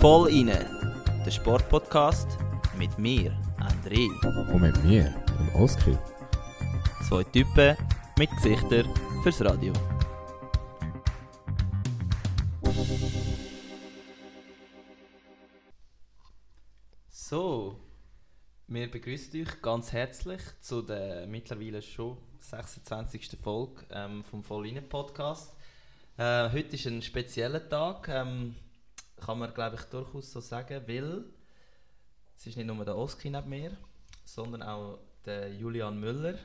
Voll 0.00 0.28
inne, 0.30 0.66
der 1.24 1.30
Sportpodcast 1.30 2.26
mit 2.76 2.98
mir, 2.98 3.30
André. 3.60 4.08
Und 4.52 4.62
mit 4.62 4.84
mir, 4.84 5.14
dem 5.38 5.62
Oskar. 5.62 5.96
Zwei 7.08 7.22
Typen 7.22 7.76
mit 8.18 8.30
Gesichtern 8.30 8.92
fürs 9.22 9.40
Radio. 9.44 9.72
So, 17.08 17.80
wir 18.66 18.90
begrüßen 18.90 19.40
euch 19.40 19.62
ganz 19.62 19.92
herzlich 19.92 20.40
zu 20.62 20.82
der 20.82 21.28
mittlerweile 21.28 21.80
schon 21.80 22.16
26. 22.40 23.38
Folge 23.40 23.84
ähm, 23.90 24.24
vom 24.24 24.42
Voll 24.42 24.66
inne 24.66 24.82
Podcast. 24.82 25.55
Äh, 26.18 26.50
heute 26.50 26.76
ist 26.76 26.86
ein 26.86 27.02
spezieller 27.02 27.68
Tag, 27.68 28.08
ähm, 28.08 28.54
kann 29.16 29.38
man 29.38 29.52
glaube 29.52 29.76
ich 29.76 29.82
durchaus 29.82 30.32
so 30.32 30.40
sagen, 30.40 30.82
weil 30.86 31.24
es 32.34 32.46
ist 32.46 32.56
nicht 32.56 32.66
nur 32.66 32.82
der 32.86 32.96
Oski 32.96 33.28
neben 33.28 33.50
mir, 33.50 33.76
sondern 34.24 34.62
auch 34.62 34.98
der 35.26 35.52
Julian 35.52 36.00
Müller. 36.00 36.38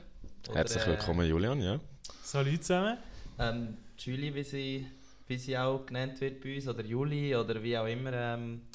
Oder, 0.46 0.58
Herzlich 0.58 0.82
äh, 0.82 0.88
willkommen, 0.88 1.26
Julian. 1.26 1.58
Ja. 1.62 1.80
Salut 2.22 2.62
zusammen. 2.62 2.98
Ähm, 3.38 3.78
Julie, 3.96 4.34
wie 4.34 4.44
sie, 4.44 4.86
wie 5.26 5.38
sie 5.38 5.56
auch 5.56 5.86
genannt 5.86 6.20
wird 6.20 6.42
bei 6.42 6.56
uns, 6.56 6.68
oder 6.68 6.84
Juli, 6.84 7.34
oder 7.34 7.62
wie 7.62 7.78
auch 7.78 7.86
immer. 7.86 8.12
Ähm, 8.12 8.66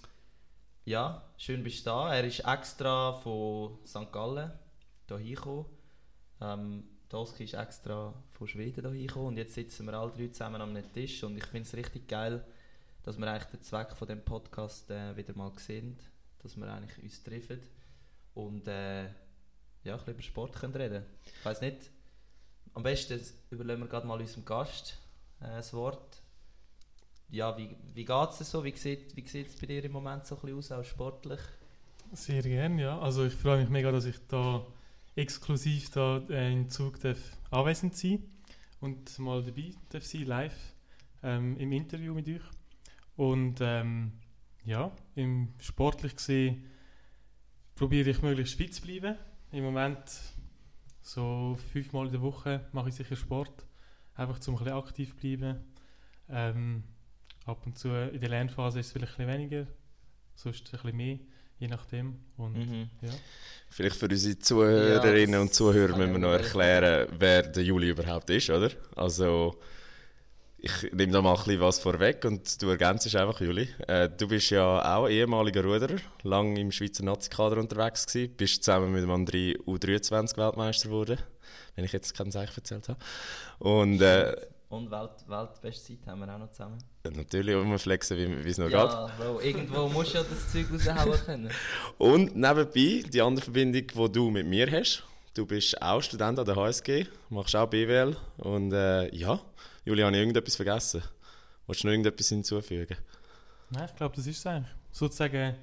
ja, 0.86 1.22
schön 1.38 1.64
bist 1.64 1.82
du 1.82 1.92
da. 1.92 2.16
Er 2.16 2.24
ist 2.24 2.40
extra 2.40 3.14
von 3.14 3.78
St. 3.86 4.12
Gallen 4.12 4.52
hier 5.08 5.36
gekommen. 5.36 5.66
Ähm, 6.42 6.84
der 7.12 7.20
Oski 7.20 7.46
ist 7.46 7.54
extra 7.54 8.14
von 8.32 8.48
Schweden 8.48 8.94
hier 8.94 9.08
gekommen 9.08 9.28
und 9.28 9.38
jetzt 9.38 9.54
sitzen 9.54 9.86
wir 9.86 9.94
alle 9.94 10.12
drei 10.12 10.28
zusammen 10.28 10.62
am 10.62 10.94
Tisch 10.94 11.24
und 11.24 11.38
ich 11.38 11.46
finde 11.46 11.68
es 11.68 11.76
richtig 11.76 12.08
geil, 12.08 12.44
dass 13.04 13.18
wir 13.18 13.28
eigentlich 13.28 13.50
den 13.52 13.62
Zweck 13.62 13.96
von 13.96 14.08
dem 14.08 14.22
Podcast 14.22 14.90
äh, 14.92 15.16
wieder 15.16 15.34
mal 15.36 15.52
sehen, 15.58 15.98
dass 16.40 16.58
wir 16.58 16.68
eigentlich 16.68 17.02
uns 17.02 17.24
treffen 17.24 17.62
und 18.34 18.68
äh, 18.68 19.06
ja, 19.06 19.94
ein 19.94 19.98
bisschen 19.98 20.14
über 20.14 20.22
Sport 20.22 20.56
können 20.56 20.76
reden. 20.76 21.06
Ich 21.40 21.46
weiß 21.46 21.62
nicht, 21.62 21.90
am 22.74 22.84
besten 22.84 23.22
überlassen 23.50 23.82
wir 23.82 23.88
gerade 23.88 24.06
mal 24.06 24.20
unserem 24.20 24.44
Gast 24.44 24.98
äh, 25.40 25.46
das 25.46 25.74
Wort. 25.74 26.22
Ja, 27.30 27.58
wie, 27.58 27.76
wie 27.94 28.06
geht 28.06 28.30
es 28.40 28.52
so? 28.52 28.64
Wie 28.64 28.76
sieht 28.76 29.16
wie 29.16 29.28
sieht's 29.28 29.56
bei 29.56 29.68
dir 29.68 29.84
im 29.84 29.92
Moment 29.94 30.26
so 30.26 30.36
ein 30.36 30.42
bisschen 30.42 30.58
aus, 30.58 30.72
auch 30.72 30.84
sportlich? 30.84 31.40
Sehr 32.14 32.42
gerne, 32.42 32.82
ja. 32.82 33.00
Also 33.00 33.26
ich 33.26 33.34
freue 33.34 33.60
mich 33.60 33.70
mega, 33.70 33.92
dass 33.92 34.06
ich 34.06 34.16
da 34.28 34.66
exklusiv 35.18 35.90
da 35.90 36.24
äh, 36.30 36.54
im 36.54 36.70
Zug 36.70 37.00
darf 37.00 37.18
anwesend 37.50 37.96
sein 37.96 38.24
und 38.80 39.18
mal 39.20 39.44
dabei 39.44 39.74
darf 39.90 40.06
sein, 40.06 40.26
live 40.26 40.76
ähm, 41.24 41.58
im 41.58 41.72
Interview 41.72 42.14
mit 42.14 42.28
euch. 42.30 42.42
Und 43.16 43.58
ähm, 43.62 44.14
ja, 44.64 44.92
im 45.16 45.54
sportlich 45.60 46.16
gesehen 46.16 46.66
probiere 47.76 48.12
ich 48.12 48.22
möglichst 48.22 48.56
fit 48.56 48.74
zu 48.74 48.82
bleiben. 48.84 49.16
Im 49.52 49.64
Moment 49.64 50.04
so 51.02 51.58
fünfmal 51.72 52.06
in 52.06 52.12
der 52.12 52.22
Woche 52.22 52.68
mache 52.72 52.90
ich 52.90 52.96
sicher 52.96 53.16
Sport, 53.16 53.66
einfach 54.14 54.40
zum 54.40 54.56
ein 54.56 54.64
bisschen 54.64 54.78
aktiv 54.78 55.10
zu 55.10 55.16
bleiben. 55.16 55.60
Ähm, 56.30 56.84
ab 57.46 57.66
und 57.66 57.78
zu 57.78 57.90
in 57.90 58.20
der 58.20 58.30
Lernphase 58.30 58.80
ist 58.80 58.88
es 58.88 58.92
vielleicht 58.92 59.20
ein 59.20 59.26
bisschen 59.26 59.40
weniger, 59.40 59.68
sonst 60.36 60.68
ein 60.68 60.72
bisschen 60.72 60.98
mehr, 60.98 61.20
je 61.60 61.68
nachdem. 61.68 62.20
Und 62.38 62.54
Mhm. 62.58 62.90
ja. 63.02 63.10
Vielleicht 63.70 63.98
für 63.98 64.08
unsere 64.08 64.40
Zuhörerinnen 64.40 65.34
Ja, 65.34 65.42
und 65.42 65.54
Zuhörer 65.54 65.96
müssen 65.98 66.14
wir 66.14 66.20
noch 66.20 66.32
erklären, 66.32 67.08
wer 67.20 67.44
der 67.44 67.64
Juli 67.64 67.90
überhaupt 67.90 68.30
ist, 68.30 68.50
oder? 68.50 68.72
Also, 68.96 69.60
ich 70.60 70.92
nehme 70.94 71.12
da 71.12 71.22
mal 71.22 71.34
ein 71.34 71.38
bisschen 71.44 71.60
was 71.60 71.80
vorweg 71.80 72.24
und 72.26 72.62
du 72.62 72.70
ergänzt 72.70 73.14
einfach, 73.16 73.40
Juli. 73.42 73.68
Äh, 73.88 74.10
du 74.10 74.28
bist 74.28 74.50
ja 74.50 74.96
auch 74.98 75.08
ehemaliger 75.08 75.64
Ruderer, 75.64 75.98
lange 76.24 76.60
im 76.60 76.72
Schweizer 76.72 77.04
Nazi-Kader 77.04 77.58
unterwegs 77.58 78.08
gewesen, 78.08 78.34
bist 78.36 78.64
zusammen 78.64 78.92
mit 78.92 79.04
dem 79.04 79.12
André 79.12 79.56
U23-Weltmeister 79.66 80.90
geworden, 80.90 81.18
wenn 81.76 81.86
ich 81.86 81.92
jetzt 81.92 82.16
keinen 82.16 82.32
Zeichen 82.32 82.56
erzählt 82.56 82.90
habe. 82.90 83.00
Und 83.60 84.02
äh, 84.02 84.36
Und 84.70 84.90
Welt, 84.92 85.12
Weltbestzeit 85.28 86.00
haben 86.08 86.20
wir 86.22 86.34
auch 86.34 86.40
noch 86.40 86.52
zusammen. 86.52 86.78
Natürlich 87.16 87.56
rumflexen, 87.56 88.18
wie 88.18 88.46
wie 88.46 88.50
es 88.50 88.58
noch 88.58 88.66
geht. 88.66 88.76
Ja, 88.76 89.10
Bro, 89.18 89.42
irgendwo 89.42 89.88
musst 89.88 90.14
du 90.14 90.18
ja 90.20 90.24
das 90.24 90.52
Zeug 90.52 90.68
raushauen 90.72 91.20
können. 91.26 91.50
Und 91.98 92.36
nebenbei 92.36 93.04
die 93.10 93.22
andere 93.22 93.44
Verbindung, 93.44 93.88
die 93.88 94.12
du 94.12 94.30
mit 94.30 94.46
mir 94.46 94.72
hast. 94.72 95.04
Du 95.34 95.46
bist 95.46 95.80
auch 95.82 96.02
Student 96.02 96.40
an 96.40 96.46
der 96.46 96.56
HSG, 96.56 97.06
machst 97.30 97.56
auch 97.56 97.68
BWL. 97.68 98.16
Und 98.38 98.74
äh, 98.74 99.14
ja, 99.16 99.40
Julian, 99.86 100.08
habe 100.08 100.18
ich 100.18 100.22
irgendetwas 100.22 100.56
vergessen? 100.56 101.04
Wolltest 101.68 101.84
du 101.84 101.88
noch 101.88 101.94
irgendetwas 101.94 102.30
hinzufügen? 102.30 102.98
Nein, 103.70 103.86
ich 103.90 103.96
glaube, 103.96 104.16
das 104.16 104.26
ist 104.26 104.38
es 104.38 104.48
eigentlich. 104.48 104.74
Sozusagen 104.92 105.56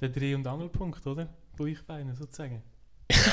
der 0.00 0.08
Dreh- 0.08 0.34
und 0.34 0.46
Angelpunkt, 0.46 1.04
oder? 1.06 1.28
Beiden, 1.86 2.14
sozusagen. 2.14 2.62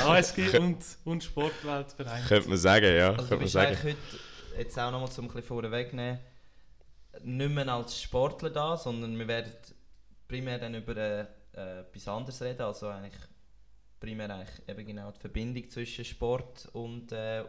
ASG 0.06 0.57
und, 0.57 0.84
und 1.06 1.24
Sportwelt 1.24 1.91
vereint. 1.91 2.28
Könnte 2.28 2.50
man 2.50 2.57
sagen, 2.57 2.94
ja. 2.94 3.12
Also 3.12 3.13
du 3.13 3.18
könnte 3.18 3.36
man 3.36 3.40
bist 3.44 3.53
sagen. 3.53 3.68
eigentlich 3.68 3.96
heute, 3.96 4.59
jetzt 4.59 4.80
auch 4.80 4.91
nochmal 4.91 5.12
zum 5.12 5.25
ein 5.25 5.28
bisschen 5.28 5.44
vorwegnehmen, 5.47 6.19
nicht 7.24 7.52
mehr 7.52 7.68
als 7.68 8.02
Sportler 8.02 8.50
da, 8.50 8.78
sondern 8.78 9.18
wir 9.18 9.28
werden 9.28 9.54
primär 10.28 10.60
dann 10.60 10.76
über 10.76 10.96
äh, 10.96 11.26
äh, 11.56 11.80
etwas 11.80 12.08
anderes 12.08 12.42
reden, 12.42 12.62
also 12.62 12.88
eigentlich 12.88 13.20
primär 14.00 14.30
eigentlich 14.30 14.68
eben 14.68 14.86
genau 14.86 15.12
die 15.12 15.20
Verbindung 15.20 15.70
zwischen 15.70 16.06
Sport 16.06 16.70
und 16.74 17.12
äh, 17.12 17.44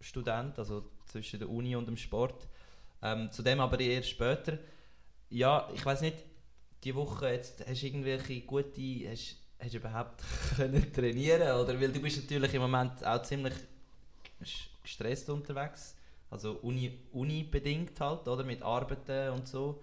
Student, 0.00 0.58
also 0.58 0.90
zwischen 1.06 1.38
der 1.38 1.48
Uni 1.48 1.76
und 1.76 1.86
dem 1.86 1.96
Sport. 1.96 2.48
Ähm, 3.02 3.30
zu 3.30 3.42
dem 3.42 3.60
aber 3.60 3.78
erst 3.80 4.10
später. 4.10 4.58
Ja, 5.30 5.68
ich 5.74 5.84
weiß 5.84 6.00
nicht, 6.00 6.24
die 6.82 6.94
Woche 6.94 7.30
jetzt 7.30 7.66
hast 7.66 7.82
du 7.82 7.86
irgendwelche 7.86 8.40
gute, 8.42 9.10
hast, 9.10 9.36
hast 9.58 9.74
du 9.74 9.78
überhaupt 9.78 10.22
können 10.56 10.92
trainieren 10.92 11.56
oder 11.58 11.80
weil 11.80 11.92
du 11.92 12.00
bist 12.00 12.22
natürlich 12.22 12.54
im 12.54 12.62
Moment 12.62 13.04
auch 13.04 13.22
ziemlich 13.22 13.54
gestresst 14.82 15.30
unterwegs, 15.30 15.96
also 16.34 16.58
Uni, 16.62 16.98
Uni 17.12 17.44
bedingt 17.44 17.98
halt, 18.00 18.26
oder 18.28 18.44
mit 18.44 18.62
Arbeiten 18.62 19.30
und 19.30 19.48
so. 19.48 19.80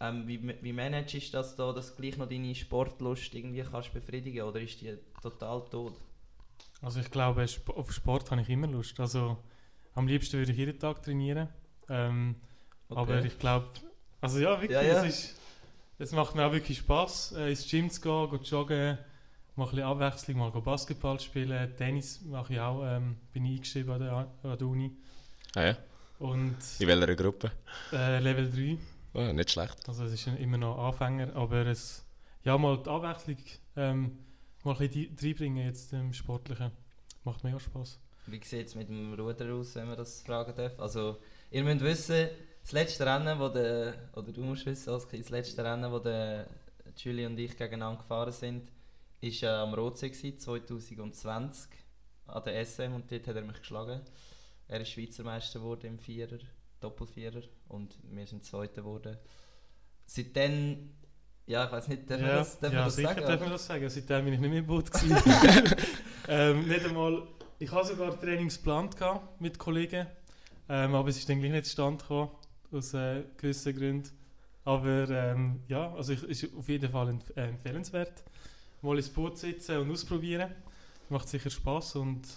Ähm, 0.00 0.26
wie, 0.26 0.54
wie 0.62 0.72
managst 0.72 1.14
du 1.14 1.32
das 1.32 1.56
da, 1.56 1.72
dass 1.72 1.94
du 1.94 2.02
gleich 2.02 2.16
noch 2.18 2.28
deine 2.28 2.54
Sportlust 2.54 3.34
irgendwie 3.34 3.62
kannst 3.62 3.92
befriedigen 3.92 4.42
oder 4.42 4.60
ist 4.60 4.80
die 4.80 4.96
total 5.22 5.64
tot? 5.70 5.94
Also 6.82 7.00
ich 7.00 7.10
glaube, 7.10 7.46
auf 7.74 7.92
Sport 7.92 8.30
habe 8.30 8.40
ich 8.40 8.48
immer 8.48 8.66
Lust. 8.66 8.98
Also 9.00 9.38
am 9.94 10.06
liebsten 10.06 10.38
würde 10.38 10.52
ich 10.52 10.58
jeden 10.58 10.78
Tag 10.78 11.02
trainieren. 11.02 11.48
Ähm, 11.88 12.36
Okay. 12.88 13.00
Aber 13.00 13.24
ich 13.24 13.38
glaube, 13.38 13.68
also 14.20 14.38
ja, 14.38 14.60
wirklich, 14.60 14.70
Ja, 14.70 14.82
ja. 14.82 15.04
Es, 15.04 15.24
ist, 15.24 15.36
es 15.98 16.12
macht 16.12 16.34
mir 16.34 16.46
auch 16.46 16.52
wirklich 16.52 16.78
Spaß, 16.78 17.32
äh, 17.32 17.50
ins 17.50 17.68
Gym 17.68 17.90
zu 17.90 18.00
gehen, 18.00 18.30
gehen 18.30 18.42
joggen, 18.44 18.98
mal 19.56 19.64
ein 19.64 19.70
bisschen 19.70 19.84
Abwechslung, 19.84 20.38
mal 20.38 20.50
Basketball 20.50 21.20
spielen, 21.20 21.76
Tennis 21.76 22.22
mache 22.22 22.54
ich 22.54 22.60
auch, 22.60 22.82
ähm, 22.84 23.16
bin 23.32 23.44
ich 23.44 23.56
eingeschrieben 23.56 23.92
an 23.92 24.00
der, 24.00 24.12
an 24.12 24.58
der 24.58 24.66
Uni. 24.66 24.96
Ah, 25.58 25.64
ja. 25.66 25.76
Und 26.20 26.56
In 26.78 26.86
welcher 26.86 27.16
Gruppe? 27.16 27.50
äh, 27.92 28.20
Level 28.20 28.48
3, 28.48 28.78
Oh, 29.14 29.32
nicht 29.32 29.50
schlecht. 29.50 29.88
also 29.88 30.04
es 30.04 30.12
ist 30.12 30.26
immer 30.28 30.56
noch 30.56 30.78
Anfänger, 30.78 31.34
aber 31.34 31.66
es, 31.66 32.04
ja, 32.44 32.56
mal 32.56 32.76
die 32.80 32.88
Abwechslung 32.88 33.38
ähm, 33.74 34.18
mal 34.62 34.76
ein 34.76 34.88
bisschen 34.88 35.16
reinbringen 35.20 35.64
jetzt 35.66 35.92
im 35.92 36.12
Sportlichen, 36.12 36.70
macht 37.24 37.42
mega 37.42 37.58
Spaß. 37.58 37.98
Wie 38.26 38.40
sieht 38.44 38.68
es 38.68 38.74
mit 38.76 38.88
dem 38.88 39.14
Ruder 39.14 39.52
aus, 39.54 39.74
wenn 39.74 39.88
man 39.88 39.96
das 39.96 40.22
fragen 40.22 40.54
darf? 40.54 40.78
Also, 40.78 41.18
ihr 41.50 41.64
müsst 41.64 41.80
wissen, 41.80 42.28
das 42.62 42.70
letzte 42.72 43.04
Rennen, 43.06 43.36
wo 43.40 43.48
der, 43.48 43.94
oder 44.14 44.30
du 44.30 44.42
musst 44.42 44.64
wissen, 44.64 44.90
Oskar, 44.90 45.18
das 45.18 45.30
letzte 45.30 45.64
Rennen, 45.64 45.90
wo 45.90 45.98
der 45.98 46.46
Julie 46.96 47.26
und 47.26 47.36
ich 47.38 47.56
gegeneinander 47.56 48.00
gefahren 48.02 48.30
sind, 48.32 48.70
war 49.22 49.42
äh, 49.42 49.46
am 49.62 49.74
Rotsee 49.74 50.10
gewesen, 50.10 50.38
2020 50.38 51.68
an 52.28 52.42
der 52.44 52.64
SM 52.64 52.92
und 52.94 53.10
dort 53.10 53.26
hat 53.26 53.34
er 53.36 53.42
mich 53.42 53.58
geschlagen. 53.58 54.02
Er 54.68 54.82
ist 54.82 54.90
Schweizer 54.90 55.24
Meister 55.24 55.60
geworden 55.60 55.86
im 55.86 55.98
Vierer, 55.98 56.38
Doppelvierer 56.80 57.42
und 57.68 57.96
wir 58.10 58.26
sind 58.26 58.44
Zweiter 58.44 58.82
geworden. 58.82 59.16
Seitdem, 60.04 60.90
ja, 61.46 61.64
ich 61.64 61.72
weiß 61.72 61.88
nicht, 61.88 62.10
darf 62.10 62.20
man 62.20 62.30
das, 62.30 62.58
darf 62.58 62.70
man 62.70 62.78
ja 62.80 62.84
das 62.84 62.96
sicher 62.96 63.08
sagen? 63.08 63.26
darf 63.26 63.40
man 63.40 63.50
das 63.50 63.66
sagen. 63.66 63.88
Seitdem 63.88 64.24
bin 64.26 64.34
ich 64.34 64.40
nicht 64.40 64.50
mehr 64.50 64.58
im 64.58 64.66
Boot. 64.66 64.90
gewesen. 64.92 65.74
ähm, 66.28 66.68
nicht 66.68 66.84
einmal, 66.84 67.26
ich 67.58 67.72
hatte 67.72 67.88
sogar 67.88 68.20
Trainings 68.20 68.58
geplant 68.58 68.94
mit 69.38 69.58
Kollegen, 69.58 70.06
ähm, 70.68 70.94
aber 70.94 71.08
es 71.08 71.16
ist 71.16 71.28
dann 71.28 71.40
gleich 71.40 71.52
nicht 71.52 71.64
zustande 71.64 72.02
gekommen, 72.02 72.30
aus 72.70 72.92
äh, 72.92 73.24
gewissen 73.38 73.74
Gründen. 73.74 74.10
Aber 74.64 75.08
ähm, 75.08 75.62
ja, 75.68 75.94
also 75.94 76.12
ich, 76.12 76.22
ist 76.24 76.54
auf 76.54 76.68
jeden 76.68 76.90
Fall 76.90 77.08
empf 77.08 77.30
äh, 77.34 77.48
empfehlenswert. 77.48 78.22
Mal 78.82 78.98
ins 78.98 79.08
Boot 79.08 79.38
sitzen 79.38 79.78
und 79.78 79.90
ausprobieren. 79.90 80.54
Macht 81.08 81.26
sicher 81.26 81.48
Spaß 81.48 81.96
und 81.96 82.28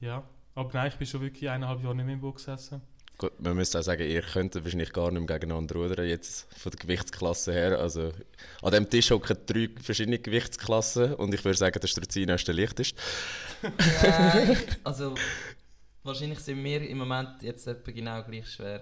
ja. 0.00 0.26
Aber 0.56 0.70
nein, 0.72 0.88
ich 0.88 0.96
bin 0.96 1.06
schon 1.06 1.20
wirklich 1.20 1.48
eineinhalb 1.48 1.82
Jahre 1.82 1.94
nicht 1.94 2.06
mehr 2.06 2.14
im 2.14 2.20
Boot 2.20 2.36
gesessen. 2.36 2.80
Gut, 3.18 3.38
man 3.40 3.56
müsste 3.56 3.78
auch 3.78 3.82
sagen, 3.82 4.08
ihr 4.08 4.22
könntet 4.22 4.64
wahrscheinlich 4.64 4.92
gar 4.92 5.10
nicht 5.10 5.20
mehr 5.20 5.38
gegeneinander 5.38 5.74
rudern, 5.76 6.06
jetzt 6.06 6.52
von 6.54 6.70
der 6.70 6.78
Gewichtsklasse 6.78 7.52
her. 7.52 7.78
Also, 7.78 8.12
an 8.62 8.72
dem 8.72 8.88
Tisch 8.88 9.10
hocken 9.10 9.36
drei 9.46 9.68
verschiedene 9.82 10.18
Gewichtsklassen 10.18 11.14
und 11.14 11.32
ich 11.32 11.44
würde 11.44 11.58
sagen, 11.58 11.78
der 11.80 11.88
Struzino 11.88 12.34
ist 12.34 12.48
der 12.48 12.54
leichteste. 12.54 12.96
Ja, 14.02 14.56
also 14.84 15.14
wahrscheinlich 16.02 16.40
sind 16.40 16.62
wir 16.64 16.88
im 16.88 16.98
Moment 16.98 17.42
jetzt 17.42 17.66
etwa 17.66 17.90
genau 17.90 18.22
gleich 18.22 18.48
schwer. 18.50 18.80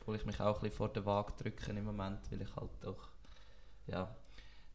obwohl 0.00 0.16
ich 0.16 0.26
mich 0.26 0.40
auch 0.40 0.56
ein 0.56 0.62
bisschen 0.62 0.76
vor 0.76 0.88
der 0.90 1.06
Waage 1.06 1.32
drücke 1.42 1.70
im 1.70 1.84
Moment, 1.84 2.20
weil 2.30 2.42
ich 2.42 2.56
halt 2.56 2.70
doch 2.80 3.08
ja, 3.86 4.14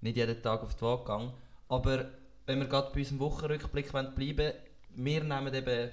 nicht 0.02 0.18
jeden 0.18 0.42
Tag 0.42 0.62
auf 0.64 0.76
die 0.76 0.82
Waage 0.82 1.04
gehe. 1.06 1.34
Aber 1.70 2.12
wenn 2.46 2.60
wir 2.60 2.68
gerade 2.68 2.92
bei 2.94 3.00
unserem 3.00 3.20
Wochenrückblick 3.20 3.92
bleiben 3.92 4.38
wollen, 4.38 4.54
wir 4.96 5.24
nehmen 5.24 5.54
eben 5.54 5.92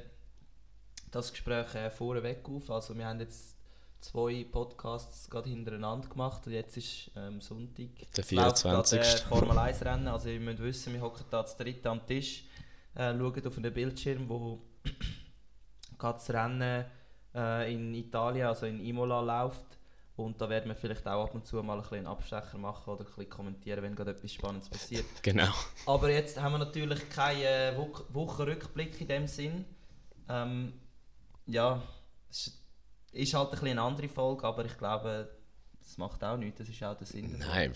das 1.15 1.33
Gespräch 1.33 1.75
äh, 1.75 1.91
vorweg 1.91 2.49
auf. 2.49 2.71
Also 2.71 2.97
wir 2.97 3.07
haben 3.07 3.21
jetzt 3.21 3.57
zwei 4.01 4.45
Podcasts 4.51 5.31
gerade 5.31 5.49
hintereinander 5.49 6.09
gemacht 6.09 6.47
und 6.47 6.53
jetzt 6.53 6.77
ist 6.77 7.11
ähm, 7.17 7.41
Sonntag. 7.41 7.89
Der 8.17 8.25
Es 8.25 8.31
läuft 8.31 8.63
gerade, 8.63 8.87
24. 8.87 8.99
Äh, 9.01 9.29
Formel 9.29 9.59
1 9.59 9.85
Rennen. 9.85 10.09
Also 10.09 10.29
ihr 10.29 10.41
müsst 10.41 10.63
wissen, 10.63 10.93
wir 10.93 11.01
hocken 11.01 11.25
da 11.31 11.45
zu 11.47 11.63
dritt 11.63 11.87
am 11.87 12.07
Tisch, 12.07 12.45
äh, 12.95 13.17
schauen 13.17 13.47
auf 13.47 13.55
den 13.55 13.73
Bildschirm, 13.73 14.29
wo 14.29 14.61
gerade 15.99 16.19
das 16.19 16.31
Rennen 16.31 16.85
äh, 17.35 17.73
in 17.73 17.95
Italien, 17.95 18.47
also 18.47 18.67
in 18.67 18.85
Imola 18.85 19.21
läuft. 19.21 19.79
Und 20.17 20.41
da 20.41 20.49
werden 20.49 20.69
wir 20.69 20.77
vielleicht 20.77 21.07
auch 21.09 21.25
ab 21.25 21.35
und 21.35 21.45
zu 21.45 21.61
mal 21.63 21.75
ein 21.75 21.81
bisschen 21.81 21.99
einen 21.99 22.07
Abstecher 22.07 22.57
machen 22.57 22.89
oder 22.89 23.01
ein 23.01 23.07
bisschen 23.07 23.29
kommentieren, 23.29 23.83
wenn 23.83 23.97
gerade 23.97 24.13
etwas 24.13 24.33
Spannendes 24.33 24.69
passiert. 24.69 25.07
Genau. 25.23 25.49
Aber 25.87 26.09
jetzt 26.09 26.41
haben 26.41 26.53
wir 26.53 26.59
natürlich 26.59 27.09
keinen 27.09 27.43
äh, 27.43 27.73
Wo 27.77 27.91
Wochenrückblick 28.13 29.01
in 29.01 29.09
dem 29.09 29.27
Sinn. 29.27 29.65
Ähm, 30.29 30.73
ja, 31.47 31.83
es 32.31 32.53
ist- 33.13 33.35
halt 33.35 33.49
ein 33.49 33.51
bisschen 33.53 33.69
eine 33.69 33.83
andere 33.83 34.09
Folge, 34.09 34.45
aber 34.45 34.65
ich 34.65 34.77
glaube, 34.77 35.29
das 35.81 35.99
macht 35.99 36.25
auch 36.25 36.37
nichts, 36.37 36.59
das 36.59 36.69
ist 36.69 36.83
auch 36.83 36.97
der 36.97 37.07
Sinn. 37.07 37.37
Nein, 37.39 37.73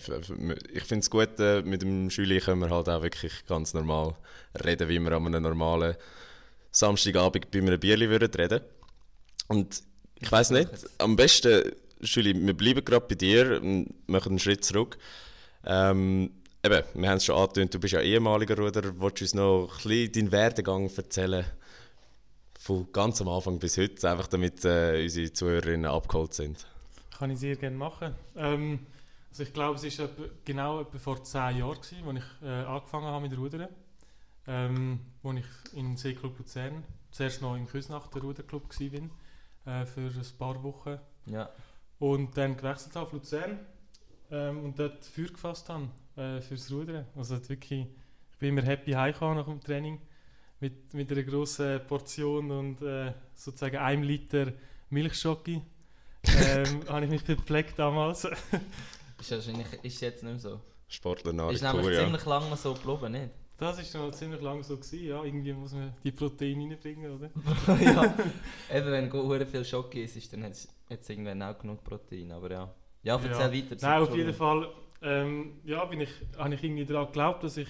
ich 0.73 0.83
finde 0.83 0.99
es 1.03 1.09
gut, 1.09 1.39
äh, 1.39 1.61
mit 1.61 1.81
dem 1.81 2.09
Schüler 2.09 2.39
können 2.39 2.61
wir 2.61 2.69
halt 2.69 2.89
auch 2.89 3.01
wirklich 3.01 3.45
ganz 3.45 3.73
normal 3.73 4.15
reden, 4.65 4.89
wie 4.89 4.99
wir 4.99 5.11
an 5.11 5.27
einem 5.27 5.43
normalen 5.43 5.95
Samstagabend 6.71 7.51
bei 7.51 7.59
einem 7.59 7.79
Bierli 7.79 8.09
würden 8.09 8.31
reden. 8.33 8.61
Und 9.47 9.83
ich 10.19 10.31
weiß 10.31 10.51
nicht, 10.51 10.69
am 10.97 11.15
besten, 11.15 11.71
Schüli, 12.01 12.33
wir 12.35 12.55
bleiben 12.55 12.83
gerade 12.83 13.05
bei 13.07 13.15
dir 13.15 13.61
und 13.61 14.07
machen 14.07 14.29
einen 14.31 14.39
Schritt 14.39 14.63
zurück. 14.65 14.97
Ähm, 15.65 16.31
eben, 16.63 16.83
wir 16.93 17.09
haben 17.09 17.17
es 17.17 17.25
schon 17.25 17.35
angetönt, 17.37 17.73
du 17.73 17.79
bist 17.79 17.93
ja 17.93 18.01
ehemaliger 18.01 18.57
Ruder. 18.57 18.83
Willst 18.99 19.19
du 19.21 19.25
uns 19.25 19.33
noch 19.33 19.69
ein 19.69 19.89
bisschen 19.89 20.11
deinen 20.13 20.31
Werdegang 20.31 20.89
erzählen? 20.95 21.45
Von 22.69 22.85
ganz 22.93 23.19
am 23.19 23.29
Anfang 23.29 23.57
bis 23.57 23.79
heute, 23.79 24.07
einfach 24.11 24.27
damit 24.27 24.63
äh, 24.63 25.01
unsere 25.01 25.33
Zuhörerinnen 25.33 25.89
abgeholt 25.89 26.35
sind. 26.35 26.67
Kann 27.17 27.31
ich 27.31 27.39
sehr 27.39 27.55
gerne 27.55 27.75
machen. 27.75 28.13
Ähm, 28.35 28.85
also 29.31 29.41
ich 29.41 29.51
glaube, 29.53 29.87
es 29.87 29.97
war 29.97 30.07
genau 30.45 30.81
etwa 30.81 30.99
vor 30.99 31.23
zehn 31.23 31.57
Jahren, 31.57 31.77
als 31.79 31.91
ich 31.91 32.03
äh, 32.43 32.47
angefangen 32.47 33.07
habe 33.07 33.27
mit 33.27 33.35
Rudern. 33.35 33.69
Ähm, 34.45 34.99
wo 35.23 35.33
ich 35.33 35.47
in 35.73 35.97
Seeclub 35.97 36.37
Luzern, 36.37 36.83
zuerst 37.09 37.41
noch 37.41 37.55
in 37.55 37.65
Küsnacht, 37.65 38.13
der 38.13 38.21
Ruderclub 38.21 38.69
war, 38.69 39.81
äh, 39.81 39.85
für 39.87 40.01
ein 40.01 40.37
paar 40.37 40.61
Wochen. 40.61 40.99
Ja, 41.25 41.49
Und 41.97 42.37
dann 42.37 42.55
gewechselt 42.55 42.95
habe 42.95 43.07
auf 43.07 43.13
Luzern 43.13 43.61
ähm, 44.29 44.63
und 44.63 44.77
dort 44.77 45.03
Feuer 45.05 45.29
gefasst 45.29 45.69
habe 45.69 45.89
äh, 46.17 46.39
fürs 46.39 46.71
Rudern. 46.71 47.07
Also 47.15 47.33
wirklich, 47.49 47.87
ich 48.33 48.37
bin 48.37 48.49
immer 48.49 48.61
happy 48.61 48.91
heimgekommen 48.91 49.37
nach 49.37 49.45
dem 49.45 49.59
Training 49.59 49.99
mit, 50.59 50.93
mit 50.93 51.11
einer 51.11 51.23
grossen 51.23 51.81
Portion 51.87 52.51
und 52.51 52.81
äh, 52.81 53.13
sozusagen 53.33 53.77
einem 53.77 54.03
Liter 54.03 54.53
Milchschocke. 54.89 55.61
ähm, 56.25 56.81
habe 56.87 57.05
ich 57.05 57.11
mich 57.11 57.21
verpflegt 57.21 57.79
damals. 57.79 58.25
ist 59.19 59.31
wahrscheinlich 59.31 59.67
ist 59.83 60.01
jetzt 60.01 60.23
nicht 60.23 60.31
mehr 60.31 60.39
so. 60.39 60.61
Sportler 60.87 61.51
Ist 61.51 61.61
nämlich 61.61 61.87
ja. 61.95 62.03
ziemlich 62.03 62.25
lange 62.25 62.57
so 62.57 62.73
geblieben, 62.73 63.11
nicht? 63.11 63.29
Das 63.57 63.93
war 63.93 64.07
noch 64.07 64.11
ziemlich 64.15 64.41
lange 64.41 64.63
so. 64.63 64.77
Gewesen, 64.77 65.05
ja. 65.05 65.23
Irgendwie 65.23 65.53
muss 65.53 65.73
man 65.73 65.93
die 66.03 66.11
Proteine 66.11 66.63
reinbringen, 66.63 67.11
oder? 67.11 67.29
ja, 67.81 68.15
eben 68.73 68.91
wenn 68.91 69.09
du 69.09 69.21
hure 69.23 69.45
viel 69.45 69.65
Schock 69.65 69.93
isst, 69.95 70.33
dann 70.33 70.45
hat 70.45 70.53
es 70.53 71.09
irgendwann 71.09 71.43
auch 71.43 71.57
genug 71.59 71.83
Protein, 71.83 72.31
aber 72.31 72.51
ja. 72.51 72.73
Ja, 73.03 73.15
erzähl 73.15 73.31
Ja. 73.31 73.71
weiter. 73.71 73.75
Nein, 73.81 74.01
auf 74.01 74.15
jeden 74.15 74.33
Fall 74.33 74.69
ähm, 75.01 75.59
ja, 75.63 75.85
bin 75.85 76.01
ich, 76.01 76.09
habe 76.37 76.53
ich 76.53 76.63
irgendwie 76.63 76.85
daran 76.85 77.07
geglaubt, 77.07 77.43
dass 77.43 77.57
ich 77.57 77.69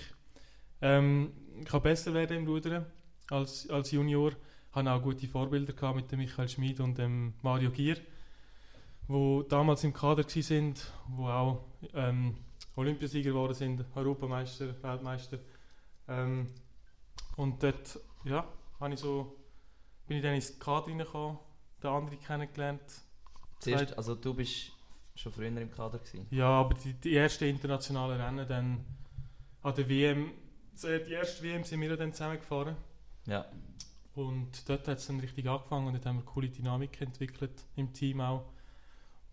ähm, 0.82 1.32
kann 1.66 1.82
besser 1.82 2.14
werden 2.14 2.38
im 2.38 2.48
Rudern 2.48 2.86
als, 3.30 3.70
als 3.70 3.92
Junior. 3.92 4.32
Ich 4.32 4.76
hatte 4.76 4.92
auch 4.92 5.02
gute 5.02 5.28
Vorbilder 5.28 5.74
gehabt 5.74 5.96
mit 5.96 6.12
dem 6.12 6.20
Michael 6.20 6.48
Schmid 6.48 6.80
und 6.80 6.98
dem 6.98 7.34
Mario 7.42 7.72
Gier, 7.72 7.98
wo 9.08 9.42
damals 9.44 9.84
im 9.84 9.94
Kader 9.94 10.24
waren, 10.24 10.74
wo 11.08 11.28
auch 11.28 11.66
ähm, 11.94 12.38
Olympiasieger 12.76 13.32
geworden 13.32 13.54
sind, 13.54 13.84
Europameister, 13.96 14.82
Weltmeister. 14.84 15.40
Ähm, 16.08 16.48
und 17.36 17.62
dort 17.64 18.00
ja, 18.26 18.48
habe 18.80 18.94
ich 18.94 19.00
so, 19.00 19.36
bin 20.08 20.18
ich 20.18 20.24
dann 20.24 20.36
ins 20.36 20.60
Kader 20.60 20.88
reingekommen, 20.88 21.40
den 21.82 21.90
anderen 21.90 22.20
kennengelernt. 22.20 22.82
Zuerst, 23.60 23.98
also 23.98 24.16
du 24.16 24.34
bist 24.34 24.72
schon 25.16 25.32
früher 25.32 25.48
im 25.48 25.72
Kader 25.72 26.00
gewesen. 26.00 26.28
Ja, 26.32 26.48
aber 26.48 26.76
die, 26.76 26.94
die 26.94 27.16
ersten 27.16 27.46
internationalen 27.46 28.22
Rennen 28.22 28.48
dann 28.48 28.86
an 29.62 29.76
der 29.76 29.90
WM, 29.90 30.32
die 30.88 31.14
erste 31.14 31.44
WM 31.44 31.64
sind 31.64 31.82
wir 31.82 31.96
dann 31.98 32.14
zusammengefahren 32.14 32.76
Ja. 33.28 33.46
und 34.16 34.68
dort 34.70 34.88
hat 34.88 34.98
es 35.00 35.08
dann 35.08 35.20
richtig 35.20 35.48
angefangen 35.48 35.88
und 35.88 35.94
dort 35.94 36.06
haben 36.06 36.18
wir 36.18 36.26
coole 36.26 36.50
Dynamik 36.50 37.00
entwickelt 37.02 37.64
im 37.76 37.92
Team 37.94 38.22
auch 38.22 38.46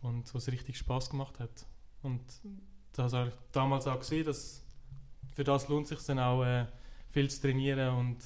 und 0.03 0.33
was 0.35 0.49
richtig 0.49 0.77
Spaß 0.79 1.11
gemacht 1.11 1.39
hat 1.41 1.67
und 2.03 2.23
das 2.93 3.13
habe 3.13 3.29
ich 3.29 3.35
damals 3.53 3.87
auch 3.87 3.99
gesehen, 3.99 4.25
dass 4.25 4.63
für 5.35 5.45
das 5.45 5.69
lohnt 5.69 5.87
sich 5.87 5.99
dann 6.01 6.19
auch 6.19 6.43
äh, 6.45 6.67
viel 7.11 7.29
zu 7.31 7.43
trainieren 7.43 7.95
und 7.97 8.19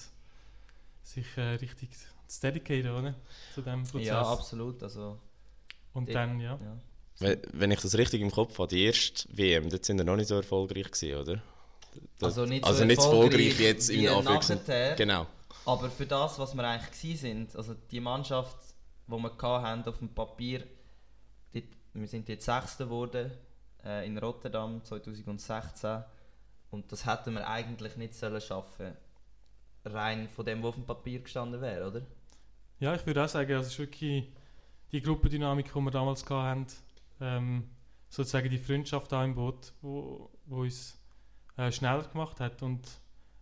sich 1.02 1.26
äh, 1.36 1.54
richtig 1.54 1.90
zu 2.28 2.40
dedicaten, 2.40 2.90
oder? 2.90 3.14
Zu 3.54 3.62
dem 3.62 3.82
Prozess. 3.82 4.06
ja, 4.06 4.22
absolut. 4.22 4.80
Also, 4.82 5.18
und 5.92 6.08
Ich- 6.08 6.14
dann, 6.14 6.38
ja. 6.38 6.52
ja. 6.62 6.76
Wenn, 7.18 7.40
wenn 7.52 7.70
ich 7.72 7.80
das 7.80 7.98
richtig 7.98 8.20
im 8.20 8.30
Kopf 8.30 8.56
habe, 8.58 8.68
die 8.68 8.84
erste 8.84 9.28
WM, 9.36 9.68
dort 9.68 9.84
sind 9.84 9.98
wir 9.98 10.04
noch 10.04 10.14
nicht 10.16 10.28
so 10.28 10.36
erfolgreich 10.36 10.90
gewesen, 10.90 11.18
oder? 11.20 11.42
Also 12.20 12.44
nicht 12.46 12.64
also 12.64 12.80
so 12.80 12.84
nicht 12.84 12.98
erfolgreich 12.98 13.58
jetzt 13.60 13.90
in 13.90 14.08
Anführungszeichen. 14.08 14.96
Genau. 14.96 15.26
Aber 15.66 15.90
für 15.90 16.06
das, 16.06 16.38
was 16.38 16.54
wir 16.54 16.64
eigentlich 16.64 17.20
sind, 17.20 17.54
also 17.54 17.74
die 17.90 18.00
Mannschaft, 18.00 18.56
die 19.06 19.12
wir 19.12 19.62
hatten 19.62 19.88
auf 19.88 19.98
dem 19.98 20.08
Papier, 20.08 20.64
dort, 21.52 21.64
wir 21.94 22.08
sind 22.08 22.28
jetzt 22.28 22.44
Sechster 22.44 22.84
geworden 22.84 23.30
äh, 23.84 24.06
in 24.06 24.18
Rotterdam 24.18 24.82
2016 24.84 26.02
und 26.70 26.90
das 26.90 27.06
hätten 27.06 27.34
wir 27.34 27.48
eigentlich 27.48 27.96
nicht 27.96 28.14
sollen 28.14 28.40
schaffen 28.40 28.96
rein 29.84 30.28
von 30.28 30.44
dem, 30.44 30.62
was 30.62 30.70
auf 30.70 30.74
dem 30.76 30.86
Papier 30.86 31.20
gestanden 31.20 31.60
wäre, 31.60 31.88
oder? 31.88 32.02
Ja, 32.78 32.94
ich 32.94 33.04
würde 33.06 33.24
auch 33.24 33.28
sagen, 33.28 33.52
also 33.52 33.66
es 33.66 33.72
ist 33.72 33.78
wirklich 33.78 34.30
die 34.92 35.02
Gruppendynamik, 35.02 35.72
die 35.72 35.80
wir 35.80 35.90
damals 35.90 36.28
hatten, 36.28 36.66
ähm, 37.20 37.70
sozusagen 38.08 38.50
die 38.50 38.58
Freundschaft 38.58 39.12
auch 39.12 39.24
im 39.24 39.34
Boot, 39.34 39.72
wo, 39.80 40.30
wo 40.46 40.62
uns 40.62 40.99
äh, 41.56 41.70
schneller 41.70 42.04
gemacht 42.04 42.40
hat 42.40 42.62
und 42.62 42.86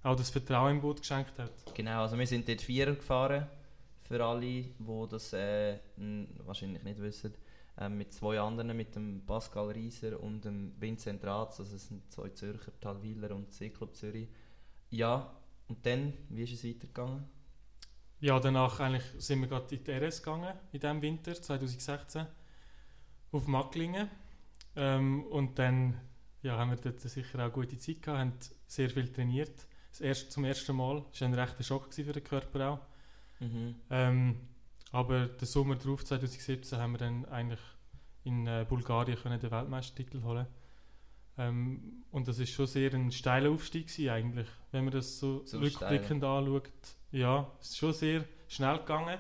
auch 0.02 0.16
das 0.16 0.30
Vertrauen 0.30 0.76
im 0.76 0.80
Boot 0.80 1.00
geschenkt 1.00 1.38
hat. 1.38 1.52
Genau, 1.74 2.02
also 2.02 2.18
wir 2.18 2.26
sind 2.26 2.48
dort 2.48 2.62
Vierer 2.62 2.94
gefahren, 2.94 3.46
für 4.02 4.24
alle, 4.24 4.40
die 4.40 5.06
das 5.10 5.32
äh, 5.32 5.78
wahrscheinlich 6.44 6.82
nicht 6.82 7.00
wissen, 7.00 7.34
ähm, 7.78 7.98
mit 7.98 8.12
zwei 8.12 8.40
anderen, 8.40 8.76
mit 8.76 8.94
dem 8.94 9.24
Pascal 9.26 9.68
Rieser 9.70 10.20
und 10.20 10.44
dem 10.44 10.72
Vincent 10.80 11.24
Ratz, 11.24 11.60
also 11.60 11.76
es 11.76 11.88
sind 11.88 12.10
zwei 12.10 12.30
Zürcher, 12.30 12.72
Talwiler 12.80 13.34
und 13.34 13.52
C-Club 13.52 13.94
Zürich. 13.94 14.28
Ja, 14.90 15.30
und 15.68 15.84
dann, 15.84 16.14
wie 16.30 16.44
ist 16.44 16.52
es 16.52 16.64
weitergegangen? 16.64 17.24
Ja, 18.20 18.40
danach 18.40 18.80
eigentlich 18.80 19.04
sind 19.18 19.40
wir 19.42 19.48
gerade 19.48 19.72
in 19.74 19.84
die 19.84 19.92
RS 19.92 20.22
gegangen, 20.22 20.52
in 20.72 20.80
diesem 20.80 21.02
Winter 21.02 21.34
2016, 21.34 22.26
auf 23.30 23.46
Macklingen. 23.46 24.08
Ähm, 24.74 25.24
und 25.24 25.58
dann 25.58 26.00
ja, 26.42 26.56
haben 26.56 26.70
wir 26.70 26.76
dort 26.76 27.00
sicher 27.00 27.46
auch 27.46 27.52
gute 27.52 27.78
Zeit 27.78 28.02
gehabt, 28.02 28.18
haben 28.20 28.32
sehr 28.66 28.90
viel 28.90 29.12
trainiert. 29.12 29.66
Das 29.90 30.00
erste, 30.00 30.28
zum 30.28 30.44
ersten 30.44 30.76
Mal, 30.76 31.04
das 31.10 31.20
war 31.20 31.28
ein 31.28 31.34
rechter 31.34 31.62
Schock 31.62 31.92
für 31.92 32.12
den 32.12 32.22
Körper 32.24 32.70
auch. 32.70 32.80
Mhm. 33.40 33.74
Ähm, 33.90 34.36
aber 34.92 35.26
den 35.26 35.46
Sommer 35.46 35.76
drauf, 35.76 36.04
2017, 36.04 36.78
haben 36.78 36.92
wir 36.92 36.98
dann 36.98 37.24
eigentlich 37.26 37.60
in 38.24 38.46
äh, 38.46 38.64
Bulgarien 38.68 39.18
können 39.18 39.40
den 39.40 39.50
Weltmeistertitel 39.50 40.22
holen. 40.22 40.46
Ähm, 41.36 42.04
und 42.10 42.26
das 42.26 42.38
ist 42.38 42.50
schon 42.50 42.66
sehr 42.66 42.92
ein 42.94 43.12
steiler 43.12 43.50
Aufstieg 43.50 43.86
gewesen, 43.86 44.08
eigentlich, 44.10 44.48
wenn 44.72 44.84
man 44.84 44.92
das 44.92 45.18
so, 45.18 45.44
So 45.46 45.58
rückblickend 45.58 46.24
anschaut. 46.24 46.70
Ja, 47.12 47.50
es 47.60 47.70
ist 47.70 47.78
schon 47.78 47.92
sehr 47.92 48.24
schnell 48.48 48.78
gegangen. 48.78 49.18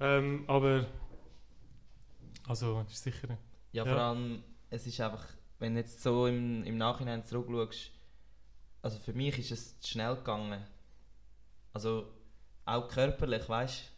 Ähm, 0.00 0.44
aber 0.46 0.86
also 2.46 2.84
ist 2.88 3.02
sicher. 3.02 3.28
Ja, 3.72 3.84
Ja. 3.84 3.92
vor 3.92 4.00
allem, 4.00 4.42
es 4.70 4.86
ist 4.86 5.00
einfach, 5.00 5.24
wenn 5.58 5.74
du 5.74 5.80
jetzt 5.80 6.02
so 6.02 6.26
im, 6.26 6.64
im 6.64 6.76
Nachhinein 6.76 7.24
zurückschaust, 7.24 7.90
also 8.82 8.98
für 8.98 9.12
mich 9.12 9.38
ist 9.38 9.50
es 9.50 9.80
zu 9.80 9.88
schnell 9.90 10.16
gegangen. 10.16 10.62
Also 11.72 12.06
auch 12.64 12.88
körperlich, 12.88 13.48
weißt 13.48 13.92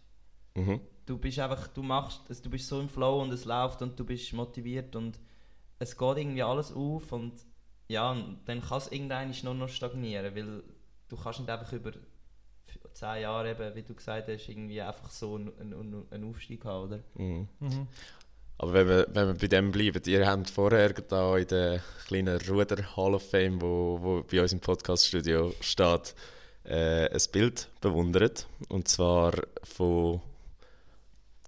du? 0.55 0.61
Mhm. 0.61 0.81
du 1.07 1.19
bist 1.19 1.39
einfach, 1.39 1.69
du 1.69 1.83
machst, 1.83 2.23
also 2.29 2.43
du 2.43 2.51
bist 2.51 2.69
so 2.69 2.81
im 2.81 2.89
Flow 2.89 3.23
und 3.23 3.33
es 3.33 3.45
läuft 3.45 3.83
und 3.83 3.99
du 3.99 4.05
bist 4.05 4.33
motiviert 4.33 4.95
und 4.97 5.19
es 5.79 5.97
geht 5.97 6.19
irgendwie 6.19 6.43
alles 6.43 6.73
auf 6.73 7.13
und 7.13 7.33
ja, 7.89 8.13
und 8.13 8.41
dann 8.47 8.61
kann 8.61 8.79
es 8.79 8.93
irgendwann 8.93 9.35
nur 9.43 9.55
noch 9.55 9.69
stagnieren, 9.69 10.35
weil 10.35 10.63
du 11.09 11.17
kannst 11.17 11.41
nicht 11.41 11.51
einfach 11.51 11.73
über 11.73 11.93
zehn 12.93 13.23
Jahre 13.23 13.51
eben, 13.51 13.75
wie 13.75 13.83
du 13.83 13.95
gesagt 13.95 14.29
hast, 14.29 14.49
irgendwie 14.49 14.81
einfach 14.81 15.11
so 15.11 15.35
einen, 15.35 15.59
einen, 15.59 16.07
einen 16.11 16.31
Aufstieg 16.31 16.65
haben, 16.65 16.85
oder? 16.85 17.01
Mhm. 17.15 17.49
Mhm. 17.59 17.89
Aber 18.63 18.75
wenn 18.75 18.89
wir, 18.89 19.07
wenn 19.15 19.27
wir 19.29 19.35
bei 19.35 19.47
dem 19.47 19.73
bleiben, 19.73 20.03
ihr 20.05 20.27
habt 20.27 20.51
vorher 20.51 20.93
da 20.93 21.39
in 21.39 21.47
der 21.47 21.83
kleinen 22.07 22.39
Ruder 22.43 22.95
Hall 22.95 23.15
of 23.15 23.31
Fame, 23.31 23.59
wo, 23.59 23.99
wo 24.03 24.23
bei 24.23 24.43
uns 24.43 24.53
im 24.53 24.61
Podcaststudio 24.61 25.55
steht, 25.63 26.15
äh, 26.65 27.09
ein 27.09 27.23
Bild 27.33 27.71
bewundert. 27.81 28.47
Und 28.69 28.87
zwar 28.87 29.33
von 29.63 30.21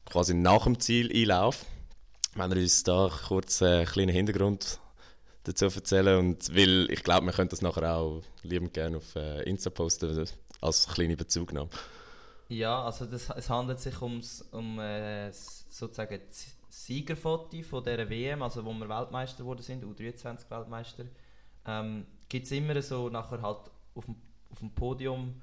quasi 0.06 0.32
nach 0.32 0.64
dem 0.64 0.80
Zieleinlauf. 0.80 1.66
Wenn 2.34 2.50
ihr 2.52 2.62
uns 2.62 2.82
da 2.82 3.10
kurz 3.28 3.60
einen 3.60 3.84
kleinen 3.84 4.14
Hintergrund 4.14 4.80
dazu 5.44 5.66
erzählen 5.66 6.18
und 6.18 6.56
weil 6.56 6.90
ich 6.90 7.04
glaube, 7.04 7.26
wir 7.26 7.34
können 7.34 7.50
das 7.50 7.60
nachher 7.60 7.94
auch 7.94 8.22
liebend 8.42 8.72
gerne 8.72 8.96
auf 8.96 9.16
äh, 9.16 9.42
Insta 9.42 9.68
posten 9.68 10.26
als 10.62 10.88
kleine 10.88 11.18
Bezugnahme. 11.18 11.68
Ja, 12.48 12.84
also 12.84 13.04
das, 13.04 13.28
es 13.28 13.50
handelt 13.50 13.80
sich 13.80 14.00
ums, 14.00 14.40
um 14.50 14.78
äh, 14.78 15.30
sozusagen 15.30 16.22
Siegerfoto 16.72 17.62
von 17.62 17.84
dieser 17.84 18.08
WM, 18.08 18.42
also 18.42 18.64
wo 18.64 18.72
wir 18.72 18.88
Weltmeister 18.88 19.42
geworden 19.42 19.60
sind, 19.60 19.84
U23 19.84 20.48
Weltmeister. 20.48 21.04
Ähm, 21.66 22.06
Gibt 22.30 22.46
es 22.46 22.52
immer 22.52 22.80
so 22.80 23.10
nachher 23.10 23.42
halt 23.42 23.70
auf 23.94 24.06
dem, 24.06 24.16
auf 24.50 24.58
dem 24.58 24.70
Podium 24.70 25.34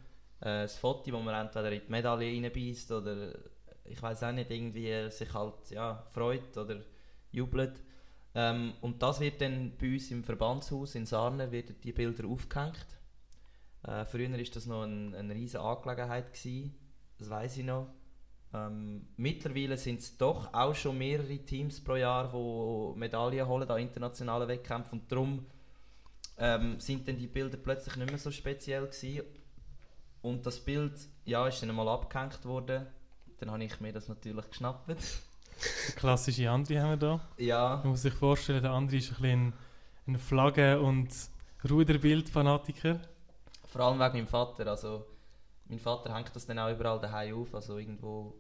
äh, 0.42 0.64
das 0.64 0.76
Foto, 0.78 1.12
wo 1.12 1.20
man 1.20 1.36
entweder 1.36 1.72
in 1.72 1.82
die 1.86 1.92
Medaille 1.92 2.34
reinbeißt 2.34 2.92
oder 2.94 3.38
ich 3.86 4.02
weiß 4.02 4.24
auch 4.24 4.32
nicht, 4.32 4.50
irgendwie 4.50 5.12
sich 5.12 5.32
halt 5.32 5.70
ja, 5.70 6.04
freut 6.10 6.58
oder 6.58 6.82
jubelt. 7.32 7.80
Ähm, 8.34 8.74
und 8.82 9.02
das 9.04 9.20
wird 9.20 9.40
dann 9.40 9.74
bei 9.80 9.94
uns 9.94 10.10
im 10.10 10.24
Verbandshaus 10.24 10.96
in 10.96 11.06
Sarne 11.06 11.52
werden 11.52 11.76
die 11.84 11.94
Bilder 11.94 12.28
aufgehängt. 12.28 12.88
Äh, 13.84 14.04
früher 14.06 14.32
war 14.32 14.40
das 14.40 14.66
noch 14.66 14.84
ein, 14.84 15.14
eine 15.14 15.36
riesige 15.36 15.62
Angelegenheit, 15.62 16.34
gewesen, 16.34 16.76
das 17.20 17.30
weiß 17.30 17.58
ich 17.58 17.66
noch. 17.66 17.88
Ähm, 18.54 19.08
mittlerweile 19.18 19.78
sind 19.78 20.00
es 20.00 20.18
doch 20.18 20.54
auch 20.54 20.74
schon 20.74 20.98
mehrere 20.98 21.38
Teams 21.38 21.84
pro 21.84 21.96
Jahr, 21.96 22.32
die 22.32 23.00
Medaillen 23.00 23.48
holen 23.48 23.70
an 23.70 23.80
internationalen 23.80 24.48
Wettkämpfen 24.48 25.00
und 25.00 25.12
darum 25.12 25.46
ähm, 26.38 26.80
sind 26.80 27.08
dann 27.08 27.18
die 27.18 27.28
Bilder 27.28 27.58
plötzlich 27.58 27.96
nicht 27.98 28.10
mehr 28.10 28.18
so 28.18 28.32
speziell 28.32 28.88
gewesen. 28.88 29.24
Und 30.22 30.46
das 30.46 30.60
Bild 30.60 30.94
ja, 31.26 31.48
ist 31.48 31.62
dann 31.62 31.70
einmal 31.70 31.88
abgehängt 31.88 32.44
worden. 32.46 32.88
Dann 33.40 33.52
habe 33.52 33.64
ich 33.64 33.80
mir 33.80 33.94
das 33.94 34.08
natürlich 34.08 34.50
geschnappt. 34.50 34.90
Der 34.90 35.96
klassische 35.96 36.50
Andri 36.50 36.76
haben 36.76 36.92
wir 36.92 36.98
da. 36.98 37.22
Ja. 37.38 37.78
Man 37.84 37.92
muss 37.92 38.02
sich 38.02 38.14
vorstellen, 38.14 38.62
der 38.62 38.72
Andri 38.72 38.98
ist 38.98 39.12
ein 39.12 39.22
bisschen 39.22 39.54
ein 40.08 40.18
Flagge- 40.18 40.80
und 40.80 41.10
Ruderbild-Fanatiker. 41.70 43.00
Vor 43.66 43.82
allem 43.82 44.00
wegen 44.00 44.14
meinem 44.14 44.28
Vater. 44.28 44.68
Also, 44.68 45.06
mein 45.70 45.80
Vater 45.80 46.14
hängt 46.14 46.36
das 46.36 46.46
dann 46.46 46.60
auch 46.60 46.72
überall 46.72 47.00
daheim 47.00 47.42
auf. 47.42 47.54
Also 47.54 47.78
irgendwo 47.78 48.34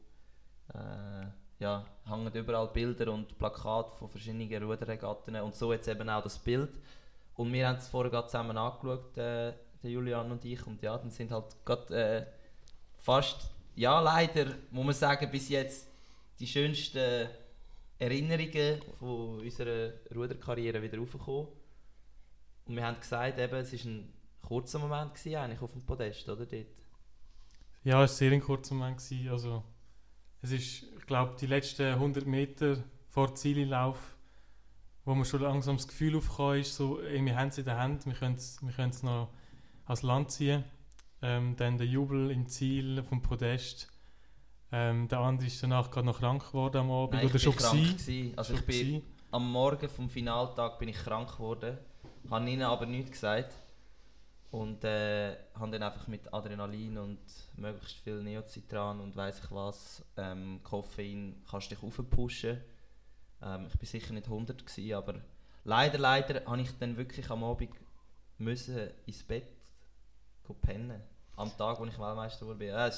äh, 0.73 1.27
ja, 1.59 1.85
hängen 2.05 2.33
überall 2.33 2.67
Bilder 2.69 3.11
und 3.13 3.37
Plakate 3.37 3.95
von 3.95 4.09
verschiedenen 4.09 4.63
Ruderregatten. 4.63 5.35
Und 5.35 5.55
so 5.55 5.71
jetzt 5.71 5.87
eben 5.87 6.09
auch 6.09 6.23
das 6.23 6.39
Bild. 6.39 6.71
Und 7.35 7.53
wir 7.53 7.67
haben 7.67 7.77
es 7.77 7.87
vorher 7.87 8.11
gerade 8.11 8.27
zusammen 8.27 8.57
angeschaut, 8.57 9.15
äh, 9.17 9.53
der 9.83 9.91
Julian 9.91 10.31
und 10.31 10.43
ich. 10.43 10.65
Und 10.65 10.81
ja, 10.81 10.97
dann 10.97 11.11
sind 11.11 11.31
halt 11.31 11.55
gerade 11.63 11.95
äh, 11.95 12.25
fast, 12.95 13.51
ja 13.75 13.99
leider, 13.99 14.47
muss 14.71 14.85
man 14.85 14.95
sagen, 14.95 15.29
bis 15.29 15.49
jetzt 15.49 15.87
die 16.39 16.47
schönsten 16.47 17.29
Erinnerungen 17.99 18.81
von 18.97 19.39
unserer 19.39 19.93
Ruderkarriere 20.15 20.81
wieder 20.81 20.97
raufgekommen. 20.97 21.47
Und 22.65 22.75
wir 22.75 22.85
haben 22.85 22.99
gesagt, 22.99 23.37
eben, 23.37 23.55
es 23.55 23.73
war 23.73 23.91
ein 23.91 24.13
kurzer 24.41 24.79
Moment 24.79 25.13
gewesen, 25.13 25.35
eigentlich 25.35 25.61
auf 25.61 25.73
dem 25.73 25.85
Podest, 25.85 26.27
oder? 26.27 26.45
Dort. 26.45 26.78
Ja, 27.83 28.03
es 28.03 28.11
war 28.11 28.17
sehr 28.17 28.31
ein 28.31 28.41
kurzer 28.41 28.75
Moment. 28.75 28.97
Gewesen. 28.97 29.29
Also, 29.29 29.63
es 30.41 30.51
ist, 30.51 30.83
ich 30.83 31.05
glaube, 31.05 31.35
die 31.39 31.47
letzten 31.47 31.93
100 31.93 32.25
Meter 32.25 32.83
vor 33.07 33.35
Zieleinlauf, 33.35 34.15
wo 35.05 35.15
man 35.15 35.25
schon 35.25 35.41
langsam 35.41 35.77
das 35.77 35.87
Gefühl 35.87 36.15
aufkam, 36.17 36.55
ist 36.55 36.75
so, 36.75 37.01
ey, 37.01 37.23
wir 37.23 37.35
haben 37.35 37.49
es 37.49 37.57
in 37.57 37.65
der 37.65 37.77
Hand, 37.77 38.05
wir 38.05 38.13
können 38.13 38.35
es 38.35 38.61
wir 38.61 38.87
noch 39.03 39.29
ans 39.85 40.03
Land 40.03 40.31
ziehen. 40.31 40.63
Ähm, 41.21 41.55
dann 41.57 41.77
der 41.77 41.87
Jubel 41.87 42.31
im 42.31 42.47
Ziel 42.47 43.03
vom 43.03 43.21
Podest. 43.21 43.89
Ähm, 44.71 45.07
der 45.07 45.19
andere 45.19 45.47
ist 45.47 45.61
danach 45.61 45.89
gerade 45.89 46.05
noch 46.05 46.19
krank 46.19 46.47
geworden 46.47 46.77
am 46.77 46.91
Abend. 46.91 47.15
Nein, 47.15 47.25
oder 47.25 47.35
ich 47.35 47.41
schon 47.41 47.55
bin 47.55 47.61
krank 47.61 47.97
gewesen? 47.97 48.33
Also 48.37 48.55
Schon 48.55 48.69
ich 48.69 48.87
bin 48.89 49.03
am 49.31 49.51
Morgen 49.51 49.89
vom 49.89 50.09
Finaltag 50.09 50.79
bin 50.79 50.89
ich 50.89 50.97
krank 50.97 51.33
geworden, 51.33 51.77
habe 52.29 52.49
ihnen 52.49 52.63
aber 52.63 52.85
nichts 52.85 53.11
gesagt 53.11 53.53
und 54.51 54.83
äh, 54.83 55.35
habe 55.53 55.71
dann 55.71 55.83
einfach 55.83 56.07
mit 56.07 56.33
Adrenalin 56.33 56.97
und 56.97 57.19
möglichst 57.55 57.97
viel 57.99 58.21
Neocitran 58.23 58.99
und 58.99 59.15
weiß 59.15 59.41
ich 59.43 59.51
was, 59.51 60.03
ähm, 60.17 60.59
Koffein 60.63 61.43
kannst 61.49 61.69
dich 61.69 61.81
aufpushen. 61.83 62.59
Ähm, 63.41 63.67
ich 63.67 63.77
bin 63.77 63.87
sicher 63.87 64.13
nicht 64.13 64.25
100 64.25 64.65
gewesen, 64.65 64.93
aber 64.93 65.21
leider, 65.63 65.99
leider 65.99 66.45
habe 66.45 66.61
ich 66.61 66.71
dann 66.79 66.97
wirklich 66.97 67.29
am 67.29 67.43
Abend 67.43 67.69
müssen 68.39 68.89
ins 69.05 69.23
Bett 69.23 69.47
pennen. 70.61 70.99
Am 71.35 71.55
Tag, 71.55 71.79
wo 71.79 71.85
ich 71.85 71.99
Weltmeister 71.99 72.45
wurde. 72.45 72.65
Ja, 72.65 72.91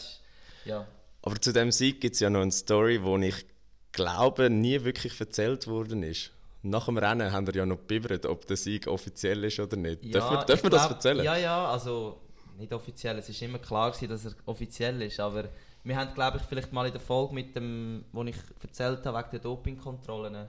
ja, 0.65 0.88
Aber 1.22 1.39
zu 1.39 1.51
dem 1.51 1.72
Sieg 1.72 2.00
gibt 2.00 2.15
es 2.15 2.22
ja 2.22 2.29
noch 2.29 2.41
eine 2.41 2.51
Story, 2.51 3.00
die 3.00 3.27
ich 3.27 3.46
glaube, 3.91 4.50
nie 4.50 4.84
wirklich 4.84 5.20
erzählt 5.20 5.67
worden 5.67 6.03
ist. 6.03 6.31
Nach 6.63 6.86
dem 6.86 6.98
Rennen 6.98 7.32
haben 7.32 7.48
wir 7.48 7.56
ja 7.56 7.65
noch 7.65 7.77
gebibbert, 7.77 8.25
ob 8.25 8.46
der 8.46 8.58
Sieg 8.58 8.88
offiziell 8.88 9.44
ist 9.44 9.60
oder 9.60 9.77
nicht. 9.77 10.06
Ja, 10.06 10.12
dürfen 10.12 10.32
wir, 10.32 10.46
dürfen 10.46 10.63
wir 10.63 10.70
das 10.70 10.82
glaub- 10.82 10.91
erzählen? 10.91 11.24
Ja, 11.24 11.36
ja, 11.36 11.65
also 11.72 12.22
nicht 12.58 12.72
offiziell. 12.72 13.18
Es 13.18 13.30
ist 13.30 13.41
immer 13.41 13.60
klar 13.60 13.91
gewesen, 13.91 14.10
dass 14.10 14.25
er 14.25 14.34
offiziell 14.46 15.01
ist, 15.01 15.20
aber 15.20 15.50
wir 15.84 15.96
haben, 15.96 16.13
glaube 16.13 16.38
ich, 16.38 16.44
vielleicht 16.44 16.72
mal 16.72 16.86
in 16.86 16.91
der 16.91 17.01
Folge 17.01 17.34
mit 17.34 17.56
dem, 17.56 18.06
wo 18.12 18.24
ich 18.24 18.36
erzählt 18.62 19.03
habe, 19.06 19.18
wegen 19.18 19.32
der 19.32 19.39
Dopingkontrollen, 19.39 20.48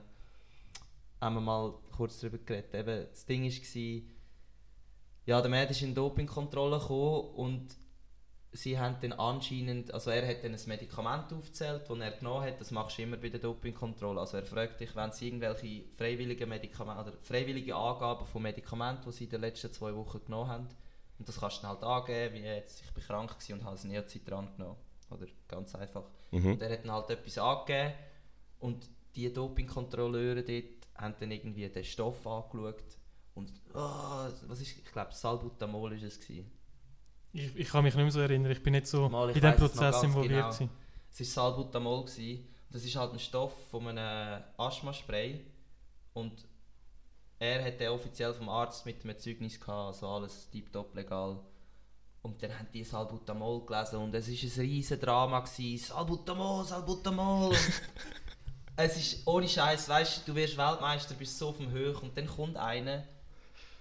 haben 1.19 1.35
wir 1.35 1.41
mal 1.41 1.73
kurz 1.95 2.19
darüber 2.19 2.37
geredet. 2.37 2.73
Eben, 2.75 3.07
das 3.09 3.25
Ding 3.25 3.43
war, 3.43 4.01
ja, 5.25 5.41
der 5.41 5.49
Mann 5.49 5.67
ist 5.67 5.81
in 5.81 5.95
Dopingkontrolle 5.95 6.79
gekommen 6.79 7.29
und 7.35 7.75
sie 8.53 8.79
haben 8.79 8.95
dann 9.01 9.13
anscheinend, 9.13 9.93
also 9.93 10.11
er 10.11 10.27
hat 10.27 10.43
dann 10.43 10.53
ein 10.53 10.61
Medikament 10.67 11.33
aufgezählt, 11.33 11.89
das 11.89 11.99
er 11.99 12.11
genommen 12.11 12.45
hat, 12.45 12.61
das 12.61 12.71
machst 12.71 12.97
du 12.97 13.01
immer 13.01 13.17
bei 13.17 13.29
der 13.29 13.39
Dopingkontrolle. 13.39 14.19
Also 14.19 14.37
er 14.37 14.45
fragt 14.45 14.79
dich, 14.79 14.95
wenn 14.95 15.11
sie 15.11 15.27
irgendwelche 15.27 15.83
freiwillige 15.97 16.45
Medikamente 16.45 17.01
oder 17.01 17.17
freiwillige 17.21 17.75
Angaben 17.75 18.25
von 18.25 18.43
Medikamenten, 18.43 19.03
die 19.05 19.11
sie 19.11 19.23
in 19.25 19.31
den 19.31 19.41
letzten 19.41 19.71
zwei 19.71 19.93
Wochen 19.95 20.23
genommen 20.23 20.49
haben, 20.49 20.67
und 21.19 21.27
das 21.27 21.39
kannst 21.39 21.57
du 21.57 21.61
dann 21.63 21.71
halt 21.71 21.83
angeben, 21.83 22.35
wie 22.35 22.39
jetzt, 22.39 22.81
ich 22.81 22.91
bin 22.91 23.03
krank 23.03 23.31
gewesen 23.31 23.53
und 23.53 23.63
habe 23.63 23.79
ein 23.79 23.87
Neocitran 23.87 24.49
genommen. 24.55 24.77
Oder 25.09 25.27
ganz 25.47 25.75
einfach. 25.75 26.03
Mhm. 26.31 26.53
Und 26.53 26.61
er 26.61 26.71
hat 26.71 26.83
dann 26.83 26.91
halt 26.91 27.09
etwas 27.11 27.37
angegeben 27.37 27.93
und 28.59 28.89
die 29.15 29.31
Dopingkontrolleure 29.31 30.43
dort 30.43 30.87
haben 30.95 31.15
dann 31.19 31.31
irgendwie 31.31 31.69
den 31.69 31.83
Stoff 31.83 32.25
angeschaut 32.25 32.97
und 33.35 33.51
oh, 33.73 34.27
was 34.47 34.61
ist, 34.61 34.77
ich 34.77 34.91
glaube 34.91 35.11
Salbutamol 35.11 35.93
ist 35.93 36.03
es 36.03 36.19
gewesen. 36.19 36.51
Ich, 37.33 37.55
ich 37.55 37.67
kann 37.67 37.83
mich 37.83 37.95
nicht 37.95 38.03
mehr 38.03 38.11
so 38.11 38.19
erinnern, 38.19 38.51
ich 38.51 38.61
bin 38.61 38.73
nicht 38.73 38.87
so 38.87 39.09
Mal, 39.09 39.29
in 39.29 39.33
diesem 39.33 39.55
Prozess 39.55 40.03
involviert. 40.03 40.57
genau. 40.57 40.71
Es 41.11 41.19
war 41.19 41.51
Salbutamol. 41.51 42.05
Gewesen. 42.05 42.47
Das 42.69 42.83
ist 42.83 42.95
halt 42.95 43.13
ein 43.13 43.19
Stoff 43.19 43.53
von 43.69 43.87
einem 43.87 44.43
Asthma-Spray. 44.57 45.41
Und 46.13 46.45
er 47.39 47.65
hat 47.65 47.79
den 47.79 47.89
offiziell 47.89 48.33
vom 48.33 48.49
Arzt 48.49 48.85
mit 48.85 49.03
einem 49.03 49.17
Zeugnis 49.17 49.59
gehabt, 49.59 49.95
also 49.95 50.07
alles 50.07 50.49
tiptop 50.49 50.95
legal. 50.95 51.39
Und 52.21 52.41
dann 52.41 52.57
haben 52.57 52.67
die 52.73 52.83
Salbutamol 52.83 53.65
gelesen 53.65 53.97
und 53.97 54.15
es 54.15 54.27
war 54.27 54.33
ein 54.33 54.69
riesen 54.69 54.99
Drama. 54.99 55.39
Gewesen. 55.41 55.85
Salbutamol, 55.85 56.63
Salbutamol! 56.65 57.55
Es 58.75 58.97
ist 58.97 59.27
ohne 59.27 59.47
Scheiß, 59.47 59.87
weißt 59.87 60.27
du, 60.27 60.31
du 60.31 60.35
wirst 60.35 60.57
Weltmeister, 60.57 61.13
bist 61.13 61.37
so 61.37 61.49
auf 61.49 61.57
dem 61.57 61.69
Höch 61.69 62.01
und 62.01 62.17
dann 62.17 62.25
kommt 62.25 62.57
einer 62.57 63.03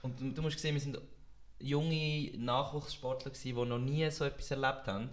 und 0.02 0.20
du, 0.20 0.30
du 0.30 0.42
musst 0.42 0.58
sehen, 0.58 0.74
wir 0.74 0.82
sind 0.82 0.98
junge 1.62 2.32
Nachwuchssportler 2.36 3.30
gewesen, 3.30 3.56
die 3.56 3.64
noch 3.64 3.78
nie 3.78 4.10
so 4.10 4.24
etwas 4.24 4.50
erlebt 4.50 4.86
haben. 4.86 5.10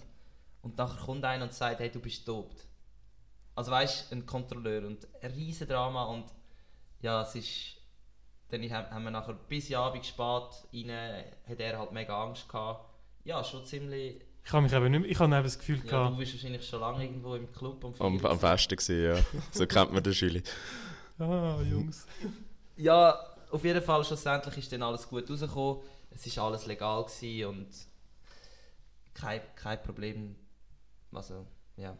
Und 0.61 0.77
nachher 0.77 1.05
kommt 1.05 1.23
einer 1.23 1.43
und 1.43 1.53
sagt, 1.53 1.79
hey, 1.79 1.89
du 1.89 1.99
bist 1.99 2.27
dopt. 2.27 2.65
Also 3.55 3.71
weißt 3.71 4.11
du, 4.11 4.15
ein 4.15 4.25
Kontrolleur 4.25 4.85
und 4.85 5.07
ein 5.21 5.31
riesen 5.31 5.67
Drama 5.67 6.05
und 6.05 6.25
ja, 7.01 7.21
es 7.21 7.35
ist... 7.35 7.75
Dann 8.49 8.61
haben 8.71 8.89
haben 8.89 9.03
wir 9.03 9.11
nachher 9.11 9.33
bis 9.33 9.71
Abend 9.73 10.03
spät 10.03 10.17
rein, 10.23 11.23
hat 11.47 11.59
er 11.59 11.77
halt 11.77 11.91
mega 11.91 12.23
Angst 12.23 12.49
gehabt. 12.49 12.89
Ja, 13.23 13.43
schon 13.43 13.63
ziemlich... 13.63 14.21
Ich 14.43 14.51
habe 14.51 14.63
mich 14.63 14.73
eben 14.73 14.89
nicht 14.89 15.01
mehr, 15.01 15.09
ich 15.11 15.19
habe 15.19 15.35
eben 15.35 15.43
das 15.43 15.59
Gefühl 15.59 15.77
Ja, 15.83 15.83
gehabt, 15.83 16.13
du 16.13 16.17
bist 16.17 16.33
wahrscheinlich 16.33 16.67
schon 16.67 16.79
lange 16.79 17.03
irgendwo 17.03 17.35
im 17.35 17.51
Club 17.51 17.85
am 17.85 17.93
Am, 17.99 18.25
am 18.25 18.39
Festen 18.39 18.75
gewesen, 18.75 19.03
ja. 19.03 19.41
So 19.51 19.67
kennt 19.67 19.93
man 19.93 20.01
den 20.01 20.13
Schüli. 20.13 20.41
ah, 21.19 21.61
Jungs. 21.61 22.07
Ja, 22.75 23.19
auf 23.51 23.63
jeden 23.63 23.83
Fall, 23.83 24.03
schlussendlich 24.03 24.57
ist 24.57 24.71
dann 24.71 24.81
alles 24.81 25.07
gut 25.07 25.29
rausgekommen. 25.29 25.83
Es 26.11 26.35
war 26.37 26.45
alles 26.45 26.65
legal 26.65 27.03
gewesen 27.05 27.45
und 27.49 27.69
kein, 29.13 29.41
kein 29.55 29.81
Problem. 29.81 30.35
Also, 31.11 31.45
ja. 31.77 31.97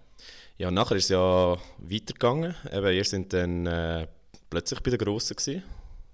Ja, 0.57 0.71
nachher 0.71 0.95
ist 0.95 1.05
es 1.05 1.09
ja 1.09 1.57
weitergegangen. 1.77 2.55
Eben, 2.71 2.93
ihr 2.93 3.05
seid 3.05 3.33
dann 3.33 3.65
äh, 3.65 4.07
plötzlich 4.49 4.81
bei 4.81 4.91
den 4.91 4.99
Grossen 4.99 5.35
gewesen. 5.35 5.63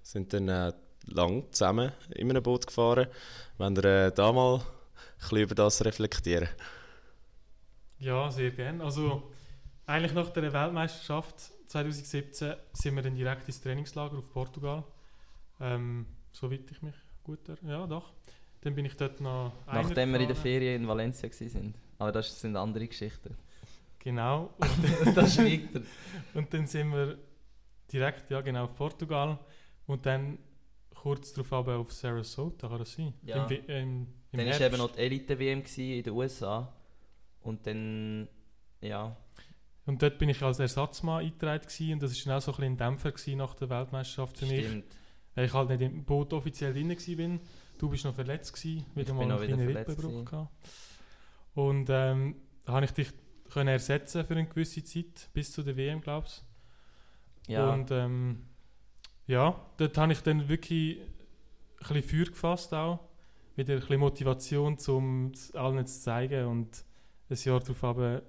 Sind 0.02 0.32
dann 0.32 0.48
äh, 0.48 0.72
lang 1.06 1.50
zusammen 1.52 1.92
in 2.14 2.30
einem 2.30 2.42
Boot 2.42 2.66
gefahren. 2.66 3.08
Wenn 3.58 3.76
ihr 3.76 3.84
äh, 3.84 4.12
da 4.12 4.32
mal 4.32 4.58
ein 4.58 4.62
bisschen 5.18 5.38
über 5.38 5.54
das 5.54 5.84
reflektieren. 5.84 6.48
Ja, 7.98 8.30
sehr 8.30 8.50
gerne. 8.50 8.84
Also, 8.84 9.30
eigentlich 9.86 10.12
nach 10.12 10.28
der 10.30 10.52
Weltmeisterschaft 10.52 11.40
2017 11.68 12.54
sind 12.72 12.94
wir 12.94 13.02
dann 13.02 13.14
direkt 13.14 13.46
ins 13.48 13.60
Trainingslager 13.60 14.18
auf 14.18 14.30
Portugal. 14.32 14.84
Ähm, 15.60 16.06
soweit 16.32 16.70
ich 16.70 16.82
mich 16.82 16.94
gut 17.26 17.48
erinnere. 17.48 17.80
Ja, 17.80 17.86
doch. 17.86 18.12
Dann 18.62 18.74
bin 18.74 18.84
ich 18.84 18.96
dort 18.96 19.20
noch 19.20 19.52
Nachdem 19.66 20.12
wir 20.12 20.20
in 20.20 20.26
der. 20.28 20.36
Ferien 20.36 20.82
in 20.82 20.88
Valencia 20.88 21.28
waren. 21.28 21.74
Aber 21.98 22.12
das 22.12 22.40
sind 22.40 22.56
andere 22.56 22.86
Geschichten. 22.88 23.34
Genau. 23.98 24.50
Und, 24.58 25.16
das 25.16 25.34
schwiegt 25.34 25.74
er. 25.76 25.82
und 26.34 26.52
dann 26.52 26.66
sind 26.66 26.90
wir 26.92 27.18
direkt, 27.92 28.30
ja 28.30 28.40
genau, 28.40 28.64
auf 28.64 28.74
Portugal. 28.74 29.38
Und 29.86 30.04
dann 30.06 30.38
kurz 30.94 31.32
darauf 31.32 31.52
aber 31.52 31.76
auf 31.76 31.92
Sarasota, 31.92 32.68
kann 32.68 32.78
das 32.78 32.92
sein? 32.92 33.12
Ja. 33.22 33.44
Im, 33.44 33.50
We- 33.50 33.62
ähm, 33.68 34.06
im 34.32 34.38
Dann 34.38 34.48
war 34.48 34.60
eben 34.60 34.76
noch 34.78 34.92
die 34.92 34.98
Elite-WM 35.00 35.62
in 35.76 36.02
den 36.02 36.12
USA. 36.12 36.72
Und 37.42 37.64
dann, 37.66 38.28
ja, 38.80 39.16
Und 39.86 40.02
dort 40.02 40.18
bin 40.18 40.28
ich 40.28 40.42
als 40.42 40.58
Ersatzmann 40.58 41.20
eingetragen 41.24 41.62
gewesen, 41.64 41.92
und 41.94 42.02
das 42.02 42.12
war 42.26 42.32
dann 42.32 42.38
auch 42.38 42.42
so 42.42 42.50
ein 42.52 42.56
bisschen 42.56 42.72
ein 42.72 42.76
Dämpfer 42.76 43.36
nach 43.36 43.54
der 43.54 43.70
Weltmeisterschaft 43.70 44.38
für 44.38 44.46
mich. 44.46 44.66
stimmt. 44.66 44.96
Weil 45.36 45.44
ich 45.44 45.52
halt 45.52 45.68
nicht 45.68 45.82
im 45.82 46.04
Boot 46.04 46.32
offiziell 46.32 46.72
drin 46.72 46.90
war. 46.90 47.38
Du 47.78 47.88
bist 47.88 48.04
noch 48.04 48.14
verletzt 48.14 48.52
gewesen, 48.54 48.84
wieder 48.94 49.10
Ich 49.10 49.14
mal 49.14 49.30
einen 49.30 49.46
kleinen 49.46 49.76
Rippenbruch. 49.76 50.48
Und 51.54 51.88
ähm, 51.90 52.36
habe 52.66 52.84
ich 52.84 52.90
dich 52.90 53.12
können 53.50 53.68
ersetzen 53.68 54.24
für 54.24 54.34
eine 54.34 54.46
gewisse 54.46 54.82
Zeit, 54.82 55.30
bis 55.32 55.52
zu 55.52 55.62
der 55.62 55.76
WM, 55.76 56.00
glaubst 56.00 56.44
Ja, 57.46 57.72
Und 57.72 57.90
ähm, 57.90 58.42
ja, 59.26 59.60
dort 59.76 59.96
habe 59.98 60.12
ich 60.12 60.20
dann 60.20 60.48
wirklich 60.48 60.98
ein 60.98 61.06
bisschen 61.78 62.02
Feuer 62.02 62.26
gefasst 62.26 62.74
auch. 62.74 63.00
Wieder 63.54 63.74
ein 63.74 63.80
bisschen 63.80 64.00
Motivation, 64.00 64.76
um 64.88 65.30
es 65.32 65.54
allen 65.54 65.86
zu 65.86 66.00
zeigen. 66.00 66.46
Und 66.46 66.84
ein 67.30 67.36
Jahr 67.36 67.60
darauf 67.60 67.84
aber, 67.84 68.22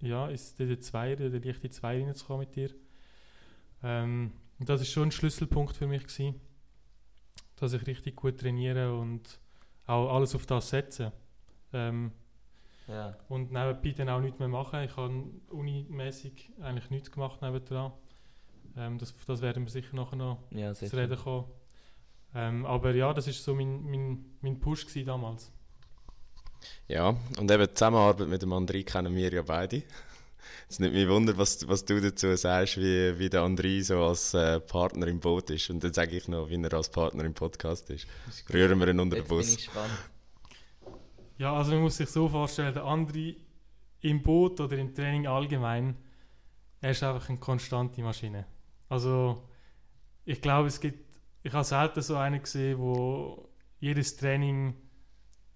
ja, 0.00 0.28
ist 0.28 0.58
der 0.58 0.78
Zweier, 0.80 1.16
der 1.16 1.40
leichte 1.40 1.70
Zweier 1.70 2.06
reinzukommen 2.06 2.46
mit 2.46 2.56
dir. 2.56 2.70
Ähm, 3.82 4.32
und 4.58 4.68
das 4.68 4.80
ist 4.80 4.92
schon 4.92 5.08
ein 5.08 5.12
Schlüsselpunkt 5.12 5.76
für 5.76 5.86
mich 5.86 6.06
gewesen, 6.06 6.40
dass 7.56 7.72
ich 7.72 7.86
richtig 7.86 8.16
gut 8.16 8.38
trainiere 8.40 8.96
und 8.96 9.38
auch 9.86 10.14
alles 10.14 10.34
auf 10.34 10.46
das 10.46 10.70
setze. 10.70 11.12
Ähm, 11.72 12.12
ja. 12.88 13.16
und 13.28 13.52
nebenbei 13.52 13.92
dann 13.92 14.08
auch 14.08 14.20
nichts 14.20 14.38
mehr 14.38 14.48
machen. 14.48 14.82
Ich 14.82 14.96
habe 14.96 15.24
unimäßig 15.50 16.50
eigentlich 16.60 16.90
nichts 16.90 17.10
gemacht 17.10 17.40
nebendran. 17.40 17.92
Ähm, 18.76 18.98
das, 18.98 19.14
das 19.26 19.40
werden 19.40 19.64
wir 19.64 19.70
sicher 19.70 19.94
nachher 19.94 20.16
noch 20.16 20.38
ja 20.50 20.74
zu 20.74 20.94
reden 20.96 21.18
kommen. 21.18 21.46
Ähm, 22.34 22.66
aber 22.66 22.94
ja, 22.94 23.12
das 23.12 23.26
war 23.26 23.32
so 23.32 23.54
mein, 23.54 23.82
mein, 23.84 24.24
mein 24.40 24.58
Push 24.58 24.86
damals. 25.04 25.52
Ja, 26.88 27.16
und 27.38 27.50
eben 27.50 27.66
die 27.66 27.74
Zusammenarbeit 27.74 28.28
mit 28.28 28.42
dem 28.42 28.52
André 28.52 28.84
kennen 28.84 29.14
wir 29.14 29.32
ja 29.32 29.42
beide. 29.42 29.82
Es 30.68 30.78
nimmt 30.78 30.94
mich 30.94 31.08
wunder, 31.08 31.36
was, 31.36 31.66
was 31.68 31.84
du 31.84 32.00
dazu 32.00 32.34
sagst, 32.36 32.76
wie, 32.76 33.18
wie 33.18 33.28
der 33.28 33.42
André 33.42 33.82
so 33.82 34.02
als 34.02 34.34
äh, 34.34 34.60
Partner 34.60 35.06
im 35.06 35.20
Boot 35.20 35.50
ist. 35.50 35.70
Und 35.70 35.82
dann 35.82 35.92
sage 35.92 36.16
ich 36.16 36.28
noch, 36.28 36.48
wie 36.48 36.62
er 36.62 36.74
als 36.74 36.90
Partner 36.90 37.24
im 37.24 37.34
Podcast 37.34 37.90
ist. 37.90 38.06
Rühren 38.52 38.78
wir 38.78 38.88
ihn 38.88 39.00
unter 39.00 39.16
den 39.16 39.24
bin 39.24 39.36
Bus. 39.36 39.50
ich 39.50 39.56
gespannt. 39.66 39.92
Ja, 41.38 41.54
also 41.54 41.72
man 41.72 41.82
muss 41.82 41.96
sich 41.96 42.08
so 42.08 42.28
vorstellen, 42.28 42.74
der 42.74 42.84
andere 42.84 43.34
im 44.00 44.22
Boot 44.22 44.60
oder 44.60 44.76
im 44.76 44.94
Training 44.94 45.26
allgemein, 45.26 45.96
er 46.80 46.90
ist 46.90 47.02
einfach 47.02 47.28
eine 47.28 47.38
konstante 47.38 48.02
Maschine. 48.02 48.46
Also 48.88 49.48
ich 50.24 50.40
glaube, 50.40 50.68
es 50.68 50.80
gibt, 50.80 51.18
ich 51.42 51.52
habe 51.52 51.64
selten 51.64 52.02
so 52.02 52.16
einen 52.16 52.42
gesehen, 52.42 52.78
wo 52.78 53.48
jedes 53.80 54.16
Training 54.16 54.74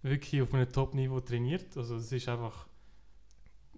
wirklich 0.02 0.42
auf 0.42 0.54
einem 0.54 0.70
Top-Niveau 0.70 1.20
trainiert. 1.20 1.76
Also 1.76 1.96
es 1.96 2.10
ist 2.10 2.28
einfach, 2.28 2.65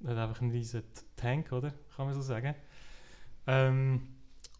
hat 0.06 0.16
einfach 0.16 0.40
ein 0.40 0.50
riesen 0.50 0.82
Tank, 1.16 1.52
oder? 1.52 1.72
Kann 1.96 2.06
man 2.06 2.14
so 2.14 2.22
sagen. 2.22 2.54
Ähm, 3.46 4.08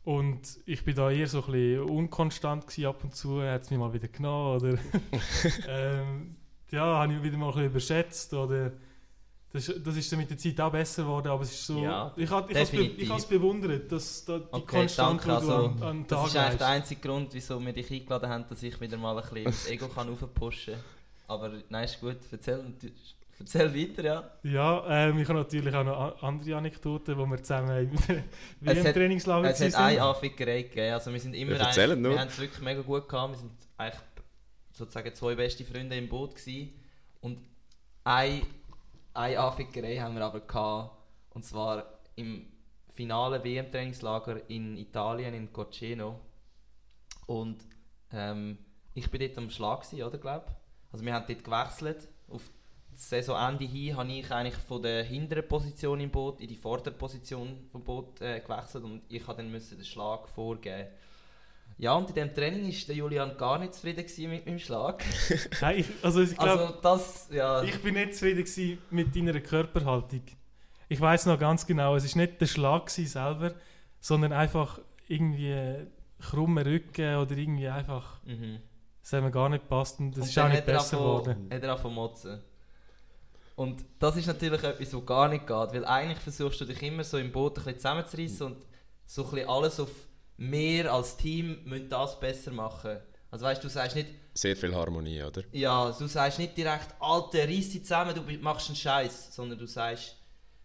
und 0.05 0.41
ich 0.65 0.85
bin 0.85 0.95
da 0.97 1.11
eher 1.11 1.27
so 1.27 1.45
ein 1.45 1.53
bisschen 1.53 1.81
unkonstant 1.83 2.67
gewesen, 2.67 2.87
ab 2.87 3.05
und 3.05 3.15
zu, 3.15 3.43
hat 3.43 3.63
es 3.63 3.71
mich 3.71 3.79
mal 3.79 3.93
wieder 3.93 4.09
genommen, 4.09 4.57
oder 4.57 4.79
ähm, 5.69 6.37
ja, 6.71 6.83
habe 7.01 7.15
ich 7.15 7.23
wieder 7.23 7.37
mal 7.37 7.49
ein 7.49 7.53
bisschen 7.55 7.67
überschätzt 7.71 8.33
oder 8.35 8.73
das, 9.51 9.69
ist- 9.69 9.87
das 9.87 9.97
ist 9.97 10.11
dann 10.13 10.19
mit 10.21 10.31
der 10.31 10.39
Zeit 10.39 10.61
auch 10.61 10.71
besser 10.73 11.03
geworden, 11.03 11.29
aber 11.29 11.43
es 11.43 11.53
ist 11.53 11.67
so, 11.67 11.83
Ja, 11.83 12.13
ich 12.17 12.31
habe 12.31 12.51
ich 12.53 12.59
has 12.59 12.71
be, 12.71 12.83
ich 12.83 13.27
bewundert, 13.27 13.91
dass 13.93 14.25
da 14.25 14.39
die 14.39 14.45
Okay, 14.53 14.65
Konstante, 14.79 15.27
danke. 15.27 15.47
du 15.47 15.53
Also, 15.53 15.67
an, 15.67 15.83
an 15.83 16.07
Das 16.07 16.19
Tag 16.21 16.27
ist 16.29 16.37
eigentlich 16.37 16.59
der 16.59 16.67
einzige 16.69 17.01
Grund, 17.01 17.35
wieso 17.35 17.61
wir 17.65 17.73
dich 17.73 17.91
eingeladen 17.91 18.29
haben, 18.31 18.45
dass 18.49 18.63
ich 18.63 18.81
wieder 18.81 18.97
mal 18.99 19.17
ein 19.19 19.23
bisschen 19.25 19.45
das 19.45 19.69
Ego 19.69 19.89
kann 19.89 20.09
aufpushen 20.11 20.75
kann. 20.75 20.83
Aber 21.29 21.53
nein, 21.69 21.85
ist 21.85 22.01
gut. 22.01 22.17
Erzähl, 22.31 22.63
erzähl 23.41 23.75
weiter, 23.75 24.05
ja. 24.05 24.31
Ja, 24.43 25.09
ähm, 25.09 25.19
ich 25.19 25.29
habe 25.29 25.39
natürlich 25.39 25.75
auch 25.75 25.85
noch 25.85 26.23
andere 26.23 26.57
Anekdoten, 26.57 27.17
wo 27.17 27.27
wir 27.27 27.43
zusammen 27.43 27.71
im 27.91 27.95
Es 27.95 28.09
hat- 28.09 28.85
WM-Trainingslager 28.85 29.49
Es 29.51 29.61
hat 29.61 29.73
sind. 29.73 29.75
eine 29.77 30.03
Anfickerei 30.03 30.63
gegeben. 30.63 30.93
Also 30.95 31.13
wir 31.13 31.21
sind 31.21 31.35
immer 31.35 31.53
Ja, 31.57 31.87
nur. 31.97 32.11
wir 32.13 32.21
haben 32.21 32.29
es 32.29 32.39
wirklich 32.39 32.63
mega 32.63 32.83
gut 32.83 33.09
gehabt. 33.09 33.33
Wir 33.35 33.39
sind 33.39 33.53
eigentlich 33.77 34.01
sozusagen 34.73 35.15
zwei 35.15 35.35
beste 35.35 35.65
Freunde 35.65 35.97
im 35.97 36.09
Boot 36.09 36.35
gewesen. 36.37 36.73
Und 37.21 37.41
eine, 38.05 38.43
eine 39.15 39.39
Anfickerei 39.41 39.97
haben 39.99 40.15
wir 40.15 40.25
aber 40.25 40.41
gehabt. 40.41 40.97
Und 41.31 41.45
zwar 41.45 41.85
im 42.17 42.47
finalen 42.91 43.43
WM-Trainingslager 43.45 44.49
in 44.51 44.77
Italien, 44.77 45.35
in 45.35 45.53
Coceno. 45.53 46.21
Und 47.27 47.59
ähm, 48.13 48.59
ich 48.95 49.11
bin 49.11 49.21
dort 49.21 49.39
am 49.39 49.51
Schlag, 49.51 49.83
gewesen, 49.83 50.03
oder 50.03 50.19
glaub? 50.19 50.51
Also 50.91 51.05
wir 51.05 51.13
haben 51.15 51.25
dort 51.29 51.45
gewechselt. 51.45 52.09
Auf 52.29 52.51
Saisonende 52.99 53.65
hin 53.65 53.97
habe 53.97 54.11
ich 54.11 54.29
eigentlich 54.33 54.57
von 54.57 54.83
der 54.83 55.05
hinteren 55.05 55.47
Position 55.47 56.01
im 56.01 56.11
Boot 56.11 56.41
in 56.41 56.49
die 56.49 56.57
vordere 56.57 56.93
Position 56.93 57.69
vom 57.71 57.85
Boot 57.85 58.21
äh, 58.21 58.41
gewechselt 58.41 58.83
und 58.83 59.03
ich 59.09 59.25
habe 59.25 59.37
dann 59.37 59.53
müssen 59.53 59.79
den 59.79 59.85
Schlag 59.85 60.29
vorgeben. 60.29 60.89
Ja, 61.77 61.93
und 61.95 62.09
in 62.09 62.17
dem 62.17 62.35
Training 62.35 62.67
war 62.67 62.87
der 62.89 62.97
Julian 62.97 63.37
gar 63.37 63.61
nicht 63.61 63.75
zufrieden 63.75 64.05
mit 64.31 64.47
meinem 64.47 64.59
Schlag. 64.59 65.05
Nein, 65.61 65.79
ich, 65.79 65.87
also 66.03 66.23
ich 66.23 66.37
glaube, 66.37 66.61
Also 66.61 66.81
das, 66.83 67.29
ja... 67.31 67.63
ich 67.63 67.81
bin 67.81 67.95
nicht 67.95 68.17
zufrieden 68.17 68.79
mit 68.91 69.15
deiner 69.15 69.39
Körperhaltung. 69.39 70.23
Ich 70.89 71.01
weiß 71.01 71.27
noch 71.27 71.39
ganz 71.39 71.65
genau, 71.65 71.95
es 71.95 72.17
war 72.17 72.23
nicht 72.23 72.41
der 72.41 72.47
Schlag 72.47 72.91
selber, 72.91 73.55
sondern 74.01 74.33
einfach 74.33 74.81
irgendwie 75.07 75.87
krumme 76.19 76.67
Rücken 76.67 77.15
oder 77.15 77.37
irgendwie 77.37 77.69
einfach, 77.69 78.21
mhm. 78.25 78.59
es 79.01 79.13
hat 79.13 79.23
mir 79.23 79.31
gar 79.31 79.49
nicht 79.51 79.63
gepasst 79.63 80.01
und 80.01 80.11
das 80.17 80.23
Und 80.25 80.29
ist 80.31 80.39
auch 80.39 80.49
nicht 80.49 80.67
er 80.67 80.75
besser 80.75 80.97
geworden. 80.97 81.49
Hat 81.49 81.63
er 81.63 81.71
angefangen 81.71 81.95
zu 81.95 82.01
motzen. 82.01 82.48
Und 83.59 83.85
das 83.99 84.15
ist 84.17 84.29
natürlich 84.29 84.63
etwas, 84.63 84.95
was 84.95 85.05
gar 85.05 85.29
nicht 85.29 85.45
geht, 85.45 85.73
weil 85.73 85.85
eigentlich 85.85 86.21
versuchst 86.21 86.61
du 86.61 86.65
dich 86.65 86.81
immer 86.81 87.03
so 87.03 87.19
im 87.19 87.33
Boot 87.33 87.59
ein 87.59 87.65
bisschen 87.65 87.79
zusammenzureissen 87.79 88.47
und 88.47 88.67
so 89.05 89.25
ein 89.25 89.31
bisschen 89.31 89.49
alles 89.49 89.81
auf 89.81 89.91
wir 90.37 90.93
als 90.93 91.17
Team 91.17 91.59
müssen 91.65 91.89
das 91.89 92.21
besser 92.21 92.53
machen. 92.53 92.99
Also 93.33 93.45
weißt 93.45 93.61
du, 93.61 93.67
du 93.67 93.73
sagst 93.73 93.97
nicht, 93.97 94.11
Sehr 94.33 94.55
viel 94.55 94.73
Harmonie, 94.73 95.25
oder? 95.25 95.43
ja, 95.51 95.91
du 95.91 96.07
sagst 96.07 96.39
nicht 96.39 96.57
direkt, 96.57 96.95
Alter, 97.01 97.49
reiss 97.49 97.71
dich 97.71 97.83
zusammen, 97.83 98.15
du 98.15 98.23
machst 98.41 98.69
einen 98.69 98.77
Scheiß, 98.77 99.35
sondern 99.35 99.59
du 99.59 99.67
sagst, 99.67 100.15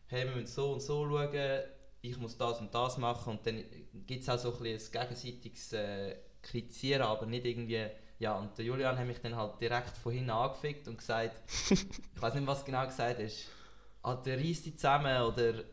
hey, 0.06 0.26
wir 0.26 0.36
müssen 0.36 0.54
so 0.54 0.74
und 0.74 0.82
so 0.84 1.04
schauen, 1.10 1.64
ich 2.02 2.16
muss 2.20 2.38
das 2.38 2.60
und 2.60 2.76
das 2.76 3.00
machen 3.00 3.32
und 3.32 3.48
dann 3.48 3.64
gibt 4.06 4.22
es 4.22 4.30
auch 4.30 4.38
so 4.38 4.54
ein, 4.54 4.62
bisschen 4.62 5.00
ein 5.00 5.08
gegenseitiges 5.08 5.74
äh, 5.74 6.16
Kritisieren, 6.44 7.02
aber 7.02 7.26
nicht 7.26 7.44
irgendwie, 7.44 7.88
ja, 8.20 8.34
und 8.38 8.58
der 8.58 8.66
Julian 8.66 8.98
hat 8.98 9.06
mich 9.06 9.20
dann 9.22 9.36
halt 9.36 9.60
direkt 9.60 9.98
von 9.98 10.14
hinten 10.14 10.30
angefickt 10.30 10.88
und 10.88 10.98
gesagt, 10.98 11.36
ich 11.70 12.22
weiß 12.22 12.36
nicht, 12.36 12.48
was 12.48 12.64
genau 12.64 12.86
gesagt 12.86 13.20
ist, 13.20 13.48
Alter, 14.02 14.38
reiss 14.38 14.62
dich 14.64 14.76
zusammen 14.78 15.22
oder, 15.22 15.64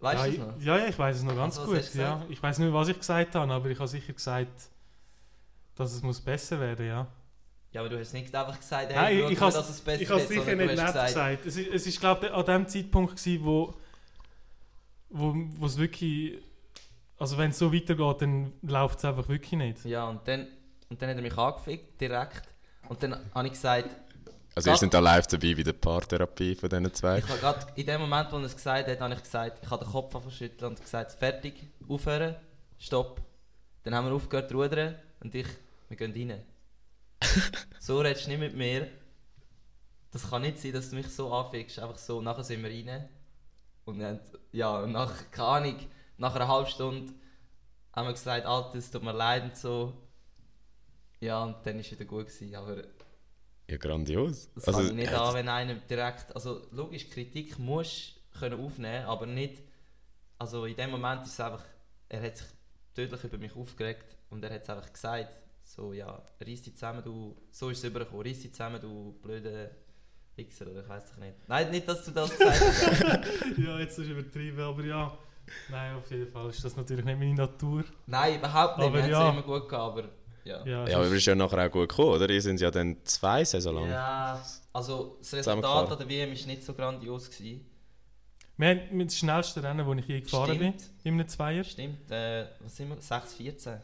weißt 0.00 0.26
ja, 0.26 0.32
du 0.32 0.38
noch? 0.50 0.60
ja, 0.60 0.78
ja, 0.78 0.86
ich 0.88 0.98
weiß 0.98 1.16
es 1.16 1.22
noch 1.22 1.36
ganz 1.36 1.58
Also, 1.58 1.72
gut. 1.72 1.94
Ja. 1.94 2.24
Ich 2.28 2.42
weiß 2.42 2.58
nicht, 2.58 2.72
was 2.72 2.88
ich 2.88 2.98
gesagt 2.98 3.34
habe, 3.34 3.52
aber 3.52 3.68
ich 3.70 3.78
habe 3.78 3.88
sicher 3.88 4.12
gesagt, 4.12 4.70
dass 5.74 5.92
es 5.92 6.02
muss 6.02 6.20
besser 6.20 6.58
werden 6.60 6.86
ja. 6.86 7.06
Ja, 7.72 7.80
aber 7.82 7.90
du 7.90 7.98
hast 7.98 8.12
nicht 8.14 8.34
einfach 8.34 8.58
gesagt, 8.58 8.90
hey, 8.92 9.22
Nein, 9.22 9.32
ich 9.32 9.40
has- 9.40 9.54
dass 9.54 9.68
es 9.68 9.80
besser 9.80 10.00
Ich 10.02 10.08
habe 10.08 10.20
es 10.22 10.28
sicher 10.28 10.54
nicht 10.56 10.70
du 10.70 10.74
nett 10.76 10.80
hast 10.94 11.06
gesagt. 11.08 11.46
Es 11.46 11.56
ist, 11.56 11.68
es 11.68 11.86
ist 11.86 12.00
glaube 12.00 12.26
ich, 12.26 12.32
an 12.32 12.44
dem 12.46 12.68
Zeitpunkt, 12.68 13.16
gewesen, 13.16 13.44
wo, 13.44 13.74
wo, 15.10 15.34
wo 15.34 15.66
es 15.66 15.76
wirklich... 15.76 16.38
Also 17.18 17.38
wenn 17.38 17.50
es 17.50 17.58
so 17.58 17.72
weitergeht, 17.72 18.22
dann 18.22 18.52
läuft 18.62 18.98
es 18.98 19.04
einfach 19.04 19.28
wirklich 19.28 19.52
nicht. 19.52 19.84
Ja, 19.84 20.08
und 20.08 20.26
dann, 20.28 20.46
und 20.90 21.00
dann 21.00 21.08
hat 21.10 21.16
er 21.16 21.22
mich 21.22 21.36
angefickt, 21.36 22.00
direkt. 22.00 22.42
Und 22.88 23.02
dann 23.02 23.18
habe 23.34 23.46
ich 23.46 23.54
gesagt, 23.54 23.88
Also, 24.54 24.70
ihr 24.70 24.76
sind 24.76 24.92
da 24.92 24.98
live 24.98 25.26
dabei 25.26 25.54
bei 25.54 25.62
der 25.62 25.72
Paartherapie 25.72 26.54
von 26.54 26.68
diesen 26.68 26.92
zwei. 26.94 27.18
ich 27.18 27.28
habe 27.28 27.38
gerade 27.38 27.66
in 27.74 27.86
dem 27.86 28.00
Moment, 28.02 28.30
wo 28.32 28.36
er 28.36 28.44
es 28.44 28.54
gesagt 28.54 28.88
hat, 28.88 29.00
habe 29.00 29.14
ich 29.14 29.22
gesagt, 29.22 29.60
ich 29.62 29.70
habe 29.70 29.84
den 29.84 29.90
Kopf 29.92 30.12
verschüttelt 30.12 30.62
und 30.62 30.80
gesagt, 30.80 31.12
fertig, 31.12 31.54
aufhören, 31.88 32.36
stopp. 32.78 33.22
Dann 33.82 33.94
haben 33.94 34.06
wir 34.06 34.14
aufgehört 34.14 34.50
zu 34.50 34.56
rudern 34.56 34.96
und 35.20 35.34
ich, 35.34 35.46
wir 35.88 35.96
gehen 35.96 36.12
rein. 36.12 36.42
so 37.80 38.00
redest 38.00 38.26
du 38.26 38.30
nicht 38.30 38.40
mit 38.40 38.56
mir. 38.56 38.88
Das 40.10 40.28
kann 40.28 40.42
nicht 40.42 40.58
sein, 40.58 40.72
dass 40.72 40.90
du 40.90 40.96
mich 40.96 41.08
so 41.08 41.32
anfickst, 41.32 41.78
einfach 41.78 41.98
so. 41.98 42.20
Nachher 42.20 42.44
sind 42.44 42.62
wir 42.62 42.70
rein. 42.70 43.08
Und 43.84 44.00
dann, 44.00 44.20
ja, 44.52 44.86
nach, 44.86 45.12
keine 45.30 45.48
Ahnung, 45.48 45.76
nach 46.18 46.34
einer 46.34 46.48
halben 46.48 46.68
Stunde 46.68 47.12
haben 47.92 48.06
wir 48.06 48.12
gesagt, 48.12 48.44
Alter, 48.46 48.76
es 48.78 48.90
tut 48.90 49.02
mir 49.02 49.12
leid 49.12 49.44
und 49.44 49.56
so. 49.56 49.92
Ja, 51.20 51.42
und 51.44 51.56
dann 51.64 51.74
war 51.74 51.80
es 51.80 51.90
wieder 51.90 52.04
gut. 52.04 52.26
Gewesen, 52.26 52.54
aber 52.54 52.82
Ja, 53.68 53.76
grandios. 53.78 54.50
das 54.54 54.64
Also, 54.68 54.80
kann 54.80 54.88
ich 54.88 54.94
nicht 54.94 55.12
ja, 55.12 55.24
an, 55.24 55.34
wenn 55.34 55.48
einer 55.48 55.74
direkt. 55.76 56.34
Also 56.34 56.66
logisch, 56.72 57.08
Kritik 57.08 57.58
muss, 57.58 58.14
können 58.38 58.60
aufnehmen, 58.60 59.06
aber 59.06 59.24
nicht, 59.26 59.62
also 60.38 60.66
in 60.66 60.76
dem 60.76 60.90
Moment 60.90 61.22
ist 61.24 61.32
es 61.32 61.40
einfach, 61.40 61.64
er 62.08 62.22
hat 62.22 62.36
sich 62.36 62.46
tödlich 62.94 63.24
über 63.24 63.38
mich 63.38 63.56
aufgeregt 63.56 64.16
und 64.28 64.44
er 64.44 64.52
hat 64.54 64.62
es 64.62 64.68
einfach 64.70 64.92
gesagt, 64.92 65.32
so 65.64 65.94
ja, 65.94 66.22
reiss 66.40 66.62
dich 66.62 66.74
zusammen, 66.74 67.02
du, 67.02 67.34
so 67.50 67.70
ist 67.70 67.78
es 67.78 67.84
übergekommen, 67.84 68.26
reiss 68.26 68.40
dich 68.42 68.52
zusammen, 68.52 68.80
du 68.80 69.14
blöde 69.22 69.70
Wichser, 70.36 70.66
oder 70.70 70.82
ich 70.82 70.88
weiß 70.88 71.10
doch 71.12 71.16
nicht. 71.16 71.48
Nein, 71.48 71.70
nicht, 71.70 71.88
dass 71.88 72.04
du 72.04 72.10
das 72.10 72.30
gesagt 72.36 72.60
hast. 72.60 73.58
ja, 73.58 73.78
jetzt 73.78 73.98
ist 73.98 74.04
es 74.04 74.08
übertrieben, 74.10 74.60
aber 74.60 74.84
ja. 74.84 75.18
Nein, 75.70 75.94
auf 75.96 76.10
jeden 76.10 76.30
Fall 76.30 76.50
ist 76.50 76.64
das 76.64 76.76
natürlich 76.76 77.04
nicht 77.04 77.18
meine 77.18 77.34
Natur. 77.34 77.84
Nein, 78.06 78.38
überhaupt 78.38 78.78
nicht, 78.78 78.86
Aber 78.86 78.94
wir 78.94 79.02
haben 79.02 79.10
es 79.10 79.18
ja. 79.18 79.30
immer 79.30 79.42
gut 79.42 79.68
gehabt, 79.68 79.98
aber 79.98 80.08
ja. 80.44 80.64
Ja, 80.64 80.84
es 80.84 80.90
Ja, 80.90 80.96
aber 80.98 81.06
es 81.06 81.12
ist 81.12 81.26
ja 81.26 81.34
nachher 81.34 81.66
auch 81.66 81.70
gut 81.70 81.88
gekommen, 81.88 82.10
oder? 82.10 82.28
Ihr 82.30 82.42
sind 82.42 82.60
ja 82.60 82.70
dann 82.70 82.96
zwei 83.04 83.44
Saison 83.44 83.74
lang. 83.74 83.90
Ja, 83.90 84.44
also 84.72 85.16
das. 85.20 85.34
Resultat 85.34 85.90
an 85.90 85.98
der 85.98 86.08
WM 86.08 86.28
war 86.30 86.46
nicht 86.46 86.64
so 86.64 86.74
grandios. 86.74 87.30
Gewesen. 87.30 87.66
wir 88.56 88.68
haben 88.68 88.80
mit 88.96 89.10
dem 89.10 89.14
schnellsten 89.14 89.60
Rennen, 89.64 89.86
das 89.86 89.98
ich 90.04 90.08
je 90.08 90.20
gefahren 90.20 90.58
bin, 90.58 90.72
Stimmt, 90.78 90.90
in 91.04 91.14
einem 91.14 91.28
Zweier. 91.28 91.64
stimmt. 91.64 92.10
Äh, 92.10 92.46
was 92.60 92.76
sind 92.76 92.88
wir? 92.88 92.96
6,14. 92.98 93.78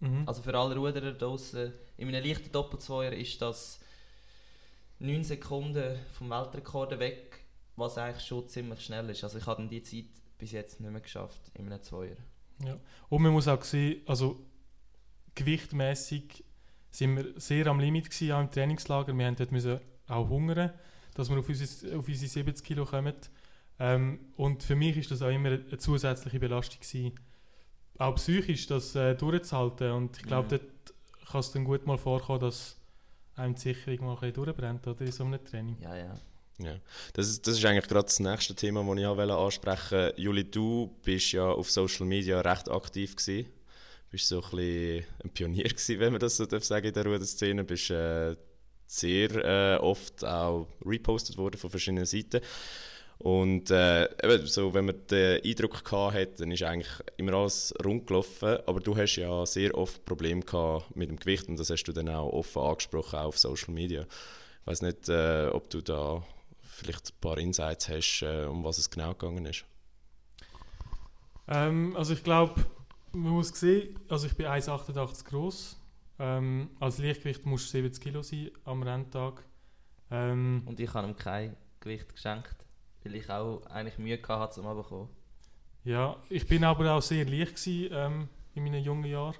Mhm. 0.00 0.22
Also 0.26 0.42
für 0.42 0.54
alle 0.54 0.74
Ruderer 0.76 1.12
draußen, 1.12 1.72
in 1.96 2.08
einem 2.08 2.24
leichten 2.24 2.52
Doppelzweier 2.52 3.12
ist 3.12 3.40
das 3.40 3.80
9 4.98 5.24
Sekunden 5.24 5.98
vom 6.12 6.30
Weltrekord 6.30 6.98
weg, 6.98 7.40
was 7.76 7.98
eigentlich 7.98 8.24
schon 8.26 8.46
ziemlich 8.48 8.80
schnell 8.80 9.08
ist. 9.10 9.22
Also 9.24 9.38
ich 9.38 9.46
habe 9.46 9.66
die 9.66 9.82
Zeit 9.82 10.04
bis 10.38 10.52
jetzt 10.52 10.80
nicht 10.80 10.90
mehr 10.90 11.00
geschafft 11.00 11.40
in 11.54 11.66
einem 11.66 11.82
Zweier. 11.82 12.16
Und 13.08 13.22
man 13.22 13.32
muss 13.32 13.48
auch 13.48 13.62
sehen, 13.62 14.02
also 14.06 14.44
gewichtmäßig 15.34 16.44
sind 16.90 17.16
wir 17.16 17.38
sehr 17.40 17.66
am 17.66 17.78
Limit 17.80 18.10
gewesen, 18.10 18.32
auch 18.32 18.40
im 18.40 18.50
Trainingslager. 18.50 19.16
Wir 19.16 19.26
haben 19.26 19.36
dort 19.36 19.52
müssen 19.52 19.80
auch 20.08 20.28
hungern, 20.28 20.72
dass 21.14 21.28
wir 21.28 21.38
auf 21.38 21.48
unsere, 21.48 21.98
auf 21.98 22.08
unsere 22.08 22.28
70 22.30 22.64
Kilo 22.64 22.84
kommen. 22.86 23.14
Ähm, 23.78 24.20
und 24.36 24.62
für 24.62 24.74
mich 24.76 24.96
ist 24.96 25.10
das 25.10 25.20
auch 25.20 25.28
immer 25.28 25.50
eine 25.50 25.78
zusätzliche 25.78 26.40
Belastung 26.40 26.80
gewesen, 26.80 27.12
auch 27.98 28.14
psychisch, 28.14 28.66
das 28.66 28.94
äh, 28.94 29.14
durchzuhalten. 29.14 29.90
Und 29.92 30.16
ich 30.16 30.22
glaube, 30.22 30.46
Mhm. 30.46 30.50
dort 30.50 30.94
kann 31.30 31.40
es 31.40 31.52
dann 31.52 31.64
gut 31.64 31.86
mal 31.86 31.98
vorkommen, 31.98 32.40
dass 32.40 32.78
einem 33.34 33.54
die 33.54 33.60
Sicherung 33.60 34.06
mal 34.06 34.18
ein 34.22 34.32
durchbrennt 34.32 34.86
oder 34.86 35.02
in 35.04 35.12
so 35.12 35.24
einem 35.24 35.44
Training. 35.44 35.76
Ja, 35.80 35.94
ja. 35.94 36.18
Ja. 36.58 36.76
Das, 37.12 37.28
ist, 37.28 37.46
das 37.46 37.58
ist 37.58 37.64
eigentlich 37.64 37.86
gerade 37.86 38.06
das 38.06 38.18
nächste 38.18 38.54
Thema, 38.54 38.82
das 38.82 38.98
ich 38.98 39.06
auch 39.06 39.18
ansprechen 39.18 39.98
wollte. 39.98 40.20
Juli, 40.20 40.50
du 40.50 40.96
bist 41.02 41.32
ja 41.32 41.48
auf 41.48 41.70
Social 41.70 42.06
Media 42.06 42.40
recht 42.40 42.70
aktiv 42.70 43.14
gewesen. 43.14 43.46
Bist 44.10 44.28
so 44.28 44.42
ein 44.42 44.50
bisschen 44.50 45.04
ein 45.22 45.30
Pionier 45.30 45.64
gewesen, 45.68 46.00
wenn 46.00 46.12
man 46.12 46.20
das 46.20 46.36
so 46.36 46.46
darf 46.46 46.64
sagen 46.64 46.86
in 46.86 46.94
der 46.94 47.04
Ruderszene. 47.04 47.64
Bist 47.64 47.90
äh, 47.90 48.36
sehr 48.86 49.30
äh, 49.44 49.78
oft 49.78 50.24
auch 50.24 50.68
repostet 50.84 51.36
worden 51.36 51.58
von 51.58 51.70
verschiedenen 51.70 52.06
Seiten. 52.06 52.40
Und 53.18 53.70
äh, 53.70 54.04
eben 54.22 54.46
so, 54.46 54.74
wenn 54.74 54.86
man 54.86 55.06
den 55.10 55.42
Eindruck 55.42 55.84
gehabt 55.84 56.14
hat, 56.14 56.40
dann 56.40 56.50
ist 56.50 56.62
eigentlich 56.62 56.92
immer 57.16 57.32
alles 57.34 57.74
rund 57.84 58.06
gelaufen. 58.06 58.58
Aber 58.66 58.80
du 58.80 58.96
hast 58.96 59.16
ja 59.16 59.44
sehr 59.44 59.76
oft 59.76 60.04
Probleme 60.04 60.42
gehabt 60.42 60.94
mit 60.94 61.08
dem 61.08 61.16
Gewicht 61.18 61.48
und 61.48 61.58
das 61.58 61.70
hast 61.70 61.84
du 61.84 61.92
dann 61.92 62.08
auch 62.08 62.32
offen 62.32 62.62
angesprochen, 62.62 63.18
auch 63.18 63.26
auf 63.26 63.38
Social 63.38 63.74
Media. 63.74 64.02
Ich 64.02 64.66
weiß 64.66 64.82
nicht, 64.82 65.08
äh, 65.08 65.48
ob 65.48 65.70
du 65.70 65.80
da 65.80 66.22
vielleicht 66.76 67.10
ein 67.10 67.20
paar 67.20 67.38
Insights 67.38 67.88
hast, 67.88 68.22
äh, 68.22 68.44
um 68.46 68.64
was 68.64 68.78
es 68.78 68.90
genau 68.90 69.12
gegangen 69.14 69.46
ist. 69.46 69.64
Ähm, 71.48 71.94
also 71.96 72.12
ich 72.14 72.22
glaube, 72.24 72.64
man 73.12 73.32
muss 73.32 73.48
sehen, 73.48 73.98
also 74.08 74.26
ich 74.26 74.36
bin 74.36 74.46
1,88 74.46 75.24
groß. 75.24 75.80
Ähm, 76.18 76.70
als 76.80 76.98
Leichtgewicht 76.98 77.44
musst 77.46 77.66
du 77.66 77.70
70 77.82 78.02
Kilo 78.02 78.22
sein 78.22 78.50
am 78.64 78.82
Renntag. 78.82 79.44
Ähm, 80.10 80.62
Und 80.64 80.80
ich 80.80 80.92
habe 80.94 81.06
ihm 81.08 81.16
kein 81.16 81.56
Gewicht 81.80 82.12
geschenkt, 82.14 82.56
weil 83.04 83.14
ich 83.16 83.28
auch 83.30 83.64
eigentlich 83.66 83.98
Mühe 83.98 84.18
hatte, 84.26 84.54
zum 84.54 84.66
Abkommen. 84.66 85.08
ja, 85.84 86.16
ich 86.30 86.46
bin 86.46 86.64
aber 86.64 86.92
auch 86.92 87.02
sehr 87.02 87.24
leicht 87.26 87.56
gewesen, 87.56 87.90
ähm, 87.92 88.28
in 88.54 88.64
meinen 88.64 88.82
jungen 88.82 89.04
Jahren. 89.04 89.34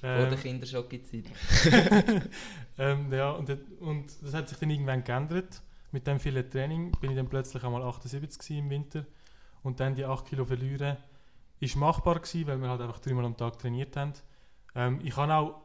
Vor 0.00 0.08
Ähm, 0.10 0.30
der 0.30 0.38
Kinderschocke-Zeit. 0.38 1.24
ähm, 2.78 3.12
ja, 3.12 3.30
und, 3.32 3.48
das- 3.48 3.58
und 3.80 4.06
das 4.22 4.34
hat 4.34 4.48
sich 4.48 4.58
dann 4.58 4.70
irgendwann 4.70 5.04
geändert. 5.04 5.62
Mit 5.92 6.06
dem 6.06 6.20
vielen 6.20 6.48
Training 6.48 6.92
bin 7.00 7.10
ich 7.10 7.16
dann 7.16 7.28
plötzlich 7.28 7.62
einmal 7.64 7.82
78 7.82 8.38
gewesen 8.38 8.58
im 8.58 8.70
Winter. 8.70 9.06
Und 9.62 9.80
dann 9.80 9.94
die 9.94 10.04
8 10.04 10.26
Kilo 10.26 10.44
verlieren, 10.44 10.96
ist 11.58 11.76
machbar 11.76 12.20
gewesen, 12.20 12.46
weil 12.46 12.58
wir 12.58 12.68
halt 12.68 12.80
einfach 12.80 13.00
dreimal 13.00 13.24
am 13.24 13.36
Tag 13.36 13.58
trainiert 13.58 13.96
haben. 13.96 14.14
Ähm, 14.74 15.00
ich 15.02 15.16
habe 15.16 15.34
auch, 15.34 15.62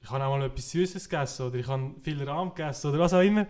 ich 0.00 0.10
habe 0.10 0.24
auch 0.24 0.36
mal 0.36 0.46
etwas 0.46 0.70
Süßes 0.70 1.08
gegessen 1.08 1.46
oder 1.46 1.56
ich 1.56 1.66
habe 1.66 1.94
viel 2.00 2.22
Rahm 2.22 2.54
gegessen 2.54 2.90
oder 2.90 3.00
was 3.00 3.14
auch 3.14 3.22
immer. 3.22 3.46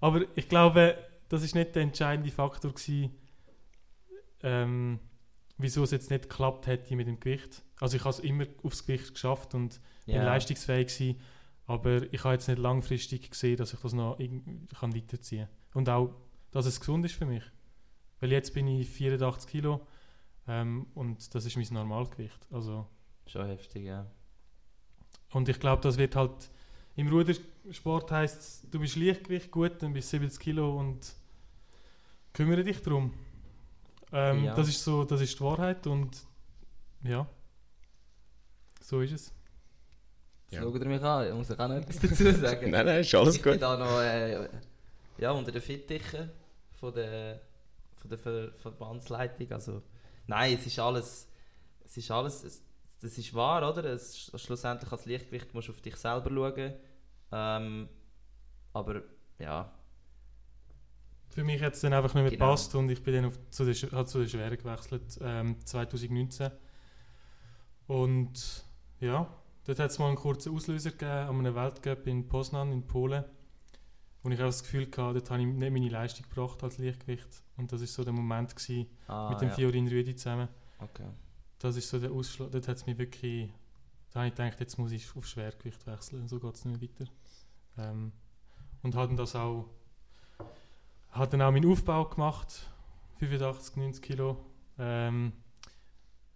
Aber 0.00 0.22
ich 0.34 0.48
glaube, 0.48 0.98
das 1.28 1.42
ist 1.42 1.54
nicht 1.54 1.74
der 1.74 1.82
entscheidende 1.82 2.30
Faktor 2.30 2.72
gewesen, 2.72 3.16
ähm, 4.42 5.00
wieso 5.56 5.84
es 5.84 5.92
jetzt 5.92 6.10
nicht 6.10 6.28
geklappt 6.28 6.66
hätte 6.66 6.94
mit 6.94 7.06
dem 7.06 7.18
Gewicht. 7.18 7.62
Also 7.80 7.96
ich 7.96 8.02
habe 8.02 8.10
es 8.10 8.18
immer 8.18 8.44
aufs 8.62 8.86
Gewicht 8.86 9.14
geschafft 9.14 9.54
und 9.54 9.80
bin 10.04 10.16
leistungsfähig 10.16 10.88
gewesen, 10.88 11.20
aber 11.66 12.12
ich 12.12 12.24
habe 12.24 12.34
jetzt 12.34 12.48
nicht 12.48 12.58
langfristig 12.58 13.30
gesehen, 13.30 13.56
dass 13.56 13.72
ich 13.72 13.80
das 13.80 13.92
noch 13.92 14.18
kann 14.78 14.94
weiterziehen 14.94 15.46
kann. 15.46 15.78
Und 15.78 15.88
auch, 15.88 16.14
dass 16.50 16.66
es 16.66 16.78
gesund 16.80 17.04
ist 17.06 17.14
für 17.14 17.26
mich. 17.26 17.44
Weil 18.20 18.32
jetzt 18.32 18.54
bin 18.54 18.66
ich 18.68 18.88
84 18.88 19.50
Kilo 19.50 19.86
ähm, 20.46 20.86
und 20.94 21.34
das 21.34 21.46
ist 21.46 21.56
mein 21.56 21.66
Normalgewicht. 21.70 22.46
Also, 22.50 22.86
Schon 23.26 23.46
heftig, 23.46 23.84
ja. 23.84 24.06
und 25.32 25.48
ich 25.48 25.58
glaube, 25.58 25.82
das 25.82 25.96
wird 25.96 26.14
halt 26.14 26.50
im 26.96 27.08
Rudersport 27.08 28.10
heißt 28.10 28.68
du 28.70 28.78
bist 28.78 28.96
Leichtgewicht 28.96 29.50
gut, 29.50 29.82
dann 29.82 29.92
bist 29.92 30.12
du 30.12 30.18
70 30.18 30.40
Kilo 30.40 30.78
und 30.78 31.14
kümmere 32.32 32.62
dich 32.62 32.80
darum. 32.82 33.12
Ähm, 34.12 34.44
Ja. 34.44 34.54
Das 34.54 34.68
ist 34.68 34.84
so, 34.84 35.04
das 35.04 35.20
ist 35.20 35.38
die 35.38 35.42
Wahrheit 35.42 35.86
und 35.86 36.24
ja, 37.02 37.26
so 38.80 39.00
ist 39.00 39.12
es. 39.12 39.34
Ja. 40.50 40.62
Schaut 40.62 40.74
ihr 40.80 40.86
mich 40.86 41.02
an? 41.02 41.26
Ich 41.28 41.34
muss 41.34 41.50
ich 41.50 41.58
auch 41.58 41.68
noch 41.68 41.74
etwas 41.76 41.98
dazu 41.98 42.30
sagen. 42.32 42.70
Nein, 42.70 42.86
nein, 42.86 43.00
ist 43.00 43.14
alles 43.14 43.36
ich 43.36 43.42
bin 43.42 43.52
gut. 43.54 43.62
da 43.62 43.76
noch 43.76 44.00
äh, 44.00 44.48
ja, 45.18 45.30
unter 45.32 45.50
den 45.52 45.62
Fittichen 45.62 46.30
von 46.72 46.94
der, 46.94 47.40
von 47.96 48.08
der 48.10 48.18
Ver 48.18 48.52
Verbandsleitung. 48.52 49.50
Also, 49.52 49.82
nein, 50.26 50.54
es 50.58 50.66
ist 50.66 50.78
alles, 50.78 51.28
es 51.84 51.96
ist 51.96 52.10
alles, 52.10 52.44
es, 52.44 52.62
das 53.00 53.18
ist 53.18 53.34
wahr, 53.34 53.68
oder? 53.68 53.84
Es, 53.84 54.30
schlussendlich 54.36 54.90
als 54.92 55.06
Lichtgewicht 55.06 55.52
musst 55.54 55.68
du 55.68 55.72
auf 55.72 55.80
dich 55.80 55.96
selber 55.96 56.30
schauen. 56.30 56.74
Ähm, 57.32 57.88
aber 58.72 59.02
ja, 59.38 59.72
Für 61.30 61.42
mich 61.42 61.60
hat 61.62 61.74
es 61.74 61.80
dann 61.80 61.92
einfach 61.92 62.14
nicht 62.14 62.22
mehr 62.22 62.30
Genau. 62.30 62.46
gepasst 62.46 62.74
und 62.76 62.88
ich 62.90 63.02
bin 63.02 63.14
dann 63.14 63.24
auf, 63.26 63.38
zu, 63.50 63.64
der, 63.64 63.74
Sch- 63.74 63.92
halt 63.92 64.08
zu 64.08 64.20
der 64.20 64.28
Schwere 64.28 64.56
gewechselt, 64.56 65.18
ähm, 65.20 65.56
2019. 65.66 66.50
Und 67.86 68.64
ja, 69.00 69.26
dort 69.64 69.78
hat 69.78 69.90
es 69.90 69.98
mal 69.98 70.08
einen 70.08 70.16
kurzen 70.16 70.54
Auslöser 70.54 70.90
gegeben 70.90 71.10
an 71.10 71.38
einem 71.38 71.54
Weltcup 71.54 72.06
in 72.06 72.28
Poznan 72.28 72.72
in 72.72 72.86
Polen, 72.86 73.24
wo 74.22 74.30
ich 74.30 74.40
auch 74.40 74.46
das 74.46 74.62
Gefühl 74.62 74.86
hatte, 74.86 75.14
dort 75.14 75.30
habe 75.30 75.42
ich 75.42 75.46
nicht 75.46 75.72
meine 75.72 75.88
Leistung 75.88 76.26
gebracht 76.28 76.62
als 76.62 76.78
Leichtgewicht. 76.78 77.42
Und 77.56 77.72
das 77.72 77.80
war 77.80 77.86
so 77.86 78.04
der 78.04 78.12
Moment 78.12 78.54
gewesen, 78.54 78.86
ah, 79.06 79.30
mit 79.30 79.40
dem 79.40 79.48
ja. 79.48 79.54
Fiorin 79.54 79.88
Rüdi 79.88 80.16
zusammen. 80.16 80.48
Okay. 80.78 81.08
Das 81.58 81.76
ist 81.76 81.88
so 81.88 81.98
der 81.98 82.10
Ausschlag, 82.10 82.50
dort 82.50 82.68
hat 82.68 82.76
es 82.76 82.86
mich 82.86 82.98
wirklich, 82.98 83.50
da 84.10 84.20
habe 84.20 84.28
ich 84.28 84.34
gedacht, 84.34 84.60
jetzt 84.60 84.78
muss 84.78 84.92
ich 84.92 85.16
auf 85.16 85.26
Schwergewicht 85.26 85.86
wechseln, 85.86 86.28
so 86.28 86.38
geht 86.38 86.54
es 86.54 86.64
nicht 86.64 86.80
mehr 86.80 86.90
weiter. 86.90 87.12
Ähm, 87.78 88.12
und 88.82 88.94
habe 88.94 89.08
dann 89.08 89.16
das 89.16 89.34
auch, 89.34 89.70
habe 91.10 91.30
dann 91.30 91.42
auch 91.42 91.52
meinen 91.52 91.70
Aufbau 91.70 92.04
gemacht, 92.06 92.70
85, 93.18 93.76
90 93.76 94.02
Kilo. 94.02 94.44
Ähm, 94.78 95.32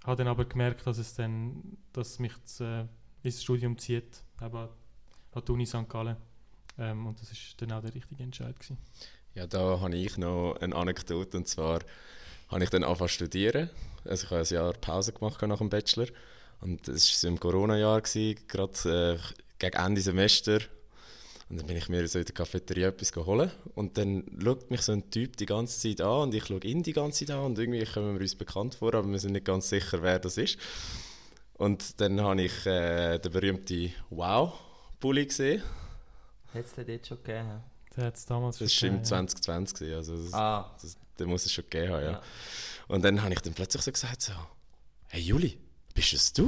habe 0.05 0.17
dann 0.17 0.29
aber 0.29 0.45
gemerkt, 0.45 0.87
dass 0.87 0.99
es 0.99 1.15
dann, 1.15 1.77
dass 1.93 2.19
mich 2.19 2.33
das, 2.39 2.61
äh, 2.61 2.87
ins 3.29 3.43
Studium 3.43 3.79
zieht, 3.79 4.23
eben 4.43 4.57
an 4.57 5.43
die 5.47 5.53
Uni 5.53 5.67
St. 5.67 5.89
Gallen. 5.89 6.17
Ähm, 6.79 7.07
und 7.07 7.21
das 7.21 7.31
ist 7.33 7.55
dann 7.59 7.73
auch 7.73 7.83
der 7.83 7.95
richtige 7.95 8.23
Entscheid 8.23 8.59
gewesen. 8.59 8.79
Ja, 9.35 9.47
da 9.47 9.81
habe 9.81 9.97
ich 9.97 10.17
noch 10.17 10.57
eine 10.61 10.75
Anekdote 10.75 11.37
und 11.37 11.49
zwar 11.49 11.81
habe 12.49 12.65
ich 12.65 12.71
dann 12.71 12.85
angefangen 12.85 13.09
zu 13.09 13.15
studieren. 13.15 13.71
Also 14.05 14.25
ich 14.25 14.31
habe 14.31 14.41
ein 14.41 14.47
Jahr 14.47 14.73
Pause 14.75 15.13
gemacht 15.13 15.41
nach 15.43 15.59
dem 15.59 15.69
Bachelor 15.69 16.07
und 16.61 16.89
das 16.89 17.23
war 17.23 17.31
im 17.31 17.39
Corona-Jahr, 17.39 18.03
gerade 18.03 19.19
äh, 19.19 19.19
gegen 19.59 19.77
Ende 19.77 20.01
Semester. 20.01 20.61
Und 21.49 21.59
dann 21.59 21.67
bin 21.67 21.77
ich 21.79 21.89
mir 21.89 22.07
so 22.09 22.19
in 22.19 22.27
der 22.27 22.35
Cafeteria 22.35 22.89
etwas 22.89 23.11
geholt 23.11 23.57
und 23.75 23.97
dann 23.97 24.25
schaut 24.43 24.71
mich 24.71 24.83
so 24.83 24.93
ein 24.93 25.11
Typ 25.11 25.37
die 25.39 25.47
ganze 25.47 25.81
Zeit 25.81 26.03
an 26.03 26.25
und 26.25 26.35
ich 26.35 26.45
schaue 26.45 26.61
ihn 26.61 26.83
die 26.83 26.93
ganze 26.93 27.25
Zeit 27.25 27.37
an 27.37 27.47
und 27.47 27.59
irgendwie 27.59 27.85
kommen 27.87 28.15
wir 28.15 28.21
uns 28.21 28.35
bekannt 28.35 28.75
vor, 28.75 28.93
aber 28.93 29.11
wir 29.11 29.19
sind 29.19 29.33
nicht 29.33 29.47
ganz 29.47 29.71
sicher, 29.71 30.03
wer 30.03 30.19
das 30.19 30.37
ist. 30.37 30.59
Und 31.59 32.01
dann 32.01 32.21
habe 32.21 32.43
ich 32.43 32.67
äh, 32.67 33.19
den 33.19 33.33
berühmten 33.33 33.93
Wow-Bully 34.11 35.27
gesehen. 35.27 35.63
Hat 36.55 36.65
es 36.65 36.73
den 36.75 36.87
dort 36.87 37.07
schon 37.07 37.17
gegeben? 37.23 37.63
Der 37.97 38.05
hat 38.07 38.17
es 38.17 38.25
damals 38.27 38.59
Das 38.59 38.73
schon 38.73 38.91
war 38.91 38.97
im 38.97 39.03
gegeben, 39.03 39.11
ja. 39.11 39.27
2020, 39.27 39.79
gewesen, 39.79 39.97
also 39.97 40.25
das, 40.25 40.35
Ah, 40.35 40.77
das, 40.81 40.97
den 41.19 41.29
muss 41.29 41.45
es 41.45 41.53
schon 41.53 41.65
gegeben 41.65 41.93
haben, 41.93 42.05
ja. 42.05 42.11
ja. 42.13 42.23
Und 42.87 43.05
dann 43.05 43.23
habe 43.23 43.35
ich 43.35 43.41
dann 43.41 43.55
plötzlich 43.55 43.83
so 43.83 43.91
gesagt 43.93 44.23
so, 44.23 44.33
hey 45.09 45.21
Juli, 45.21 45.59
bist 45.95 46.13
es 46.13 46.33
du? 46.33 46.47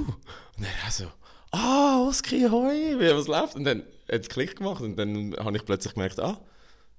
Und 0.56 0.64
er 0.64 0.86
hat 0.86 0.92
so, 0.92 1.10
ah, 1.50 2.06
Oski, 2.08 2.46
hoi, 2.48 2.96
wie 2.98 3.14
was 3.14 3.26
läuft? 3.26 3.56
Und 3.56 3.64
dann 3.64 3.80
hat 4.10 4.22
es 4.22 4.28
Klick 4.28 4.56
gemacht 4.56 4.80
und 4.80 4.96
dann 4.96 5.34
habe 5.36 5.56
ich 5.56 5.64
plötzlich 5.64 5.94
gemerkt, 5.94 6.20
ah, 6.20 6.40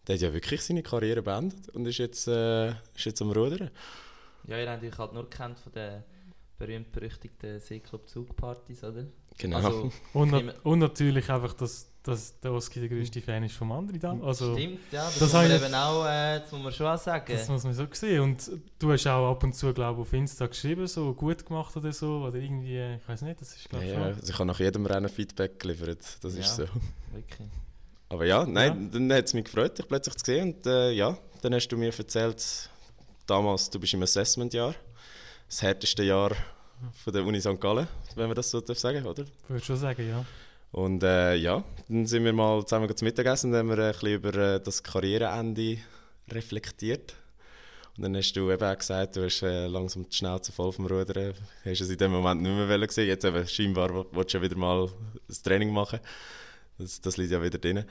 Der 0.06 0.15
hat 0.15 0.21
ja 0.21 0.34
wirklich 0.34 0.62
seine 0.62 0.84
Karriere 0.84 1.21
beendet 1.21 1.69
und 1.69 1.86
ist 1.86 1.97
jetzt, 2.00 2.28
äh, 2.28 2.71
ist 2.71 3.06
jetzt 3.06 3.21
am 3.21 3.32
Rudern. 3.32 3.71
Ja, 4.47 4.58
ihr 4.58 4.69
habt 4.69 4.84
euch 4.84 4.97
halt 4.97 5.13
nur 5.13 5.30
kennt 5.30 5.60
von 5.60 5.71
den 5.71 6.04
berühmt-berüchtigten 6.62 7.60
Seeclub 7.60 8.08
Zugpartys, 8.10 8.84
oder? 8.84 9.06
Genau. 9.38 9.58
Also, 9.58 9.91
Und, 10.13 10.32
nat- 10.32 10.56
und 10.63 10.80
natürlich 10.80 11.30
einfach, 11.30 11.54
dass, 11.54 11.88
dass 12.04 12.39
der 12.41 12.52
Oski 12.54 12.80
der 12.82 12.89
größte 12.89 13.21
Fan 13.21 13.43
ist 13.43 13.56
vom 13.56 13.71
Andri 13.71 13.97
da. 13.97 14.15
Also, 14.21 14.54
stimmt, 14.56 14.80
ja, 14.91 15.06
das, 15.06 15.13
das 15.19 15.21
muss 15.21 15.34
man 15.34 15.52
eben 15.52 15.74
auch, 15.74 16.06
äh, 16.06 16.39
das 16.39 16.52
muss 16.52 16.63
man 16.63 16.74
schon 16.74 16.88
auch 16.88 16.97
sagen. 16.97 17.26
Das 17.34 17.47
muss 17.47 17.63
man 17.63 17.74
so 17.74 17.88
sehen. 17.91 18.21
Und 18.21 18.52
du 18.80 18.91
hast 18.91 19.08
auch 19.08 19.32
ab 19.32 19.43
und 19.43 19.54
zu, 19.54 19.74
glaube 19.74 20.02
ich, 20.02 20.08
auf 20.08 20.13
Insta 20.13 20.47
geschrieben, 20.47 20.86
so 20.88 21.13
gut 21.13 21.45
gemacht 21.45 21.76
oder 21.78 21.91
so. 21.93 22.24
Oder 22.28 22.38
irgendwie, 22.39 22.95
ich 23.02 23.08
weiß 23.08 23.21
nicht, 23.24 23.39
das 23.41 23.56
ist, 23.56 23.63
ja, 23.63 23.69
glaube 23.69 23.86
ich, 23.86 23.91
ja, 23.91 23.97
schon. 23.97 24.04
also 24.08 24.32
ich 24.34 24.34
habe 24.39 24.45
nach 24.47 24.60
jedem 24.60 24.86
Rennen 24.86 25.10
Feedback 25.10 25.60
geliefert, 25.60 26.00
das 26.21 26.34
ist 26.36 26.58
Ja. 26.58 26.65
so. 26.65 26.71
Wirklich. 27.13 27.47
Aber 28.10 28.26
ja, 28.26 28.45
nein, 28.45 28.91
dann 28.91 29.12
hat 29.13 29.26
es 29.26 29.34
mich 29.34 29.45
gefreut, 29.45 29.78
dich 29.80 29.88
plötzlich 29.88 30.15
zu 30.17 30.26
sehen. 30.26 30.54
Und 30.56 30.65
äh, 30.67 30.91
ja, 30.91 31.17
dann 31.41 31.54
hast 31.56 31.69
du 31.69 31.78
mir 31.78 31.97
erzählt, 31.97 32.69
damals, 33.26 33.69
du 33.69 33.80
bist 33.80 33.93
im 33.93 34.04
Assessment-Jahr. 34.04 34.76
Das 35.51 35.61
härteste 35.63 36.03
Jahr 36.03 36.31
von 37.03 37.11
der 37.11 37.25
Uni 37.25 37.41
St. 37.41 37.59
Gallen, 37.59 37.85
wenn 38.15 38.27
man 38.27 38.35
das 38.35 38.49
so 38.49 38.61
darf 38.61 38.79
sagen 38.79 39.05
oder? 39.05 39.23
Ich 39.23 39.49
würde 39.49 39.65
schon 39.65 39.75
sagen, 39.75 40.07
ja. 40.07 40.23
Und 40.71 41.03
äh, 41.03 41.35
ja, 41.35 41.61
dann 41.89 42.05
sind 42.05 42.23
wir 42.23 42.31
mal 42.31 42.65
zusammen 42.65 42.95
zum 42.95 43.05
Mittagessen 43.05 43.51
und 43.51 43.57
haben 43.57 43.67
wir 43.67 43.77
ein 43.77 43.91
bisschen 43.91 44.13
über 44.13 44.33
äh, 44.33 44.61
das 44.61 44.81
Karriereende 44.81 45.77
reflektiert. 46.29 47.15
Und 47.97 48.03
dann 48.03 48.15
hast 48.15 48.31
du 48.31 48.49
eben 48.49 48.63
auch 48.63 48.77
gesagt, 48.77 49.17
du 49.17 49.25
hast 49.25 49.41
äh, 49.41 49.67
langsam 49.67 50.07
die 50.07 50.15
Schnauze 50.15 50.53
voll 50.53 50.71
vom 50.71 50.85
Rudern. 50.85 51.33
Hast 51.65 51.81
es 51.81 51.89
in 51.89 51.97
dem 51.97 52.11
Moment 52.11 52.41
nicht 52.41 52.55
mehr 52.55 52.79
gesehen. 52.87 53.09
Jetzt 53.09 53.25
eben 53.25 53.45
scheinbar 53.45 53.93
will- 53.93 54.05
willst 54.13 54.33
du 54.33 54.37
ja 54.37 54.43
wieder 54.45 54.55
mal 54.55 54.89
das 55.27 55.41
Training 55.41 55.73
machen. 55.73 55.99
Das, 56.77 57.01
das 57.01 57.17
liegt 57.17 57.31
ja 57.31 57.43
wieder 57.43 57.57
drin. 57.57 57.83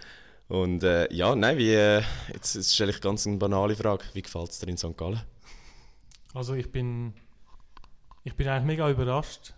Und 0.48 0.82
äh, 0.82 1.12
ja, 1.12 1.34
nein, 1.36 1.58
wie, 1.58 1.74
äh, 1.74 2.02
jetzt, 2.32 2.54
jetzt 2.54 2.74
stelle 2.74 2.90
ich 2.92 3.02
ganz 3.02 3.26
eine 3.26 3.36
banale 3.36 3.76
Frage. 3.76 4.04
Wie 4.14 4.22
gefällt 4.22 4.50
es 4.52 4.58
dir 4.58 4.68
in 4.68 4.78
St. 4.78 4.96
Gallen? 4.96 5.20
Also 6.32 6.54
ich 6.54 6.72
bin, 6.72 7.12
ich 8.24 8.35
bin 8.35 8.48
eigentlich 8.48 8.66
mega 8.66 8.90
überrascht, 8.90 9.54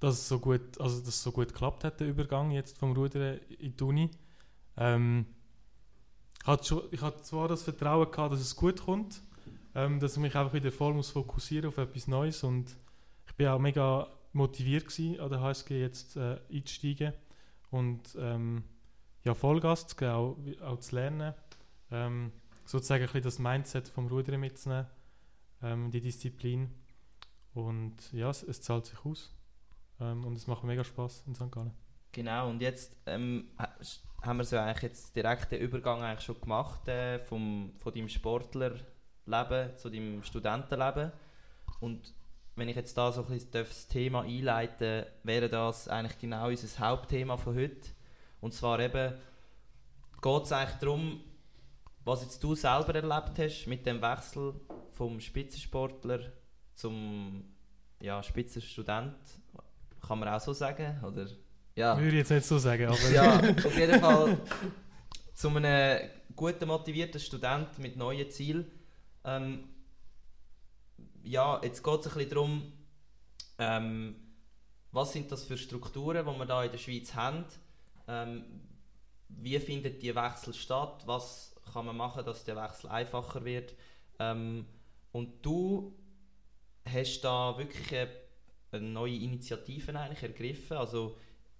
dass 0.00 0.14
es 0.14 0.28
so 0.28 0.38
gut, 0.38 0.80
also 0.80 1.00
dass 1.00 1.22
so 1.22 1.32
gut 1.32 1.48
geklappt 1.48 1.84
hat, 1.84 2.00
der 2.00 2.08
Übergang 2.08 2.50
jetzt 2.50 2.78
vom 2.78 2.92
Rudern 2.92 3.38
in 3.58 3.76
die 3.76 3.84
Uni. 3.84 4.10
Ähm, 4.76 5.26
ich 6.40 6.46
hatte 6.46 6.64
schon, 6.64 6.82
ich 6.90 7.02
hatte 7.02 7.22
zwar 7.22 7.48
das 7.48 7.62
Vertrauen 7.62 8.10
gehabt, 8.10 8.32
dass 8.32 8.40
es 8.40 8.56
gut 8.56 8.80
kommt, 8.84 9.22
ähm, 9.74 10.00
dass 10.00 10.12
ich 10.12 10.18
mich 10.18 10.34
einfach 10.34 10.54
wieder 10.54 10.72
voll 10.72 10.94
muss 10.94 11.10
fokussieren 11.10 11.68
auf 11.68 11.78
etwas 11.78 12.06
Neues 12.06 12.42
und 12.44 12.76
ich 13.26 13.34
bin 13.34 13.48
auch 13.48 13.58
mega 13.58 14.08
motiviert 14.32 14.86
gewesen, 14.86 15.20
an 15.20 15.30
der 15.30 15.40
HSG 15.40 15.80
jetzt 15.80 16.16
äh, 16.16 16.38
einzusteigen 16.52 17.12
und 17.70 18.16
ähm, 18.18 18.64
ja, 19.24 19.34
Vollgas 19.34 19.86
zu 19.88 19.96
geben, 19.96 20.12
auch, 20.12 20.36
auch 20.62 20.78
zu 20.78 20.94
lernen, 20.94 21.34
ähm, 21.90 22.32
sozusagen 22.64 23.02
ein 23.02 23.06
bisschen 23.06 23.24
das 23.24 23.38
Mindset 23.38 23.88
vom 23.88 24.06
Rudern 24.06 24.40
mitzunehmen 24.40 24.86
ähm, 25.62 25.90
die 25.90 26.00
Disziplin. 26.00 26.70
Und 27.54 27.96
ja, 28.12 28.30
es, 28.30 28.42
es 28.42 28.60
zahlt 28.60 28.86
sich 28.86 29.04
aus. 29.04 29.34
Ähm, 30.00 30.24
und 30.24 30.36
es 30.36 30.46
macht 30.46 30.64
mega 30.64 30.84
Spaß 30.84 31.24
in 31.26 31.34
St. 31.34 31.50
Gallen. 31.50 31.72
Genau, 32.12 32.48
und 32.48 32.62
jetzt 32.62 32.96
ähm, 33.06 33.50
haben 34.22 34.38
wir 34.38 34.44
so 34.44 34.56
eigentlich 34.56 34.82
jetzt 34.82 35.14
direkt 35.14 35.52
den 35.52 35.60
Übergang 35.60 36.02
eigentlich 36.02 36.24
schon 36.24 36.40
gemacht 36.40 36.86
äh, 36.88 37.18
vom, 37.20 37.72
von 37.78 37.92
deinem 37.92 38.08
Sportlerleben 38.08 39.76
zu 39.76 39.90
deinem 39.90 40.22
Studentenleben. 40.22 41.12
Und 41.80 42.14
wenn 42.56 42.68
ich 42.68 42.76
jetzt 42.76 42.96
da 42.96 43.12
so 43.12 43.22
ein 43.22 43.28
bisschen 43.28 43.50
das 43.52 43.86
Thema 43.86 44.22
einleiten 44.22 45.06
wäre 45.22 45.48
das 45.48 45.88
eigentlich 45.88 46.18
genau 46.18 46.48
unser 46.48 46.78
Hauptthema 46.78 47.36
von 47.36 47.54
heute. 47.54 47.88
Und 48.40 48.52
zwar 48.52 48.80
eben 48.80 49.14
geht 50.20 50.42
es 50.42 50.52
eigentlich 50.52 50.78
darum, 50.78 51.20
was 52.04 52.22
jetzt 52.22 52.42
du 52.42 52.54
selber 52.54 52.94
erlebt 52.94 53.38
hast 53.38 53.66
mit 53.66 53.86
dem 53.86 54.00
Wechsel 54.00 54.54
vom 54.92 55.20
Spitzensportler 55.20 56.32
zum 56.78 57.44
ja, 58.00 58.22
Spitzenstudent. 58.22 59.16
Kann 60.00 60.18
man 60.20 60.28
auch 60.28 60.40
so 60.40 60.52
sagen? 60.52 61.02
Oder? 61.04 61.26
Ja. 61.74 61.96
Würde 61.96 62.10
ich 62.10 62.14
jetzt 62.14 62.30
nicht 62.30 62.46
so 62.46 62.58
sagen, 62.58 62.86
aber 62.86 63.10
Ja, 63.10 63.38
auf 63.66 63.76
jeden 63.76 64.00
Fall 64.00 64.38
zu 65.34 65.48
einem 65.48 66.08
guten, 66.36 66.68
motivierten 66.68 67.20
Student 67.20 67.78
mit 67.78 67.96
neuen 67.96 68.30
Zielen. 68.30 68.70
Ähm, 69.24 69.68
ja, 71.24 71.60
jetzt 71.62 71.82
geht 71.82 72.00
es 72.00 72.06
ein 72.06 72.14
bisschen 72.14 72.30
darum, 72.30 72.72
ähm, 73.58 74.16
was 74.92 75.12
sind 75.12 75.30
das 75.32 75.44
für 75.44 75.58
Strukturen, 75.58 76.24
die 76.24 76.38
wir 76.38 76.46
da 76.46 76.64
in 76.64 76.70
der 76.70 76.78
Schweiz 76.78 77.14
haben? 77.14 77.44
Ähm, 78.06 78.44
wie 79.28 79.58
findet 79.58 80.00
die 80.00 80.14
Wechsel 80.14 80.54
statt? 80.54 81.02
Was 81.06 81.56
kann 81.72 81.86
man 81.86 81.96
machen, 81.96 82.24
dass 82.24 82.44
der 82.44 82.56
Wechsel 82.56 82.88
einfacher 82.88 83.44
wird? 83.44 83.74
Ähm, 84.20 84.64
und 85.12 85.44
du 85.44 85.94
hast 86.92 87.20
da 87.22 87.56
wirklich 87.58 87.92
eine, 87.94 88.10
eine 88.72 88.86
neue 88.88 89.16
Initiativen 89.16 89.96
eigentlich 89.96 90.22
ergriffen. 90.22 90.76
Also 90.76 91.16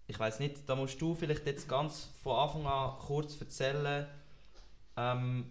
ich 0.07 0.19
weiß 0.19 0.41
nicht, 0.41 0.69
da 0.69 0.75
musst 0.75 1.01
du 1.01 1.15
vielleicht 1.15 1.47
jetzt 1.47 1.69
ganz 1.69 2.11
von 2.23 2.37
Anfang 2.37 2.67
an 2.67 2.99
kurz 2.99 3.41
erzählen. 3.41 4.07
Ähm, 4.97 5.47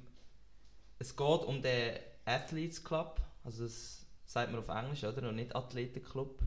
es 0.99 1.15
geht 1.15 1.41
um 1.43 1.61
den 1.61 1.99
Athletes 2.25 2.83
Club, 2.83 3.21
also 3.43 3.63
das 3.63 4.05
sagt 4.25 4.51
man 4.51 4.59
auf 4.59 4.67
Englisch, 4.67 5.03
oder? 5.03 5.29
Und 5.29 5.35
nicht 5.35 5.55
Athletenclub. 5.55 6.39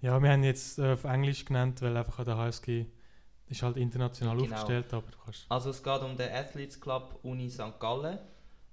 ja, 0.00 0.20
wir 0.20 0.30
haben 0.32 0.42
jetzt 0.42 0.78
äh, 0.78 0.92
auf 0.94 1.04
Englisch 1.04 1.44
genannt, 1.44 1.80
weil 1.82 1.96
einfach 1.96 2.18
an 2.20 2.24
der 2.24 2.36
HSG 2.38 2.86
ist 3.48 3.62
halt 3.62 3.76
international 3.76 4.36
Genau. 4.36 4.54
aufgestellt, 4.54 4.92
aber 4.94 5.10
du 5.10 5.18
kannst. 5.24 5.44
Also 5.48 5.70
es 5.70 5.82
geht 5.82 6.00
um 6.02 6.16
den 6.16 6.32
Athletes 6.32 6.80
Club 6.80 7.18
Uni 7.22 7.50
St. 7.50 7.78
Gallen 7.78 8.18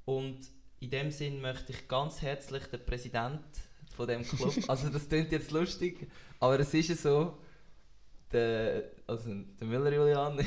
und 0.06 0.38
in 0.80 0.90
dem 0.90 1.12
Sinn 1.12 1.42
möchte 1.42 1.72
ich 1.72 1.88
ganz 1.88 2.22
herzlich 2.22 2.66
den 2.68 2.86
Präsident 2.86 3.42
von 3.96 4.08
dem 4.08 4.24
Club, 4.24 4.54
also 4.68 4.90
das 4.90 5.08
klingt 5.08 5.32
jetzt 5.32 5.52
lustig, 5.52 6.08
aber 6.40 6.60
es 6.60 6.74
ist 6.74 6.90
ja 6.90 6.96
so, 6.96 7.38
der, 8.32 8.92
also 9.08 9.34
der 9.34 9.68
Müller 9.68 9.92
Julian 9.92 10.46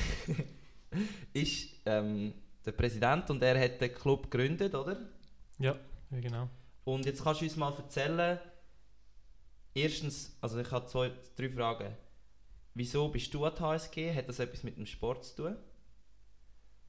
ist 1.32 1.68
ähm, 1.86 2.34
der 2.64 2.72
Präsident 2.72 3.30
und 3.30 3.42
er 3.42 3.58
hat 3.60 3.80
den 3.80 3.92
Club 3.94 4.30
gegründet, 4.30 4.74
oder? 4.74 4.96
Ja, 5.58 5.76
ja 6.10 6.20
genau. 6.20 6.48
Und 6.84 7.06
jetzt 7.06 7.22
kannst 7.22 7.40
du 7.40 7.44
uns 7.44 7.56
mal 7.56 7.72
erzählen, 7.72 8.38
erstens, 9.74 10.36
also 10.40 10.58
ich 10.58 10.70
habe 10.70 10.86
zwei, 10.86 11.12
drei 11.36 11.50
Fragen. 11.50 11.96
Wieso 12.74 13.08
bist 13.08 13.32
du 13.34 13.44
an 13.44 13.54
der 13.54 13.66
HSG? 13.66 14.14
Hat 14.14 14.28
das 14.28 14.38
etwas 14.38 14.62
mit 14.62 14.76
dem 14.76 14.86
Sport 14.86 15.24
zu 15.24 15.36
tun? 15.36 15.56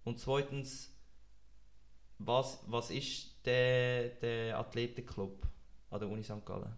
Und 0.03 0.19
zweitens, 0.19 0.91
was, 2.17 2.59
was 2.67 2.91
ist 2.91 3.30
der, 3.45 4.09
der 4.21 4.57
Athletenclub 4.59 5.47
an 5.89 5.99
der 5.99 6.09
Uni 6.09 6.23
St. 6.23 6.45
Gallen? 6.45 6.73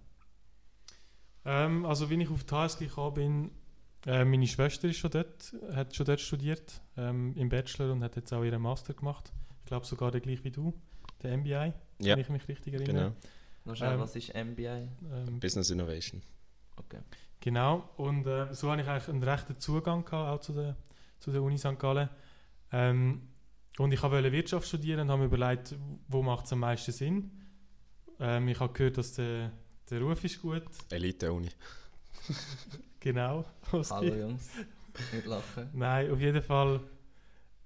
Ähm, 1.45 1.85
also, 1.85 2.09
wie 2.09 2.21
ich 2.21 2.29
auf 2.29 2.43
die 2.43 2.53
HSG 2.55 2.85
gekommen 2.87 3.13
bin, 3.13 3.51
äh, 4.05 4.23
meine 4.25 4.47
Schwester 4.47 4.87
ist 4.87 4.97
schon 4.97 5.11
dort, 5.11 5.53
hat 5.73 5.95
schon 5.95 6.05
dort 6.05 6.21
studiert, 6.21 6.81
ähm, 6.97 7.33
im 7.35 7.49
Bachelor 7.49 7.91
und 7.91 8.03
hat 8.03 8.15
jetzt 8.15 8.33
auch 8.33 8.43
ihren 8.43 8.61
Master 8.61 8.93
gemacht. 8.93 9.31
Ich 9.59 9.65
glaube 9.65 9.85
sogar 9.85 10.11
der 10.11 10.21
gleich 10.21 10.43
wie 10.43 10.51
du, 10.51 10.73
der 11.21 11.37
MBI, 11.37 11.51
Ja, 11.99 12.13
wenn 12.15 12.19
ich 12.19 12.29
mich 12.29 12.47
richtig 12.47 12.73
erinnere. 12.73 12.93
genau. 13.09 13.15
Noch 13.65 13.75
schnell, 13.75 13.93
Ähm, 13.93 13.99
was 13.99 14.15
ist 14.15 14.33
MBA? 14.33 14.77
Ähm, 15.11 15.39
Business 15.39 15.69
Innovation. 15.69 16.21
Okay. 16.75 16.99
Genau, 17.39 17.89
und 17.97 18.25
äh, 18.25 18.53
so 18.53 18.71
habe 18.71 18.81
ich 18.81 18.87
eigentlich 18.87 19.07
einen 19.09 19.23
rechten 19.23 19.57
Zugang 19.59 20.03
gehabt, 20.05 20.29
auch 20.29 20.39
zu 20.41 20.53
der, 20.53 20.75
zu 21.19 21.31
der 21.31 21.41
Uni 21.41 21.57
St. 21.57 21.77
Gallen. 21.79 22.09
Ähm, 22.71 23.29
und 23.77 23.91
ich 23.91 24.01
wollte 24.03 24.31
Wirtschaft 24.31 24.67
studieren 24.67 25.01
und 25.01 25.09
habe 25.09 25.21
mir 25.21 25.25
überlegt, 25.25 25.75
wo 26.07 26.21
macht 26.21 26.45
es 26.45 26.53
am 26.53 26.59
meisten 26.59 26.91
Sinn. 26.91 27.31
Ähm, 28.19 28.47
ich 28.47 28.59
habe 28.59 28.73
gehört, 28.73 28.97
dass 28.97 29.13
der, 29.13 29.51
der 29.89 30.01
Ruf 30.01 30.23
ist 30.23 30.41
gut. 30.41 30.63
Elite-Uni. 30.89 31.49
Genau. 32.99 33.43
Hallo 33.69 34.15
Jungs, 34.15 34.49
nicht 35.11 35.25
lachen. 35.25 35.69
Nein, 35.73 36.09
auf 36.09 36.21
jeden 36.21 36.41
Fall 36.41 36.79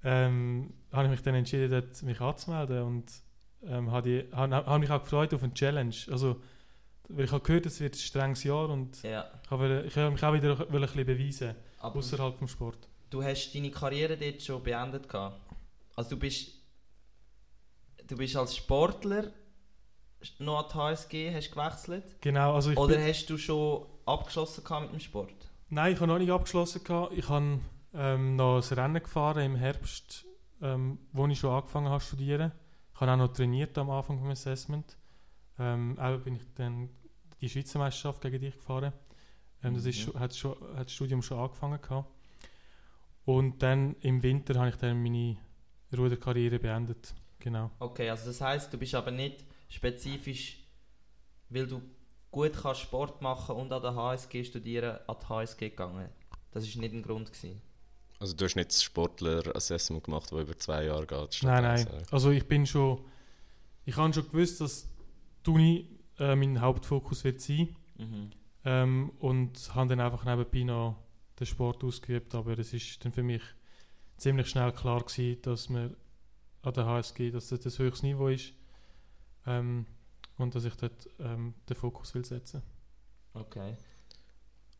ähm, 0.03 0.73
habe 0.91 1.03
ich 1.03 1.11
mich 1.11 1.21
dann 1.21 1.35
entschieden, 1.35 1.69
dort 1.69 2.01
mich 2.01 2.19
anzumelden 2.19 2.81
und 2.81 3.11
ähm, 3.63 3.91
habe, 3.91 4.09
die, 4.09 4.35
habe, 4.35 4.55
habe 4.55 4.79
mich 4.79 4.89
auch 4.89 5.03
gefreut 5.03 5.31
auf 5.35 5.43
eine 5.43 5.53
Challenge. 5.53 5.95
Also, 6.09 6.41
weil 7.09 7.25
ich 7.25 7.31
habe 7.31 7.43
gehört, 7.43 7.67
es 7.67 7.79
wird 7.79 7.93
ein 7.93 7.99
strenges 7.99 8.43
Jahr 8.45 8.67
und 8.69 9.03
Ja, 9.03 9.29
ich 9.43 9.51
habe, 9.51 9.83
ich 9.85 9.95
habe 9.95 10.09
mich 10.09 10.23
auch 10.23 10.33
wieder 10.33 10.59
ein 10.59 10.81
bisschen 10.81 11.05
beweisen, 11.05 11.55
aber 11.77 11.99
außerhalb 11.99 12.35
vom 12.35 12.47
Sport. 12.47 12.87
du 13.11 13.21
hast 13.23 13.53
deine 13.53 13.69
Karriere 13.69 14.17
dort 14.17 14.41
schon 14.41 14.63
beendet 14.63 15.07
gehabt. 15.07 15.39
Also 15.97 16.11
du 16.11 16.17
bist 16.17 16.51
du 18.07 18.15
bist 18.15 18.35
als 18.37 18.55
Sportler 18.55 19.31
noch 20.39 20.59
an 20.63 20.65
die 20.69 20.75
HSG 20.75 21.33
hast 21.35 21.51
gewechselt 21.51 22.21
Genau, 22.21 22.53
also 22.55 22.71
ich 22.71 22.77
oder 22.77 22.99
hast 23.03 23.25
du 23.29 23.37
schon 23.37 23.85
abgeschlossen 24.05 24.63
mit 24.81 24.93
dem 24.93 24.99
Sport? 24.99 25.33
Nein, 25.69 25.93
ich 25.93 25.99
habe 25.99 26.07
noch 26.07 26.17
nicht 26.19 26.31
abgeschlossen. 26.31 26.81
Ich 27.11 27.27
habe 27.29 27.59
ähm, 27.93 28.35
noch 28.37 28.55
ein 28.57 28.77
Rennen 28.79 29.03
gefahren 29.03 29.43
im 29.43 29.55
Herbst, 29.55 30.25
ähm, 30.61 30.99
wo 31.11 31.27
ich 31.27 31.39
schon 31.39 31.51
angefangen 31.53 31.89
habe 31.89 32.01
zu 32.01 32.07
studieren. 32.15 32.53
Ich 32.93 33.01
habe 33.01 33.11
auch 33.11 33.17
noch 33.17 33.33
trainiert 33.33 33.77
am 33.77 33.89
Anfang 33.89 34.17
vom 34.17 34.29
Assessment. 34.29 34.97
Ähm, 35.59 35.97
auch 35.99 36.19
bin 36.19 36.35
ich 36.35 36.43
dann 36.55 36.89
die 37.41 37.49
Schweizer 37.49 37.79
Meisterschaft 37.79 38.21
gegen 38.21 38.39
dich 38.39 38.55
gefahren. 38.55 38.93
Ähm, 39.63 39.73
das 39.73 39.85
ist, 39.85 39.97
Mhm. 39.99 40.11
schon, 40.11 40.19
hat, 40.19 40.35
schon, 40.35 40.55
hat 40.77 40.85
das 40.85 40.93
Studium 40.93 41.21
schon 41.21 41.39
angefangen 41.39 41.81
gehabt. 41.81 42.09
Und 43.25 43.61
dann 43.61 43.95
im 44.01 44.23
Winter 44.23 44.57
habe 44.57 44.69
ich 44.69 44.75
dann 44.77 45.03
meine 45.03 45.35
Ruderkarriere 45.95 46.59
beendet. 46.59 47.13
Genau. 47.39 47.71
Okay, 47.79 48.09
also 48.09 48.25
das 48.27 48.41
heißt, 48.41 48.73
du 48.73 48.77
bist 48.77 48.95
aber 48.95 49.11
nicht 49.11 49.45
spezifisch, 49.69 50.57
weil 51.49 51.67
du 51.67 51.81
gut 52.31 52.53
kannst 52.53 52.81
Sport 52.81 53.21
machen 53.21 53.55
und 53.55 53.71
an 53.71 53.81
der 53.81 53.95
HSG 53.95 54.43
studieren, 54.43 54.97
an 55.07 55.15
die 55.21 55.25
HSG 55.29 55.69
gegangen. 55.69 56.09
Das 56.51 56.63
ist 56.65 56.75
nicht 56.77 56.93
ein 56.93 57.03
Grund 57.03 57.31
gewesen. 57.31 57.61
Also 58.19 58.35
du 58.35 58.45
hast 58.45 58.55
nicht 58.55 58.71
das 58.71 58.81
Sportler-Assessment 58.83 60.03
gemacht, 60.03 60.31
das 60.31 60.41
über 60.41 60.57
zwei 60.57 60.85
Jahre 60.85 61.05
geht? 61.05 61.39
Nein, 61.43 61.63
nein. 61.63 61.87
Also 62.11 62.31
ich 62.31 62.47
bin 62.47 62.65
schon, 62.65 63.05
ich 63.85 63.95
habe 63.95 64.11
schon 64.13 64.25
gewusst, 64.29 64.59
dass 64.59 64.89
die 65.45 65.49
Uni 65.51 65.87
äh, 66.19 66.35
mein 66.35 66.59
Hauptfokus 66.59 67.23
wird 67.23 67.41
sein 67.41 67.75
Mhm. 67.99 68.29
ähm, 68.63 69.11
und 69.19 69.73
habe 69.73 69.89
dann 69.89 69.99
einfach 70.01 70.23
nebenbei 70.23 70.61
noch 70.63 70.97
den 71.39 71.47
Sport 71.47 71.83
ausgeübt, 71.83 72.35
aber 72.35 72.57
es 72.59 72.71
ist 72.71 73.03
dann 73.03 73.11
für 73.11 73.23
mich 73.23 73.41
ziemlich 74.17 74.47
schnell 74.47 74.71
klar 74.71 75.03
gewesen, 75.03 75.41
dass 75.41 75.69
man 75.69 75.95
an 76.63 76.73
der 76.73 76.85
HSG, 76.85 77.31
dass 77.31 77.47
das 77.49 77.59
das 77.61 77.79
höchste 77.79 78.05
Niveau 78.05 78.27
ist 78.27 78.53
ähm, 79.45 79.85
und 80.37 80.55
dass 80.55 80.65
ich 80.65 80.75
dort 80.75 81.09
ähm, 81.19 81.53
den 81.69 81.75
Fokus 81.75 82.13
will 82.13 82.25
setzen. 82.25 82.61
Okay. 83.33 83.75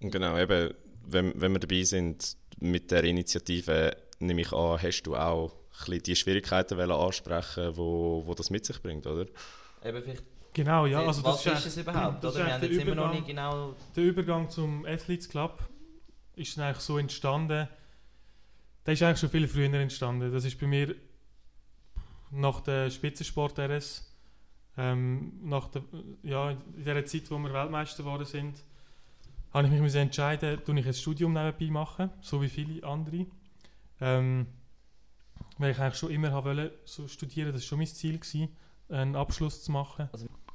Und 0.01 0.11
genau, 0.11 0.37
eben, 0.37 0.73
wenn, 1.05 1.39
wenn 1.39 1.51
wir 1.53 1.59
dabei 1.59 1.83
sind 1.83 2.37
mit 2.59 2.91
der 2.91 3.03
Initiative, 3.03 3.95
nehme 4.19 4.41
ich 4.41 4.51
an, 4.51 4.81
hast 4.81 5.03
du 5.03 5.15
auch 5.15 5.55
ein 5.87 5.99
die 6.01 6.15
Schwierigkeiten 6.15 6.77
wollen 6.77 6.91
ansprechen, 6.91 7.77
wo, 7.77 8.23
wo 8.25 8.33
das 8.33 8.49
mit 8.49 8.65
sich 8.65 8.81
bringt, 8.81 9.05
oder? 9.05 9.27
Eben 9.83 10.03
vielleicht, 10.03 10.23
Genau, 10.57 10.87
ja, 10.87 11.05
also 11.05 11.23
was 11.23 11.43
das 11.43 11.59
ist, 11.59 11.65
ist, 11.67 11.77
es 11.77 11.77
überhaupt? 11.77 12.23
das 12.23 12.35
Oder? 12.35 12.41
ist 12.41 12.47
Wir 12.47 12.53
haben 12.55 12.63
jetzt 12.63 12.75
der 12.77 12.81
immer 12.81 12.95
noch 12.95 13.03
Übergang. 13.03 13.15
nicht 13.15 13.27
genau... 13.27 13.75
der 13.95 14.03
Übergang 14.03 14.49
zum 14.49 14.85
Athletes 14.87 15.29
Club 15.29 15.69
ist 16.35 16.57
dann 16.57 16.65
eigentlich 16.65 16.79
so 16.79 16.97
entstanden. 16.97 17.67
Der 18.87 18.93
ist 18.93 19.03
eigentlich 19.03 19.19
schon 19.19 19.29
viel 19.29 19.47
früher 19.49 19.73
entstanden. 19.73 20.31
Das 20.31 20.45
ist 20.45 20.57
bei 20.57 20.65
mir 20.65 20.95
nach 22.31 22.61
der 22.61 22.89
Spitzensport-RS, 22.89 24.15
ähm, 24.77 25.33
nach 25.43 25.67
der, 25.67 25.83
ja, 26.23 26.51
in 26.51 26.85
der 26.85 27.05
Zeit, 27.05 27.29
wo 27.29 27.37
wir 27.37 27.51
Weltmeister 27.51 28.03
geworden 28.03 28.23
sind, 28.23 28.63
habe 29.53 29.67
ich 29.67 29.81
mich 29.81 29.93
entscheiden, 29.93 30.63
tue 30.63 30.79
ich 30.79 30.85
ein 30.85 30.93
Studium 30.93 31.33
nebenbei 31.33 31.69
machen, 31.69 32.11
so 32.21 32.41
wie 32.41 32.47
viele 32.47 32.81
andere. 32.87 33.25
Ähm, 33.99 34.47
weil 35.57 35.71
ich 35.71 35.79
eigentlich 35.79 35.99
schon 35.99 36.11
immer 36.11 36.31
wollen, 36.45 36.71
so 36.85 37.09
studieren, 37.09 37.51
das 37.51 37.63
war 37.63 37.67
schon 37.67 37.79
mein 37.79 37.87
Ziel, 37.87 38.17
gewesen, 38.17 38.55
einen 38.87 39.17
Abschluss 39.17 39.63
zu 39.63 39.71
machen. 39.73 40.09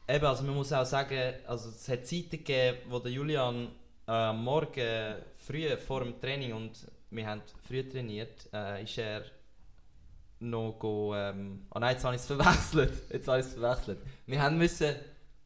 Eben, 0.09 0.25
also 0.25 0.43
man 0.45 0.55
muss 0.55 0.73
auch 0.73 0.87
sagen, 0.87 1.35
also 1.47 1.69
es 1.69 1.87
hat 1.87 2.07
Zeiten 2.07 2.31
gegeben, 2.31 2.79
wo 2.89 2.99
der 2.99 3.13
Julian 3.13 3.69
äh, 4.07 4.13
am 4.13 4.43
Morgen 4.43 5.17
früh 5.37 5.77
vor 5.77 6.03
dem 6.03 6.19
Training 6.19 6.55
und 6.55 6.87
wir 7.13 7.27
haben 7.27 7.43
früh 7.67 7.89
trainiert, 7.89 8.49
äh, 8.53 8.83
ist 8.83 8.99
er 8.99 9.25
noch 10.41 10.77
go, 10.79 11.15
ähm, 11.15 11.67
oh 11.75 11.79
nein, 11.79 11.95
jetzt 11.95 12.05
habe 12.05 12.17
ich 12.17 12.21
es 12.21 12.27
verwechselt. 12.27 13.03
Jetzt 13.11 13.29
habe 13.29 13.41
ich 13.41 13.47
es 13.47 13.53
verwechselt. 13.55 13.99
Wir 14.27 14.43
haben 14.43 14.59
müssen 14.59 14.95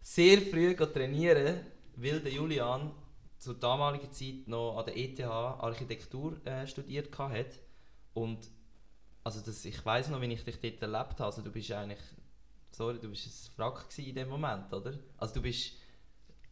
sehr 0.01 0.41
früh 0.41 0.75
go 0.75 0.87
trainieren, 0.87 1.61
weil 1.97 2.21
der 2.21 2.33
Julian 2.33 2.93
zur 3.39 3.55
damaligen 3.55 4.11
Zeit 4.11 4.47
noch 4.47 4.79
an 4.79 4.87
der 4.87 4.97
ETH 4.97 5.21
Architektur 5.21 6.45
äh, 6.47 6.67
studiert 6.67 7.17
hat 7.19 7.61
und 8.15 8.49
also 9.23 9.41
das, 9.41 9.65
ich 9.65 9.85
weiß 9.85 10.09
noch, 10.09 10.21
wie 10.21 10.33
ich 10.33 10.45
dich 10.45 10.61
dort 10.61 10.83
erlebt 10.83 11.15
habe. 11.15 11.25
Also 11.25 11.43
du 11.43 11.51
bist 11.51 11.71
eigentlich 11.73 11.99
sorry, 12.77 12.99
du 13.01 13.09
bist 13.09 13.51
ein 13.59 13.75
gewesen 13.75 14.05
in 14.05 14.15
dem 14.15 14.29
Moment, 14.29 14.73
oder? 14.73 14.93
Also 15.17 15.35
du 15.35 15.43
bist, 15.43 15.73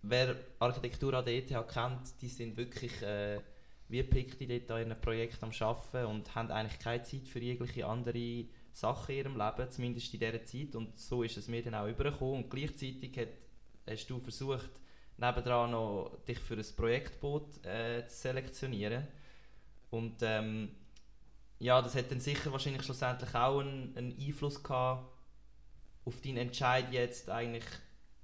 wer 0.03 0.37
Architektur 0.59 1.14
an 1.14 1.24
der 1.24 1.35
ETH 1.35 1.68
kennt, 1.68 2.20
die 2.20 2.29
sind 2.29 2.57
wirklich 2.57 3.03
äh, 3.03 3.40
wie 3.88 4.03
Pikti 4.03 4.47
dort 4.47 4.70
an 4.70 4.88
ihrem 4.88 5.01
Projekt 5.01 5.42
am 5.42 5.51
Arbeiten 5.59 6.07
und 6.07 6.35
haben 6.35 6.51
eigentlich 6.51 6.79
keine 6.79 7.03
Zeit 7.03 7.29
für 7.29 7.38
jegliche 7.38 7.87
andere 7.87 8.47
Sachen 8.73 9.12
in 9.12 9.18
ihrem 9.18 9.37
Leben, 9.37 9.70
zumindest 9.70 10.12
in 10.14 10.20
dieser 10.20 10.44
Zeit. 10.44 10.75
Und 10.75 10.99
so 10.99 11.23
ist 11.23 11.37
es 11.37 11.49
mir 11.49 11.62
dann 11.62 11.75
auch 11.75 11.87
übergekommen. 11.87 12.44
Und 12.44 12.51
gleichzeitig 12.51 13.16
hat, 13.18 13.29
hast 13.88 14.09
du 14.09 14.20
versucht, 14.20 14.70
nebendran 15.16 15.70
noch 15.70 16.18
dich 16.27 16.38
für 16.38 16.55
ein 16.55 16.66
Projektboot 16.77 17.64
äh, 17.64 18.07
zu 18.07 18.16
selektionieren. 18.16 19.07
Und 19.90 20.16
ähm, 20.23 20.70
ja, 21.61 21.81
das 21.81 21.94
hat 21.94 22.11
dann 22.11 22.20
sicher 22.20 22.51
wahrscheinlich 22.51 22.83
schlussendlich 22.83 23.35
auch 23.35 23.61
einen, 23.61 23.97
einen 23.97 24.18
Einfluss 24.18 24.62
gehabt 24.62 25.11
auf 26.05 26.20
deinen 26.20 26.37
Entscheid 26.38 26.92
jetzt 26.92 27.31
eigentlich 27.31 27.64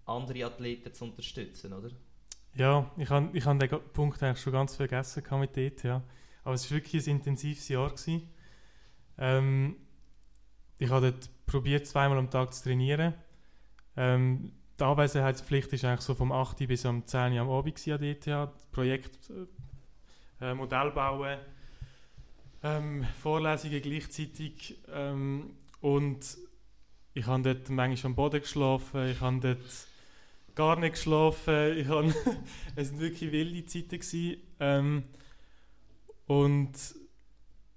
andere 0.05 0.47
Athleten 0.47 0.93
zu 0.93 1.05
unterstützen, 1.05 1.73
oder? 1.73 1.91
Ja, 2.55 2.91
ich 2.97 3.09
habe 3.11 3.31
ich 3.33 3.47
hab 3.47 3.59
den 3.59 3.69
Punkt 3.93 4.23
eigentlich 4.23 4.41
schon 4.41 4.53
ganz 4.53 4.77
vergessen 4.77 5.23
mit 5.39 5.57
dort, 5.57 5.83
ja. 5.83 6.03
Aber 6.45 6.55
es 6.55 6.71
war 6.71 6.79
wirklich 6.79 7.07
ein 7.07 7.17
intensives 7.17 7.69
Jahr. 7.69 7.91
Gewesen. 7.91 8.29
Ähm, 9.19 9.77
ich 10.79 10.91
habe 10.91 11.13
dort 11.13 11.31
probiert, 11.47 11.87
zweimal 11.87 12.19
am 12.19 12.31
Tag 12.31 12.53
zu 12.55 12.65
trainieren. 12.65 13.15
Ähm, 13.97 14.53
die 14.79 14.85
Anwesenheitspflicht 14.85 15.73
ist 15.75 15.85
eigentlich 15.85 16.01
so 16.01 16.15
vom 16.15 16.33
8. 16.33 16.67
bis 16.67 16.87
am 16.87 17.07
10. 17.07 17.35
Uhr 17.35 17.41
am 17.41 17.51
Abend 17.51 17.87
an 17.87 18.01
der 18.01 18.11
ETH. 18.11 18.27
Das 18.27 18.67
Projekt 18.73 19.31
äh, 20.41 20.55
Modell 20.55 20.91
bauen, 20.93 21.39
ähm, 22.63 23.05
Vorlesungen 23.21 23.83
gleichzeitig. 23.83 24.79
Ähm, 24.91 25.51
und 25.81 26.39
ich 27.13 27.27
habe 27.27 27.43
dort 27.43 27.69
manchmal 27.69 28.11
am 28.11 28.17
Boden 28.17 28.41
geschlafen, 28.41 29.09
ich 29.11 29.21
habe 29.21 29.41
dort 29.41 29.87
gar 30.55 30.79
nicht 30.79 30.95
geschlafen. 30.95 31.77
Ich 31.77 31.89
habe 31.89 32.15
es 32.77 32.93
waren 32.93 33.01
wirklich 33.01 33.33
wilde 33.33 33.67
Zeiten. 33.67 34.37
Ähm, 34.61 35.03
und 36.27 36.73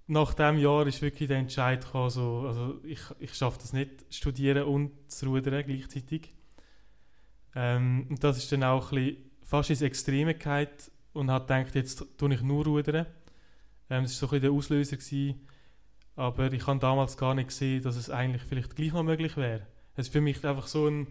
nach 0.07 0.33
diesem 0.33 0.57
Jahr 0.59 0.85
ist 0.85 1.01
wirklich 1.01 1.27
der 1.27 1.37
Entscheid 1.37 1.83
gekommen, 1.83 2.09
so, 2.09 2.45
also 2.47 2.79
ich, 2.83 2.99
ich 3.19 3.33
schaffe 3.33 3.59
das 3.59 3.73
nicht, 3.73 4.05
studieren 4.09 4.63
und 4.63 4.91
zu 5.11 5.27
rudern 5.27 5.63
gleichzeitig. 5.65 6.33
Ähm, 7.55 8.07
und 8.09 8.23
das 8.23 8.37
ist 8.37 8.51
dann 8.51 8.63
auch 8.63 8.91
ein 8.91 9.05
bisschen 9.05 9.31
fast 9.43 9.69
ins 9.69 9.81
Extreme 9.81 10.33
gegangen 10.33 10.69
und 11.13 11.31
hat 11.31 11.47
gedacht, 11.47 11.75
jetzt 11.75 12.05
tue 12.17 12.33
ich 12.33 12.41
nur 12.41 12.65
rudern. 12.65 13.05
Ähm, 13.89 14.03
das 14.03 14.21
war 14.21 14.27
so 14.29 14.35
ein 14.35 14.41
bisschen 14.41 14.41
der 14.41 14.51
Auslöser. 14.51 14.97
Gewesen. 14.97 15.47
Aber 16.15 16.51
ich 16.51 16.67
habe 16.67 16.79
damals 16.79 17.17
gar 17.17 17.33
nicht 17.33 17.47
gesehen, 17.47 17.81
dass 17.81 17.95
es 17.95 18.09
eigentlich 18.09 18.43
vielleicht 18.43 18.75
gleich 18.75 18.93
noch 18.93 19.03
möglich 19.03 19.35
wäre. 19.35 19.65
Es 19.95 20.07
war 20.07 20.13
für 20.13 20.21
mich 20.21 20.45
einfach 20.45 20.67
so 20.67 20.87
eine 20.87 21.07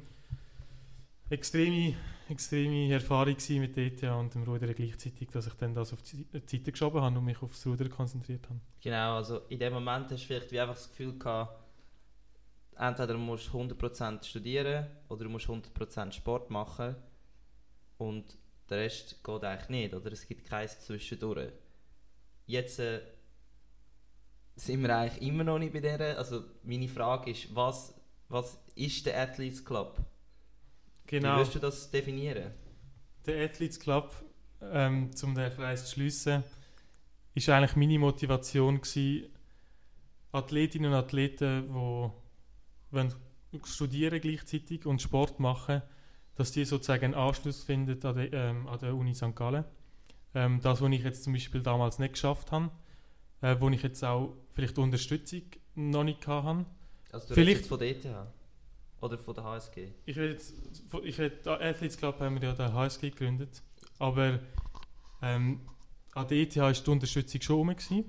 extreme, 1.30 1.94
extreme 2.28 2.92
Erfahrung 2.92 3.37
mit 3.48 3.76
ETH 3.76 4.02
und 4.04 4.35
dem 4.35 4.42
Rudern 4.42 4.74
gleichzeitig, 4.74 5.28
dass 5.30 5.46
ich 5.46 5.54
dann 5.54 5.74
das 5.74 5.92
auf 5.92 6.02
die 6.02 6.26
Seite 6.32 6.72
geschoben 6.72 7.00
habe 7.00 7.18
und 7.18 7.24
mich 7.24 7.42
aufs 7.42 7.66
Rudern 7.66 7.90
konzentriert 7.90 8.48
habe. 8.48 8.61
Genau, 8.80 9.16
also 9.16 9.38
in 9.48 9.58
dem 9.58 9.72
Moment 9.72 10.11
hast 10.11 10.22
du 10.22 10.26
vielleicht 10.26 10.52
wie 10.52 10.61
einfach 10.61 10.74
das 10.74 10.88
Gefühl 10.88 11.18
gehabt, 11.18 11.58
entweder 12.76 13.14
du 13.14 13.18
musst 13.18 13.48
100% 13.48 14.24
studieren 14.24 14.87
oder 15.08 15.24
du 15.24 15.30
musst 15.30 15.46
100% 15.46 16.12
Sport 16.12 16.50
machen 16.50 16.96
und 17.98 18.37
der 18.68 18.78
Rest 18.78 19.22
geht 19.22 19.44
eigentlich 19.44 19.68
nicht, 19.68 19.94
oder? 19.94 20.12
Es 20.12 20.26
gibt 20.26 20.46
keins 20.48 20.80
zwischendurch. 20.80 21.52
Jetzt 22.46 22.78
äh, 22.78 23.00
sind 24.56 24.82
wir 24.82 24.96
eigentlich 24.96 25.22
immer 25.22 25.44
noch 25.44 25.58
nicht 25.58 25.72
bei 25.72 25.80
der. 25.80 26.18
Also 26.18 26.44
meine 26.62 26.88
Frage 26.88 27.30
ist, 27.30 27.54
was, 27.54 27.94
was 28.28 28.58
ist 28.74 29.06
der 29.06 29.20
Athletes 29.20 29.64
Club? 29.64 29.98
Genau. 31.12 31.35
Wie 31.35 31.37
würdest 31.40 31.55
du 31.55 31.59
das 31.59 31.90
definieren? 31.90 32.53
Der 33.27 33.44
Athletes 33.44 33.79
Club, 33.79 34.14
ähm, 34.62 35.11
um 35.22 35.35
den 35.35 35.53
Kreis 35.53 35.85
zu 35.85 35.92
schliessen, 35.92 36.42
ist 37.35 37.51
eigentlich 37.51 37.77
meine 37.77 37.98
Motivation 37.98 38.81
gewesen, 38.81 39.27
Athletinnen 40.33 40.90
und 40.90 40.96
Athleten, 40.96 41.66
die 41.68 42.94
wollen 42.94 43.14
studieren 43.64 44.22
gleichzeitig 44.22 44.87
und 44.87 45.03
Sport 45.03 45.38
machen, 45.38 45.83
dass 46.35 46.51
die 46.53 46.64
sozusagen 46.64 47.05
einen 47.05 47.14
Anschluss 47.14 47.62
finden 47.62 48.03
an 48.07 48.16
der, 48.16 48.33
ähm, 48.33 48.66
an 48.66 48.79
der 48.79 48.94
Uni 48.94 49.14
St. 49.14 49.37
Gallen. 49.37 49.66
Ähm, 50.35 50.61
das, 50.62 50.81
was 50.81 50.90
ich 50.92 51.05
jetzt 51.05 51.25
zum 51.25 51.35
Beispiel 51.35 51.61
damals 51.61 51.98
nicht 51.98 52.14
geschafft 52.14 52.53
habe, 52.53 52.70
äh, 53.42 53.55
wo 53.61 53.68
ich 53.68 53.83
jetzt 53.83 54.03
auch 54.03 54.35
vielleicht 54.53 54.79
Unterstützung 54.79 55.42
noch 55.75 56.05
nicht 56.05 56.26
hatte. 56.26 56.64
Also 57.11 57.28
du 57.28 57.34
Vielleicht- 57.34 57.66
von 57.66 57.78
der 57.78 57.91
ETH 57.91 58.07
oder 59.03 59.18
von 59.18 59.34
der 59.34 59.44
HSG? 59.44 59.88
Ich 60.07 60.16
rede 60.16 60.32
jetzt, 60.32 60.55
ich 61.03 61.18
rede, 61.18 61.36
den 61.36 61.53
Athletes 61.53 61.96
Club 61.98 62.20
haben 62.20 62.40
wir 62.40 62.48
ja 62.48 62.55
den 62.55 62.72
HSG 62.72 63.11
gegründet, 63.11 63.62
aber 63.98 64.40
ähm, 65.20 65.61
an 66.14 66.28
der 66.28 66.38
ETH 66.38 66.57
war 66.57 66.72
die 66.72 66.90
Unterstützung 66.90 67.40
schon 67.40 67.57
rum 67.57 67.68
gewesen. 67.68 68.05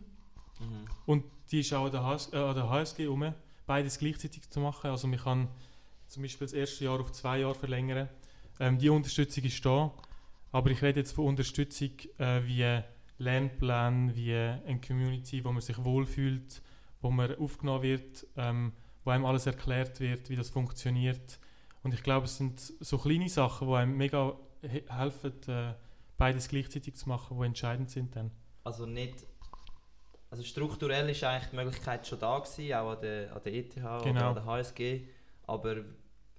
Mhm. 0.60 0.86
und 1.08 1.26
die 1.52 1.60
ist 1.60 1.74
auch 1.74 1.86
an 1.86 1.92
der, 1.92 2.04
HS, 2.04 2.32
äh, 2.32 2.38
an 2.38 2.56
der 2.56 2.70
HSG 2.70 3.08
rum, 3.08 3.34
beides 3.66 3.98
gleichzeitig 3.98 4.50
zu 4.50 4.60
machen. 4.60 4.90
Also 4.92 5.08
man 5.08 5.20
kann 5.20 5.48
zum 6.08 6.24
Beispiel 6.24 6.46
das 6.46 6.54
erste 6.54 6.86
Jahr 6.86 7.00
auf 7.00 7.12
zwei 7.12 7.40
Jahre 7.40 7.56
verlängern. 7.56 8.08
Ähm, 8.60 8.78
die 8.78 8.90
Unterstützung 8.90 9.44
ist 9.44 9.66
da, 9.66 9.92
aber 10.52 10.70
ich 10.70 10.82
rede 10.82 11.00
jetzt 11.00 11.14
von 11.14 11.26
Unterstützung 11.26 11.92
äh, 12.20 12.42
wie 12.46 12.82
Lernplan, 13.18 14.16
wie 14.16 14.34
eine 14.34 14.80
Community, 14.86 15.44
wo 15.44 15.52
man 15.52 15.62
sich 15.62 15.84
wohlfühlt, 15.84 16.62
wo 17.02 17.10
man 17.10 17.36
aufgenommen 17.36 17.84
wird, 17.84 18.28
ähm, 18.38 18.74
wo 19.04 19.12
einem 19.12 19.26
alles 19.26 19.46
erklärt 19.46 20.00
wird, 20.00 20.30
wie 20.30 20.36
das 20.36 20.50
funktioniert. 20.50 21.40
Und 21.84 21.94
ich 21.94 22.04
glaube, 22.04 22.26
es 22.26 22.38
sind 22.38 22.60
so 22.80 22.98
kleine 22.98 23.28
Sachen, 23.30 23.68
die 23.68 23.74
einem 23.76 23.98
mega 23.98 24.34
he 24.62 24.84
helfen, 24.88 25.34
äh, 25.48 25.74
beides 26.18 26.48
gleichzeitig 26.48 26.96
zu 26.96 27.10
machen, 27.10 27.38
die 27.40 27.46
entscheidend 27.46 27.90
sind 27.90 28.16
dann. 28.16 28.32
Also 28.64 28.86
nicht 28.86 29.16
Also 30.30 30.44
strukturell 30.44 31.10
ist 31.10 31.24
eigentlich 31.24 31.50
die 31.52 31.56
Möglichkeit 31.58 32.08
schon 32.08 32.20
da 32.20 32.40
gewesen, 32.40 32.74
auch 32.74 32.92
an 32.92 33.02
der, 33.02 33.36
an 33.36 33.42
der 33.44 33.54
ETH 33.54 33.78
oder 33.78 34.02
Genau. 34.04 34.30
an 34.30 34.36
der 34.36 34.46
HSG, 34.46 35.02
aber 35.46 35.76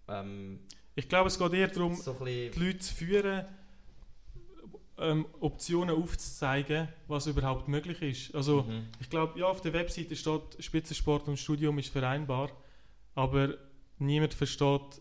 ähm, 0.08 0.60
Ich 0.94 1.08
glaube, 1.08 1.28
es 1.28 1.38
geht 1.38 1.52
eher 1.52 1.68
darum, 1.68 1.94
so 1.94 2.12
die 2.24 2.48
Leute 2.56 2.78
zu 2.78 2.94
führen, 2.94 3.44
ähm, 4.99 5.26
Optionen 5.40 5.95
aufzuzeigen, 5.97 6.88
was 7.09 7.26
überhaupt 7.26 7.68
möglich 7.68 8.01
ist. 8.03 8.34
Also 8.34 8.62
Mhm. 8.62 8.88
ich 9.01 9.11
glaube, 9.11 9.38
ja, 9.38 9.47
auf 9.47 9.61
der 9.61 9.72
Webseite 9.72 10.14
steht, 10.16 10.42
Spitzensport 10.61 11.26
und 11.28 11.36
Studium 11.38 11.78
ist 11.78 11.88
vereinbar, 11.92 12.51
aber 13.14 13.55
niemand 13.99 14.34
versteht 14.34 15.01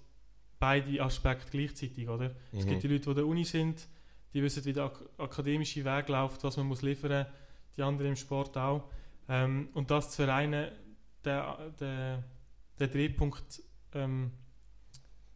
beide 0.60 1.02
Aspekte 1.04 1.52
gleichzeitig, 1.52 2.08
oder? 2.10 2.36
Es 2.52 2.66
Mhm. 2.66 2.70
gibt 2.70 2.84
die 2.84 2.88
Leute, 2.88 3.02
die 3.04 3.10
an 3.10 3.16
der 3.16 3.28
Uni 3.28 3.44
sind, 3.44 3.88
die 4.34 4.41
wissen, 4.41 4.66
wie 4.66 4.74
der 4.74 4.86
ak 4.86 5.04
akademische 5.18 5.84
Weg 5.86 6.08
läuft, 6.10 6.44
was 6.44 6.58
man 6.58 6.66
muss 6.68 6.82
liefern 6.82 7.12
muss, 7.26 7.28
die 7.78 7.84
anderen 7.84 8.12
im 8.12 8.16
Sport 8.16 8.58
auch. 8.58 8.89
Ähm, 9.30 9.70
und 9.74 9.91
das 9.91 10.10
zu 10.12 10.24
vereinen, 10.24 10.72
der, 11.24 11.72
der, 11.80 12.24
der 12.80 12.88
Drehpunkt 12.88 13.62
ähm, 13.94 14.32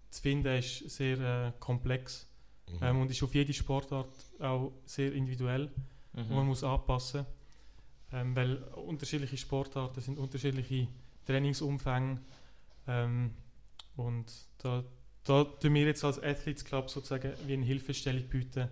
zu 0.10 0.22
finden, 0.22 0.48
ist 0.58 0.90
sehr 0.90 1.20
äh, 1.20 1.52
komplex 1.60 2.27
Mhm. 2.68 2.78
ähm, 2.82 3.02
und 3.02 3.12
ist 3.12 3.24
auf 3.24 3.34
jede 3.34 3.54
Sportart 3.54 4.10
auch 4.40 4.72
sehr 4.86 5.14
individuell 5.14 5.70
Mhm. 6.14 6.22
und 6.24 6.36
man 6.36 6.48
muss 6.48 6.64
anpassen, 6.64 7.26
ähm, 8.12 8.36
weil 8.36 8.58
unterschiedliche 8.76 9.38
Sportarten 9.38 10.02
sind 10.02 10.18
unterschiedliche 10.18 10.88
Trainingsumfänge 11.26 12.20
ähm, 12.88 13.32
und 13.96 14.26
da, 14.60 14.84
da 15.24 15.44
tun 15.44 15.74
wir 15.74 15.86
jetzt 15.86 16.04
als 16.04 16.22
Athletes 16.22 16.66
Club 16.66 16.90
sozusagen 16.90 17.34
wie 17.46 17.54
eine 17.54 17.66
Hilfestellung 17.66 18.24
bieten 18.24 18.68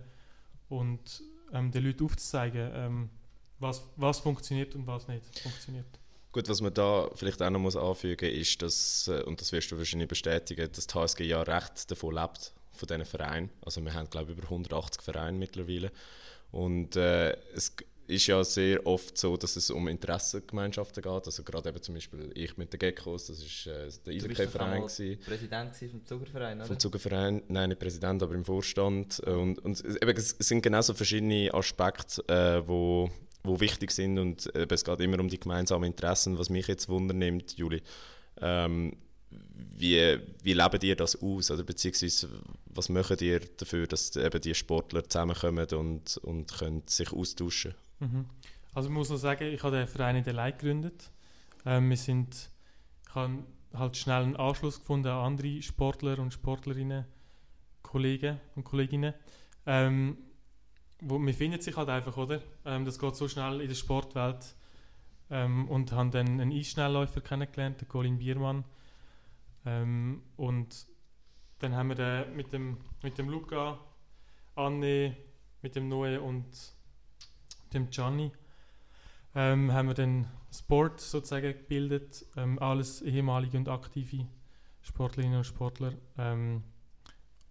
und 0.68 1.22
ähm, 1.52 1.70
den 1.70 1.84
Leuten 1.84 2.04
aufzuzeigen, 2.04 2.70
ähm, 2.74 3.10
was, 3.58 3.82
was 3.96 4.18
funktioniert 4.20 4.74
und 4.74 4.86
was 4.86 5.06
nicht 5.08 5.38
funktioniert. 5.40 5.86
Gut, 6.32 6.48
was 6.48 6.60
man 6.60 6.74
da 6.74 7.08
vielleicht 7.14 7.40
auch 7.40 7.50
noch 7.50 7.60
muss 7.60 7.76
anfügen 7.76 8.30
ist, 8.30 8.60
dass, 8.60 9.08
äh, 9.08 9.22
und 9.22 9.40
das 9.40 9.52
wirst 9.52 9.70
du 9.70 9.78
wahrscheinlich 9.78 10.08
bestätigen, 10.08 10.70
dass 10.70 10.86
die 10.86 10.94
HSG 10.94 11.24
ja 11.24 11.42
recht 11.42 11.90
davon 11.90 12.14
lebt, 12.14 12.52
von 12.76 12.86
diesen 12.88 13.04
Vereinen. 13.04 13.50
Also 13.64 13.80
wir 13.84 13.92
haben, 13.94 14.08
glaube 14.10 14.32
ich, 14.32 14.38
über 14.38 14.46
180 14.48 15.02
Vereine 15.02 15.36
mittlerweile. 15.38 15.90
Und 16.52 16.96
äh, 16.96 17.36
es 17.54 17.74
ist 18.08 18.26
ja 18.28 18.44
sehr 18.44 18.86
oft 18.86 19.18
so, 19.18 19.36
dass 19.36 19.56
es 19.56 19.68
um 19.68 19.88
Interessengemeinschaften 19.88 21.02
geht. 21.02 21.26
Also 21.26 21.42
gerade 21.42 21.68
eben 21.70 21.82
zum 21.82 21.94
Beispiel 21.96 22.30
ich 22.34 22.56
mit 22.56 22.72
den 22.72 22.78
Geckos, 22.78 23.26
das 23.26 23.38
ist 23.42 23.66
äh, 23.66 23.88
der 24.06 24.14
gewesen. 24.82 25.18
Präsident 25.26 25.76
vom 25.90 26.04
Zugerverein, 26.06 26.58
oder? 26.58 26.66
Vom 26.66 26.78
Zugerverein, 26.78 27.42
nein, 27.48 27.70
nicht 27.70 27.80
Präsident, 27.80 28.22
aber 28.22 28.34
im 28.34 28.44
Vorstand. 28.44 29.18
Und, 29.20 29.58
und 29.64 29.84
es- 29.84 29.96
eben, 29.96 30.16
es 30.16 30.30
sind 30.38 30.62
genauso 30.62 30.94
verschiedene 30.94 31.52
Aspekte, 31.52 32.22
äh, 32.28 32.66
wo, 32.66 33.10
wo 33.42 33.58
wichtig 33.60 33.90
sind 33.90 34.18
und 34.18 34.46
eben, 34.54 34.72
es 34.72 34.84
geht 34.84 35.00
immer 35.00 35.18
um 35.18 35.28
die 35.28 35.40
gemeinsamen 35.40 35.86
Interessen. 35.90 36.38
Was 36.38 36.48
mich 36.48 36.68
jetzt 36.68 36.88
wundernimmt, 36.88 37.56
Juli, 37.58 37.82
ähm, 38.40 38.96
wie, 39.76 40.18
wie 40.42 40.52
lebt 40.52 40.84
ihr 40.84 40.96
das 40.96 41.20
aus? 41.20 41.50
Oder 41.50 41.62
beziehungsweise 41.62 42.28
was 42.66 42.88
macht 42.88 43.22
ihr 43.22 43.40
dafür, 43.40 43.86
dass 43.86 44.14
eben 44.16 44.40
die 44.40 44.54
Sportler 44.54 45.08
zusammenkommen 45.08 45.66
und, 45.72 46.16
und 46.18 46.52
können 46.52 46.82
sich 46.86 47.12
austauschen 47.12 47.74
Mhm. 47.98 48.26
Also 48.74 48.88
ich 48.88 48.94
muss 48.94 49.10
noch 49.10 49.16
sagen, 49.16 49.44
ich 49.52 49.62
habe 49.62 49.76
den 49.76 49.88
Verein 49.88 50.16
nicht 50.16 50.28
allein 50.28 50.52
gegründet. 50.52 51.10
Ähm, 51.64 51.88
wir 51.88 51.96
sind, 51.96 52.50
ich 53.08 53.14
habe 53.14 53.42
halt 53.72 53.96
schnell 53.96 54.22
einen 54.22 54.36
Anschluss 54.36 54.80
gefunden 54.80 55.08
an 55.08 55.24
andere 55.24 55.62
Sportler 55.62 56.18
und 56.18 56.32
Sportlerinnen, 56.32 57.06
Kollegen 57.82 58.38
und 58.54 58.64
Kolleginnen. 58.64 59.14
Ähm, 59.64 60.18
wo, 61.00 61.18
wir 61.18 61.34
finden 61.34 61.60
sich 61.60 61.76
halt 61.76 61.88
einfach, 61.88 62.16
oder? 62.16 62.42
Ähm, 62.64 62.84
das 62.84 62.98
geht 62.98 63.16
so 63.16 63.28
schnell 63.28 63.60
in 63.60 63.68
der 63.68 63.74
Sportwelt. 63.74 64.54
Ähm, 65.28 65.68
und 65.68 65.90
haben 65.92 66.12
dann 66.12 66.40
einen 66.40 66.52
Eisschnellläufer 66.52 67.20
kennengelernt, 67.20 67.80
den 67.80 67.88
Colin 67.88 68.18
Biermann. 68.18 68.64
Ähm, 69.66 70.22
und 70.36 70.86
dann 71.58 71.74
haben 71.74 71.88
wir 71.88 71.96
den 71.96 72.36
mit 72.36 72.52
dem, 72.52 72.78
mit 73.02 73.18
dem 73.18 73.28
Luca, 73.28 73.78
Anne, 74.54 75.16
mit 75.62 75.74
dem 75.76 75.88
Noe 75.88 76.20
und 76.20 76.46
dem 77.72 77.90
Gianni 77.90 78.30
ähm, 79.34 79.72
haben 79.72 79.88
wir 79.88 79.94
dann 79.94 80.30
Sport 80.52 81.00
sozusagen 81.00 81.52
gebildet, 81.52 82.24
ähm, 82.36 82.58
alles 82.58 83.02
ehemalige 83.02 83.58
und 83.58 83.68
aktive 83.68 84.26
Sportlerinnen 84.82 85.38
und 85.38 85.44
Sportler 85.44 85.92
ähm, 86.16 86.62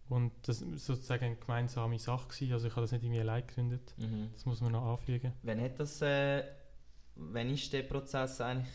und 0.07 0.31
das 0.47 0.61
war 0.65 0.77
sozusagen 0.77 1.25
eine 1.25 1.35
gemeinsame 1.35 1.99
Sache 1.99 2.27
gewesen. 2.29 2.53
also 2.53 2.67
ich 2.67 2.73
habe 2.73 2.81
das 2.81 2.91
nicht 2.91 3.03
irgendwie 3.03 3.19
allein 3.21 3.45
gegründet, 3.45 3.93
Mhm. 3.97 4.29
das 4.33 4.45
muss 4.45 4.61
man 4.61 4.71
noch 4.71 4.85
anfügen. 4.85 5.33
Wann 5.43 5.59
hat 5.61 5.79
das, 5.79 6.01
äh, 6.01 6.43
wann 7.15 7.49
ist 7.49 7.73
der 7.73 7.83
Prozess 7.83 8.39
eigentlich, 8.41 8.71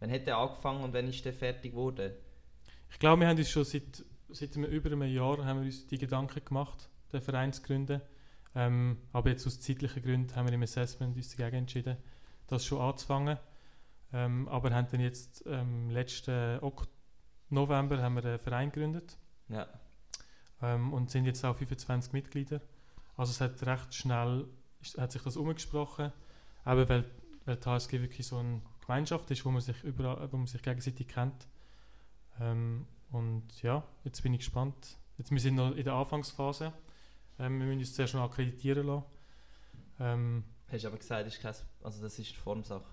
wann 0.00 0.10
hat 0.10 0.26
der 0.26 0.36
angefangen 0.38 0.84
und 0.84 0.92
wann 0.92 1.08
ist 1.08 1.24
der 1.24 1.32
fertig 1.32 1.72
geworden? 1.72 2.12
Ich 2.90 2.98
glaube, 2.98 3.20
wir 3.20 3.28
haben 3.28 3.36
uns 3.38 3.50
schon 3.50 3.64
seit, 3.64 4.04
seit 4.30 4.56
über 4.56 4.90
einem 4.90 5.02
Jahr 5.02 5.44
haben 5.44 5.60
wir 5.60 5.66
uns 5.66 5.86
die 5.86 5.98
Gedanken 5.98 6.44
gemacht, 6.44 6.88
den 7.12 7.20
Verein 7.20 7.52
zu 7.52 7.62
gründen. 7.62 8.00
Ähm, 8.54 8.98
aber 9.12 9.30
jetzt 9.30 9.46
aus 9.46 9.60
zeitlichen 9.60 10.02
Gründen 10.02 10.34
haben 10.34 10.46
wir 10.46 10.54
im 10.54 10.62
Assessment 10.62 11.14
uns 11.16 11.36
dagegen 11.36 11.58
entschieden, 11.58 11.96
das 12.46 12.64
schon 12.64 12.80
anzufangen. 12.80 13.38
Ähm, 14.12 14.48
aber 14.48 14.70
haben 14.70 14.86
dann 14.90 15.00
jetzt 15.00 15.44
ähm, 15.46 15.90
letzten 15.90 16.58
Ok- 16.60 16.88
November 17.48 18.00
haben 18.02 18.14
wir 18.14 18.22
den 18.22 18.38
Verein 18.38 18.72
gegründet 18.72 19.16
Ja. 19.48 19.68
ähm, 20.62 20.92
und 20.92 21.10
sind 21.10 21.26
jetzt 21.26 21.44
auch 21.44 21.54
25 21.54 22.12
Mitglieder. 22.12 22.60
Also 23.16 23.30
es 23.30 23.40
hat 23.40 23.64
recht 23.66 23.94
schnell 23.94 24.46
hat 24.98 25.12
sich 25.12 25.22
das 25.22 25.36
umgesprochen, 25.36 26.12
eben 26.66 26.88
weil, 26.88 27.04
weil 27.44 27.56
die 27.56 27.68
HSG 27.68 28.00
wirklich 28.00 28.26
so 28.26 28.38
eine 28.38 28.62
Gemeinschaft 28.80 29.30
ist, 29.30 29.44
wo 29.44 29.50
man 29.50 29.60
sich 29.60 29.82
überall, 29.84 30.30
wo 30.32 30.36
man 30.36 30.46
sich 30.46 30.62
gegenseitig 30.62 31.08
kennt. 31.08 31.46
Ähm, 32.40 32.86
und 33.10 33.62
ja, 33.62 33.82
jetzt 34.04 34.22
bin 34.22 34.34
ich 34.34 34.40
gespannt. 34.40 34.96
Jetzt, 35.18 35.30
wir 35.30 35.40
sind 35.40 35.54
noch 35.54 35.74
in 35.74 35.84
der 35.84 35.94
Anfangsphase. 35.94 36.72
Ähm, 37.38 37.58
wir 37.60 37.66
müssen 37.66 37.78
uns 37.80 37.94
zuerst 37.94 38.14
noch 38.14 38.22
akkreditieren 38.24 38.86
lassen. 38.86 39.04
Ähm, 40.00 40.44
Hast 40.70 40.84
du 40.84 40.88
aber 40.88 40.98
gesagt, 40.98 41.26
das 41.26 41.34
ist, 41.34 41.40
kein, 41.42 41.54
also 41.82 42.02
das 42.02 42.18
ist 42.18 42.28
eine 42.32 42.38
Formsache. 42.42 42.84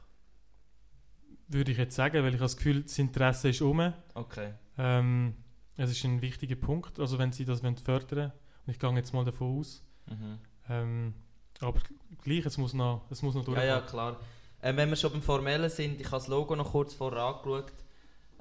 würde 1.47 1.71
ich 1.71 1.77
jetzt 1.77 1.95
sagen, 1.95 2.23
weil 2.23 2.33
ich 2.33 2.39
das 2.39 2.55
Gefühl, 2.55 2.83
das 2.83 2.97
Interesse 2.99 3.49
ist 3.49 3.61
um. 3.61 3.93
Okay. 4.13 4.53
Ähm, 4.77 5.35
es 5.77 5.91
ist 5.91 6.03
ein 6.05 6.21
wichtiger 6.21 6.55
Punkt, 6.55 6.99
also 6.99 7.17
wenn 7.17 7.31
sie 7.31 7.45
das 7.45 7.63
wollen 7.63 7.77
fördern 7.77 8.31
und 8.65 8.71
ich 8.73 8.79
gehe 8.79 8.91
jetzt 8.95 9.13
mal 9.13 9.25
davon 9.25 9.59
aus. 9.59 9.83
Mhm. 10.07 10.39
Ähm, 10.69 11.13
aber 11.59 11.79
gleich, 12.23 12.45
es 12.45 12.57
muss 12.57 12.73
noch, 12.73 13.05
es 13.09 13.21
muss 13.21 13.33
noch 13.35 13.41
Ja, 13.41 13.45
durchgehen. 13.47 13.67
ja, 13.67 13.81
klar. 13.81 14.19
Ähm, 14.61 14.77
wenn 14.77 14.89
wir 14.89 14.95
schon 14.95 15.11
beim 15.11 15.21
Formellen 15.21 15.69
sind, 15.69 15.99
ich 15.99 16.05
habe 16.07 16.17
das 16.17 16.27
Logo 16.27 16.55
noch 16.55 16.71
kurz 16.71 16.93
vorher 16.93 17.23
angeschaut. 17.23 17.73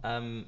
Ähm, 0.05 0.45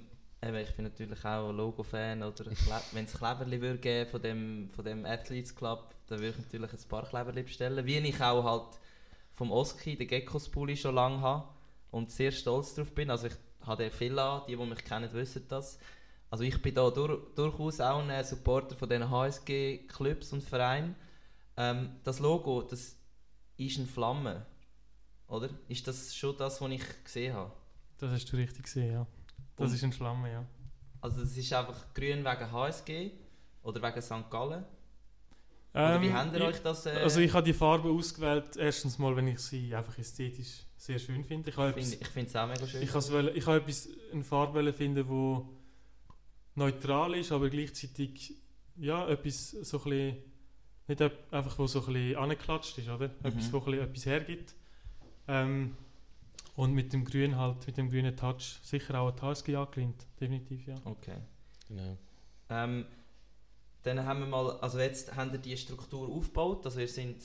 eben, 0.47 0.57
ich 0.57 0.75
bin 0.75 0.85
natürlich 0.85 1.25
auch 1.25 1.53
Logo-Fan. 1.53 2.23
Oder 2.23 2.47
wenn 2.93 3.05
es 3.05 3.15
Kleberli 3.15 3.61
würde 3.61 4.07
von 4.07 4.23
dem, 4.23 4.71
von 4.71 4.85
dem 4.85 5.05
Athletes 5.05 5.55
Club, 5.55 5.95
dann 6.07 6.21
würde 6.21 6.39
ich 6.39 6.45
natürlich 6.45 6.73
ein 6.73 6.89
paar 6.89 7.07
Kleberli 7.07 7.43
bestellen. 7.43 7.85
Wie 7.87 7.99
ich 7.99 8.21
auch 8.21 8.45
halt 8.45 8.79
vom 9.33 9.51
Oski, 9.51 9.97
den 9.97 10.09
Geckos 10.09 10.49
Pulli, 10.49 10.77
schon 10.77 10.95
lange 10.95 11.21
habe 11.21 11.49
und 11.91 12.11
sehr 12.11 12.33
stolz 12.33 12.75
darauf 12.75 12.93
bin. 12.93 13.11
Also 13.11 13.27
ich 13.29 13.35
habe 13.67 13.85
den 13.85 13.93
viel 13.93 14.19
an, 14.19 14.43
die, 14.49 14.57
die 14.57 14.65
mich 14.65 14.85
kennen, 14.85 15.13
wissen 15.13 15.47
das. 15.49 15.79
Also 16.31 16.45
ich 16.45 16.61
bin 16.61 16.75
da 16.75 16.91
dur 16.91 17.31
durchaus 17.37 17.81
auch 17.81 18.01
ein 18.01 18.25
Supporter 18.25 18.75
von 18.75 18.89
diesen 18.89 19.11
HSG-Clubs 19.11 20.33
und 20.33 20.43
Vereinen. 20.43 20.97
Ähm, 21.57 21.97
das 22.03 22.19
Logo, 22.19 22.63
das 22.63 22.97
ist 23.57 23.79
eine 23.79 23.87
Flamme, 23.87 24.45
oder? 25.29 25.49
Ist 25.69 25.87
das 25.87 26.15
schon 26.17 26.37
das, 26.37 26.61
was 26.61 26.71
ich 26.73 27.05
gesehen 27.05 27.35
habe? 27.35 27.53
Das 27.99 28.11
hast 28.11 28.33
du 28.33 28.37
richtig 28.37 28.65
gesehen, 28.65 28.93
ja. 28.93 29.07
Das 29.57 29.69
Und- 29.71 29.75
ist 29.77 29.85
ein 29.85 29.93
Schlamme, 29.93 30.31
ja. 30.33 30.45
Also 31.01 31.23
es 31.23 31.37
ist 31.37 31.53
einfach 31.53 31.93
grün 31.95 32.25
wegen 32.25 32.53
HSG 32.53 33.11
oder 33.63 33.83
wegen 33.83 34.03
St. 34.03 34.31
Gallen? 34.31 34.65
Oder 35.75 36.01
wie 36.01 36.07
Ähm, 36.07 36.15
habt 36.15 36.35
ihr 36.35 36.45
euch 36.45 36.63
das... 36.63 36.87
Äh, 36.87 36.91
Also 37.03 37.21
ich 37.21 37.33
habe 37.33 37.45
die 37.45 37.53
Farbe 37.53 37.89
ausgewählt, 37.91 38.57
erstens 38.57 38.99
mal, 38.99 39.15
wenn 39.17 39.27
ich 39.29 39.41
sie 39.41 39.75
einfach 39.75 39.99
ästhetisch 39.99 40.63
sehr 40.77 40.99
schön 40.99 41.25
finde. 41.25 41.51
Ich 41.51 41.55
find, 41.57 41.69
etwas- 41.77 41.93
ich 41.95 42.09
finde 42.09 42.29
es 42.31 42.37
auch 42.37 42.47
mega 42.47 42.67
schön. 42.67 42.83
Ich 42.83 42.95
wollen- 42.95 43.37
ich 43.37 43.47
habe 43.47 43.57
etwas, 43.59 43.89
eine 44.13 44.25
Farbe 44.25 44.73
finden, 44.73 45.07
die 45.07 45.41
neutral 46.55 47.15
ist, 47.17 47.33
aber 47.33 47.51
gleichzeitig 47.51 48.35
ja, 48.77 49.07
etwas 49.09 49.51
so 49.51 49.79
ein 49.79 49.85
bisschen, 49.85 50.17
nicht 50.89 51.03
einfach, 51.33 51.59
wo 51.59 51.67
so 51.67 51.81
ein 51.81 51.93
bisschen 51.93 52.17
angeklatscht 52.17 52.79
ist, 52.79 52.89
oder? 52.89 53.11
Etwas, 53.23 53.47
Mhm. 53.49 53.53
wo 53.53 53.59
ein 53.59 53.65
bisschen 53.65 53.81
etwas 53.81 54.07
hergibt. 54.07 54.55
Ähm, 55.29 55.77
und 56.57 56.73
mit 56.73 56.93
dem 56.93 57.05
Grün 57.05 57.37
halt, 57.37 57.67
mit 57.67 57.77
dem 57.77 57.91
grünen 57.91 58.17
Touch 58.17 58.61
sicher 58.63 59.01
auch 59.01 59.11
die 59.11 59.23
HSG 59.23 59.57
angelehnt, 59.57 60.07
definitiv, 60.21 60.67
ja. 60.67 60.75
Okay. 60.85 61.17
Genau. 61.69 61.97
Ähm, 62.51 62.87
dann 63.83 64.05
haben 64.05 64.21
wir 64.21 64.27
mal... 64.27 64.59
Also 64.61 64.79
jetzt 64.79 65.15
haben 65.15 65.33
wir 65.33 65.39
die 65.39 65.57
Struktur 65.57 66.09
aufgebaut. 66.09 66.65
Also 66.65 66.79
wir 66.79 66.89
sind 66.89 67.23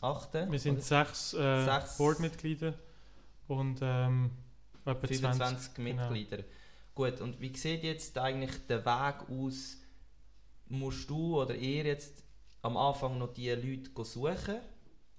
achte. 0.00 0.50
Wir 0.50 0.58
sind 0.58 0.82
sechs, 0.82 1.32
äh, 1.34 1.64
Sechs- 1.64 1.96
Boardmitglieder 1.96 2.74
und 3.48 3.78
ähm, 3.80 4.30
etwa 4.84 5.06
20. 5.06 5.20
25 5.20 5.74
genau. 5.74 6.10
Mitglieder. 6.10 6.44
Gut, 6.94 7.20
und 7.20 7.40
wie 7.40 7.56
sieht 7.56 7.82
jetzt 7.82 8.16
eigentlich 8.18 8.66
der 8.66 8.84
Weg 8.84 9.28
aus? 9.30 9.78
Musst 10.68 11.08
du 11.08 11.40
oder 11.40 11.54
ihr 11.54 11.84
jetzt 11.84 12.24
am 12.62 12.76
Anfang 12.76 13.18
noch 13.18 13.32
die 13.32 13.50
Leute 13.50 13.90
go 13.90 14.04
suchen? 14.04 14.60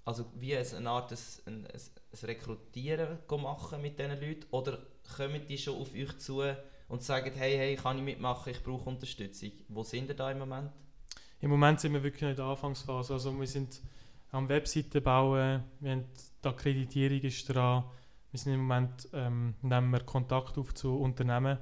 also 0.08 0.24
wie 0.36 0.56
eine 0.56 0.88
Art 0.88 1.12
ein, 1.12 1.18
ein, 1.46 1.80
ein 2.12 2.26
Rekrutieren 2.26 3.18
machen 3.28 3.82
mit 3.82 3.98
diesen 3.98 4.20
Leuten 4.20 4.46
oder 4.50 4.78
kommen 5.16 5.46
die 5.46 5.58
schon 5.58 5.76
auf 5.76 5.94
euch 5.94 6.18
zu 6.18 6.42
und 6.88 7.02
sagen, 7.02 7.32
hey, 7.36 7.56
hey, 7.56 7.76
kann 7.76 7.98
ich 7.98 8.04
mitmachen, 8.04 8.50
ich 8.50 8.62
brauche 8.62 8.88
Unterstützung. 8.88 9.52
Wo 9.68 9.82
sind 9.82 10.08
ihr 10.08 10.14
da 10.14 10.30
im 10.30 10.38
Moment? 10.38 10.72
Im 11.40 11.50
Moment 11.50 11.80
sind 11.80 11.92
wir 11.92 12.02
wirklich 12.02 12.28
in 12.28 12.34
der 12.34 12.46
Anfangsphase. 12.46 13.12
Also 13.12 13.38
wir 13.38 13.46
sind 13.46 13.80
am 14.30 14.48
Webseiten 14.48 15.02
bauen, 15.02 15.62
wir 15.80 15.90
haben 15.90 16.04
die 16.42 16.48
Akkreditierung 16.48 17.20
ist 17.20 17.48
dran, 17.48 17.84
wir 18.30 18.40
sind 18.40 18.54
im 18.54 18.60
Moment, 18.60 19.08
ähm, 19.12 19.54
nehmen 19.62 19.90
wir 19.90 20.00
Kontakt 20.00 20.58
auf 20.58 20.74
zu 20.74 20.98
Unternehmen. 20.98 21.58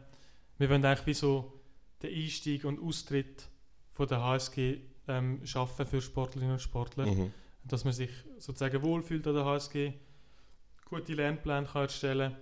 Wir 0.59 0.70
wollen 0.70 0.84
eigentlich 0.84 1.07
wie 1.07 1.14
so 1.14 1.61
den 2.03 2.14
Einstieg 2.14 2.64
und 2.64 2.80
Austritt 2.80 3.49
von 3.90 4.09
der 4.09 4.22
HSG 4.22 4.78
ähm, 5.09 5.44
schaffen 5.44 5.86
für 5.86 6.01
Sportlerinnen 6.01 6.55
und 6.55 6.61
Sportler. 6.61 7.07
Mhm. 7.07 7.32
Dass 7.64 7.84
man 7.84 7.92
sich 7.92 8.11
sozusagen 8.38 8.82
wohlfühlt 8.82 9.26
an 9.26 9.34
der 9.34 9.44
HSG, 9.44 9.92
gute 10.87 11.14
Lernpläne 11.14 11.66
kann 11.66 11.82
erstellen 11.82 12.34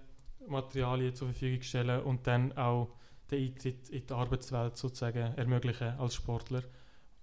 Materialien 0.46 1.14
zur 1.14 1.28
Verfügung 1.28 1.62
stellen 1.62 2.02
und 2.02 2.26
dann 2.26 2.56
auch 2.56 2.90
den 3.30 3.48
Eintritt 3.48 3.88
in 3.88 4.06
die 4.06 4.12
Arbeitswelt 4.12 4.76
sozusagen 4.76 5.34
ermöglichen 5.36 5.98
als 5.98 6.14
Sportler, 6.14 6.62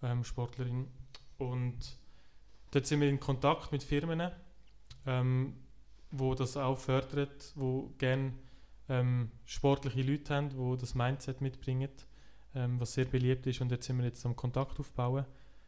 ähm, 0.02 0.24
Sportlerin. 0.24 0.88
Und 1.38 1.98
dort 2.72 2.88
sind 2.88 3.02
wir 3.02 3.10
in 3.10 3.20
Kontakt 3.20 3.72
mit 3.72 3.84
Firmen, 3.84 4.32
ähm, 5.06 5.56
wo 6.10 6.34
das 6.34 6.58
auch 6.58 6.78
fördert, 6.78 7.54
wo 7.56 7.94
gerne 7.98 8.34
ähm, 8.90 9.32
sportliche 9.46 10.02
Leute 10.02 10.36
haben, 10.36 10.50
die 10.50 10.78
das 10.80 10.96
Mindset 10.96 11.42
mitbringen, 11.42 11.90
ähm, 12.56 12.80
was 12.80 12.94
sehr 12.94 13.06
beliebt 13.06 13.46
ist. 13.48 13.62
Und 13.62 13.72
jetzt 13.72 13.86
sind 13.86 13.98
wir 13.98 14.06
jetzt 14.06 14.26
am 14.26 14.36
Kontakt 14.36 14.80
aufbauen, 14.80 15.26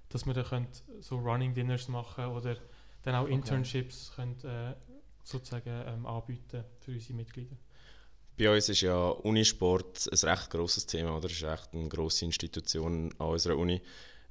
dass 0.10 0.26
wir 0.26 0.34
dann 0.34 0.68
so 1.00 1.18
Running 1.18 1.54
Dinners 1.54 1.88
machen 1.88 2.26
oder 2.26 2.58
dann 3.04 3.16
auch 3.16 3.24
okay. 3.24 3.34
Internships 3.34 4.14
können, 4.16 4.36
äh, 4.44 4.74
sozusagen 5.24 5.84
ähm, 5.88 6.06
anbieten 6.06 6.64
für 6.80 6.92
unsere 6.92 7.14
Mitglieder. 7.14 7.56
Bei 8.38 8.54
uns 8.54 8.68
ist 8.68 8.82
ja 8.82 9.10
Unisport 9.10 10.10
ein 10.12 10.30
recht 10.30 10.50
grosses 10.50 10.86
Thema, 10.86 11.16
oder? 11.16 11.28
Es 11.28 11.34
ist 11.34 11.44
echt 11.44 11.74
eine 11.74 11.88
grosse 11.88 12.26
Institution 12.26 13.14
an 13.20 13.28
unserer 13.28 13.58
Uni. 13.58 13.82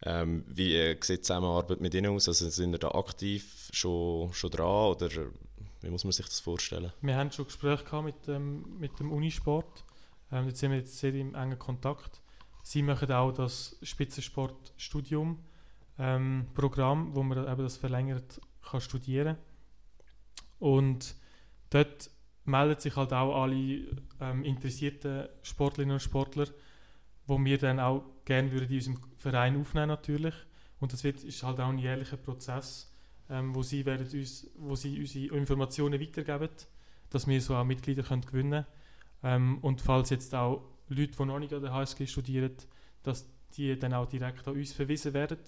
Ähm, 0.05 0.45
wie 0.49 0.75
äh, 0.75 0.97
sieht 1.01 1.19
die 1.19 1.23
Zusammenarbeit 1.23 1.81
mit 1.81 1.95
Ihnen 1.95 2.13
aus? 2.13 2.27
Also 2.27 2.49
sind 2.51 2.73
ihr 2.73 2.79
da 2.79 2.89
aktiv 2.91 3.71
schon, 3.73 4.33
schon 4.33 4.51
dran 4.51 4.91
oder 4.91 5.09
wie 5.81 5.91
muss 5.91 6.05
man 6.05 6.13
sich 6.13 6.27
das 6.27 6.41
vorstellen? 6.41 6.93
Wir 7.01 7.17
haben 7.17 7.31
schon 7.31 7.45
Gespräche 7.45 7.85
gehabt 7.85 8.05
mit, 8.05 8.29
ähm, 8.29 8.79
mit 8.79 8.99
dem 8.99 9.13
Unisport. 9.13 9.85
Ähm, 10.33 10.49
da 10.49 10.55
sind 10.55 10.73
wir 10.73 10.79
jetzt 10.79 10.99
sehr 10.99 11.15
im 11.15 11.37
engen 11.37 11.59
Kontakt. 11.59 12.21
Sie 12.65 12.83
machen 12.83 13.13
auch 13.13 13.33
das 13.33 13.77
Spitzensportstudium 13.83 15.39
ähm, 15.99 16.47
Programm, 16.55 17.15
wo 17.15 17.23
man 17.23 17.47
eben 17.47 17.63
das 17.63 17.77
verlängert 17.77 18.41
kann 18.63 18.81
studieren 18.81 19.37
kann. 19.37 19.52
Und 20.63 21.17
dort 21.71 22.09
melden 22.45 22.79
sich 22.79 22.95
halt 22.95 23.13
auch 23.13 23.43
alle 23.43 23.85
ähm, 24.21 24.45
interessierten 24.45 25.29
Sportlerinnen 25.43 25.95
und 25.95 26.01
Sportler, 26.01 26.47
wo 27.27 27.37
wir 27.45 27.59
dann 27.59 27.81
auch 27.81 28.05
gerne 28.25 28.53
würden 28.53 28.69
in 28.69 28.77
unserem 28.77 28.99
Verein 29.19 29.61
aufnehmen 29.61 29.89
natürlich. 29.89 30.35
Und 30.79 30.93
das 30.93 31.03
wird, 31.03 31.25
ist 31.25 31.43
halt 31.43 31.59
auch 31.59 31.69
ein 31.69 31.79
jährlicher 31.79 32.17
Prozess, 32.17 32.93
ähm, 33.29 33.53
wo, 33.57 33.65
sie 33.65 33.85
werden 33.85 34.07
uns, 34.07 34.53
wo 34.57 34.77
sie 34.77 35.01
unsere 35.01 35.37
Informationen 35.37 36.01
weitergeben, 36.01 36.49
dass 37.11 37.27
wir 37.27 37.41
so 37.41 37.57
auch 37.57 37.65
Mitglieder 37.65 38.05
können 38.05 38.23
gewinnen 38.23 38.51
können. 38.51 38.67
Ähm, 39.25 39.59
und 39.63 39.81
falls 39.81 40.11
jetzt 40.11 40.33
auch 40.33 40.63
Leute, 40.91 41.17
die 41.19 41.25
noch 41.25 41.41
nicht 41.41 41.53
an 41.53 41.63
der 41.63 41.73
HSG 41.73 42.07
studieren, 42.07 42.55
dass 43.03 43.27
die 43.57 43.77
dann 43.77 43.95
auch 43.95 44.07
direkt 44.07 44.47
an 44.47 44.55
uns 44.55 44.73
verwiesen 44.73 45.13
werden, 45.13 45.39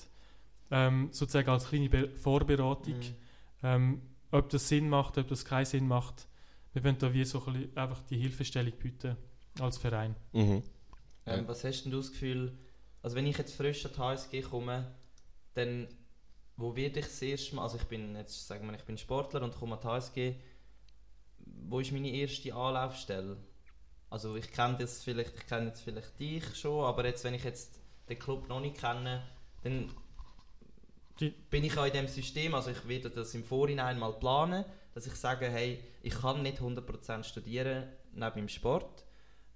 ähm, 0.72 1.08
sozusagen 1.12 1.50
als 1.50 1.68
kleine 1.68 1.88
Be 1.88 2.10
Vorberatung. 2.16 2.98
Mhm. 3.62 4.00
Ob 4.34 4.48
das 4.48 4.68
Sinn 4.68 4.88
macht, 4.88 5.16
ob 5.16 5.28
das 5.28 5.44
keinen 5.44 5.64
Sinn 5.64 5.86
macht. 5.86 6.26
Wir 6.72 6.82
wollen 6.82 6.98
da 6.98 7.14
wie 7.14 7.24
so 7.24 7.44
ein 7.46 7.70
einfach 7.76 8.02
die 8.10 8.18
Hilfestellung 8.18 8.72
bieten 8.72 9.16
als 9.60 9.78
Verein. 9.78 10.16
Mhm. 10.32 10.64
Ähm, 11.26 11.46
was 11.46 11.62
hast 11.62 11.84
denn 11.84 11.92
du 11.92 11.98
das 11.98 12.10
Gefühl, 12.10 12.52
also 13.00 13.14
wenn 13.14 13.26
ich 13.26 13.38
jetzt 13.38 13.54
frisch 13.54 13.86
an 13.86 13.92
die 13.94 14.00
HSG 14.00 14.42
komme, 14.42 14.90
dann 15.54 15.86
wo 16.56 16.74
werde 16.74 17.00
ich 17.00 17.06
das 17.06 17.22
erste 17.22 17.54
Mal, 17.54 17.62
also 17.62 17.76
ich 17.76 17.84
bin 17.84 18.16
jetzt, 18.16 18.46
sagen 18.46 18.66
wir, 18.66 18.74
ich 18.74 18.84
bin 18.84 18.98
Sportler 18.98 19.42
und 19.42 19.54
komme 19.54 19.76
an 19.76 19.80
die 19.80 19.86
HSG, 19.86 20.34
wo 21.68 21.78
ist 21.78 21.92
meine 21.92 22.10
erste 22.10 22.54
Anlaufstelle? 22.54 23.36
Also 24.10 24.34
ich 24.36 24.50
kenne 24.50 24.78
das 24.78 25.02
vielleicht, 25.04 25.34
ich 25.36 25.46
kenne 25.46 25.66
jetzt 25.68 25.82
vielleicht 25.82 26.18
dich 26.18 26.56
schon, 26.56 26.84
aber 26.84 27.04
jetzt, 27.06 27.22
wenn 27.22 27.34
ich 27.34 27.44
jetzt 27.44 27.80
den 28.08 28.18
Club 28.18 28.48
noch 28.48 28.60
nicht 28.60 28.78
kenne, 28.78 29.22
dann 29.62 29.90
bin 31.50 31.64
ich 31.64 31.78
auch 31.78 31.86
in 31.86 31.92
dem 31.92 32.08
System, 32.08 32.54
also 32.54 32.70
ich 32.70 32.88
werde 32.88 33.10
das 33.10 33.34
im 33.34 33.44
Vorhinein 33.44 33.98
mal 33.98 34.12
planen, 34.14 34.64
dass 34.94 35.06
ich 35.06 35.14
sage, 35.14 35.48
hey, 35.48 35.82
ich 36.02 36.14
kann 36.14 36.42
nicht 36.42 36.60
100% 36.60 37.24
studieren 37.24 37.84
neben 38.12 38.36
dem 38.36 38.48
Sport. 38.48 39.04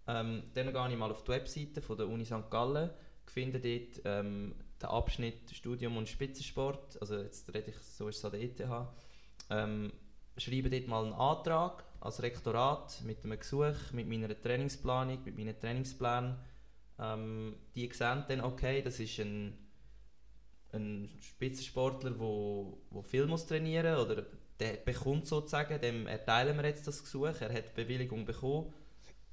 Ähm, 0.06 0.42
dann 0.54 0.72
gehe 0.72 0.88
ich 0.90 0.96
mal 0.96 1.11
auf 1.11 1.24
die 1.24 1.32
Webseite 1.32 1.82
von 1.82 1.96
der 1.96 2.09
Uni 2.09 2.24
St. 2.24 2.50
Gallen, 2.50 2.90
finde 3.26 3.61
dort 3.61 4.02
ähm, 4.04 4.54
den 4.80 4.88
Abschnitt 4.88 5.50
Studium 5.52 5.96
und 5.96 6.09
Spitzensport, 6.09 7.00
also 7.00 7.18
jetzt 7.18 7.52
rede 7.52 7.70
ich, 7.70 7.76
so 7.76 8.09
ist 8.09 8.18
es 8.18 8.24
an 8.24 8.32
der 8.32 8.40
ETH, 8.40 8.61
ähm, 9.50 9.92
schreibe 10.36 10.70
dort 10.70 10.88
mal 10.88 11.04
einen 11.04 11.12
Antrag 11.14 11.84
als 12.00 12.22
Rektorat 12.22 13.02
mit 13.04 13.24
einem 13.24 13.38
Gesuch, 13.38 13.92
mit 13.92 14.09
meiner 14.09 14.40
Trainingsplanung, 14.40 15.22
mit 15.24 15.36
meinen 15.36 15.59
Trainingsplänen. 15.59 16.36
Ähm, 16.98 17.56
die 17.74 17.90
sehen 17.92 18.24
dann, 18.28 18.40
okay, 18.40 18.82
das 18.82 19.00
ist 19.00 19.18
ein 19.18 19.67
ein 20.72 21.08
Spitzensportler, 21.20 22.10
der 22.10 22.18
wo, 22.18 22.78
wo 22.90 23.02
viel 23.02 23.26
muss 23.26 23.46
trainieren 23.46 23.98
oder 23.98 24.26
der 24.60 24.72
bekommt 24.74 25.26
sozusagen, 25.26 25.80
dem 25.80 26.06
erteilen 26.06 26.56
wir 26.56 26.64
jetzt 26.66 26.86
das 26.86 27.02
Gesuch, 27.02 27.40
er 27.40 27.52
hat 27.52 27.74
Bewilligung 27.74 28.24
bekommen. 28.24 28.72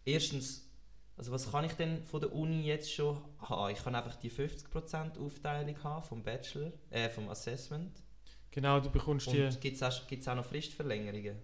Erstens, 0.06 0.70
also 1.18 1.32
was 1.32 1.52
kann 1.52 1.66
ich 1.66 1.74
denn 1.74 2.04
von 2.04 2.22
der 2.22 2.34
Uni 2.34 2.64
jetzt 2.64 2.94
schon 2.94 3.18
haben? 3.40 3.72
Ich 3.74 3.84
kann 3.84 3.96
einfach 3.96 4.16
die 4.18 4.30
50% 4.30 5.18
Aufteilung 5.18 5.84
haben 5.84 6.04
vom 6.04 6.24
Bachelor, 6.24 6.72
äh, 6.92 7.10
vom 7.10 7.28
Assessment. 7.30 8.04
Genau, 8.52 8.80
du 8.80 8.90
bekommst 8.90 9.28
die... 9.32 9.50
Gibt 9.60 9.82
es 9.82 9.84
auch, 9.84 10.32
auch 10.32 10.36
noch 10.36 10.46
Fristverlängerungen? 10.46 11.38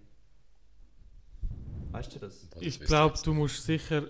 Weißt 1.90 2.14
du 2.14 2.18
das? 2.20 2.48
Ich 2.60 2.80
glaube, 2.80 3.18
du 3.22 3.34
musst 3.34 3.64
sicher 3.64 4.04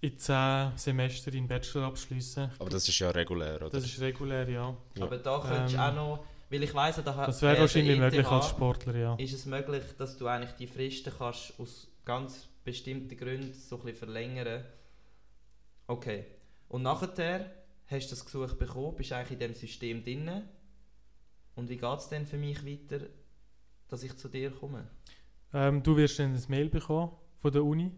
in 0.00 0.18
zehn 0.18 0.72
Semester 0.76 1.30
den 1.30 1.46
Bachelor 1.46 1.86
abschließen. 1.86 2.50
Aber 2.58 2.70
das 2.70 2.88
ist 2.88 2.98
ja 2.98 3.10
regulär, 3.10 3.56
oder? 3.56 3.70
Das 3.70 3.84
ist 3.84 4.00
regulär, 4.00 4.48
ja. 4.48 4.76
ja. 4.96 5.04
Aber 5.04 5.18
da 5.18 5.38
könntest 5.38 5.74
du 5.74 5.78
ähm, 5.78 5.82
auch 5.82 5.94
noch, 5.94 6.24
weil 6.48 6.62
ich 6.62 6.74
weiss, 6.74 6.96
da 6.96 7.26
Das 7.26 7.42
wäre 7.42 7.60
wahrscheinlich 7.60 7.96
ETH, 7.96 8.00
möglich 8.00 8.26
als 8.26 8.48
Sportler, 8.48 8.96
ja. 8.96 9.14
Ist 9.16 9.34
es 9.34 9.46
möglich, 9.46 9.84
dass 9.98 10.16
du 10.16 10.26
eigentlich 10.26 10.52
die 10.52 10.66
Fristen 10.66 11.12
kannst 11.16 11.52
aus 11.58 11.88
ganz 12.04 12.48
bestimmten 12.64 13.16
Gründen 13.16 13.52
so 13.52 13.76
ein 13.76 13.82
bisschen 13.82 13.98
verlängern 13.98 14.64
Okay. 15.86 16.24
Und 16.68 16.82
nachher 16.82 17.50
hast 17.86 18.06
du 18.06 18.10
das 18.10 18.24
Gesuch 18.24 18.54
bekommen, 18.54 18.94
bist 18.96 19.12
eigentlich 19.12 19.32
in 19.32 19.38
dem 19.40 19.54
System 19.54 20.04
drin. 20.04 20.30
Und 21.56 21.68
wie 21.68 21.76
geht 21.76 21.98
es 21.98 22.08
denn 22.08 22.26
für 22.26 22.38
mich 22.38 22.64
weiter, 22.64 23.06
dass 23.88 24.04
ich 24.04 24.16
zu 24.16 24.28
dir 24.28 24.50
komme? 24.50 24.88
Ähm, 25.52 25.82
du 25.82 25.96
wirst 25.96 26.20
dann 26.20 26.34
ein 26.34 26.44
Mail 26.46 26.70
bekommen 26.70 27.10
von 27.38 27.52
der 27.52 27.64
Uni 27.64 27.90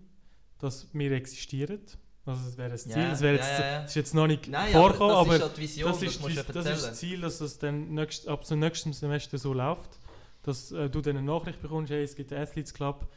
dass 0.63 0.89
wir 0.93 1.11
existieren. 1.13 1.81
Also 2.25 2.45
das 2.45 2.57
wäre 2.57 2.71
das 2.71 2.85
Ziel. 2.85 2.97
Yeah, 2.97 3.11
das, 3.11 3.21
wäre 3.21 3.35
jetzt, 3.35 3.49
yeah, 3.49 3.61
yeah. 3.61 3.85
ist 3.85 3.95
jetzt 3.97 4.15
noch 4.15 4.29
nicht 4.29 4.49
Nein, 4.49 4.71
vorgekommen, 4.71 5.17
aber 5.17 5.39
das, 5.41 5.51
ist, 5.51 5.59
Vision, 5.59 5.91
das, 5.91 6.03
ist, 6.03 6.25
das, 6.25 6.47
das 6.47 6.67
ist 6.67 6.87
das 6.87 6.99
Ziel, 6.99 7.21
dass 7.21 7.41
es 7.41 7.59
dann 7.59 7.95
nächst, 7.95 8.29
ab 8.29 8.47
dem 8.47 8.61
nächsten 8.61 8.93
Semester 8.93 9.39
so 9.39 9.53
läuft, 9.53 9.99
dass 10.45 10.71
äh, 10.71 10.89
du 10.89 11.01
dann 11.01 11.17
eine 11.17 11.27
Nachricht 11.27 11.61
bekommst, 11.61 11.91
hey, 11.91 12.05
es 12.05 12.15
gibt 12.15 12.33
einen 12.33 12.43
Athletes 12.43 12.73
Club, 12.73 13.09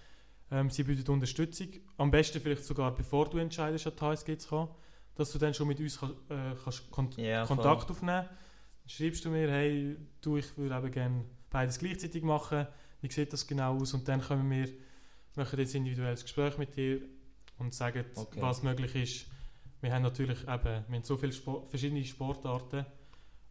ähm, 0.50 0.72
sie 0.72 0.84
bieten 0.84 1.12
Unterstützung. 1.12 1.68
Am 1.98 2.10
besten 2.10 2.42
vielleicht 2.42 2.66
sogar 2.66 2.96
bevor 2.96 3.30
du 3.30 3.38
entscheidest, 3.38 3.86
an 3.86 3.94
die 3.96 4.02
HSG 4.02 4.38
zu 4.38 4.50
kommen, 4.50 4.70
dass 5.14 5.32
du 5.32 5.38
dann 5.38 5.54
schon 5.54 5.68
mit 5.68 5.80
uns 5.80 6.00
kann, 6.00 6.12
äh, 6.30 6.56
kannst 6.64 6.90
Kon 6.90 7.10
yeah, 7.20 7.46
Kontakt 7.46 7.84
voll. 7.84 7.92
aufnehmen 7.92 8.26
Dann 8.26 8.90
schreibst 8.90 9.24
du 9.24 9.30
mir, 9.30 9.52
hey, 9.52 9.98
du, 10.20 10.38
ich 10.38 10.58
würde 10.58 10.78
eben 10.78 10.92
gerne 10.92 11.26
beides 11.52 11.78
gleichzeitig 11.78 12.24
machen, 12.24 12.66
wie 13.02 13.12
sieht 13.12 13.32
das 13.32 13.46
genau 13.46 13.78
aus? 13.78 13.94
Und 13.94 14.08
dann 14.08 14.20
können 14.20 14.50
wir, 14.50 14.68
machen 15.36 15.60
jetzt 15.60 15.76
individuelles 15.76 16.24
Gespräch 16.24 16.58
mit 16.58 16.76
dir, 16.76 17.02
und 17.58 17.74
sagen, 17.74 18.06
okay. 18.16 18.42
was 18.42 18.64
möglich 18.64 18.96
ist. 18.96 19.28
Wir 19.82 19.94
haben 19.94 20.04
natürlich 20.04 20.42
eben, 20.42 20.84
wir 20.88 20.96
haben 20.96 21.04
so 21.04 21.18
viele 21.18 21.32
Sport, 21.32 21.68
verschiedene 21.70 22.04
Sportarten 22.04 22.86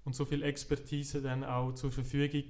und 0.05 0.15
so 0.15 0.25
viel 0.25 0.43
Expertise 0.43 1.23
dann 1.23 1.45
auch 1.45 1.73
zur 1.73 1.93
Verfügung, 1.93 2.45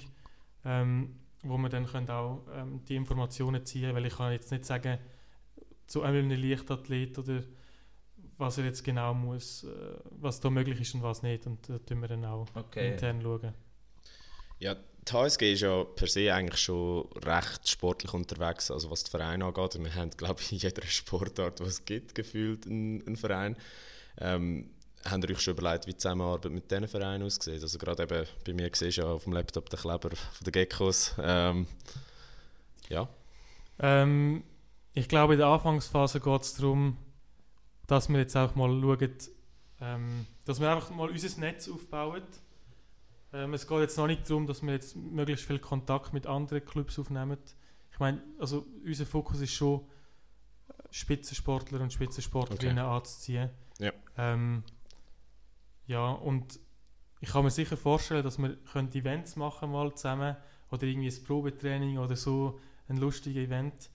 ähm, 0.65 1.17
wo 1.43 1.59
wir 1.59 1.69
dann 1.69 1.87
können 1.87 2.09
auch 2.11 2.47
ähm, 2.53 2.85
die 2.85 2.97
Informationen 2.97 3.65
ziehen, 3.67 3.95
weil 3.95 4.07
ich 4.07 4.17
kann 4.17 4.33
jetzt 4.33 4.51
nicht 4.51 4.65
sagen, 4.65 4.99
zu 5.87 6.03
einem 6.03 6.31
Leichtathlet 6.31 7.19
oder 7.19 7.43
was 8.39 8.59
er 8.59 8.65
jetzt 8.65 8.83
genau 8.83 9.15
muss, 9.15 9.65
äh, 9.65 9.99
was 10.11 10.41
da 10.41 10.51
möglich 10.51 10.81
ist 10.81 10.95
und 10.95 11.03
was 11.03 11.23
nicht 11.23 11.47
und 11.47 11.69
da 11.69 11.79
tun 11.79 12.01
wir 12.01 12.09
dann 12.09 12.25
auch 12.25 12.47
okay. 12.55 12.93
intern 12.93 13.21
schauen. 13.23 13.53
Ja, 14.59 14.77
die 15.07 15.13
HSG 15.13 15.53
ist 15.53 15.61
ja 15.61 15.85
per 15.85 16.09
se 16.09 16.33
eigentlich 16.33 16.61
schon 16.61 17.07
recht 17.25 17.69
sportlich 17.69 18.13
unterwegs, 18.15 18.71
also 18.71 18.91
was 18.91 19.05
die 19.05 19.11
Vereine 19.11 19.45
angeht. 19.45 19.79
Wir 19.79 19.95
haben, 19.95 20.11
glaube 20.11 20.41
ich, 20.41 20.53
in 20.53 20.59
jeder 20.59 20.83
Sportart, 20.87 21.61
was 21.61 21.69
es 21.69 21.85
gibt, 21.85 22.15
gefühlt 22.15 22.67
einen, 22.67 23.07
einen 23.07 23.17
Verein. 23.17 23.57
Ähm, 24.19 24.71
habt 25.05 25.25
ihr 25.25 25.31
euch 25.31 25.41
schon 25.41 25.57
überlegt, 25.57 25.87
wie 25.87 25.93
die 25.93 25.99
Zusammenarbeit 25.99 26.53
mit 26.53 26.71
diesen 26.71 26.89
Vereinen 26.89 27.25
aussieht? 27.25 27.63
Also 27.63 27.79
gerade 27.79 28.05
eben 28.05 28.27
bei 28.47 28.53
mir 28.55 28.71
siehst 28.73 28.99
du 28.99 29.03
ja 29.03 29.09
auf 29.09 29.25
dem 29.25 29.35
Laptop 29.35 29.69
den 29.69 29.79
Kleber 29.79 30.11
von 30.11 30.45
den 30.45 30.53
Geckos. 30.53 31.15
Ähm, 31.19 31.67
ja. 32.89 33.09
Ähm, 33.79 34.45
ich 34.95 35.09
glaube, 35.09 35.35
in 35.35 35.41
der 35.41 35.49
Anfangsphase 35.49 36.21
geht 36.21 36.43
es 36.43 36.55
darum, 36.55 36.97
dass 37.87 38.09
wir 38.09 38.19
jetzt 38.19 38.37
auch 38.37 38.55
mal 38.55 38.71
schauen, 38.71 39.15
ähm, 39.81 40.27
dass 40.47 40.61
wir 40.61 40.71
einfach 40.71 40.91
mal 40.91 41.11
unser 41.11 41.41
Netz 41.41 41.69
aufbauen. 41.69 42.23
Ähm, 43.35 43.53
es 43.53 43.67
geht 43.67 43.81
jetzt 43.81 43.99
noch 43.99 44.07
nicht 44.07 44.31
darum, 44.31 44.47
dass 44.47 44.63
wir 44.63 44.73
jetzt 44.73 44.95
möglichst 44.97 45.45
viel 45.45 45.59
Kontakt 45.59 46.13
mit 46.13 46.27
anderen 46.27 46.65
Clubs 46.65 46.99
aufnehmen. 46.99 47.37
Ich 47.91 47.99
meine, 47.99 48.23
also 48.39 48.65
unser 48.85 49.07
Fokus 49.07 49.41
ist 49.41 49.53
schon, 49.53 49.85
Spitzensportler 50.91 51.81
und 51.81 51.93
Spitzensportlerinnen 51.93 52.85
okay. 52.85 52.97
anzuziehen. 52.97 53.51
Ja. 53.81 53.93
Ähm, 54.17 54.63
ja, 55.87 56.13
und 56.13 56.61
ich 57.21 57.31
kann 57.31 57.43
mir 57.43 57.51
sicher 57.51 57.77
vorstellen, 57.77 58.23
dass 58.23 58.39
wir 58.39 58.57
Events 58.95 59.35
machen 59.35 59.73
mal 59.73 59.93
zusammen 59.95 60.37
oder 60.71 60.85
irgendwie 60.85 61.09
ein 61.09 61.25
Probetraining 61.25 61.99
oder 61.99 62.15
so, 62.15 62.61
ein 62.89 62.99
lustiges 62.99 63.45
Event. 63.45 63.91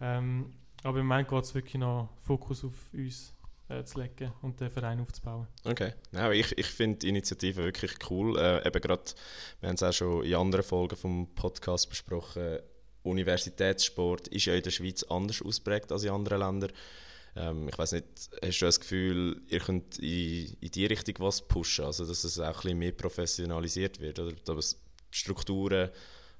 Ähm, 0.00 0.52
aber 0.82 1.00
im 1.00 1.06
Moment 1.06 1.28
geht 1.28 1.42
es 1.42 1.54
wirklich 1.54 1.80
noch 1.80 2.10
Fokus 2.20 2.64
auf 2.64 2.92
uns 2.92 3.34
äh, 3.72 3.84
zu 3.84 4.00
legen 4.00 4.32
und 4.42 4.60
den 4.60 4.70
Verein 4.70 5.00
aufzubauen. 5.00 5.46
Okay, 5.64 5.92
ja, 6.12 6.30
ich, 6.30 6.56
ich 6.56 6.66
finde 6.66 6.98
die 6.98 7.08
Initiative 7.08 7.64
wirklich 7.64 7.92
cool. 8.10 8.38
Äh, 8.38 8.66
eben 8.66 8.80
grad, 8.80 9.14
wir 9.60 9.68
haben 9.68 9.76
es 9.76 9.82
auch 9.82 9.92
schon 9.92 10.24
in 10.24 10.34
anderen 10.34 10.64
Folgen 10.64 10.96
vom 10.96 11.34
Podcast 11.34 11.88
besprochen, 11.88 12.58
Universitätssport 13.02 14.28
ist 14.28 14.44
ja 14.44 14.54
in 14.54 14.62
der 14.62 14.70
Schweiz 14.70 15.02
anders 15.04 15.42
ausprägt 15.42 15.90
als 15.90 16.04
in 16.04 16.10
anderen 16.10 16.38
Ländern. 16.38 16.72
Ähm, 17.34 17.68
ich 17.68 17.78
weiß 17.78 17.92
nicht, 17.92 18.06
hast 18.44 18.60
du 18.60 18.64
das 18.66 18.80
Gefühl, 18.80 19.42
ihr 19.48 19.60
könnt 19.60 19.98
in, 19.98 20.56
in 20.60 20.70
die 20.70 20.86
Richtung 20.86 21.14
was 21.18 21.42
pushen, 21.42 21.84
also 21.84 22.06
dass 22.06 22.24
es 22.24 22.38
auch 22.38 22.46
ein 22.46 22.52
bisschen 22.54 22.78
mehr 22.78 22.92
professionalisiert 22.92 24.00
wird 24.00 24.18
oder 24.18 24.32
dass 24.32 24.76
die 25.12 25.18
Strukturen 25.18 25.90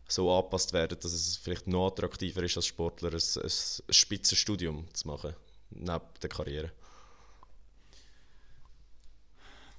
so 0.07 0.31
angepasst 0.31 0.73
werden, 0.73 0.99
dass 1.01 1.13
es 1.13 1.37
vielleicht 1.37 1.67
noch 1.67 1.89
attraktiver 1.89 2.43
ist 2.43 2.57
als 2.57 2.67
Sportler 2.67 3.11
ein, 3.11 3.15
ein 3.43 3.51
Spitzenstudium 3.95 4.87
zu 4.93 5.09
machen 5.09 5.35
neben 5.71 6.05
der 6.21 6.29
Karriere? 6.29 6.73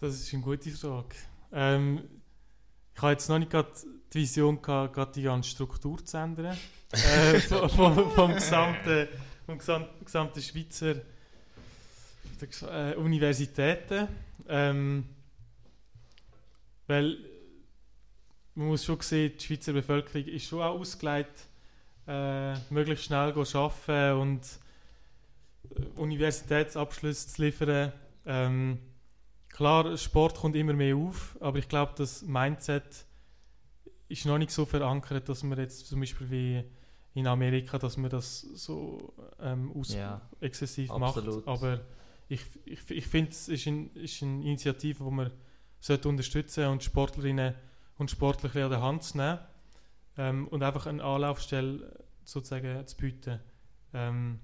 Das 0.03 0.15
ist 0.15 0.33
eine 0.33 0.43
gute 0.43 0.69
Frage. 0.69 1.15
Ähm, 1.53 2.03
ich 2.93 3.01
habe 3.01 3.13
jetzt 3.13 3.29
noch 3.29 3.39
nicht 3.39 3.49
gerade 3.49 3.71
die 4.11 4.17
Vision 4.17 4.61
gehabt, 4.61 4.95
gerade 4.95 5.13
die 5.13 5.21
ganze 5.21 5.49
Struktur 5.49 6.03
zu 6.03 6.17
ändern. 6.17 6.57
äh, 6.91 7.39
vom, 7.39 7.69
vom, 7.69 8.11
vom, 8.11 8.33
gesamten, 8.33 9.07
vom 9.45 9.57
gesamten, 9.57 10.03
gesamten 10.03 10.41
Schweizer 10.41 10.95
äh, 12.69 12.95
Universitäten. 12.95 14.09
Ähm, 14.49 15.05
weil 16.85 17.17
man 18.55 18.67
muss 18.67 18.83
schon 18.83 18.99
sehen, 18.99 19.31
die 19.39 19.45
Schweizer 19.45 19.71
Bevölkerung 19.71 20.27
ist 20.27 20.47
schon 20.47 20.61
auch 20.63 20.81
ausgelegt, 20.81 21.47
äh, 22.07 22.55
möglichst 22.69 23.05
schnell 23.05 23.33
zu 23.45 23.57
arbeiten 23.57 24.19
und 24.19 24.41
äh, 25.77 25.97
Universitätsabschlüsse 25.97 27.29
zu 27.29 27.41
liefern. 27.41 27.93
Ähm, 28.25 28.79
klar, 29.53 29.95
Sport 29.97 30.35
kommt 30.35 30.55
immer 30.55 30.73
mehr 30.73 30.95
auf, 30.95 31.37
aber 31.39 31.59
ich 31.59 31.69
glaube, 31.69 31.93
das 31.95 32.23
Mindset 32.23 33.05
ist 34.09 34.25
noch 34.25 34.37
nicht 34.37 34.51
so 34.51 34.65
verankert, 34.65 35.29
dass 35.29 35.43
man 35.43 35.57
jetzt 35.57 35.87
zum 35.87 35.99
Beispiel 35.99 36.29
wie 36.29 36.63
in 37.13 37.27
Amerika, 37.27 37.77
dass 37.77 37.95
man 37.95 38.09
das 38.09 38.41
so 38.41 39.13
ähm, 39.39 39.71
ja, 39.87 40.21
exzessiv 40.41 40.91
absolut. 40.91 41.45
macht. 41.45 41.47
Aber 41.47 41.81
ich, 42.27 42.41
ich, 42.65 42.89
ich 42.89 43.07
finde, 43.07 43.31
es 43.31 43.47
ist, 43.47 43.67
ein, 43.67 43.91
ist 43.95 44.21
eine 44.23 44.43
Initiative, 44.43 45.03
die 45.03 45.11
man 45.11 45.31
sollte 45.79 46.09
unterstützen 46.09 46.67
und 46.67 46.83
Sportlerinnen 46.83 47.53
und 47.97 48.09
Sportler 48.09 48.49
an 48.63 48.71
der 48.71 48.81
Hand 48.81 49.03
zu 49.03 49.17
nehmen 49.17 49.39
ähm, 50.17 50.47
und 50.47 50.63
einfach 50.63 50.87
eine 50.87 51.03
Anlaufstelle 51.03 52.03
sozusagen 52.23 52.85
zu 52.87 52.97
bieten. 52.97 53.39
Ähm, 53.93 54.39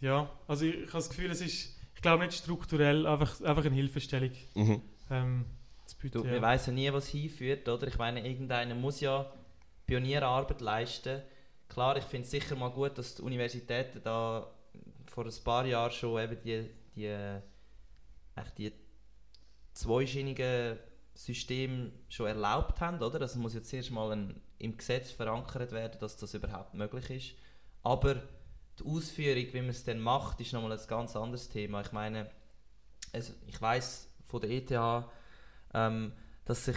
ja, 0.00 0.30
also 0.46 0.66
ich, 0.66 0.74
ich 0.74 0.88
habe 0.88 0.98
das 0.98 1.08
Gefühl, 1.08 1.30
es 1.30 1.40
ist, 1.40 1.75
glaube 2.06 2.24
nicht 2.24 2.38
strukturell, 2.38 3.06
einfach, 3.06 3.40
einfach 3.40 3.64
eine 3.64 3.74
Hilfestellung. 3.74 4.30
Mhm. 4.54 4.82
Ähm, 5.10 5.44
bieten, 6.00 6.22
du, 6.22 6.24
ja. 6.24 6.32
Wir 6.32 6.42
wissen 6.42 6.74
nie, 6.74 6.92
was 6.92 7.08
hinführt, 7.08 7.68
oder? 7.68 7.88
Ich 7.88 7.98
meine, 7.98 8.26
irgendeiner 8.26 8.74
muss 8.74 9.00
ja 9.00 9.32
Pionierarbeit 9.86 10.60
leisten. 10.60 11.22
Klar, 11.68 11.96
ich 11.96 12.04
finde 12.04 12.24
es 12.24 12.30
sicher 12.30 12.54
mal 12.54 12.70
gut, 12.70 12.96
dass 12.96 13.16
die 13.16 13.22
Universitäten 13.22 14.00
da 14.02 14.46
vor 15.06 15.24
ein 15.24 15.32
paar 15.44 15.66
Jahren 15.66 15.90
schon 15.90 16.22
eben 16.22 16.38
die, 16.44 16.70
die, 16.94 17.40
echt 18.36 18.58
die 18.58 18.72
zweischienigen 19.72 20.78
Systeme 21.14 21.90
schon 22.08 22.26
erlaubt 22.26 22.80
haben, 22.80 23.02
oder? 23.02 23.18
Das 23.18 23.34
muss 23.34 23.54
jetzt 23.54 23.72
erst 23.72 23.90
mal 23.90 24.12
ein, 24.12 24.40
im 24.58 24.76
Gesetz 24.76 25.10
verankert 25.10 25.72
werden, 25.72 25.98
dass 25.98 26.16
das 26.16 26.34
überhaupt 26.34 26.74
möglich 26.74 27.10
ist. 27.10 27.34
Aber 27.82 28.22
die 28.78 28.84
Ausführung, 28.84 29.52
wie 29.52 29.60
man 29.60 29.70
es 29.70 29.84
dann 29.84 30.00
macht, 30.00 30.40
ist 30.40 30.52
nochmal 30.52 30.72
ein 30.72 30.86
ganz 30.86 31.16
anderes 31.16 31.48
Thema. 31.48 31.80
Ich 31.80 31.92
meine, 31.92 32.30
also 33.12 33.32
ich 33.46 33.60
weiß 33.60 34.08
von 34.24 34.40
der 34.40 34.50
ETH, 34.50 35.06
ähm, 35.74 36.12
dass 36.44 36.66
sich 36.66 36.76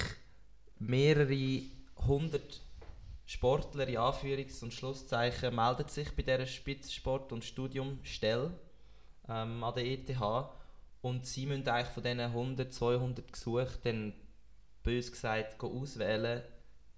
mehrere 0.80 1.62
hundert 2.08 2.62
Sportler 3.26 3.88
in 3.88 3.98
Anführungs- 3.98 4.64
und 4.64 4.74
Schlusszeichen 4.74 5.56
melden 5.56 5.88
sich 5.88 6.16
bei 6.16 6.24
dieser 6.24 6.48
Spitzensport- 6.48 7.32
und 7.32 7.46
Studiumstelle 7.46 8.52
ähm, 9.28 9.64
an 9.64 9.76
der 9.76 9.86
ETH 9.86 10.10
und 11.02 11.26
sie 11.26 11.46
müssen 11.46 11.68
eigentlich 11.68 11.94
von 11.94 12.04
diesen 12.04 12.20
100, 12.22 12.74
200 12.74 13.32
Gesuchen 13.32 13.78
dann 13.84 14.14
bös 14.84 15.12
gesagt 15.12 15.62
auswählen, 15.62 16.44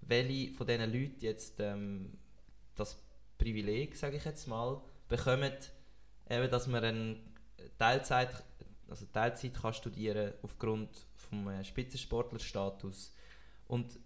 welche 0.00 0.54
von 0.54 0.66
diesen 0.66 0.92
Leuten 0.92 1.20
jetzt 1.20 1.60
ähm, 1.60 2.18
das 2.74 2.96
Privileg, 3.38 3.96
sage 3.96 4.16
ich 4.16 4.24
jetzt 4.24 4.46
mal, 4.48 4.80
bekommen, 5.12 5.52
eben, 6.28 6.50
dass 6.50 6.66
man 6.66 6.84
eine 6.84 7.16
Teilzeit, 7.78 8.30
also 8.88 9.06
Teilzeit 9.12 9.54
kann 9.54 9.74
studieren 9.74 10.32
aufgrund 10.42 10.88
vom 11.16 11.48
äh, 11.48 11.64
Spitzensportlerstatus. 11.64 13.14
Und 13.68 13.98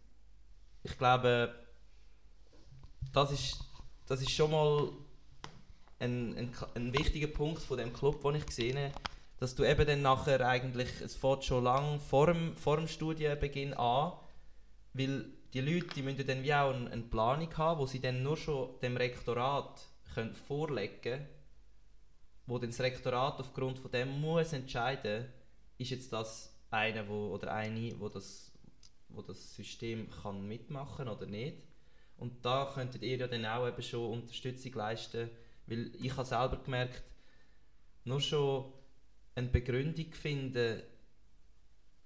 ich 0.82 0.96
glaube, 0.98 1.54
das 3.12 3.32
ist, 3.32 3.58
das 4.06 4.20
ist 4.20 4.30
schon 4.30 4.50
mal 4.50 4.92
ein, 5.98 6.36
ein, 6.36 6.54
ein 6.74 6.92
wichtiger 6.92 7.28
Punkt 7.28 7.62
von 7.62 7.78
dem 7.78 7.92
Club, 7.92 8.22
den 8.22 8.36
ich 8.36 8.46
gesehen 8.46 8.76
habe, 8.78 8.92
dass 9.38 9.54
du 9.54 9.64
eben 9.64 9.86
dann 9.86 10.02
nachher 10.02 10.46
eigentlich, 10.46 11.00
es 11.00 11.14
fährt 11.14 11.44
schon 11.44 11.64
lange 11.64 11.98
vor 12.00 12.26
dem, 12.26 12.56
vor 12.56 12.76
dem 12.76 12.88
Studienbeginn 12.88 13.74
an, 13.74 14.12
weil 14.92 15.26
die 15.52 15.60
Leute, 15.60 15.94
die 15.94 16.02
müssen 16.02 16.26
dann 16.26 16.42
wie 16.42 16.54
auch 16.54 16.74
eine, 16.74 16.90
eine 16.90 17.02
Planung 17.02 17.56
haben, 17.56 17.80
wo 17.80 17.86
sie 17.86 18.00
dann 18.00 18.22
nur 18.22 18.36
schon 18.36 18.78
dem 18.80 18.96
Rektorat 18.96 19.86
können 20.16 20.34
vorlegen 20.34 21.00
können, 21.02 21.26
wo 22.46 22.58
dann 22.58 22.70
das 22.70 22.80
Rektorat 22.80 23.38
aufgrund 23.38 23.78
von 23.78 23.90
dem 23.90 24.20
muss 24.20 24.52
entscheiden, 24.52 25.26
ist 25.78 25.90
jetzt 25.90 26.12
das 26.12 26.52
einer 26.70 27.06
wo, 27.08 27.28
oder 27.34 27.52
eine, 27.52 27.98
wo 28.00 28.08
das, 28.08 28.52
wo 29.08 29.22
das 29.22 29.54
System 29.54 30.08
kann 30.22 30.46
mitmachen 30.48 31.08
oder 31.08 31.26
nicht. 31.26 31.58
Und 32.16 32.44
da 32.44 32.70
könntet 32.72 33.02
ihr 33.02 33.18
ja 33.18 33.26
dann 33.26 33.44
auch 33.44 33.68
eben 33.68 33.82
schon 33.82 34.10
Unterstützung 34.10 34.72
leisten, 34.72 35.30
weil 35.66 35.92
ich 36.02 36.16
habe 36.16 36.26
selber 36.26 36.62
gemerkt, 36.62 37.02
nur 38.04 38.20
schon 38.20 38.72
eine 39.34 39.48
Begründung 39.48 40.12
finden, 40.12 40.82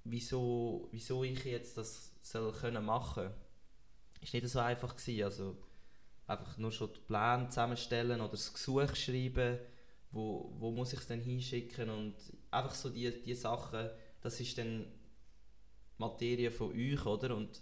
wieso, 0.02 0.88
wieso 0.90 1.22
ich 1.22 1.44
jetzt 1.44 1.76
das 1.76 2.12
soll 2.22 2.52
können 2.52 2.84
machen 2.84 3.30
ist 4.20 4.34
nicht 4.34 4.48
so 4.48 4.58
einfach 4.58 4.96
gewesen. 4.96 5.24
Also 5.24 5.56
einfach 6.30 6.56
nur 6.58 6.72
schon 6.72 6.92
die 6.92 7.00
Pläne 7.00 7.48
zusammenstellen 7.48 8.20
oder 8.20 8.30
das 8.30 8.52
Gesuch 8.52 8.94
schreiben, 8.94 9.58
wo, 10.12 10.52
wo 10.58 10.70
muss 10.70 10.92
ich 10.92 11.00
es 11.00 11.06
denn 11.06 11.20
hinschicken 11.20 11.90
und 11.90 12.14
einfach 12.50 12.74
so 12.74 12.88
die, 12.88 13.10
die 13.22 13.34
Sachen, 13.34 13.90
das 14.20 14.40
ist 14.40 14.56
dann 14.58 14.86
Materie 15.98 16.50
von 16.50 16.72
euch, 16.72 17.04
oder? 17.04 17.36
Und 17.36 17.60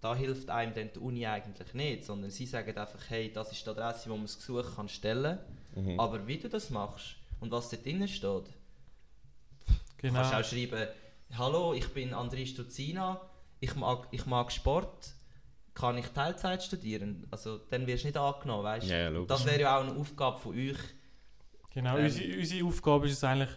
da 0.00 0.14
hilft 0.14 0.48
einem 0.50 0.74
dann 0.74 0.90
die 0.94 0.98
Uni 0.98 1.26
eigentlich 1.26 1.74
nicht, 1.74 2.04
sondern 2.04 2.30
sie 2.30 2.46
sagen 2.46 2.76
einfach, 2.76 3.00
hey, 3.08 3.32
das 3.32 3.52
ist 3.52 3.66
die 3.66 3.70
Adresse, 3.70 4.08
wo 4.10 4.14
man 4.14 4.26
das 4.26 4.38
Gesuch 4.38 4.76
kann 4.76 4.88
stellen 4.88 5.38
kann. 5.74 5.84
Mhm. 5.84 6.00
Aber 6.00 6.26
wie 6.26 6.38
du 6.38 6.48
das 6.48 6.70
machst 6.70 7.16
und 7.40 7.50
was 7.50 7.70
dort 7.70 7.84
drin 7.84 8.06
steht, 8.06 8.22
genau. 8.22 8.44
du 9.98 10.12
kannst 10.12 10.34
auch 10.34 10.44
schreiben, 10.44 10.88
hallo, 11.36 11.74
ich 11.74 11.88
bin 11.88 12.14
André 12.14 12.46
Stuzina, 12.46 13.20
ich 13.60 13.74
mag, 13.74 14.06
ich 14.12 14.24
mag 14.26 14.52
Sport, 14.52 15.14
kann 15.78 15.98
ich 15.98 16.06
Teilzeit 16.08 16.62
studieren? 16.62 17.26
Also 17.30 17.58
dann 17.70 17.86
wirst 17.86 18.04
du 18.04 18.08
nicht 18.08 18.16
angenommen, 18.16 18.64
weißt 18.64 18.88
du? 18.88 18.92
Ja, 18.92 19.10
das 19.10 19.46
wäre 19.46 19.60
ja 19.60 19.78
auch 19.78 19.82
eine 19.82 19.94
Aufgabe 19.98 20.38
von 20.38 20.56
euch. 20.56 20.78
Genau, 21.70 21.96
ähm, 21.96 22.04
unsere, 22.04 22.38
unsere 22.38 22.66
Aufgabe 22.66 23.06
ist 23.06 23.12
es 23.14 23.24
eigentlich, 23.24 23.50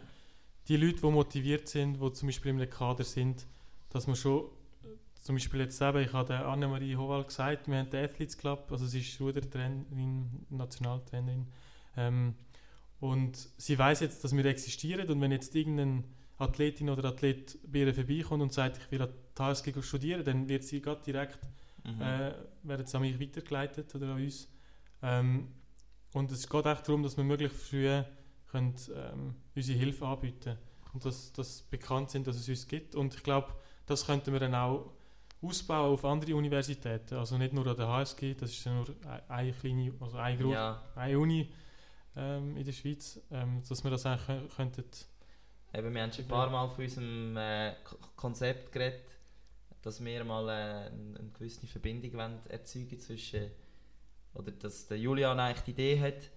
die 0.67 0.77
Leute, 0.77 1.01
die 1.01 1.07
motiviert 1.07 1.67
sind, 1.67 1.99
die 2.01 2.13
zum 2.13 2.27
Beispiel 2.27 2.51
im 2.51 2.69
Kader 2.69 3.03
sind, 3.03 3.47
dass 3.89 4.07
man 4.07 4.15
schon 4.15 4.45
zum 5.21 5.35
Beispiel 5.35 5.61
jetzt 5.61 5.81
eben, 5.81 5.99
ich 5.99 6.13
habe 6.13 6.37
Annemarie 6.45 6.95
Howald 6.95 7.27
gesagt, 7.27 7.67
wir 7.67 7.77
haben 7.77 7.89
den 7.89 8.05
Athletes 8.05 8.37
Club, 8.37 8.67
also 8.71 8.85
sie 8.85 9.01
ist 9.01 9.19
Rudertrainerin, 9.19 10.45
Nationaltrainerin. 10.49 11.47
Ähm, 11.97 12.35
Und 12.99 13.49
sie 13.57 13.77
weiß 13.77 13.99
jetzt, 14.01 14.23
dass 14.23 14.35
wir 14.35 14.45
existieren 14.45 15.09
und 15.09 15.19
wenn 15.21 15.31
jetzt 15.31 15.55
irgendeine 15.55 16.03
Athletin 16.37 16.89
oder 16.89 17.09
Athlet 17.09 17.57
bei 17.65 17.79
ihr 17.79 17.93
vorbeikommt 17.93 18.41
und 18.43 18.53
sagt, 18.53 18.77
ich 18.77 18.91
will 18.91 19.01
an 19.01 19.09
HSG 19.37 19.73
studieren, 19.81 20.23
dann 20.23 20.47
wird 20.47 20.63
sie 20.63 20.81
gerade 20.81 21.01
direkt, 21.03 21.39
Mhm. 21.83 22.01
äh, 22.01 22.33
werden 22.63 22.85
sie 22.85 22.95
an 22.97 23.01
mich 23.03 23.19
weitergeleitet 23.19 23.93
oder 23.95 24.07
an 24.07 24.21
uns. 24.23 24.47
Ähm, 25.01 25.51
und 26.13 26.31
es 26.31 26.47
geht 26.47 26.65
echt 26.65 26.87
darum, 26.87 27.03
dass 27.03 27.17
wir 27.17 27.23
möglichst 27.23 27.57
früh 27.57 28.01
können, 28.51 28.75
ähm, 28.93 29.35
unsere 29.55 29.77
Hilfe 29.79 30.05
anbieten 30.05 30.57
und 30.93 31.05
dass, 31.05 31.31
dass 31.33 31.61
bekannt 31.63 32.11
sind, 32.11 32.27
dass 32.27 32.35
es 32.35 32.47
uns 32.49 32.67
gibt. 32.67 32.95
Und 32.95 33.15
ich 33.15 33.23
glaube, 33.23 33.47
das 33.85 34.05
könnten 34.05 34.31
wir 34.33 34.39
dann 34.39 34.53
auch 34.55 34.91
ausbauen 35.41 35.93
auf 35.93 36.05
andere 36.05 36.35
Universitäten. 36.35 37.15
Also 37.15 37.37
nicht 37.37 37.53
nur 37.53 37.65
an 37.65 37.75
der 37.77 37.87
HSG, 37.87 38.35
das 38.35 38.51
ist 38.51 38.63
ja 38.65 38.73
nur 38.73 38.85
ein- 39.07 39.21
eine 39.29 39.53
kleine, 39.53 39.93
also 39.99 40.17
eine, 40.17 40.37
Gru 40.37 40.51
ja, 40.53 40.83
eine 40.95 41.17
Uni 41.17 41.51
ähm, 42.15 42.57
in 42.57 42.63
der 42.65 42.73
Schweiz, 42.73 43.19
ähm, 43.31 43.63
dass 43.67 43.83
wir 43.83 43.89
das 43.89 44.05
eigentlich 44.05 44.27
kö- 44.29 44.55
könnten. 44.55 44.83
eben, 45.73 45.93
wir 45.95 46.03
haben 46.03 46.11
schon 46.11 46.25
ein 46.25 46.27
paar 46.27 46.49
Mal 46.49 46.67
von 46.69 46.83
unserem 46.83 47.37
äh, 47.37 47.73
Konzept 48.17 48.71
geredet, 48.71 49.01
dass 49.81 50.03
wir 50.03 50.23
mal 50.23 50.47
äh, 50.49 50.87
eine, 50.87 51.31
gewisse 51.33 51.65
Verbindung 51.67 52.13
wollen 52.13 52.39
erzeugen 52.49 52.99
zwischen, 52.99 53.51
oder 54.33 54.51
dass 54.51 54.87
der 54.87 54.97
Julian 54.97 55.39
eigentlich 55.39 55.63
die 55.63 55.71
Idee 55.71 55.99
hat, 55.99 56.29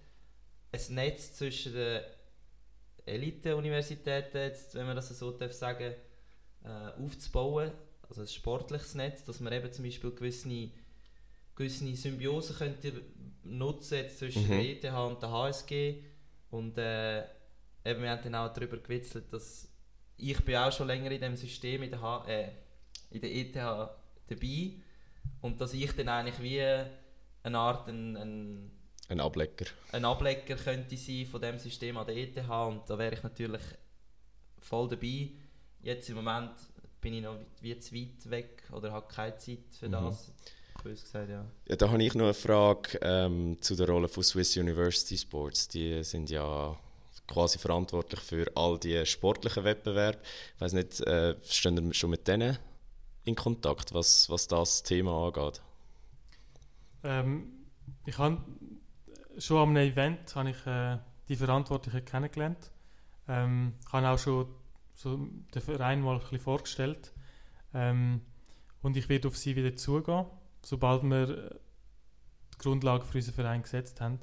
ein 0.71 0.95
Netz 0.95 1.33
zwischen 1.33 1.73
den 1.73 2.01
Elite-Universitäten, 3.05 4.37
jetzt, 4.37 4.75
wenn 4.75 4.87
man 4.87 4.95
das 4.95 5.09
so 5.09 5.31
darf 5.31 5.53
sagen, 5.53 5.93
äh, 6.63 6.67
aufzubauen, 7.01 7.71
also 8.09 8.21
ein 8.21 8.27
sportliches 8.27 8.95
Netz, 8.95 9.23
dass 9.23 9.39
man 9.39 9.53
eben 9.53 9.71
zum 9.71 9.85
Beispiel 9.85 10.11
gewisse, 10.11 10.69
gewisse 11.55 11.95
Symbiose 11.95 12.53
könnte 12.53 13.01
nutzen 13.43 13.95
jetzt 13.95 14.19
zwischen 14.19 14.43
Mhm. 14.43 14.49
der 14.49 14.59
ETH 14.61 14.97
und 15.07 15.21
der 15.21 15.31
HSG 15.31 16.03
und 16.49 16.77
äh, 16.77 17.19
eben, 17.85 18.01
wir 18.01 18.09
haben 18.09 18.23
dann 18.23 18.35
auch 18.35 18.53
darüber 18.53 18.77
gewitzelt, 18.77 19.31
dass 19.31 19.69
ich 20.17 20.43
bin 20.43 20.55
auch 20.55 20.71
schon 20.71 20.87
länger 20.87 21.11
in 21.11 21.21
dem 21.21 21.35
System 21.35 21.83
in 21.83 21.91
der, 21.91 22.01
H 22.01 22.25
äh, 22.27 22.49
in 23.15 23.21
der 23.21 23.35
ETH 23.35 23.55
dabei 24.27 24.71
und 25.41 25.59
dass 25.61 25.73
ich 25.73 25.91
dann 25.93 26.09
eigentlich 26.09 26.41
wie 26.41 26.61
eine 27.43 27.57
Art 27.57 27.87
ein, 27.87 28.15
ein 28.17 28.71
Ein 29.09 29.19
Ablecker. 29.19 29.65
ein 29.91 30.05
Ableger 30.05 30.55
könnte 30.55 30.97
sein 30.97 31.25
von 31.25 31.41
dem 31.41 31.57
System 31.59 31.97
an 31.97 32.05
der 32.07 32.17
ETH 32.17 32.37
und 32.49 32.89
da 32.89 32.97
wäre 32.97 33.15
ich 33.15 33.23
natürlich 33.23 33.61
voll 34.59 34.87
dabei. 34.89 35.29
Jetzt 35.81 36.09
im 36.09 36.15
Moment 36.15 36.51
bin 37.01 37.13
ich 37.13 37.23
noch 37.23 37.37
wie 37.61 37.77
zu 37.77 37.93
weit 37.95 38.29
weg 38.29 38.63
oder 38.71 38.91
habe 38.91 39.07
keine 39.07 39.37
Zeit 39.37 39.59
für 39.79 39.87
Mhm. 39.87 39.91
das. 39.91 40.31
Bös 40.83 41.03
gesagt, 41.03 41.29
ja. 41.29 41.45
Ja, 41.67 41.75
da 41.75 41.89
habe 41.89 42.03
ich 42.03 42.13
noch 42.15 42.25
eine 42.25 42.33
Frage 42.33 42.99
ähm, 43.01 43.57
zu 43.61 43.75
der 43.75 43.87
Rolle 43.87 44.07
von 44.07 44.23
Swiss 44.23 44.57
University 44.57 45.17
Sports. 45.17 45.67
Die 45.69 46.03
sind 46.03 46.29
ja 46.29 46.77
quasi 47.27 47.57
verantwortlich 47.57 48.19
für 48.19 48.45
all 48.55 48.77
die 48.77 49.03
sportlichen 49.05 49.63
Wettbewerbe. 49.63 50.19
Ich 50.55 50.61
weiß 50.61 50.73
nicht, 50.73 50.99
äh, 51.01 51.35
stehen 51.43 51.83
wir 51.87 51.93
schon 51.93 52.09
mit 52.11 52.27
denen 52.27 52.57
in 53.25 53.35
Kontakt, 53.35 53.93
was, 53.93 54.29
was 54.29 54.47
das 54.47 54.83
Thema 54.83 55.27
angeht? 55.27 55.61
Ähm, 57.03 57.51
ich 58.05 58.17
habe 58.17 58.41
schon 59.37 59.57
am 59.57 59.75
Event 59.77 60.35
habe 60.35 60.51
ich, 60.51 60.65
äh, 60.65 60.97
die 61.27 61.35
Verantwortlichen 61.35 62.05
kennengelernt. 62.05 62.71
Ähm, 63.27 63.73
ich 63.85 63.93
habe 63.93 64.09
auch 64.09 64.19
schon 64.19 64.47
so 64.93 65.17
den 65.17 65.61
Verein 65.61 66.01
mal 66.01 66.15
ein 66.15 66.19
bisschen 66.21 66.39
vorgestellt. 66.39 67.13
Ähm, 67.73 68.21
und 68.81 68.95
ich 68.95 69.09
werde 69.09 69.27
auf 69.27 69.37
sie 69.37 69.55
wieder 69.55 69.75
zugehen, 69.75 70.25
sobald 70.61 71.03
wir 71.03 71.29
äh, 71.29 71.55
die 72.53 72.57
Grundlage 72.59 73.05
für 73.05 73.17
unseren 73.17 73.35
Verein 73.35 73.63
gesetzt 73.63 73.99
haben, 73.99 74.19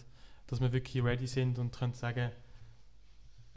dass 0.46 0.60
wir 0.60 0.72
wirklich 0.72 1.02
ready 1.04 1.26
sind 1.26 1.58
und 1.58 1.76
können 1.76 1.94
sagen, 1.94 2.30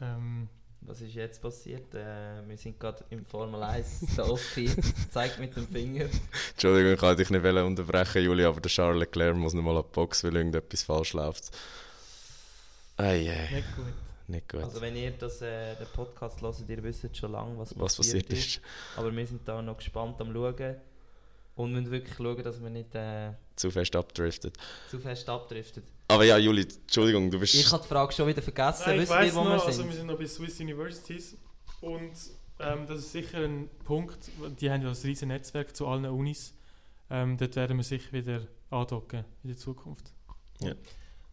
ähm, 0.00 0.48
Was 0.86 1.00
ist 1.00 1.14
jetzt 1.14 1.42
passiert? 1.42 1.92
Äh, 1.94 2.46
wir 2.46 2.56
sind 2.56 2.78
gerade 2.78 3.04
im 3.10 3.24
Formel 3.24 3.60
1. 3.60 4.14
Der 4.16 4.30
Oski 4.30 4.70
zeigt 5.10 5.40
mit 5.40 5.56
dem 5.56 5.66
Finger. 5.66 6.06
Entschuldigung, 6.52 6.92
ich 6.92 7.02
wollte 7.02 7.22
dich 7.24 7.30
nicht 7.30 7.44
unterbrechen, 7.44 8.22
Juli, 8.22 8.44
aber 8.44 8.60
der 8.60 8.70
Charles 8.70 9.00
Leclerc 9.00 9.36
muss 9.36 9.52
noch 9.52 9.62
mal 9.62 9.76
an 9.76 9.82
die 9.82 9.92
Box, 9.92 10.22
weil 10.22 10.36
irgendetwas 10.36 10.84
falsch 10.84 11.12
läuft. 11.14 11.50
Ei, 12.98 13.28
ei, 13.28 13.50
nicht 13.52 13.76
gut. 13.76 13.84
nicht 14.28 14.48
gut. 14.48 14.62
Also 14.62 14.80
wenn 14.80 14.94
ihr 14.94 15.10
das, 15.10 15.42
äh, 15.42 15.74
den 15.74 15.88
Podcast 15.88 16.40
hört, 16.40 16.68
ihr 16.68 16.82
wisst 16.84 17.16
schon 17.16 17.32
lange, 17.32 17.58
was, 17.58 17.76
was 17.76 17.96
passiert 17.96 18.30
ist. 18.30 18.60
Aber 18.96 19.14
wir 19.14 19.26
sind 19.26 19.46
da 19.46 19.60
noch 19.60 19.76
gespannt 19.76 20.20
am 20.20 20.32
Schauen. 20.32 20.76
Und 21.56 21.72
müssen 21.72 21.90
wirklich 21.90 22.14
schauen, 22.16 22.42
dass 22.44 22.62
wir 22.62 22.70
nicht 22.70 22.94
äh, 22.94 23.32
Zu 23.56 23.70
fest 23.70 23.96
abdriftet. 23.96 24.56
zu 24.90 24.98
fest 24.98 25.28
abdriften. 25.28 25.82
Aber 26.08 26.24
ja, 26.24 26.36
Juli, 26.38 26.62
Entschuldigung, 26.62 27.30
du 27.30 27.40
bist... 27.40 27.54
Ich 27.54 27.70
habe 27.72 27.82
die 27.82 27.88
Frage 27.88 28.12
schon 28.12 28.28
wieder 28.28 28.42
vergessen. 28.42 28.84
Nein, 28.86 29.00
ich 29.00 29.34
wo 29.34 29.42
noch, 29.42 29.46
wir 29.46 29.52
also 29.52 29.72
sind? 29.72 29.88
wir 29.88 29.96
sind 29.96 30.06
noch 30.06 30.18
bei 30.18 30.26
Swiss 30.26 30.60
Universities 30.60 31.36
und 31.80 32.12
ähm, 32.60 32.86
das 32.86 32.98
ist 33.00 33.12
sicher 33.12 33.38
ein 33.38 33.68
Punkt, 33.84 34.30
die 34.60 34.70
haben 34.70 34.82
ja 34.82 34.88
ein 34.88 34.94
riesen 34.94 35.28
Netzwerk 35.28 35.74
zu 35.74 35.86
allen 35.86 36.06
Unis. 36.06 36.54
Ähm, 37.10 37.36
dort 37.36 37.56
werden 37.56 37.76
wir 37.76 37.84
sicher 37.84 38.12
wieder 38.12 38.46
andocken 38.70 39.24
in 39.42 39.48
der 39.48 39.56
Zukunft. 39.56 40.12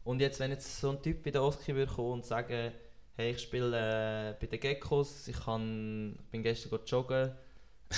Und 0.04 0.20
jetzt, 0.20 0.40
wenn 0.40 0.52
jetzt 0.52 0.80
so 0.80 0.90
ein 0.90 1.02
Typ 1.02 1.24
wie 1.26 1.32
der 1.32 1.44
Oski 1.44 1.76
würde 1.76 1.92
kommen 1.94 2.14
und 2.14 2.26
sagen, 2.26 2.74
hey, 3.16 3.32
ich 3.32 3.42
spiele 3.42 4.32
äh, 4.32 4.36
bei 4.40 4.48
den 4.48 4.60
Geckos, 4.60 5.28
ich 5.28 5.40
kann, 5.40 6.18
bin 6.32 6.44
gestern 6.44 6.80
joggen, 6.86 7.32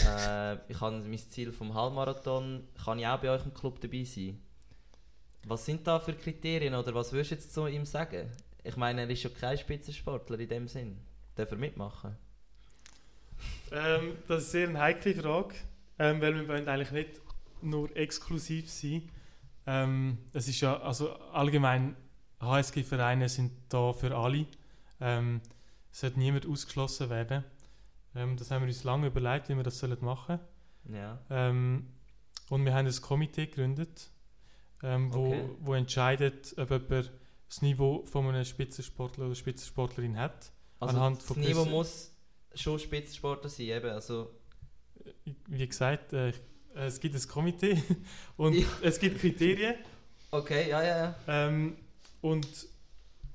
äh, 0.04 0.56
ich 0.72 0.80
habe 0.82 0.98
mein 1.00 1.18
Ziel 1.18 1.52
vom 1.52 1.74
Halbmarathon, 1.74 2.68
kann 2.84 3.00
ich 3.00 3.08
auch 3.08 3.20
bei 3.20 3.30
euch 3.30 3.46
im 3.46 3.54
Club 3.54 3.80
dabei 3.80 4.04
sein? 4.04 4.42
Was 5.48 5.66
sind 5.66 5.86
da 5.86 6.00
für 6.00 6.14
Kriterien 6.14 6.74
oder 6.74 6.94
was 6.96 7.12
würdest 7.14 7.32
du 7.32 7.36
jetzt 7.36 7.54
zu 7.54 7.68
ihm 7.68 7.86
sagen? 7.86 8.30
Ich 8.64 8.78
meine, 8.78 9.02
er 9.02 9.10
ist 9.10 9.24
ja 9.24 9.30
kein 9.30 9.58
Spitzensportler 9.58 10.40
in 10.40 10.50
dem 10.50 10.68
Sinn. 10.68 10.98
Darf 11.36 11.52
er 11.52 11.58
mitmachen? 11.58 12.16
Ähm, 13.72 14.18
das 14.28 14.44
ist 14.44 14.52
sehr 14.52 14.70
eine 14.70 14.80
heikle 14.80 15.14
Frage, 15.14 15.56
ähm, 16.00 16.22
weil 16.22 16.36
wir 16.36 16.48
wollen 16.48 16.68
eigentlich 16.68 16.92
nicht 16.92 17.22
nur 17.62 17.96
exklusiv 17.96 18.70
sein. 18.70 19.10
Ähm, 19.68 20.18
es 20.34 20.48
ist 20.48 20.62
ja, 20.62 20.80
also 20.80 21.14
allgemein, 21.14 21.96
HSG-Vereine 22.40 23.30
sind 23.30 23.52
da 23.70 23.94
für 23.94 24.16
alle. 24.16 24.46
Ähm, 25.00 25.42
es 25.92 26.02
sollte 26.02 26.20
niemand 26.20 26.48
ausgeschlossen 26.48 27.10
werden. 27.10 27.44
Ähm, 28.16 28.38
das 28.38 28.52
haben 28.52 28.62
wir 28.64 28.68
uns 28.68 28.84
lange 28.84 29.08
überlegt, 29.08 29.50
wie 29.50 29.56
wir 29.56 29.64
das 29.64 29.80
sollen 29.80 29.98
machen 30.02 30.40
sollen. 30.86 30.96
Ja. 30.96 31.20
Ähm, 31.30 31.88
und 32.50 32.64
wir 32.66 32.74
haben 32.74 32.86
ein 32.88 33.02
Komitee 33.02 33.48
gegründet, 33.48 34.10
ähm, 34.84 35.14
wo, 35.14 35.28
Okay. 35.28 35.50
wo 35.60 35.74
entscheidet, 35.74 36.54
ob 36.58 36.70
jemand 36.72 37.12
das 37.50 37.62
Niveau 37.62 38.04
von 38.06 38.28
einem 38.28 38.46
Spitzensportler 38.46 39.26
oder 39.26 39.36
Spitzensportlerin 39.36 40.18
hat. 40.18 40.52
Also 40.80 40.96
Anhand 40.98 41.18
das 41.20 41.26
von 41.26 41.40
Niveau 41.40 41.60
gewissen- 41.62 41.72
muss 41.72 42.12
schon 42.54 42.80
Spitzensportler 42.80 43.50
sein, 43.50 43.66
eben. 43.68 43.90
Also, 43.90 44.32
Wie 45.48 45.68
gesagt, 45.68 46.14
äh, 46.14 46.30
äh, 46.30 46.34
es 46.76 47.00
gibt 47.00 47.16
ein 47.16 47.28
Komitee 47.28 47.82
und 48.38 48.54
Ja. 48.54 48.66
es 48.82 49.00
gibt 49.00 49.20
Kriterien. 49.20 49.76
okay, 50.32 50.70
ja, 50.70 50.82
ja, 50.84 50.98
ja. 50.98 51.16
Ähm, 51.28 51.78
und 52.22 52.48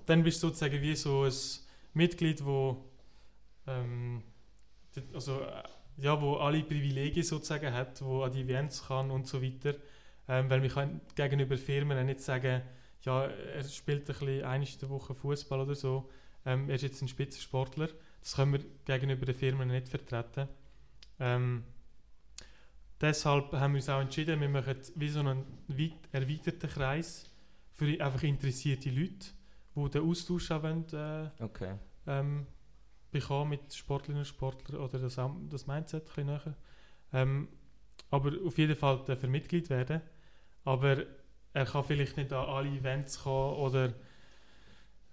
dann 0.07 0.23
bist 0.23 0.43
du 0.43 0.49
sozusagen 0.49 0.81
wie 0.83 0.95
so 0.97 1.23
ein 1.25 1.33
Mitglied, 1.95 2.45
wo, 2.45 2.85
ähm, 3.67 4.23
also, 5.15 5.41
äh, 5.43 5.63
ja, 5.99 6.21
wo 6.21 6.37
alle 6.37 6.63
Privilegien 6.63 7.25
sozusagen 7.25 7.73
hat, 7.73 8.03
wo 8.03 8.23
an 8.23 8.33
die 8.33 8.43
Events 8.43 8.87
kann 8.87 9.11
und 9.11 9.27
so 9.27 9.43
weiter. 9.43 9.75
Ähm, 10.29 10.49
weil 10.49 10.63
wir 10.63 10.71
können 10.71 11.01
gegenüber 11.15 11.59
Firmen 11.59 11.99
auch 11.99 12.05
nicht 12.05 12.21
sagen, 12.21 12.63
ja, 13.03 13.25
er 13.25 13.65
spielt 13.65 14.09
ein 14.09 14.17
bisschen 14.19 14.79
der 14.81 14.91
Woche 14.91 15.15
Fußball 15.15 15.61
oder 15.61 15.75
so. 15.75 16.09
Ähm, 16.47 16.69
er 16.69 16.77
ist 16.77 16.83
jetzt 16.83 17.03
ein 17.03 17.09
Spitzensportler. 17.09 17.89
Das 18.21 18.37
können 18.37 18.53
wir 18.53 18.61
gegenüber 18.85 19.27
den 19.27 19.35
Firmen 19.35 19.69
nicht 19.69 19.89
vertreten. 19.89 20.49
Ähm, 21.19 21.65
deshalb 23.01 23.53
haben 23.53 23.73
wir 23.75 23.79
uns 23.79 23.89
auch 23.89 24.01
entschieden, 24.01 24.41
wir 24.41 24.49
machen 24.49 24.77
wie 24.95 25.09
so 25.09 25.21
einen 25.21 25.45
weit 25.69 26.09
erweiterten 26.13 26.69
Kreis 26.69 27.31
für 27.73 27.87
einfach 28.03 28.23
interessierte 28.23 28.91
Leute, 28.91 29.27
die 29.75 29.91
den 29.91 30.03
Austausch 30.03 30.51
auch 30.51 30.63
wollen, 30.63 30.85
äh, 30.93 31.43
Okay. 31.43 31.75
ähm, 32.07 32.47
bekommen 33.11 33.51
mit 33.51 33.75
Sportlerinnen 33.75 34.21
und 34.21 34.27
Sportlern 34.27 34.81
oder 34.81 34.99
das, 34.99 35.19
das 35.49 35.67
Mindset 35.67 36.03
ein 36.03 36.07
bisschen 36.07 36.27
näher. 36.27 36.55
Ähm, 37.13 37.49
aber 38.11 38.33
auf 38.45 38.59
jeden 38.59 38.77
Fall 38.77 39.03
darf 39.05 39.23
er 39.23 39.29
Mitglied 39.29 39.71
werden. 39.71 40.01
Aber 40.65 41.05
er 41.53 41.65
kann 41.65 41.85
vielleicht 41.85 42.17
nicht 42.17 42.33
an 42.33 42.49
alle 42.49 42.69
Events 42.69 43.23
kommen 43.23 43.57
oder 43.57 43.93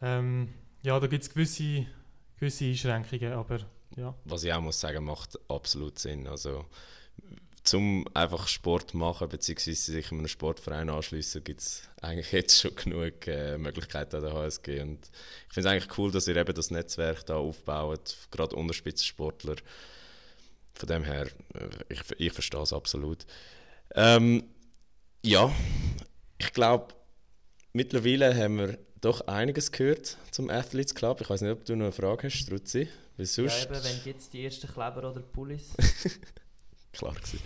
ähm, 0.02 0.54
ja, 0.84 1.00
da 1.00 1.08
gibt 1.08 1.24
es 1.24 1.30
gewisse, 1.30 1.86
gewisse 2.38 2.66
Einschränkungen, 2.66 3.34
aber 3.34 3.60
ja. 3.96 4.14
Was 4.26 4.44
ich 4.44 4.54
auch 4.54 4.62
muss 4.62 4.80
sagen, 4.80 5.04
macht 5.04 5.40
absolut 5.50 5.98
Sinn. 5.98 6.28
Also, 6.28 6.66
zum 7.68 8.06
einfach 8.14 8.48
Sport 8.48 8.94
machen 8.94 9.28
bzw. 9.28 9.74
sich 9.74 10.12
einem 10.12 10.28
Sportverein 10.28 10.90
anschließen, 10.90 11.44
gibt 11.44 11.62
es 11.62 11.84
eigentlich 12.02 12.32
jetzt 12.32 12.62
schon 12.62 12.76
genug 12.76 13.28
äh, 13.28 13.58
Möglichkeiten 13.58 14.16
an 14.16 14.22
der 14.22 14.34
HSG. 14.34 14.82
Und 14.82 15.10
ich 15.48 15.54
finde 15.54 15.70
es 15.70 15.74
eigentlich 15.74 15.98
cool, 15.98 16.12
dass 16.12 16.28
ihr 16.28 16.38
eben 16.38 16.54
das 16.54 16.72
Netzwerk 16.72 17.26
da 17.26 17.36
aufbaut, 17.36 18.16
gerade 18.32 18.56
unter 18.56 18.74
Spitzensportler. 18.74 19.56
Von 20.76 20.88
dem 20.88 21.04
her, 21.04 21.28
äh, 21.56 21.70
ich, 21.90 22.02
ich 22.18 22.32
verstehe 22.32 22.62
es 22.62 22.72
absolut. 22.72 23.26
Ähm, 23.96 24.46
ja, 25.24 25.54
ich 26.38 26.54
glaube, 26.54 26.94
mittlerweile 27.74 28.34
haben 28.34 28.60
wir 28.60 28.80
doch 29.02 29.28
einiges 29.28 29.74
gehört 29.74 30.18
zum 30.32 30.50
Athletes 30.50 30.96
Club. 30.96 31.20
Ich 31.20 31.30
weiß 31.30 31.42
nicht, 31.42 31.52
ob 31.52 31.66
du 31.66 31.76
noch 31.76 31.86
eine 31.86 31.92
Frage 31.92 32.28
hast, 32.28 32.38
Struzzi. 32.38 32.88
Weil 33.18 33.26
Ja, 33.26 33.32
sonst... 33.32 33.66
eben, 33.66 33.84
wenn 33.84 34.00
jetzt 34.06 34.32
die 34.32 34.46
ersten 34.46 34.68
Kleber 34.68 35.12
oder 35.12 35.20
Pullis. 35.20 35.74
Klar 36.98 37.14
gewesen. 37.14 37.40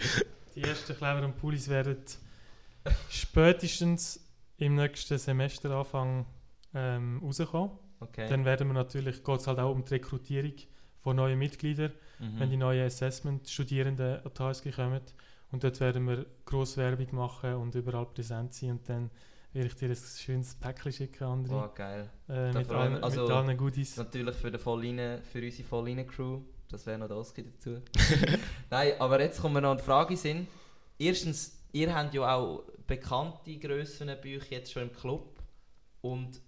Die 0.55 0.63
ersten 0.63 0.95
Kleber 0.95 1.23
und 1.25 1.37
Pullis 1.37 1.67
werden 1.69 1.97
spätestens 3.09 4.19
im 4.57 4.75
nächsten 4.75 5.17
Semesteranfang 5.17 6.25
ähm, 6.73 7.19
rauskommen. 7.23 7.71
Okay. 7.99 8.27
Dann 8.29 8.45
werden 8.45 8.67
wir 8.67 8.73
natürlich, 8.73 9.23
geht 9.23 9.39
es 9.39 9.47
halt 9.47 9.59
auch 9.59 9.71
um 9.71 9.83
die 9.85 9.93
Rekrutierung 9.95 10.53
von 10.97 11.15
neuen 11.15 11.37
Mitgliedern, 11.39 11.91
Mhm. 12.19 12.39
wenn 12.39 12.49
die 12.51 12.57
neuen 12.57 12.85
Assessment-Studierenden 12.85 14.23
an 14.23 14.31
die 14.37 14.43
HSG 14.43 14.71
kommen. 14.71 15.01
Und 15.51 15.63
dort 15.63 15.79
werden 15.79 16.07
wir 16.07 16.25
grosse 16.45 16.77
Werbung 16.77 17.07
machen 17.15 17.55
und 17.55 17.73
überall 17.75 18.05
präsent 18.05 18.53
sein. 18.53 18.71
Und 18.71 18.87
dann 18.87 19.09
werde 19.53 19.67
ich 19.67 19.75
dir 19.75 19.89
ein 19.89 19.95
schönes 19.95 20.53
Päckchen 20.55 20.93
schicken, 20.93 21.23
André. 21.23 21.51
Oh, 21.65 21.69
geil. 21.73 22.09
äh, 22.29 22.53
mit, 22.53 22.69
wir- 22.69 23.03
also- 23.03 23.21
mit 23.23 23.31
allen 23.31 23.57
Goodies. 23.57 23.97
Natürlich 23.97 24.35
für, 24.35 24.51
den 24.51 24.59
Vollline, 24.61 25.21
für 25.23 25.41
unsere 25.41 25.67
Vollline-Crew. 25.67 26.41
Das 26.71 26.85
wäre 26.85 26.97
noch 26.97 27.09
Oski 27.09 27.43
dazu. 27.43 27.81
Nein, 28.69 28.93
aber 28.99 29.19
jetzt 29.19 29.41
kommen 29.41 29.55
wir 29.55 29.61
noch 29.61 29.71
an 29.71 29.77
die 29.77 29.83
Frage 29.83 30.15
sind. 30.15 30.47
Erstens, 30.97 31.59
ihr 31.73 31.93
habt 31.93 32.13
ja 32.13 32.35
auch 32.35 32.63
bekannte 32.87 33.57
Grössen 33.57 34.09
euch 34.09 34.49
jetzt 34.49 34.71
schon 34.71 34.83
im 34.83 34.93
Club. 34.93 35.41
Und 36.01 36.41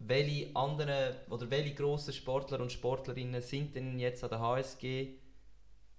welche 0.00 0.54
anderen 0.56 1.14
oder 1.28 1.50
welche 1.50 1.74
grossen 1.74 2.12
Sportler 2.12 2.60
und 2.60 2.72
Sportlerinnen 2.72 3.42
sind 3.42 3.74
denn 3.76 3.98
jetzt 3.98 4.24
an 4.24 4.30
der 4.30 4.40
HSG 4.40 5.14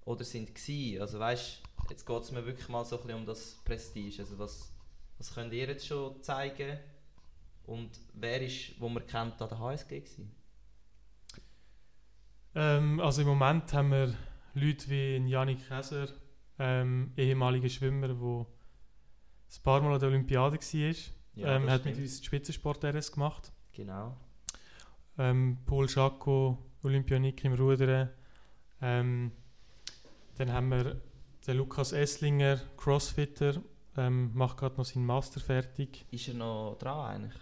oder 0.05 0.23
sind 0.23 0.53
gsi? 0.53 0.97
Also 0.99 1.19
weißt, 1.19 1.61
jetzt 1.89 2.05
geht 2.05 2.21
es 2.21 2.31
mir 2.31 2.45
wirklich 2.45 2.67
mal 2.67 2.83
so 2.83 2.97
ein 2.97 3.03
bisschen 3.03 3.19
um 3.19 3.25
das 3.25 3.61
Prestige. 3.63 4.21
Also 4.21 4.37
was, 4.37 4.71
was 5.17 5.33
könnt 5.33 5.53
ihr 5.53 5.67
jetzt 5.67 5.87
schon 5.87 6.21
zeigen? 6.23 6.79
Und 7.63 7.91
wer 8.13 8.41
ist, 8.41 8.79
wo 8.79 8.89
man 8.89 9.05
kennt, 9.05 9.41
an 9.41 9.49
der 9.49 9.59
HSG 9.59 9.99
gewesen? 9.99 10.40
Ähm, 12.55 12.99
also 12.99 13.21
im 13.21 13.27
Moment 13.27 13.73
haben 13.73 13.91
wir 13.91 14.13
Leute 14.53 14.89
wie 14.89 15.17
Janik 15.27 15.67
Käser, 15.67 16.07
ähm, 16.59 17.13
ehemaliger 17.15 17.69
Schwimmer, 17.69 18.07
der 18.07 18.17
ein 18.17 19.63
paar 19.63 19.81
Mal 19.81 19.93
an 19.93 19.99
der 19.99 20.09
Olympiade 20.09 20.57
war. 20.57 20.95
ähm, 21.37 21.65
das 21.65 21.73
hat 21.73 21.85
mit 21.85 21.97
uns 21.97 22.19
die 22.19 22.25
Spitzensport-RS 22.25 23.11
gemacht. 23.13 23.51
Genau. 23.73 24.17
Ähm, 25.17 25.57
Paul 25.65 25.87
Schacko, 25.87 26.57
Olympionik 26.83 27.43
im 27.45 27.53
Rudern. 27.53 28.09
Ähm, 28.81 29.31
dann 30.37 30.51
haben 30.51 30.69
wir 30.69 31.01
den 31.47 31.57
Lukas 31.57 31.91
Esslinger, 31.91 32.59
Crossfitter, 32.77 33.61
ähm, 33.97 34.31
macht 34.33 34.57
gerade 34.57 34.77
noch 34.77 34.85
seinen 34.85 35.05
Master 35.05 35.39
fertig. 35.39 36.05
Ist 36.11 36.27
er 36.27 36.33
noch 36.35 36.75
dran 36.79 37.15
eigentlich? 37.15 37.41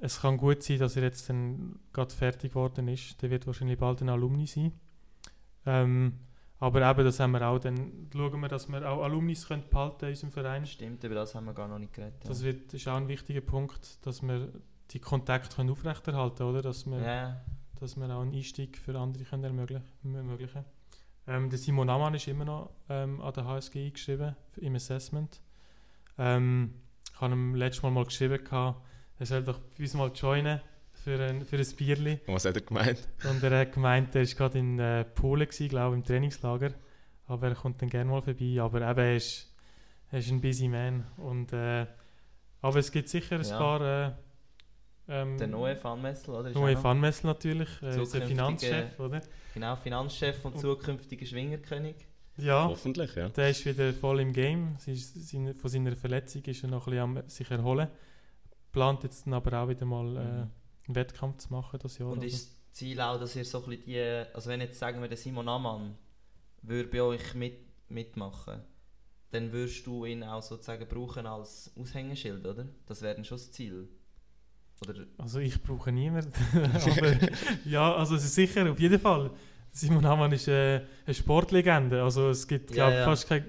Es 0.00 0.20
kann 0.20 0.36
gut 0.36 0.62
sein, 0.62 0.78
dass 0.78 0.96
er 0.96 1.02
jetzt 1.02 1.28
dann 1.28 1.78
gerade 1.92 2.14
fertig 2.14 2.52
geworden 2.52 2.88
ist. 2.88 3.20
Der 3.20 3.30
wird 3.30 3.46
wahrscheinlich 3.46 3.78
bald 3.78 4.00
ein 4.00 4.08
Alumni 4.08 4.46
sein. 4.46 4.72
Ähm, 5.66 6.14
aber 6.60 6.88
eben, 6.90 7.04
das 7.04 7.20
haben 7.20 7.32
wir 7.32 7.46
auch. 7.46 7.58
Dann 7.58 8.08
schauen 8.12 8.40
wir, 8.40 8.48
dass 8.48 8.68
wir 8.68 8.88
auch 8.88 9.02
Alumnis 9.02 9.46
können 9.46 9.64
behalten 9.70 10.06
in 10.06 10.10
unserem 10.10 10.32
Verein. 10.32 10.66
Stimmt, 10.66 11.04
über 11.04 11.14
das 11.14 11.34
haben 11.34 11.46
wir 11.46 11.54
gar 11.54 11.68
noch 11.68 11.78
nicht 11.78 11.92
geredet. 11.92 12.20
Das 12.24 12.42
wird, 12.42 12.72
ist 12.74 12.88
auch 12.88 12.96
ein 12.96 13.08
wichtiger 13.08 13.40
Punkt, 13.40 14.04
dass 14.04 14.22
wir 14.22 14.52
die 14.90 14.98
Kontakte 14.98 15.54
können 15.54 15.70
aufrechterhalten 15.70 16.36
können, 16.36 16.62
dass 16.62 16.86
wir, 16.86 17.00
ja. 17.00 17.40
dass 17.78 17.96
wir 17.96 18.10
auch 18.10 18.22
einen 18.22 18.34
Einstieg 18.34 18.76
für 18.78 18.98
andere 18.98 19.24
können 19.24 19.44
ermöglichen 19.44 19.84
ermöglichen 20.14 20.64
ähm, 21.26 21.50
Der 21.50 21.58
Simon 21.58 21.90
Amann 21.90 22.14
ist 22.14 22.26
immer 22.26 22.44
noch 22.44 22.70
ähm, 22.88 23.20
an 23.20 23.32
der 23.34 23.44
HSG 23.44 23.86
eingeschrieben 23.86 24.34
im 24.56 24.74
Assessment. 24.74 25.40
Ähm, 26.16 26.74
ich 27.12 27.20
habe 27.20 27.34
ihm 27.34 27.54
letztes 27.54 27.82
Mal 27.82 27.90
mal 27.90 28.04
geschrieben, 28.04 28.42
gehabt, 28.42 28.80
er 29.18 29.26
soll 29.26 29.42
doch 29.44 29.58
bei 29.58 29.84
uns 29.84 29.94
mal 29.94 30.10
joinen 30.14 30.60
für 30.92 31.20
ein, 31.20 31.44
für 31.44 31.56
ein 31.56 31.66
Bierli. 31.76 32.20
Und 32.26 32.34
was 32.34 32.44
hat 32.44 32.56
er 32.56 32.62
gemeint? 32.62 33.08
Und 33.28 33.42
er 33.42 33.60
hat 33.60 33.72
gemeint, 33.72 34.14
er 34.14 34.22
war 34.26 34.34
gerade 34.34 34.58
in 34.58 34.78
äh, 34.78 35.04
Polen, 35.04 35.46
gewesen, 35.46 35.68
glaube 35.68 35.96
ich, 35.96 36.00
im 36.00 36.04
Trainingslager. 36.04 36.74
Aber 37.26 37.48
er 37.48 37.54
kommt 37.54 37.80
dann 37.82 37.88
gerne 37.88 38.10
mal 38.10 38.22
vorbei. 38.22 38.56
Aber 38.60 38.80
eben, 38.80 38.98
er 38.98 39.16
ist, 39.16 39.52
er 40.10 40.18
ist 40.18 40.30
ein 40.30 40.40
busy 40.40 40.68
man. 40.68 41.06
Und, 41.16 41.52
äh, 41.52 41.86
aber 42.62 42.78
es 42.78 42.90
gibt 42.90 43.08
sicher 43.08 43.36
ein 43.36 43.44
Ja. 43.44 43.58
paar... 43.58 44.06
Äh, 44.06 44.12
ähm, 45.10 45.38
Der 45.38 45.46
neue 45.46 45.74
Fanmessel, 45.76 46.34
oder? 46.34 46.48
Ist 46.50 46.54
Neue 46.54 46.76
Fanmessel 46.76 47.28
natürlich, 47.28 47.68
äh, 47.80 47.98
unser 47.98 48.20
Finanzchef, 48.20 48.98
oder? 49.00 49.22
Genau, 49.54 49.74
Finanzchef 49.76 50.44
und 50.44 50.58
zukünftiger 50.58 51.24
Schwingerkönig. 51.24 51.96
Ja, 52.36 52.68
Hoffentlich, 52.68 53.14
ja. 53.16 53.28
der 53.30 53.50
ist 53.50 53.64
wieder 53.64 53.92
voll 53.94 54.20
im 54.20 54.32
Game. 54.32 54.76
Sie 54.78 54.92
ist, 54.92 55.28
seine, 55.28 55.54
von 55.54 55.70
seiner 55.70 55.96
Verletzung 55.96 56.42
ist 56.44 56.62
er 56.62 56.68
noch 56.68 56.86
ein 56.86 56.90
bisschen 56.92 57.16
am 57.16 57.28
sich 57.28 57.50
erholen. 57.50 57.88
Plant 58.72 59.02
jetzt 59.04 59.26
dann 59.26 59.34
aber 59.34 59.62
auch 59.62 59.68
wieder 59.68 59.84
mal 59.86 60.16
äh, 60.16 60.20
Mhm. 60.20 60.50
einen 60.88 60.94
Wettkampf 60.94 61.38
zu 61.38 61.52
machen 61.52 61.78
das 61.82 61.98
Jahr. 61.98 62.08
Und 62.10 62.22
also. 62.22 62.26
ist 62.26 62.48
das 62.50 62.72
Ziel 62.72 63.00
auch, 63.00 63.18
dass 63.18 63.34
ihr 63.36 63.44
so 63.44 63.58
ein 63.62 63.70
bisschen 63.70 63.84
die, 63.86 64.00
also 64.34 64.50
wenn 64.50 64.60
jetzt 64.60 64.78
sagen 64.78 65.00
wir 65.00 65.08
der 65.08 65.16
Simon 65.16 65.48
Amann 65.48 65.96
würde 66.62 66.88
bei 66.88 67.02
euch 67.02 67.34
mit, 67.34 67.58
mitmachen, 67.88 68.60
dann 69.30 69.52
würdest 69.52 69.86
du 69.86 70.04
ihn 70.06 70.22
auch 70.22 70.42
sozusagen 70.42 70.86
brauchen 70.88 71.26
als 71.26 71.70
Aushängeschild, 71.78 72.46
oder? 72.46 72.66
Das 72.86 73.02
wäre 73.02 73.14
dann 73.14 73.24
schon 73.24 73.36
das 73.38 73.50
Ziel. 73.52 73.88
Oder 74.88 75.06
Also 75.18 75.40
ich 75.40 75.60
brauche 75.62 75.90
niemanden. 75.92 76.32
Aber 76.54 77.16
ja, 77.64 77.94
also 77.94 78.14
es 78.14 78.24
ist 78.24 78.34
sicher, 78.34 78.70
auf 78.70 78.78
jeden 78.78 78.98
Fall. 79.00 79.30
Simon 79.70 80.06
Hamann 80.06 80.32
ist 80.32 80.48
äh, 80.48 80.82
eine 81.04 81.14
Sportlegende. 81.14 82.02
Also 82.02 82.30
es 82.30 82.46
gibt, 82.46 82.70
Ja, 82.70 82.76
glaube 82.86 82.94
ja. 82.94 83.04
fast 83.04 83.28
kein... 83.28 83.44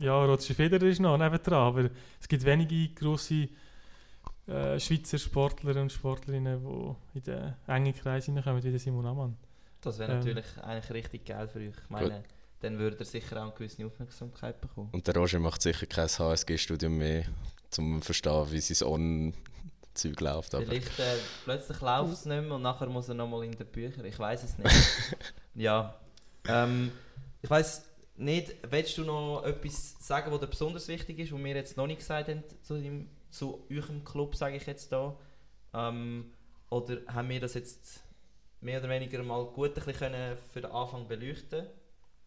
Ja, 0.00 0.24
Roger 0.24 0.54
Federer 0.54 0.82
ist 0.84 1.00
noch 1.00 1.16
nebendran, 1.16 1.60
aber 1.60 1.90
es 2.20 2.28
gibt 2.28 2.44
wenige 2.44 2.88
grosse 2.94 3.48
äh, 4.46 4.78
Schweizer 4.78 5.18
Sportler 5.18 5.80
und 5.80 5.90
Sportlerinnen, 5.92 6.60
die 6.62 7.18
in 7.18 7.22
den 7.24 7.54
engen 7.66 7.94
Kreis 7.94 8.26
hineinkommen, 8.26 8.62
wie 8.62 8.70
der 8.70 8.78
Simon 8.78 9.06
Hamann. 9.06 9.36
das 9.80 9.98
wäre 9.98 10.12
Ähm. 10.12 10.18
natürlich 10.18 10.46
eigentlich 10.62 10.90
richtig 10.92 11.24
geil 11.26 11.48
für 11.48 11.58
euch. 11.58 11.74
Ich 11.82 11.90
meine, 11.90 12.22
dann 12.60 12.78
würde 12.78 12.98
er 12.98 13.04
sicher 13.04 13.36
auch 13.38 13.42
eine 13.42 13.52
gewisse 13.52 13.84
Aufmerksamkeit 13.84 14.60
bekommen. 14.60 14.88
Und 14.92 15.06
der 15.06 15.14
Roger 15.16 15.38
macht 15.38 15.62
sicher 15.62 15.86
kein 15.86 16.08
HSG-Studium 16.08 16.96
mehr, 16.96 17.24
um 17.78 18.00
zu 18.00 18.06
verstehen, 18.06 18.50
wie 18.50 18.60
sein 18.60 18.88
On-Zeug 18.88 20.20
läuft. 20.20 20.54
Aber 20.54 20.64
Vielleicht 20.64 20.98
äh, 20.98 21.16
plötzlich 21.44 21.80
läuft 21.80 22.12
es 22.12 22.24
nicht 22.24 22.42
mehr 22.42 22.52
und 22.54 22.62
nachher 22.62 22.86
muss 22.88 23.08
er 23.08 23.14
nochmal 23.14 23.44
in 23.44 23.52
den 23.52 23.66
Bücher. 23.66 24.04
Ich 24.04 24.18
weiß 24.18 24.44
es 24.44 24.58
nicht. 24.58 24.70
ja. 25.54 25.94
Ähm, 26.48 26.92
ich 27.42 27.50
weiß 27.50 27.84
nicht, 28.16 28.54
willst 28.70 28.96
du 28.96 29.04
noch 29.04 29.42
etwas 29.44 29.96
sagen, 30.00 30.32
was 30.32 30.40
dir 30.40 30.46
besonders 30.46 30.88
wichtig 30.88 31.18
ist, 31.18 31.32
was 31.32 31.38
wir 31.42 31.54
jetzt 31.54 31.76
noch 31.76 31.86
nicht 31.86 31.98
gesagt 31.98 32.28
haben 32.28 32.42
zu, 32.62 32.80
dem, 32.80 33.08
zu 33.36 33.66
eurem 33.70 34.04
Club, 34.04 34.34
sage 34.34 34.56
ich 34.56 34.66
jetzt 34.66 34.92
da? 34.92 35.18
Ähm, 35.74 36.32
oder 36.70 36.98
haben 37.08 37.28
wir 37.28 37.40
das 37.40 37.54
jetzt 37.54 38.02
mehr 38.60 38.80
oder 38.80 38.88
weniger 38.88 39.22
mal 39.22 39.44
gut 39.46 39.70
ein 39.70 39.74
bisschen 39.74 39.94
können 39.94 40.36
für 40.52 40.60
den 40.60 40.70
Anfang 40.70 41.06
beleuchten 41.06 41.66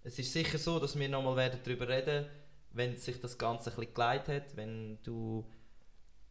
Es 0.04 0.18
ist 0.20 0.32
sicher 0.32 0.58
so, 0.58 0.80
dass 0.80 0.98
wir 0.98 1.10
nochmal 1.10 1.36
werden 1.36 1.60
darüber 1.64 1.88
reden 1.88 2.28
wenn 2.72 2.98
sich 2.98 3.20
das 3.20 3.38
Ganze 3.38 3.72
ein 3.72 3.76
bisschen 3.76 3.94
geleitet 3.94 4.44
hat, 4.44 4.58
wenn 4.58 5.02
du 5.04 5.46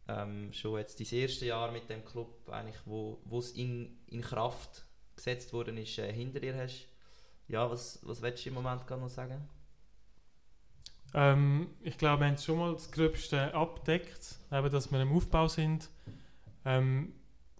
ähm, 0.07 0.51
schon 0.53 0.77
jetzt 0.77 0.99
dein 0.99 1.19
erste 1.19 1.45
Jahr 1.45 1.71
mit 1.71 1.89
dem 1.89 2.05
Club, 2.05 2.49
eigentlich, 2.49 2.79
wo 2.85 3.19
es 3.37 3.51
in, 3.51 3.99
in 4.07 4.21
Kraft 4.21 4.85
gesetzt 5.15 5.53
worden 5.53 5.77
ist, 5.77 5.97
äh, 5.99 6.11
hinter 6.11 6.39
dir 6.39 6.55
hast. 6.55 6.87
Ja, 7.47 7.69
was, 7.69 7.99
was 8.03 8.21
willst 8.21 8.45
du 8.45 8.49
im 8.49 8.55
Moment 8.55 8.87
gerade 8.87 9.01
noch 9.01 9.09
sagen? 9.09 9.47
Ähm, 11.13 11.67
ich 11.81 11.97
glaube, 11.97 12.21
wir 12.21 12.27
haben 12.27 12.37
schon 12.37 12.57
mal 12.57 12.73
das 12.73 12.91
Gröbste 12.91 13.53
abdeckt, 13.53 14.39
eben, 14.51 14.69
dass 14.69 14.91
wir 14.91 15.01
im 15.01 15.11
Aufbau 15.11 15.47
sind. 15.47 15.89
Ähm, 16.65 17.13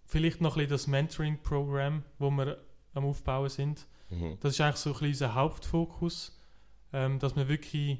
vielleicht 0.06 0.40
noch 0.40 0.56
ein 0.56 0.60
bisschen 0.60 0.70
das 0.70 0.86
Mentoring-Programm, 0.86 2.02
wo 2.18 2.30
wir 2.30 2.58
am 2.94 3.04
Aufbauen 3.04 3.48
sind. 3.48 3.86
mhm. 4.10 4.36
Das 4.40 4.54
ist 4.54 4.60
eigentlich 4.60 4.76
so 4.76 4.90
ein 4.90 4.92
bisschen 4.94 5.08
unser 5.08 5.34
Hauptfokus, 5.34 6.40
ähm, 6.92 7.18
dass 7.18 7.36
wir 7.36 7.48
wirklich 7.48 7.98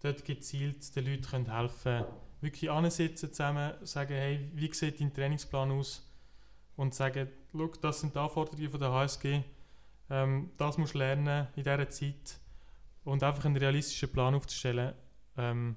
dort 0.00 0.24
gezielt 0.24 0.94
den 0.96 1.06
Leuten 1.06 1.22
können 1.22 1.56
helfen 1.56 1.82
können. 1.82 2.06
Wirklich 2.40 2.70
ansitzen 2.70 3.32
zusammen, 3.32 3.72
sagen, 3.82 4.14
hey, 4.14 4.50
wie 4.54 4.72
sieht 4.72 5.00
dein 5.00 5.14
Trainingsplan 5.14 5.70
aus? 5.72 6.06
Und 6.76 6.94
sagen, 6.94 7.28
das 7.80 8.00
sind 8.00 8.14
die 8.14 8.18
Anforderungen 8.18 8.70
von 8.70 8.80
der 8.80 8.90
HSG, 8.90 9.44
ähm, 10.10 10.50
das 10.56 10.76
musst 10.76 10.94
du 10.94 10.98
lernen 10.98 11.48
in 11.56 11.62
dieser 11.62 11.88
Zeit. 11.88 12.38
Und 13.04 13.22
einfach 13.22 13.44
einen 13.44 13.56
realistischen 13.56 14.10
Plan 14.10 14.34
aufzustellen, 14.34 14.94
ähm, 15.36 15.76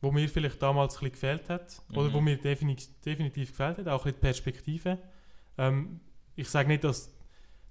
wo 0.00 0.12
mir 0.12 0.28
vielleicht 0.28 0.60
damals 0.60 0.94
ein 0.96 1.10
bisschen 1.10 1.12
gefehlt 1.12 1.48
hat, 1.48 1.82
oder 1.92 2.08
Mhm. 2.10 2.12
wo 2.12 2.20
mir 2.20 2.36
definitiv, 2.36 2.88
definitiv 3.00 3.50
gefehlt 3.50 3.78
hat, 3.78 3.88
auch 3.88 4.00
ein 4.00 4.12
bisschen 4.12 4.14
die 4.16 4.20
Perspektive. 4.20 4.98
Ähm, 5.58 6.00
ich 6.34 6.48
sage 6.48 6.68
nicht, 6.68 6.84
dass 6.84 7.10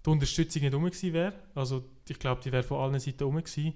die 0.05 0.09
Unterstützung 0.09 0.63
nicht 0.63 0.73
rum 0.73 0.85
wäre. 0.85 1.33
Also 1.53 1.83
ich 2.09 2.17
glaube, 2.19 2.41
die 2.41 2.51
wäre 2.51 2.63
von 2.63 2.79
allen 2.79 2.99
Seiten 2.99 3.23
rum 3.23 3.35
gewesen. 3.35 3.73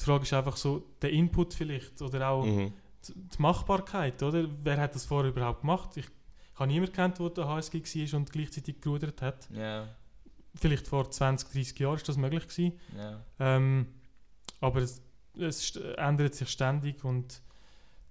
Die 0.00 0.04
Frage 0.04 0.22
ist 0.24 0.32
einfach 0.32 0.56
so, 0.56 0.82
der 1.02 1.10
Input 1.10 1.52
vielleicht 1.54 2.00
oder 2.00 2.28
auch 2.28 2.44
Mhm. 2.46 2.72
die 3.06 3.12
die 3.14 3.42
Machbarkeit, 3.42 4.22
oder? 4.22 4.48
Wer 4.62 4.78
hat 4.80 4.94
das 4.94 5.04
vorher 5.04 5.30
überhaupt 5.30 5.60
gemacht? 5.62 5.96
Ich, 5.96 6.06
ich 6.06 6.58
habe 6.60 6.68
niemanden 6.72 6.92
kennt, 6.94 7.18
der 7.18 7.30
der 7.30 7.48
HSG 7.48 7.82
war 7.82 8.18
und 8.18 8.32
gleichzeitig 8.32 8.80
gerudert 8.80 9.20
hat. 9.20 9.48
Ja, 9.50 9.88
Vielleicht 10.54 10.86
vor 10.86 11.10
20, 11.10 11.48
30 11.50 11.78
Jahren 11.78 11.96
ist 11.96 12.08
das 12.08 12.16
möglich 12.16 12.46
gewesen. 12.46 12.78
ja. 12.96 13.20
Ähm, 13.40 13.86
aber 14.62 14.80
es, 14.80 15.02
es 15.38 15.62
st- 15.74 15.94
ändert 15.96 16.34
sich 16.34 16.48
ständig 16.48 17.04
und 17.04 17.42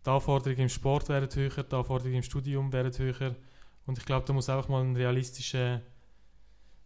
die 0.05 0.09
Anforderungen 0.09 0.61
im 0.61 0.69
Sport 0.69 1.09
werden 1.09 1.29
höher, 1.33 1.63
die 1.63 1.75
Anforderungen 1.75 2.15
im 2.17 2.23
Studium 2.23 2.71
werden 2.71 2.95
höher. 2.97 3.35
Und 3.87 3.97
ich 3.97 4.05
glaube, 4.05 4.25
da 4.27 4.33
muss 4.33 4.49
auch 4.49 4.67
mal 4.67 4.83
ein 4.83 4.95
realistischer, 4.95 5.81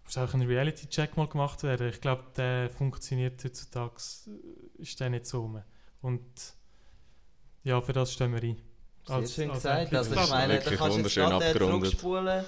muss 0.05 0.17
auch 0.17 0.33
ein 0.33 0.41
Reality-Check 0.41 1.17
mal 1.17 1.27
gemacht 1.27 1.63
werden. 1.63 1.89
Ich 1.89 1.99
glaube, 2.01 2.23
der 2.37 2.69
funktioniert 2.69 3.43
heutzutage, 3.43 3.95
äh, 4.27 4.81
ist 4.81 4.99
der 4.99 5.09
nicht 5.09 5.25
so 5.25 5.41
rum. 5.41 5.61
Und 6.01 6.23
ja, 7.63 7.81
für 7.81 7.93
das 7.93 8.13
stehen 8.13 8.33
wir 8.33 8.41
ein. 8.43 8.61
Sehr 9.07 9.27
schön 9.27 9.51
gesagt. 9.51 9.93
Entwickler. 9.93 9.99
Also 9.99 10.11
ich 10.11 10.15
Das 10.15 10.25
ist 10.25 10.29
meine, 10.31 10.53
da 10.53 10.53
wirklich 10.59 10.79
kannst 10.79 10.97
du 10.97 11.01
jetzt 11.01 11.15
gerade 11.15 11.45
äh, 11.45 11.49
abgerundet. 11.49 11.91
zurückspulen, 11.91 12.45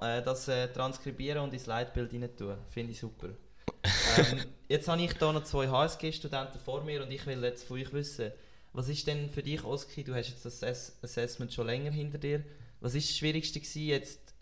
äh, 0.00 0.22
das 0.22 0.48
äh, 0.48 0.68
transkribieren 0.72 1.42
und 1.42 1.52
ins 1.52 1.66
Leitbild 1.66 2.12
rein 2.12 2.36
tun. 2.36 2.56
Finde 2.68 2.92
ich 2.92 3.00
super. 3.00 3.30
Ähm, 4.18 4.44
jetzt 4.68 4.88
habe 4.88 5.02
ich 5.02 5.16
hier 5.16 5.32
noch 5.32 5.44
zwei 5.44 5.68
HSG-Studenten 5.68 6.58
vor 6.58 6.82
mir 6.84 7.02
und 7.02 7.10
ich 7.10 7.24
will 7.26 7.42
jetzt 7.42 7.64
von 7.64 7.78
euch 7.78 7.92
wissen, 7.92 8.32
was 8.72 8.88
ist 8.88 9.06
denn 9.06 9.28
für 9.28 9.42
dich, 9.42 9.62
Oski, 9.64 10.02
du 10.02 10.14
hast 10.14 10.30
jetzt 10.30 10.44
das 10.44 10.62
Ass 10.62 10.96
Assessment 11.02 11.52
schon 11.52 11.66
länger 11.66 11.90
hinter 11.90 12.18
dir, 12.18 12.42
was 12.80 12.94
ist 12.94 13.10
das 13.10 13.16
Schwierigste 13.18 13.60
gewesen 13.60 13.86
jetzt 13.86 14.34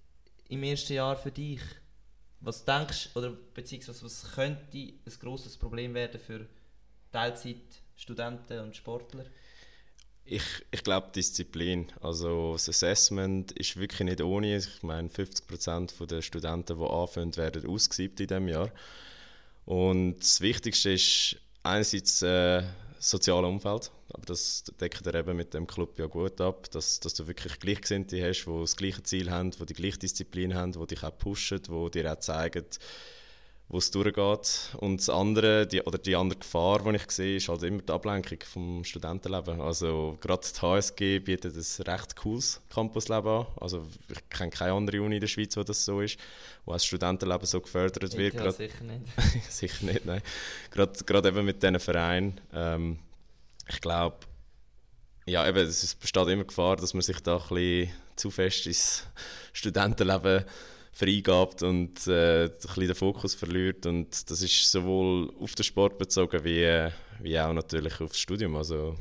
im 0.49 0.63
ersten 0.63 0.95
Jahr 0.95 1.17
für 1.17 1.31
dich? 1.31 1.61
Was 2.41 2.65
denkst 2.65 3.11
oder 3.15 3.37
beziehungsweise 3.55 4.05
was 4.05 4.33
könnte 4.33 4.79
ein 4.79 5.19
grosses 5.21 5.57
Problem 5.57 5.93
werden 5.95 6.19
für 6.19 6.47
Teilzeitstudenten 7.13 8.61
und 8.61 8.77
Sportler? 8.77 9.27
Ich, 10.25 10.45
ich 10.71 10.85
glaube 10.85 11.11
Disziplin. 11.15 11.93
Also 12.01 12.53
das 12.53 12.69
Assessment 12.69 13.53
ist 13.53 13.77
wirklich 13.77 14.01
nicht 14.01 14.23
ohne. 14.23 14.57
Ich 14.57 14.83
meine, 14.83 15.09
50% 15.09 16.07
der 16.07 16.23
Studenten, 16.23 16.79
die 16.79 16.85
anfangen, 16.85 17.37
werden 17.37 17.67
ausgesiebt 17.67 18.21
in 18.21 18.27
diesem 18.29 18.49
Jahr. 18.49 18.71
Und 19.71 20.19
das 20.19 20.41
Wichtigste 20.41 20.91
ist 20.91 21.37
einerseits 21.63 22.23
äh, 22.23 22.65
das 22.97 23.09
soziale 23.09 23.47
Umfeld. 23.47 23.93
Aber 24.13 24.27
das 24.27 24.65
deckt 24.81 25.07
er 25.07 25.15
eben 25.15 25.37
mit 25.37 25.55
dem 25.55 25.69
Club 25.69 25.97
ja 25.97 26.07
gut 26.07 26.41
ab, 26.41 26.69
dass, 26.73 26.99
dass 26.99 27.15
du 27.15 27.29
wirklich 27.29 27.61
Gleichgesinnte 27.61 28.21
hast, 28.21 28.47
die 28.47 28.61
das 28.61 28.75
gleiche 28.75 29.05
Ziel 29.05 29.31
haben, 29.31 29.53
die 29.53 29.67
die 29.67 29.75
gleiche 29.75 29.99
Disziplin 29.99 30.57
haben, 30.57 30.73
die 30.73 30.87
dich 30.89 31.05
auch 31.05 31.17
pushen, 31.17 31.63
die 31.63 31.91
dir 31.93 32.13
auch 32.13 32.19
zeigen, 32.19 32.65
wo 33.71 33.79
es 33.79 33.91
durchgeht. 33.93 34.75
Und 34.79 34.99
das 34.99 35.09
andere, 35.09 35.65
die, 35.65 35.81
oder 35.83 35.97
die 35.97 36.17
andere 36.17 36.41
Gefahr, 36.41 36.83
die 36.83 36.97
ich 36.97 37.11
sehe, 37.11 37.37
ist 37.37 37.49
halt 37.49 37.63
immer 37.63 37.81
die 37.81 37.93
Ablenkung 37.93 38.39
vom 38.45 38.85
Studentenleben. 38.85 39.61
Also 39.61 40.19
gerade 40.21 40.43
die 40.45 40.61
HSG 40.61 41.19
bietet 41.21 41.55
ein 41.55 41.83
recht 41.85 42.17
cooles 42.17 42.61
Campusleben 42.69 43.31
an. 43.31 43.47
Also 43.61 43.87
ich 44.09 44.29
kenne 44.29 44.51
keine 44.51 44.73
andere 44.73 45.01
Uni 45.01 45.15
in 45.17 45.21
der 45.21 45.29
Schweiz, 45.29 45.57
wo 45.57 45.63
das 45.63 45.85
so 45.85 46.01
ist, 46.01 46.19
wo 46.65 46.73
das 46.73 46.85
Studentenleben 46.85 47.47
so 47.47 47.61
gefördert 47.61 48.17
wird. 48.17 48.35
Ja, 48.35 48.41
Gerade- 48.43 48.57
sicher 48.57 48.85
nicht. 48.85 49.05
Sicher 49.51 49.87
nicht, 49.87 50.05
nein. 50.05 50.23
Gerade, 50.73 51.05
gerade 51.05 51.29
eben 51.29 51.45
mit 51.45 51.63
diesen 51.63 51.79
Vereinen. 51.79 52.41
Ähm, 52.53 52.99
ich 53.69 53.81
glaube, 53.81 54.17
ja, 55.27 55.47
eben, 55.49 55.59
es 55.59 55.95
besteht 55.95 56.27
immer 56.27 56.45
Gefahr, 56.45 56.75
dass 56.75 56.93
man 56.93 57.03
sich 57.03 57.21
da 57.21 57.37
ein 57.37 57.49
bisschen 57.49 57.93
zu 58.17 58.31
fest 58.33 58.67
ins 58.67 59.07
Studentenleben 59.53 60.45
freigabt 61.01 61.63
und 61.63 62.07
äh, 62.07 62.45
ein 62.45 62.51
bisschen 62.51 62.87
den 62.87 62.95
Fokus 62.95 63.35
verliert. 63.35 63.87
Und 63.87 64.31
das 64.31 64.43
ist 64.43 64.71
sowohl 64.71 65.33
auf 65.41 65.55
den 65.55 65.65
Sport 65.65 65.99
bezogen 65.99 66.45
wie, 66.45 66.89
wie 67.21 67.41
auch 67.41 67.53
natürlich 67.53 68.01
auf 68.01 68.11
das 68.11 68.21
Studium. 68.21 68.57
Also, 68.57 68.97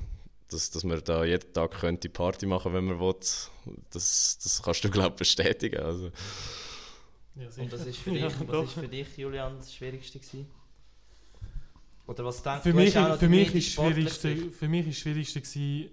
dass, 0.50 0.72
dass 0.72 0.84
man 0.84 1.02
da 1.04 1.26
jeden 1.26 1.54
Tag 1.54 1.72
könnte 1.72 2.10
Party 2.10 2.45
machen 2.45 2.74
wenn 2.74 2.86
man 2.86 3.00
will, 3.00 3.16
das, 3.91 4.39
das 4.41 4.62
kannst 4.64 4.84
du, 4.84 4.89
glaube 4.89 5.10
ich, 5.10 5.16
bestätigen. 5.20 5.80
Also, 5.82 6.12
Ja, 7.36 7.47
Und 7.58 7.72
was 7.72 7.86
ist 7.86 8.00
für 8.00 8.12
dich, 8.12 8.24
was 8.24 8.66
ist 8.66 8.74
für 8.74 8.88
dich 8.88 9.18
Julian, 9.18 9.58
das 9.58 9.74
Schwierigste 9.74 10.20
gewesen? 10.20 10.47
Oder 12.08 12.26
was 12.26 12.41
denkst 12.41 12.64
Für 12.64 12.72
du? 12.72 12.76
mich, 12.76 12.97
auch 12.97 13.18
für, 13.18 13.30
mich 13.30 13.54
ist 13.54 13.72
schwierigste, 13.72 14.36
für 14.52 14.68
mich 14.68 14.88
ist 14.88 14.95
das 14.95 15.02
Schwierigste 15.02 15.41
gewesen, 15.41 15.91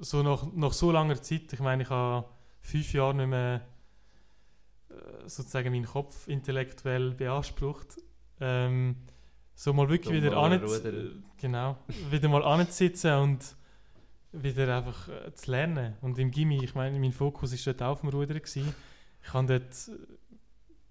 so 0.00 0.22
nach, 0.22 0.46
nach 0.54 0.72
so 0.72 0.92
langer 0.92 1.20
Zeit, 1.20 1.52
ich 1.52 1.58
meine, 1.58 1.82
ich 1.82 1.90
habe 1.90 2.28
fünf 2.60 2.92
Jahre 2.92 3.14
nicht 3.14 3.26
mehr 3.26 3.56
äh, 3.56 3.77
sozusagen 5.26 5.72
meinen 5.72 5.86
Kopf 5.86 6.28
intellektuell 6.28 7.12
beansprucht, 7.12 7.96
ähm, 8.40 8.96
so 9.54 9.72
mal 9.72 9.88
wirklich 9.88 10.14
wieder 10.14 10.30
Dummer 10.30 10.42
an 10.42 11.24
genau, 11.36 11.76
wieder 12.10 12.28
mal 12.28 12.44
anzusitzen 12.44 13.12
und 13.14 13.56
wieder 14.32 14.76
einfach 14.76 15.08
äh, 15.08 15.34
zu 15.34 15.50
lernen. 15.50 15.96
Und 16.00 16.18
im 16.18 16.30
Gimmi, 16.30 16.62
ich 16.62 16.74
meine, 16.74 16.98
mein 16.98 17.12
Fokus 17.12 17.52
ist 17.52 17.66
dort 17.66 17.82
auf 17.82 18.00
dem 18.00 18.10
Rudern 18.10 18.38
gewesen. 18.38 18.74
Ich 19.22 19.28
kann 19.28 19.46
dort, 19.46 19.88
äh, 19.88 19.92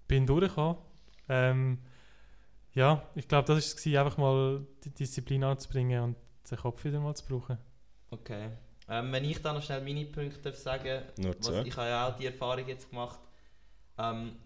bin 0.06 0.26
durchgekommen. 0.26 0.76
Ähm, 1.28 1.78
ja, 2.74 3.02
ich 3.14 3.26
glaube, 3.28 3.46
das 3.46 3.54
war 3.54 3.58
es, 3.58 3.76
gewesen, 3.76 3.96
einfach 3.98 4.18
mal 4.18 4.66
die 4.84 4.90
Disziplin 4.90 5.44
anzubringen 5.44 6.02
und 6.02 6.16
den 6.50 6.58
Kopf 6.58 6.84
wieder 6.84 7.00
mal 7.00 7.14
zu 7.14 7.26
brauchen. 7.26 7.58
Okay. 8.10 8.50
Ähm, 8.88 9.12
wenn 9.12 9.24
ich 9.24 9.40
da 9.42 9.52
noch 9.52 9.62
schnell 9.62 9.82
meine 9.82 10.06
Punkte 10.06 10.40
darf 10.40 10.56
sagen 10.56 11.02
Nur 11.18 11.34
was, 11.40 11.66
ich 11.66 11.76
habe 11.76 11.88
ja 11.88 12.08
auch 12.08 12.16
die 12.16 12.26
Erfahrung 12.26 12.66
jetzt 12.66 12.88
gemacht. 12.88 13.20
Ähm, 13.98 14.36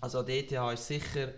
also 0.00 0.20
an 0.20 0.26
der 0.26 0.38
ETH 0.38 0.52
ist 0.74 0.86
sicher 0.86 1.32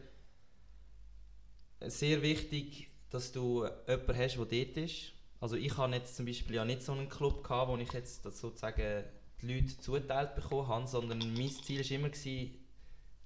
sehr 1.80 2.22
wichtig, 2.22 2.88
dass 3.10 3.32
du 3.32 3.66
jemanden 3.86 4.16
hast, 4.18 4.36
der 4.36 4.44
dort 4.44 4.76
ist. 4.76 5.12
Also 5.40 5.56
ich 5.56 5.76
habe 5.76 5.94
jetzt 5.94 6.16
zum 6.16 6.26
Beispiel 6.26 6.56
ja 6.56 6.64
nicht 6.64 6.82
so 6.82 6.92
einen 6.92 7.08
Club 7.08 7.44
gehabt, 7.44 7.70
wo 7.70 7.76
ich 7.76 7.92
jetzt 7.92 8.22
sozusagen 8.22 9.04
die 9.42 9.54
Leute 9.54 9.78
zuteilt 9.78 10.34
bekommen 10.34 10.68
habe, 10.68 10.86
sondern 10.86 11.18
mein 11.18 11.50
Ziel 11.50 11.84
war 11.84 11.90
immer, 11.90 12.08
gewesen, 12.08 12.54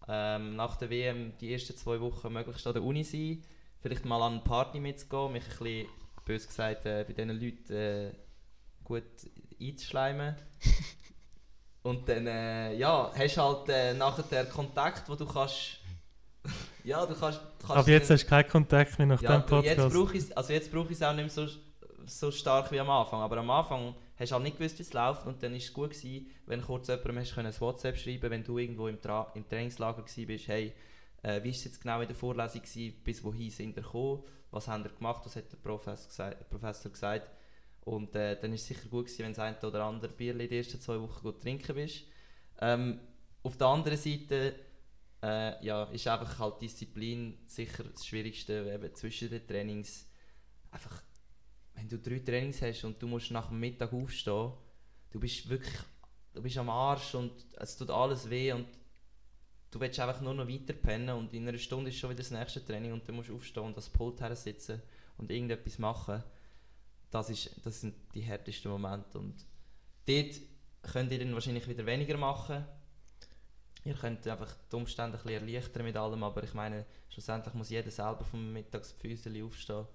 ähm, 0.08 0.56
nach 0.56 0.76
der 0.76 0.90
WM 0.90 1.32
die 1.38 1.52
ersten 1.52 1.76
zwei 1.76 2.00
Wochen 2.00 2.32
möglichst 2.32 2.66
an 2.66 2.72
der 2.72 2.82
Uni 2.82 3.04
sein, 3.04 3.44
vielleicht 3.80 4.04
mal 4.04 4.22
an 4.22 4.32
eine 4.34 4.42
Party 4.42 4.80
mitzugehen, 4.80 5.32
mich 5.32 5.44
ein 5.44 5.48
bisschen, 5.50 5.86
bös 6.24 6.46
gesagt, 6.46 6.86
äh, 6.86 7.04
bei 7.06 7.12
diesen 7.12 7.40
Leuten 7.40 7.72
äh, 7.72 8.12
gut 8.84 9.04
einzuschleimen. 9.60 10.34
Und 11.88 12.06
dann, 12.06 12.26
äh, 12.26 12.74
ja, 12.74 13.10
hast 13.16 13.36
halt 13.38 13.68
äh, 13.70 13.94
nachher 13.94 14.22
den 14.22 14.50
Kontakt, 14.50 15.08
wo 15.08 15.14
du 15.14 15.24
kannst... 15.24 15.78
ja, 16.84 17.06
du 17.06 17.14
kannst... 17.14 17.40
kannst 17.60 17.70
Aber 17.70 17.88
jetzt 17.88 18.10
hast 18.10 18.24
du 18.24 18.28
keinen 18.28 18.48
Kontakt 18.48 18.98
mehr 18.98 19.06
nach 19.06 19.22
ja, 19.22 19.38
dem 19.38 19.48
du, 19.48 19.56
jetzt 19.62 19.76
Podcast. 19.76 19.94
brauche 19.94 20.16
ich 20.18 20.36
also 20.36 20.52
jetzt 20.52 20.70
brauche 20.70 20.92
ich 20.92 20.98
es 20.98 21.02
auch 21.02 21.14
nicht 21.14 21.34
mehr 21.34 21.46
so, 21.46 21.54
so 22.04 22.30
stark 22.30 22.70
wie 22.72 22.78
am 22.78 22.90
Anfang. 22.90 23.22
Aber 23.22 23.38
am 23.38 23.48
Anfang 23.50 23.94
hast 24.18 24.30
du 24.30 24.34
halt 24.34 24.44
nicht 24.44 24.58
gewusst, 24.58 24.78
wie 24.78 24.82
es 24.82 24.92
läuft 24.92 25.26
und 25.26 25.42
dann 25.42 25.52
war 25.52 25.58
es 25.58 25.72
gut 25.72 25.90
gewesen, 25.90 26.30
wenn 26.44 26.60
kurz 26.60 26.88
jemandem 26.88 27.20
hast 27.20 27.34
können 27.34 27.52
ein 27.52 27.60
WhatsApp 27.60 27.96
schreiben, 27.96 28.30
wenn 28.30 28.44
du 28.44 28.58
irgendwo 28.58 28.88
im, 28.88 29.00
Tra 29.00 29.32
im 29.34 29.48
Trainingslager 29.48 30.02
bist, 30.02 30.48
hey, 30.48 30.74
äh, 31.22 31.42
wie 31.42 31.48
war 31.48 31.50
es 31.52 31.64
jetzt 31.64 31.80
genau 31.80 32.02
in 32.02 32.08
der 32.08 32.16
Vorlesung 32.16 32.60
gewesen, 32.60 33.00
bis 33.02 33.24
wohin 33.24 33.50
sind 33.50 33.76
ihr 33.78 33.82
gekommen, 33.82 34.22
was 34.50 34.68
haben 34.68 34.84
ihr 34.84 34.90
gemacht, 34.90 35.22
was 35.24 35.36
hat 35.36 35.50
der 35.50 35.56
Professor 35.56 36.08
gesagt, 36.08 36.50
Professor 36.50 36.92
gesagt. 36.92 37.30
Und 37.88 38.14
äh, 38.16 38.38
dann 38.38 38.52
ist 38.52 38.62
es 38.62 38.66
sicher 38.68 38.86
gut 38.90 39.06
gewesen, 39.06 39.24
wenn 39.24 39.32
das 39.32 39.38
eine 39.38 39.58
oder 39.66 39.84
andere 39.84 40.12
Bierli 40.12 40.46
die 40.46 40.58
ersten 40.58 40.78
zwei 40.78 41.00
Wochen 41.00 41.22
gut 41.22 41.40
trinken 41.40 41.74
bist. 41.74 42.04
Ähm, 42.60 43.00
auf 43.42 43.56
der 43.56 43.66
anderen 43.68 43.96
Seite 43.96 44.56
äh, 45.22 45.64
ja, 45.64 45.84
ist 45.84 46.06
einfach 46.06 46.38
halt 46.38 46.60
Disziplin 46.60 47.38
sicher 47.46 47.84
das 47.84 48.06
Schwierigste 48.06 48.70
eben 48.70 48.94
zwischen 48.94 49.30
den 49.30 49.46
Trainings. 49.46 50.06
Einfach, 50.70 51.02
wenn 51.76 51.88
du 51.88 51.98
drei 51.98 52.18
Trainings 52.18 52.60
hast 52.60 52.84
und 52.84 53.00
du 53.00 53.06
musst 53.06 53.30
nach 53.30 53.48
dem 53.48 53.58
Mittag 53.58 53.90
aufstehen, 53.90 54.52
du 55.10 55.18
bist 55.18 55.48
wirklich, 55.48 55.80
du 56.34 56.42
bist 56.42 56.58
am 56.58 56.68
Arsch 56.68 57.14
und 57.14 57.32
es 57.56 57.74
tut 57.74 57.88
alles 57.88 58.28
weh 58.28 58.52
und 58.52 58.68
du 59.70 59.80
willst 59.80 59.98
einfach 59.98 60.20
nur 60.20 60.34
noch 60.34 60.46
weiter 60.46 60.74
pennen 60.74 61.16
und 61.16 61.32
in 61.32 61.48
einer 61.48 61.56
Stunde 61.56 61.88
ist 61.88 61.96
schon 61.96 62.10
wieder 62.10 62.18
das 62.18 62.32
nächste 62.32 62.62
Training 62.62 62.92
und 62.92 63.08
du 63.08 63.14
musst 63.14 63.30
aufstehen 63.30 63.62
und 63.62 63.78
das 63.78 63.88
Pult 63.88 64.18
sitzen 64.36 64.82
und 65.16 65.30
irgendetwas 65.30 65.78
machen. 65.78 66.22
Das, 67.10 67.30
ist, 67.30 67.50
das 67.64 67.80
sind 67.80 67.94
die 68.14 68.20
härtesten 68.20 68.70
Momente 68.70 69.18
und 69.18 69.34
dort 70.06 70.40
könnt 70.82 71.12
ihr 71.12 71.18
dann 71.18 71.34
wahrscheinlich 71.34 71.66
wieder 71.68 71.84
weniger 71.86 72.16
machen. 72.16 72.64
Ihr 73.84 73.94
könnt 73.94 74.26
einfach 74.26 74.54
die 74.70 74.76
Umstände 74.76 75.16
ein 75.16 75.22
bisschen 75.22 75.48
erleichtern 75.48 75.84
mit 75.84 75.96
allem, 75.96 76.22
aber 76.22 76.42
ich 76.42 76.52
meine, 76.52 76.84
schlussendlich 77.08 77.54
muss 77.54 77.70
jeder 77.70 77.90
selber 77.90 78.24
vom 78.24 78.52
Mittagsfüßchen 78.52 79.42
aufstehen 79.42 79.86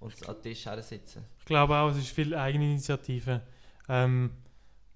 und 0.00 0.28
an 0.28 0.34
den 0.36 0.42
Tisch 0.42 0.66
her 0.66 0.82
sitzen. 0.82 1.24
Ich 1.38 1.44
glaube 1.44 1.76
auch, 1.76 1.90
es 1.90 1.98
ist 1.98 2.10
viel 2.10 2.34
Eigeninitiative, 2.34 3.42
ähm, 3.88 4.30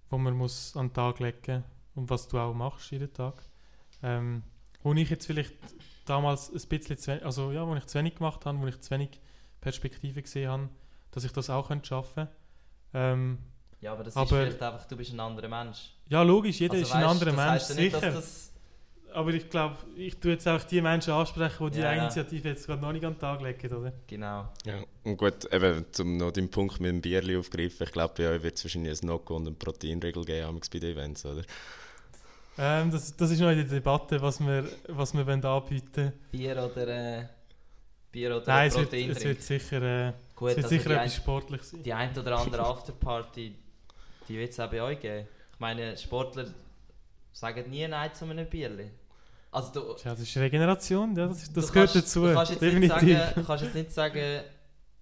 wo 0.08 0.18
man 0.18 0.34
muss 0.34 0.76
an 0.76 0.88
den 0.88 0.94
Tag 0.94 1.20
legen 1.20 1.64
und 1.94 2.08
was 2.08 2.28
du 2.28 2.38
auch 2.38 2.54
machst 2.54 2.90
jeden 2.90 3.12
Tag. 3.12 3.42
Ähm, 4.02 4.42
wo 4.82 4.94
ich 4.94 5.10
jetzt 5.10 5.26
vielleicht 5.26 5.54
damals 6.06 6.50
ein 6.50 6.68
bisschen 6.68 6.96
zu 6.96 7.10
wenig, 7.10 7.24
also 7.24 7.52
ja, 7.52 7.66
wo 7.66 7.74
ich 7.74 7.86
zu 7.86 7.98
wenig 7.98 8.14
gemacht 8.14 8.46
habe, 8.46 8.58
wo 8.60 8.66
ich 8.66 8.80
zu 8.80 8.90
wenig 8.90 9.20
Perspektive 9.60 10.22
gesehen 10.22 10.50
habe, 10.50 10.68
dass 11.12 11.24
ich 11.24 11.32
das 11.32 11.50
auch 11.50 11.68
könnte 11.68 11.86
schaffen 11.86 12.28
ähm, 12.94 13.38
Ja, 13.80 13.92
aber 13.92 14.04
das 14.04 14.14
ist 14.14 14.16
Aber- 14.18 14.28
vielleicht 14.28 14.62
einfach, 14.62 14.86
du 14.86 14.96
bist 14.96 15.12
ein 15.12 15.20
anderer 15.20 15.48
Mensch. 15.48 15.92
Ja, 16.08 16.22
logisch, 16.22 16.58
jeder 16.60 16.74
Also 16.74 16.84
ist 16.84 16.92
ein 16.92 17.02
weisst, 17.02 17.10
anderer 17.10 17.30
das 17.30 17.36
Mensch, 17.36 17.50
heisst 17.50 17.70
ja 17.70 17.76
nicht, 17.76 17.94
sicher. 17.94 18.06
dass 18.12 18.14
das 18.14 18.46
Aber 19.12 19.34
ich 19.34 19.50
glaube, 19.50 19.76
ich 19.96 20.18
tue 20.20 20.32
jetzt 20.32 20.46
auch 20.46 20.62
die 20.62 20.80
Menschen 20.80 21.12
ansprechen, 21.12 21.64
die 21.66 21.70
die 21.72 21.78
Ja, 21.78 21.84
ja. 21.86 21.90
Eigeninitiative 21.90 22.48
jetzt 22.48 22.66
gerade 22.66 22.80
noch 22.80 22.92
nicht 22.92 23.04
an 23.04 23.14
den 23.14 23.18
Tag 23.18 23.40
legen, 23.42 23.72
oder? 23.74 23.92
genau. 24.06 24.48
Ja, 24.64 24.74
und 25.02 25.16
gut, 25.16 25.52
eben, 25.52 25.84
um 25.98 26.16
noch 26.16 26.30
den 26.30 26.48
Punkt 26.48 26.78
mit 26.80 26.90
dem 26.90 27.00
Bierli 27.00 27.36
aufgreifen, 27.36 27.86
ich 27.86 27.92
glaube, 27.92 28.14
bei 28.16 28.28
euch 28.28 28.42
wird 28.44 28.56
es 28.56 28.64
wahrscheinlich 28.64 29.02
ein 29.02 29.06
Nocco 29.06 29.34
und 29.34 29.48
eine 29.48 29.56
Proteinregel 29.56 30.24
geben 30.24 30.46
amigs 30.46 30.68
bei 30.70 30.78
den 30.78 30.92
Events, 30.92 31.26
oder? 31.26 31.42
Ähm, 32.58 32.90
das, 32.92 33.16
das 33.16 33.30
ist 33.30 33.40
noch 33.40 33.50
in 33.50 33.56
der 33.56 33.64
Debatte, 33.66 34.20
was 34.20 34.38
wir, 34.40 34.64
was 34.88 35.12
wir 35.14 35.26
wollen 35.26 35.44
anbieten 35.44 36.12
Bier 36.30 36.52
oder 36.62 36.86
äh, 36.88 37.26
Bier 38.12 38.36
oder 38.36 38.44
Nein, 38.46 38.68
es 38.68 38.76
wird, 38.76 38.92
es 38.92 39.24
wird 39.24 39.42
sicher... 39.42 39.82
Äh, 40.08 40.12
Gut, 40.40 40.52
Es 40.52 40.56
wird 40.56 40.64
also 40.64 40.76
sicher 40.76 40.88
die, 40.88 40.94
etwas 40.94 41.04
ein, 41.04 41.22
sportlich 41.22 41.62
sein. 41.62 41.82
die 41.82 41.92
ein 41.92 42.18
oder 42.18 42.38
andere 42.38 42.62
Afterparty, 42.66 43.54
die 44.26 44.38
wird 44.38 44.50
es 44.50 44.58
auch 44.58 44.70
bei 44.70 44.80
euch 44.80 44.98
geben. 44.98 45.28
Ich 45.52 45.60
meine, 45.60 45.94
Sportler 45.98 46.46
sagen 47.30 47.68
nie 47.68 47.86
Nein 47.86 48.14
zu 48.14 48.24
einem 48.24 48.48
Bierli. 48.48 48.90
Also 49.50 49.70
du, 49.70 49.80
Ja, 50.02 50.12
das 50.12 50.20
ist 50.20 50.34
Regeneration, 50.38 51.14
ja, 51.14 51.26
das, 51.26 51.52
das 51.52 51.70
gehört 51.70 51.92
kannst, 51.92 52.06
dazu. 52.06 52.26
Du 52.26 52.32
kannst 52.32 52.52
jetzt, 52.52 52.62
nicht 52.62 52.88
sagen, 52.88 53.44
kannst 53.46 53.64
jetzt 53.64 53.74
nicht 53.74 53.92
sagen, 53.92 54.44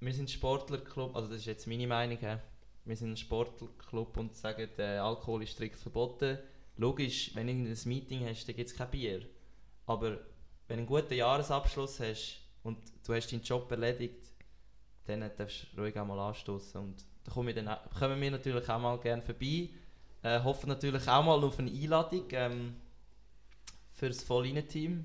wir 0.01 0.13
sind 0.13 0.29
Sportlerclub, 0.29 1.15
also 1.15 1.29
das 1.29 1.39
ist 1.39 1.47
jetzt 1.47 1.69
meine 1.69 1.87
Meinung, 1.87 2.19
he. 2.19 2.37
wir 2.85 2.97
sind 2.97 3.13
ein 3.13 3.17
Sportlerclub 3.17 4.17
und 4.17 4.35
sagen, 4.35 4.69
der 4.77 5.05
Alkohol 5.05 5.45
ist 5.45 5.53
strikt 5.53 5.79
verboten. 5.79 6.39
Logisch, 6.77 7.31
wenn 7.37 7.47
du 7.47 7.53
ein 7.53 7.79
Meeting 7.85 8.27
hast, 8.27 8.49
dann 8.49 8.57
gibt 8.57 8.71
es 8.71 8.77
kein 8.77 8.91
Bier. 8.91 9.21
Aber 9.87 10.19
wenn 10.67 10.79
du 10.79 10.81
einen 10.83 10.87
guten 10.87 11.15
Jahresabschluss 11.15 12.01
hast 12.01 12.41
und 12.65 12.79
du 13.07 13.15
hast 13.15 13.31
deinen 13.31 13.43
Job 13.43 13.71
erledigt, 13.71 14.28
dann 15.09 15.31
darfst 15.37 15.67
du 15.75 15.81
ruhig 15.81 15.99
auch 15.99 16.07
mal 16.07 16.19
anstoßen. 16.29 16.81
Und 16.81 17.05
da 17.25 17.33
kommen 17.33 17.49
wir, 17.49 17.55
dann, 17.55 17.69
auch- 17.69 17.91
kommen 17.99 18.21
wir 18.21 18.31
natürlich 18.31 18.69
auch 18.69 18.79
mal 18.79 18.99
gerne 18.99 19.23
vorbei. 19.23 19.71
Äh, 20.23 20.41
hoffen 20.43 20.69
natürlich 20.69 21.07
auch 21.09 21.25
mal 21.25 21.43
auf 21.43 21.59
eine 21.59 21.71
Einladung 21.71 22.25
ähm, 22.33 22.75
für 23.95 24.09
das 24.09 24.23
Vollinen-Team 24.23 25.05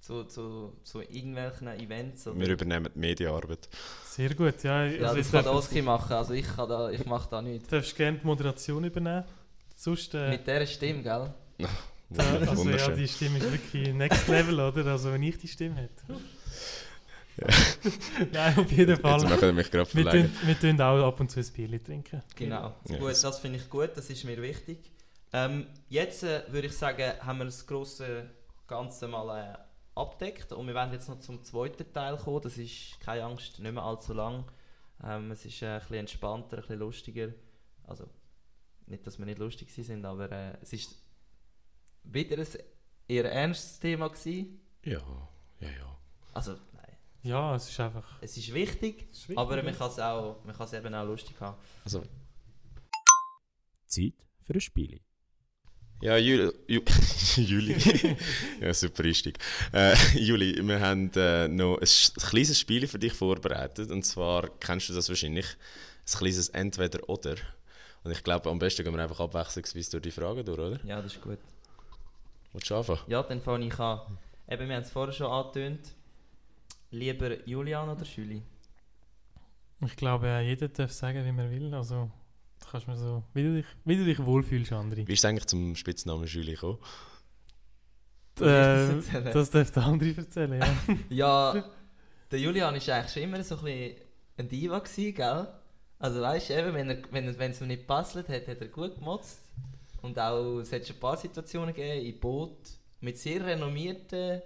zu, 0.00 0.24
zu, 0.24 0.76
zu 0.84 1.00
irgendwelchen 1.00 1.68
Events. 1.68 2.26
Oder 2.26 2.40
Wir 2.40 2.48
übernehmen 2.50 2.88
die 2.94 2.98
Medienarbeit. 2.98 3.68
Sehr 4.04 4.34
gut, 4.34 4.62
ja. 4.62 4.84
ja, 4.84 5.02
also 5.06 5.16
das 5.16 5.26
ich 5.26 5.32
kann 5.32 5.44
darf, 5.44 5.54
Oski 5.56 5.82
machen, 5.82 6.12
also 6.12 6.34
ich, 6.34 6.46
kann 6.46 6.68
da, 6.68 6.90
ich 6.90 7.04
mache 7.06 7.28
da 7.30 7.42
nichts. 7.42 7.68
Du 7.68 7.76
darfst 7.76 7.96
gerne 7.96 8.18
die 8.18 8.26
Moderation 8.26 8.84
übernehmen. 8.84 9.24
Sonst, 9.76 10.14
äh, 10.14 10.30
Mit 10.30 10.46
dieser 10.46 10.66
Stimme, 10.66 11.02
gell? 11.02 11.34
also 12.48 12.70
ja, 12.70 12.88
die 12.88 13.06
Stimme 13.06 13.38
ist 13.38 13.52
wirklich 13.52 13.94
next 13.94 14.26
level, 14.28 14.60
oder? 14.60 14.86
Also 14.86 15.12
wenn 15.12 15.22
ich 15.22 15.38
die 15.38 15.48
Stimme 15.48 15.76
hätte. 15.76 16.02
Nein, 18.32 18.58
auf 18.58 18.70
jeden 18.72 18.90
Jetzt 18.90 19.00
Fall. 19.02 19.22
machen 19.22 19.40
wir 19.40 19.52
mich 19.52 19.70
gerade 19.70 19.94
Wir 19.94 20.10
tun, 20.10 20.30
wir 20.44 20.58
tun 20.58 20.80
auch 20.80 21.06
ab 21.06 21.20
und 21.20 21.30
zu 21.30 21.40
ein 21.40 21.46
Bier 21.52 21.82
trinken. 21.82 22.22
Genau. 22.34 22.74
Ja. 22.88 22.98
Gut, 22.98 23.22
das 23.22 23.38
finde 23.38 23.58
ich 23.58 23.68
gut, 23.68 23.90
das 23.94 24.10
ist 24.10 24.24
mir 24.24 24.40
wichtig. 24.42 24.90
Ähm, 25.32 25.66
jetzt 25.88 26.22
äh, 26.22 26.42
würde 26.48 26.68
ich 26.68 26.76
sagen, 26.76 27.12
haben 27.20 27.38
wir 27.38 27.44
das 27.44 27.66
große 27.66 28.28
Ganze 28.66 29.08
mal 29.08 29.54
äh, 29.54 29.98
abdeckt 29.98 30.52
und 30.52 30.66
wir 30.66 30.74
werden 30.74 30.92
jetzt 30.92 31.08
noch 31.08 31.18
zum 31.20 31.42
zweiten 31.44 31.92
Teil 31.92 32.16
kommen. 32.16 32.40
Das 32.42 32.56
ist, 32.56 32.98
keine 33.00 33.24
Angst, 33.24 33.58
nicht 33.58 33.72
mehr 33.72 33.82
allzu 33.82 34.14
lang. 34.14 34.44
Ähm, 35.04 35.30
es 35.30 35.44
ist 35.44 35.62
äh, 35.62 35.66
ein 35.66 35.80
bisschen 35.80 35.96
entspannter, 35.96 36.56
ein 36.56 36.62
bisschen 36.62 36.78
lustiger. 36.78 37.28
Also, 37.84 38.08
nicht, 38.86 39.06
dass 39.06 39.18
wir 39.18 39.26
nicht 39.26 39.38
lustig 39.38 39.70
sind, 39.70 40.04
aber 40.04 40.30
äh, 40.32 40.56
es 40.62 40.72
ist 40.72 41.02
wieder 42.04 42.38
ein 42.38 42.46
eher 43.06 43.30
ernstes 43.30 43.78
Thema 43.78 44.08
gewesen. 44.08 44.60
Ja, 44.84 45.02
ja, 45.60 45.68
ja. 45.68 45.98
Also, 46.32 46.56
Ja, 47.22 47.54
es 47.56 47.68
ist 47.68 47.80
einfach. 47.80 48.16
es 48.20 48.36
ist 48.36 48.54
wichtig, 48.54 49.08
es 49.10 49.18
ist 49.18 49.28
wichtig, 49.28 49.38
aber 49.38 49.62
man 49.62 49.76
kann 49.76 49.90
es 49.90 49.98
auch, 49.98 50.44
man 50.44 50.56
kann 50.56 50.66
es 50.66 50.72
eben 50.72 50.94
auch 50.94 51.04
lustig 51.04 51.38
haben. 51.40 51.56
Also, 51.84 52.02
Zeit 53.86 54.14
für 54.42 54.54
ein 54.54 54.60
Spiel. 54.60 55.00
ja, 56.00 56.16
Juli. 56.16 56.52
Ju 56.68 56.80
Juli. 57.36 57.76
ja, 58.60 58.72
super 58.72 59.04
richtig. 59.04 59.38
Äh, 59.72 59.94
Juli, 60.16 60.60
wir 60.66 60.80
haben 60.80 61.10
äh, 61.16 61.48
noch 61.48 61.78
ein, 61.78 61.82
ein 61.82 62.22
kleines 62.28 62.58
Spiel 62.58 62.86
für 62.86 62.98
dich 62.98 63.12
vorbereitet. 63.12 63.90
Und 63.90 64.04
zwar 64.04 64.48
kennst 64.60 64.88
du 64.88 64.94
das 64.94 65.08
wahrscheinlich. 65.08 65.46
Ein 65.46 66.18
kleines 66.18 66.48
Entweder-Oder. 66.50 67.36
Und 68.04 68.12
ich 68.12 68.22
glaube, 68.22 68.48
am 68.48 68.58
besten 68.58 68.84
gehen 68.84 68.94
wir 68.94 69.02
einfach 69.02 69.20
abwechslungsweise 69.20 69.90
durch 69.90 70.02
die 70.04 70.10
Fragen 70.10 70.44
durch, 70.44 70.58
oder? 70.58 70.80
Ja, 70.84 71.02
das 71.02 71.14
ist 71.14 71.20
gut. 71.20 71.38
Willst 72.52 72.70
du 72.70 72.76
anfangen? 72.76 73.00
Ja, 73.08 73.22
dann 73.22 73.42
fange 73.42 73.66
ich 73.66 73.78
an. 73.78 74.18
Eben, 74.48 74.68
wir 74.68 74.76
haben 74.76 74.82
es 74.84 74.90
vorher 74.90 75.12
schon 75.12 75.26
angetönt. 75.26 75.80
Lieber 76.90 77.46
Julian 77.46 77.88
oder 77.88 78.04
Schüli? 78.04 78.42
Ich 79.84 79.96
glaube, 79.96 80.40
jeder 80.44 80.68
darf 80.68 80.92
sagen, 80.92 81.24
wie 81.24 81.32
man 81.32 81.50
will. 81.50 81.72
Also, 81.74 82.10
du 82.60 82.66
kannst 82.70 82.88
mir 82.88 82.96
so, 82.96 83.22
wie 83.34 83.42
du 83.42 83.54
dich, 83.54 83.66
wie 83.84 83.96
du 83.96 84.04
dich 84.04 84.24
wohlfühlst, 84.24 84.72
André. 84.72 85.06
Wie 85.06 85.12
ist 85.12 85.20
es 85.20 85.24
eigentlich 85.24 85.46
zum 85.46 85.76
Spitznamen 85.76 86.26
Juli 86.26 86.52
gekommen? 86.52 86.78
Äh, 88.40 88.42
das 88.42 89.32
das 89.32 89.50
darf 89.50 89.70
der 89.70 89.82
André 89.82 90.16
erzählen, 90.16 90.60
ja. 90.60 90.96
Ja, 91.10 91.64
der 92.30 92.38
Julian 92.38 92.74
war 92.74 92.94
eigentlich 92.94 93.12
schon 93.12 93.22
immer 93.22 93.42
so 93.42 93.56
ein 93.58 93.64
bisschen 93.64 93.96
ein 94.36 94.48
Diva, 94.48 94.78
gewesen, 94.78 95.14
gell? 95.14 95.48
Also 95.98 96.20
weißt 96.20 96.50
du, 96.50 96.58
eben, 96.58 96.74
wenn, 96.74 96.90
er, 96.90 96.98
wenn, 97.10 97.38
wenn 97.38 97.50
es 97.50 97.60
ihm 97.60 97.66
nicht 97.66 97.80
gepasst 97.80 98.14
hat, 98.14 98.28
hat 98.28 98.46
er 98.46 98.68
gut 98.68 98.94
gemotzt. 98.96 99.40
Und 100.02 100.18
auch, 100.18 100.60
es 100.60 100.72
hat 100.72 100.86
schon 100.86 100.96
ein 100.96 101.00
paar 101.00 101.16
Situationen 101.16 101.74
gegeben, 101.74 102.06
im 102.06 102.20
Boot, 102.20 102.56
mit 103.00 103.18
sehr 103.18 103.44
renommierten 103.44 104.40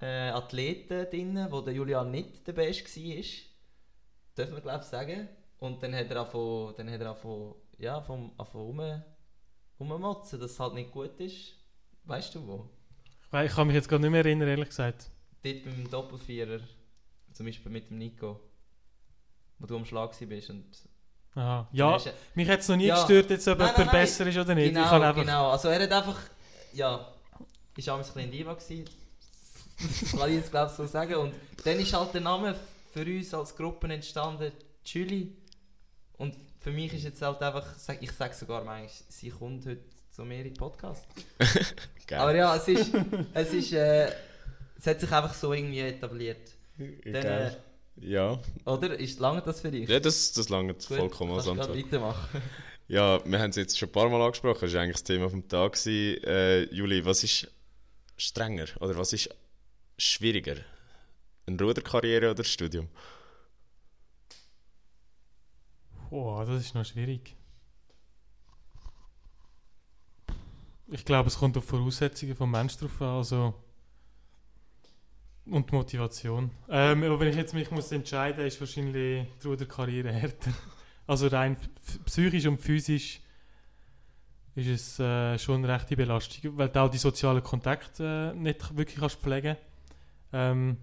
äh, 0.00 0.30
Athleten 0.30 1.08
drin, 1.10 1.46
wo 1.50 1.60
der 1.60 1.74
Julian 1.74 2.10
nicht 2.10 2.46
der 2.46 2.52
Beste 2.52 2.84
war. 3.00 3.24
Dürfen 4.36 4.54
wir 4.54 4.60
glaube 4.62 4.80
ich 4.82 4.88
sagen. 4.88 5.28
Und 5.58 5.82
dann 5.82 5.94
hat 5.94 6.10
er 6.10 6.20
angefangen, 6.20 6.74
dann 6.76 6.90
hat 6.90 7.00
er 7.00 7.08
angefangen, 7.10 7.54
ja, 7.78 8.00
vom, 8.00 8.32
angefangen 8.38 9.02
rum, 9.78 9.92
rummotzen, 9.92 10.40
dass 10.40 10.52
es 10.52 10.60
halt 10.60 10.74
nicht 10.74 10.90
gut 10.90 11.18
ist. 11.20 11.54
Weißt 12.04 12.34
du 12.34 12.46
wo? 12.46 12.70
Ich 13.32 13.50
Ich 13.50 13.54
kann 13.54 13.66
mich 13.66 13.76
jetzt 13.76 13.88
gerade 13.88 14.02
nicht 14.02 14.10
mehr 14.10 14.24
erinnern, 14.24 14.48
ehrlich 14.48 14.68
gesagt. 14.68 15.10
Dort 15.42 15.64
beim 15.64 15.90
Doppelvierer, 15.90 16.60
zum 17.32 17.46
Beispiel 17.46 17.70
mit 17.70 17.90
dem 17.90 17.98
Nico, 17.98 18.40
wo 19.58 19.66
du 19.66 19.76
am 19.76 19.84
Schlag 19.84 20.18
warst. 20.18 20.50
Und 20.50 20.66
Aha. 21.34 21.68
Ja, 21.72 21.92
hast 21.92 22.12
mich 22.34 22.48
hat 22.48 22.60
es 22.60 22.68
noch 22.68 22.76
nie 22.76 22.86
Ja. 22.86 22.96
gestört, 22.96 23.30
jetzt, 23.30 23.46
ob 23.48 23.58
Nein, 23.58 23.68
jemand 23.68 23.92
nein, 23.92 24.02
besser 24.02 24.26
ist 24.26 24.36
oder 24.38 24.54
nicht. 24.54 24.68
ich 24.68 24.74
Genau, 24.74 24.90
einfach, 24.90 25.14
genau. 25.14 25.50
Also 25.50 25.68
er 25.68 25.82
hat 25.82 25.92
einfach, 25.92 26.18
ja, 26.72 27.14
ist 27.76 27.88
auch 27.88 27.94
ein 27.98 28.00
bisschen 28.00 28.30
Diva 28.30 28.54
gewesen. 28.54 28.84
Das 29.82 30.12
kann 30.12 30.28
ich 30.30 30.36
jetzt 30.36 30.50
glaube 30.50 30.72
so 30.76 30.86
sagen. 30.86 31.14
Und 31.14 31.34
dann 31.64 31.78
ist 31.78 31.92
halt 31.92 32.14
der 32.14 32.20
Name 32.20 32.54
für 32.92 33.04
uns 33.04 33.32
als 33.34 33.54
Gruppe 33.56 33.92
entstanden, 33.92 34.52
Julie. 34.84 35.28
Und 36.18 36.34
für 36.60 36.70
mich 36.70 36.92
ist 36.92 37.04
jetzt 37.04 37.22
halt 37.22 37.40
einfach, 37.40 37.66
ich 38.00 38.12
sage 38.12 38.34
sogar 38.34 38.64
manchmal, 38.64 38.90
sie 39.08 39.30
kommt 39.30 39.66
heute 39.66 39.82
zu 40.10 40.24
mir 40.24 40.38
in 40.38 40.44
den 40.44 40.54
Podcast. 40.54 41.04
Aber 42.12 42.34
ja, 42.34 42.56
es 42.56 42.68
ist, 42.68 42.92
es 43.32 43.52
ist, 43.52 43.72
äh, 43.72 44.10
es 44.76 44.86
hat 44.86 45.00
sich 45.00 45.10
einfach 45.10 45.32
so 45.32 45.52
irgendwie 45.52 45.80
etabliert. 45.80 46.54
Dann, 46.76 47.14
äh. 47.14 47.50
Ja, 48.00 48.40
oder? 48.64 48.98
Ist 48.98 49.20
lange 49.20 49.42
das 49.42 49.60
für 49.60 49.70
dich? 49.70 49.88
ja 49.88 50.00
das, 50.00 50.32
das 50.32 50.48
lange 50.48 50.74
vollkommen 50.74 51.32
als 51.32 51.48
Antwort. 51.48 51.76
weitermachen. 51.76 52.42
Ja, 52.88 53.24
wir 53.24 53.38
haben 53.38 53.50
es 53.50 53.56
jetzt 53.56 53.78
schon 53.78 53.88
ein 53.88 53.92
paar 53.92 54.08
Mal 54.08 54.20
angesprochen, 54.20 54.62
das 54.62 54.74
war 54.74 54.80
eigentlich 54.80 54.96
das 54.96 55.04
Thema 55.04 55.30
vom 55.30 55.46
Tag. 55.46 55.74
gewesen. 55.74 56.24
Äh, 56.24 56.62
Juli, 56.74 57.04
was 57.04 57.22
ist 57.22 57.46
strenger 58.16 58.64
oder 58.80 58.96
was 58.96 59.12
ist 59.12 59.30
schwieriger? 60.00 60.56
Eine 61.46 61.62
Ruderkarriere 61.62 62.26
oder 62.26 62.34
das 62.36 62.48
Studium? 62.48 62.88
Oh, 66.10 66.42
das 66.46 66.62
ist 66.62 66.74
noch 66.74 66.84
schwierig. 66.84 67.36
Ich 70.88 71.04
glaube, 71.04 71.28
es 71.28 71.38
kommt 71.38 71.56
auf 71.56 71.64
Voraussetzungen 71.64 72.34
vom 72.34 72.50
Mensch 72.50 72.76
drauf 72.76 73.00
an. 73.00 73.08
Also 73.08 73.54
und 75.46 75.70
die 75.70 75.74
Motivation. 75.74 76.50
Ähm, 76.68 77.02
aber 77.02 77.20
wenn 77.20 77.28
ich 77.28 77.36
jetzt 77.36 77.54
mich 77.54 77.70
muss 77.70 77.90
entscheiden 77.92 78.46
ist 78.46 78.60
wahrscheinlich 78.60 79.26
die 79.42 79.46
Ruderkarriere 79.46 80.12
härter. 80.12 80.52
Also 81.06 81.26
rein 81.26 81.56
psychisch 82.04 82.46
und 82.46 82.58
physisch 82.58 83.20
ist 84.54 84.68
es 84.68 84.98
äh, 85.00 85.38
schon 85.38 85.64
eine 85.64 85.74
rechte 85.74 85.96
Belastung, 85.96 86.56
weil 86.56 86.68
du 86.68 86.80
auch 86.80 86.90
die 86.90 86.98
sozialen 86.98 87.42
Kontakte 87.42 88.32
äh, 88.34 88.38
nicht 88.38 88.76
wirklich 88.76 88.98
kannst 88.98 89.20
pflegen 89.20 89.56
ähm, 90.32 90.76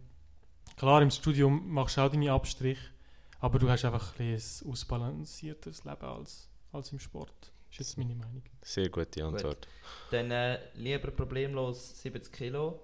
Klar, 0.77 1.01
im 1.01 1.09
Studium 1.09 1.67
machst 1.71 1.97
du 1.97 2.01
auch 2.01 2.11
deine 2.11 2.31
Abstriche, 2.31 2.91
aber 3.39 3.57
du 3.57 3.67
hast 3.67 3.83
einfach 3.83 4.19
ein, 4.19 4.35
ein 4.35 4.69
ausbalancierteres 4.69 5.83
Leben 5.85 6.05
als, 6.05 6.47
als 6.71 6.91
im 6.91 6.99
Sport. 6.99 7.51
ist 7.71 7.79
jetzt 7.79 7.97
meine 7.97 8.13
Meinung. 8.13 8.43
Sehr 8.61 8.87
gute 8.87 9.25
Antwort. 9.25 9.67
Dann 10.11 10.29
äh, 10.29 10.59
lieber 10.75 11.09
problemlos 11.09 11.99
70 11.99 12.31
Kilo 12.31 12.79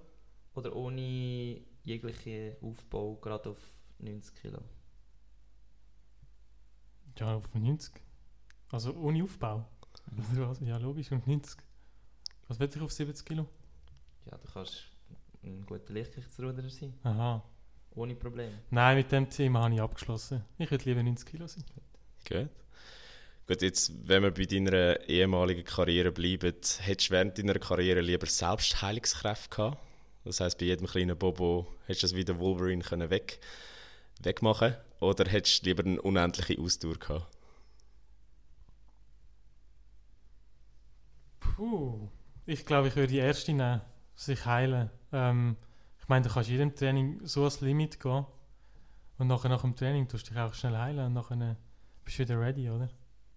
oder 0.55 0.75
ohne 0.75 1.61
jeglichen 1.83 2.55
Aufbau 2.63 3.15
gerade 3.17 3.51
auf 3.51 3.59
90 3.99 4.35
Kilo. 4.41 4.59
Ja, 7.19 7.35
auf 7.35 7.53
90. 7.53 7.93
Also 8.71 8.91
ohne 8.95 9.23
Aufbau. 9.23 9.67
Was? 10.07 10.61
Ja, 10.61 10.77
logisch, 10.77 11.11
auf 11.11 11.27
90. 11.27 11.59
Was 12.47 12.59
will 12.59 12.69
ich 12.73 12.81
auf 12.81 12.91
70 12.91 13.23
Kilo? 13.23 13.47
Ja, 14.25 14.35
du 14.35 14.47
kannst 14.51 14.92
ein 15.43 15.65
guter 15.65 15.93
Lichtgewichtsruderer 15.93 16.69
sein, 16.69 16.93
Aha. 17.03 17.43
ohne 17.95 18.15
Probleme. 18.15 18.59
Nein, 18.69 18.97
mit 18.97 19.11
dem 19.11 19.29
Thema 19.29 19.63
habe 19.63 19.73
ich 19.73 19.81
abgeschlossen. 19.81 20.43
Ich 20.57 20.69
würde 20.71 20.85
lieber 20.85 21.03
90 21.03 21.27
Kilo 21.27 21.47
sein. 21.47 21.63
Gut. 22.27 22.49
Gut, 23.45 23.61
jetzt, 23.61 23.91
wenn 24.07 24.23
wir 24.23 24.31
bei 24.31 24.45
deiner 24.45 25.01
ehemaligen 25.01 25.65
Karriere 25.65 26.13
bleiben, 26.13 26.53
hättest 26.79 27.09
du 27.09 27.13
während 27.13 27.37
deiner 27.37 27.55
Karriere 27.55 27.99
lieber 27.99 28.25
selbst 28.25 28.81
Heilungskräfte 28.81 29.49
gehabt? 29.49 29.77
Das 30.23 30.39
heisst, 30.39 30.57
bei 30.57 30.65
jedem 30.65 30.87
kleinen 30.87 31.17
Bobo 31.17 31.67
hättest 31.85 32.03
du 32.03 32.07
das 32.07 32.15
wie 32.15 32.23
der 32.23 32.39
Wolverine 32.39 32.81
können 32.81 33.09
weg, 33.09 33.41
wegmachen 34.21 34.75
Oder 35.01 35.29
hättest 35.29 35.65
du 35.65 35.69
lieber 35.69 35.83
eine 35.83 36.01
unendliche 36.01 36.61
Ausdauer 36.61 36.97
gehabt? 36.97 37.27
Puh. 41.41 42.07
Ich 42.45 42.65
glaube, 42.65 42.87
ich 42.87 42.95
würde 42.95 43.11
die 43.11 43.17
erste 43.17 43.51
nehmen. 43.51 43.81
Sich 44.15 44.45
heilen. 44.45 44.89
Ähm, 45.13 45.55
ich 45.99 46.07
meine, 46.09 46.27
du 46.27 46.33
kannst 46.33 46.49
in 46.49 46.55
jedem 46.57 46.75
Training 46.75 47.19
so 47.23 47.41
ans 47.41 47.61
Limit 47.61 47.99
gehen. 47.99 48.25
Und 49.17 49.27
nachher 49.27 49.49
nach 49.49 49.61
dem 49.61 49.75
Training 49.75 50.07
tust 50.07 50.27
du 50.27 50.33
dich 50.33 50.39
auch 50.41 50.53
schnell 50.53 50.75
heilen 50.77 51.05
und 51.05 51.13
nachher 51.13 51.55
bist 52.03 52.19
du 52.19 52.23
wieder 52.23 52.39
ready, 52.39 52.69
oder? 52.69 52.89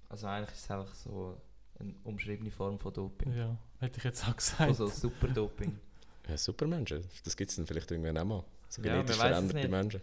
Also 0.08 0.26
eigentlich 0.26 0.54
ist 0.54 0.64
es 0.64 0.70
einfach 0.70 0.94
so 0.94 1.40
eine 1.78 1.94
umschriebene 2.04 2.50
Form 2.50 2.78
von 2.78 2.92
Doping. 2.92 3.36
Ja, 3.36 3.56
hätte 3.80 3.98
ich 3.98 4.04
jetzt 4.04 4.26
auch 4.26 4.34
gesagt. 4.36 4.62
Also 4.62 4.88
super 4.88 5.28
Doping. 5.28 5.78
Ja, 6.28 6.36
Supermenschen. 6.36 7.04
Das 7.24 7.36
gibt 7.36 7.50
es 7.50 7.56
dann 7.56 7.66
vielleicht 7.66 7.90
irgendwann 7.90 8.18
auch 8.18 8.24
mal. 8.24 8.44
So 8.68 8.82
Ja, 8.82 8.94
genetisch 8.94 9.16
es 9.16 9.22
veränderte 9.22 9.56
nicht. 9.56 9.70
Menschen. 9.70 10.00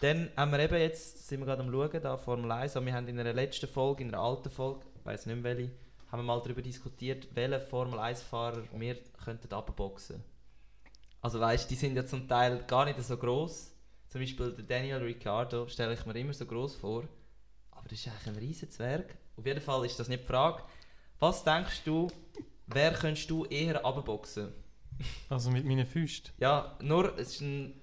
Dann 0.00 0.30
haben 0.36 0.50
wir 0.52 0.58
eben 0.60 0.76
jetzt, 0.76 1.28
sind 1.28 1.40
wir 1.40 1.46
gerade 1.46 1.62
am 1.62 1.70
schauen, 1.70 2.02
da 2.02 2.16
Formel 2.16 2.50
1, 2.50 2.76
aber 2.76 2.86
wir 2.86 2.94
haben 2.94 3.06
in 3.06 3.20
einer 3.20 3.34
letzten 3.34 3.68
Folge, 3.68 4.02
in 4.02 4.08
einer 4.08 4.22
alten 4.22 4.48
Folge, 4.48 4.80
ich 4.98 5.04
weiss 5.04 5.26
nicht 5.26 5.36
mehr 5.36 5.56
welche, 5.56 5.70
haben 6.10 6.20
wir 6.20 6.24
mal 6.24 6.40
darüber 6.40 6.62
diskutiert, 6.62 7.28
welche 7.34 7.60
Formel 7.60 7.98
1-Fahrer 7.98 8.62
wir 8.72 8.96
könnten 9.22 9.52
abboxen. 9.52 10.24
Also 11.20 11.38
weißt, 11.40 11.70
die 11.70 11.74
sind 11.74 11.96
ja 11.96 12.04
zum 12.06 12.26
Teil 12.26 12.64
gar 12.66 12.84
nicht 12.84 13.02
so 13.02 13.16
groß. 13.16 13.74
Zum 14.08 14.20
Beispiel 14.20 14.52
der 14.52 14.64
Daniel 14.64 14.98
Ricciardo 14.98 15.68
stelle 15.68 15.94
ich 15.94 16.04
mir 16.04 16.18
immer 16.18 16.32
so 16.32 16.46
groß 16.46 16.76
vor, 16.76 17.04
aber 17.70 17.88
das 17.88 18.00
ist 18.00 18.08
eigentlich 18.08 18.26
ein 18.26 18.36
riesen 18.36 18.70
Zwerg. 18.70 19.16
Auf 19.36 19.46
jeden 19.46 19.60
Fall 19.60 19.84
ist 19.86 19.98
das 20.00 20.08
nicht 20.08 20.24
die 20.24 20.26
Frage. 20.26 20.62
Was 21.18 21.44
denkst 21.44 21.82
du, 21.84 22.08
wer 22.66 22.92
könntest 22.92 23.30
du 23.30 23.44
eher 23.44 23.84
abboxen? 23.84 24.52
Also 25.30 25.50
mit 25.50 25.64
meinen 25.64 25.86
Füßen. 25.86 26.26
Ja, 26.36 26.76
nur, 26.82 27.16
es 27.18 27.34
ist 27.34 27.40
ein, 27.40 27.80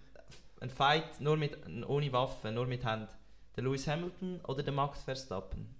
ein 0.59 0.69
Fight 0.69 1.19
nur 1.19 1.35
mit, 1.35 1.57
ohne 1.87 2.11
Waffen, 2.11 2.53
nur 2.53 2.67
mit 2.67 2.85
Hand. 2.85 3.09
Der 3.55 3.63
Lewis 3.63 3.87
Hamilton 3.87 4.39
oder 4.41 4.61
der 4.61 4.73
Max 4.73 5.01
Verstappen? 5.01 5.75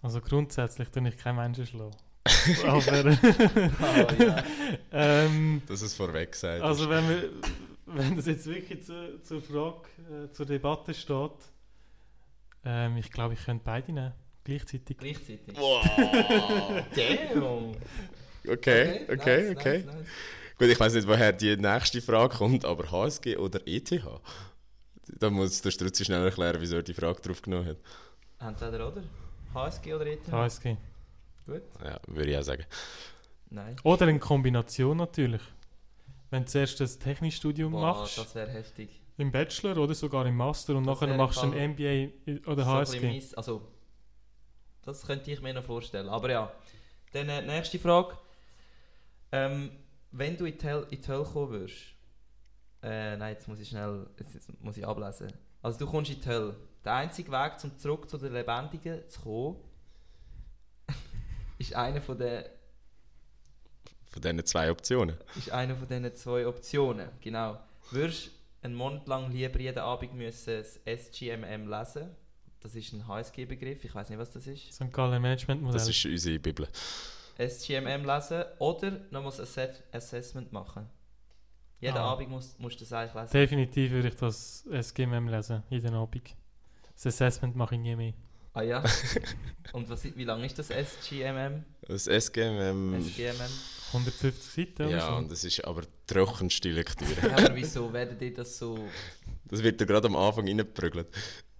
Also 0.00 0.22
grundsätzlich 0.22 0.88
tue 0.88 1.06
ich 1.06 1.18
keinen 1.18 1.36
Menschen 1.36 1.66
schlagen. 1.66 1.96
Aber 2.64 3.16
Oh, 3.80 4.22
ja. 4.22 4.44
ähm, 4.92 5.62
Dass 5.66 5.82
es 5.82 5.94
vorweg 5.94 6.32
gesagt 6.32 6.62
also 6.62 6.88
wenn, 6.88 7.08
wir, 7.08 7.30
wenn 7.86 8.16
das 8.16 8.26
jetzt 8.26 8.46
wirklich 8.46 8.84
zu, 8.84 9.20
zur 9.22 9.42
Frage, 9.42 9.88
äh, 10.26 10.32
zur 10.32 10.46
Debatte 10.46 10.94
steht, 10.94 11.30
ähm, 12.64 12.96
ich 12.96 13.10
glaube, 13.10 13.34
ich 13.34 13.44
könnte 13.44 13.64
beide 13.64 13.92
nehmen. 13.92 14.12
Gleichzeitig. 14.44 14.96
Gleichzeitig. 14.98 15.56
Wow. 15.56 15.84
Damn! 16.96 17.76
Okay, 18.48 19.06
okay, 19.08 19.42
nice, 19.42 19.56
okay. 19.56 19.78
Nice, 19.78 19.86
nice. 19.86 20.06
Gut, 20.58 20.68
ich 20.68 20.80
weiß 20.80 20.94
nicht, 20.94 21.06
woher 21.06 21.32
die 21.32 21.56
nächste 21.56 22.00
Frage 22.00 22.36
kommt, 22.36 22.64
aber 22.64 22.90
HSG 22.90 23.36
oder 23.36 23.60
ETH? 23.66 24.00
Da 25.18 25.30
muss 25.30 25.60
der 25.62 25.70
Struzzi 25.70 26.04
schnell 26.04 26.24
erklären, 26.24 26.56
wieso 26.60 26.76
er 26.76 26.82
die 26.82 26.94
Frage 26.94 27.20
drauf 27.20 27.42
genommen 27.42 27.66
hat. 27.66 27.76
Entweder 28.40 28.88
oder? 28.88 29.02
HSG 29.54 29.94
oder 29.94 30.06
ETH? 30.06 30.30
HSG. 30.30 30.76
Gut. 31.46 31.62
Ja, 31.84 31.98
würde 32.06 32.30
ich 32.30 32.38
auch 32.38 32.42
sagen. 32.42 32.64
Nein. 33.50 33.76
Oder 33.84 34.08
in 34.08 34.20
Kombination 34.20 34.96
natürlich. 34.96 35.42
Wenn 36.30 36.44
du 36.44 36.48
zuerst 36.48 36.80
das 36.80 36.98
Technikstudium 36.98 37.72
Boah, 37.72 37.80
machst, 37.94 38.16
das 38.18 38.34
wäre 38.34 38.50
heftig. 38.50 38.88
im 39.18 39.30
Bachelor 39.30 39.76
oder 39.76 39.94
sogar 39.94 40.24
im 40.26 40.36
Master 40.36 40.74
und 40.76 40.86
Das 40.86 41.00
nachher 41.00 41.14
machst 41.16 41.42
du 41.42 41.46
im 41.48 41.52
ein 41.52 41.70
MBA 41.72 42.50
oder 42.50 42.64
So 42.64 42.70
ein 42.70 42.76
HSG. 42.78 42.98
mies- 43.10 43.34
Also, 43.34 43.68
das 44.82 45.06
könnte 45.06 45.30
ich 45.30 45.42
mir 45.42 45.52
noch 45.52 45.64
vorstellen. 45.64 46.08
Aber 46.08 46.30
ja, 46.30 46.52
dann 47.12 47.28
äh, 47.28 47.42
nächste 47.42 47.78
Frage. 47.78 48.16
Ähm, 49.30 49.70
wenn 50.10 50.36
du 50.36 50.44
in 50.46 50.56
die, 50.58 50.66
Hölle, 50.66 51.24
kommen 51.24 51.50
würdest, 51.50 51.76
äh, 52.82 53.16
nein, 53.16 53.34
jetzt 53.34 53.48
muss 53.48 53.60
ich 53.60 53.68
schnell, 53.68 54.06
jetzt, 54.18 54.34
jetzt 54.34 54.62
muss 54.62 54.76
ich 54.76 54.86
ablesen. 54.86 55.32
Also 55.62 55.78
du 55.78 55.86
kommst 55.86 56.10
in 56.10 56.20
die 56.20 56.28
Hölle. 56.28 56.56
Der 56.84 56.94
einzige 56.94 57.30
Weg, 57.30 57.52
um 57.62 57.78
zurück 57.78 58.08
zu 58.10 58.18
den 58.18 58.32
Lebendigen 58.32 59.08
zu 59.08 59.20
kommen, 59.20 59.56
ist 61.62 61.74
einer 61.74 62.00
von 62.00 62.18
den 62.18 62.44
Von 64.10 64.22
diesen 64.22 64.44
zwei 64.44 64.70
Optionen. 64.70 65.16
ist 65.36 65.50
eine 65.50 65.74
von 65.76 65.88
diesen 65.88 66.14
zwei 66.14 66.46
Optionen. 66.46 67.08
Genau. 67.20 67.58
Würdest 67.90 68.30
einen 68.62 68.74
Monat 68.74 69.06
lang 69.08 69.30
lieber 69.32 69.58
jeden 69.58 69.78
Abend 69.78 70.14
müssen 70.14 70.56
das 70.58 70.78
SGMM 70.84 71.68
lesen? 71.68 72.10
Das 72.60 72.74
ist 72.76 72.92
ein 72.92 73.06
HSG-Begriff, 73.08 73.84
ich 73.84 73.92
weiß 73.94 74.08
nicht, 74.10 74.18
was 74.20 74.30
das 74.30 74.46
ist. 74.46 74.72
St. 74.72 74.92
Gallen 74.92 75.20
Management 75.20 75.74
Das 75.74 75.88
ist 75.88 76.04
unsere 76.04 76.38
Bibel. 76.38 76.68
SGMM 77.38 78.04
lesen 78.04 78.44
oder 78.58 79.00
nochmals 79.10 79.38
ein 79.40 79.44
Assess 79.44 79.82
Assessment 79.90 80.52
machen. 80.52 80.88
Jeden 81.80 81.96
Ah. 81.96 82.12
Abend 82.12 82.28
musst, 82.30 82.60
musst 82.60 82.76
du 82.80 82.84
das 82.84 82.92
eigentlich 82.92 83.14
lesen. 83.14 83.32
Definitiv 83.32 83.90
würde 83.90 84.08
ich 84.08 84.14
das 84.14 84.64
SGMM 84.70 85.26
lesen, 85.28 85.64
jeden 85.70 85.94
Abend. 85.94 86.36
Das 86.94 87.06
Assessment 87.06 87.56
mache 87.56 87.74
ich 87.74 87.80
nie 87.80 87.96
mehr. 87.96 88.12
Ah 88.54 88.62
ja. 88.62 88.82
Und 89.72 89.88
was, 89.88 90.04
wie 90.04 90.24
lang 90.24 90.42
ist 90.44 90.58
das 90.58 90.68
SGMM? 90.68 91.64
Das 91.88 92.06
SGMM. 92.06 93.00
SGMM? 93.02 93.50
150 93.92 94.42
Seiten 94.66 94.82
oder 94.86 94.90
Ja, 94.96 95.06
so. 95.08 95.16
und 95.16 95.30
das 95.30 95.44
ist 95.44 95.62
aber 95.64 95.82
trockenste 96.06 96.70
Lektüre. 96.70 97.28
Ja, 97.28 97.36
aber 97.36 97.54
wieso 97.54 97.92
werdet 97.92 98.20
ihr 98.22 98.32
das 98.32 98.56
so... 98.58 98.78
Das 99.46 99.62
wird 99.62 99.80
dir 99.80 99.86
gerade 99.86 100.08
am 100.08 100.16
Anfang 100.16 100.46
reingeprügelt. 100.46 101.08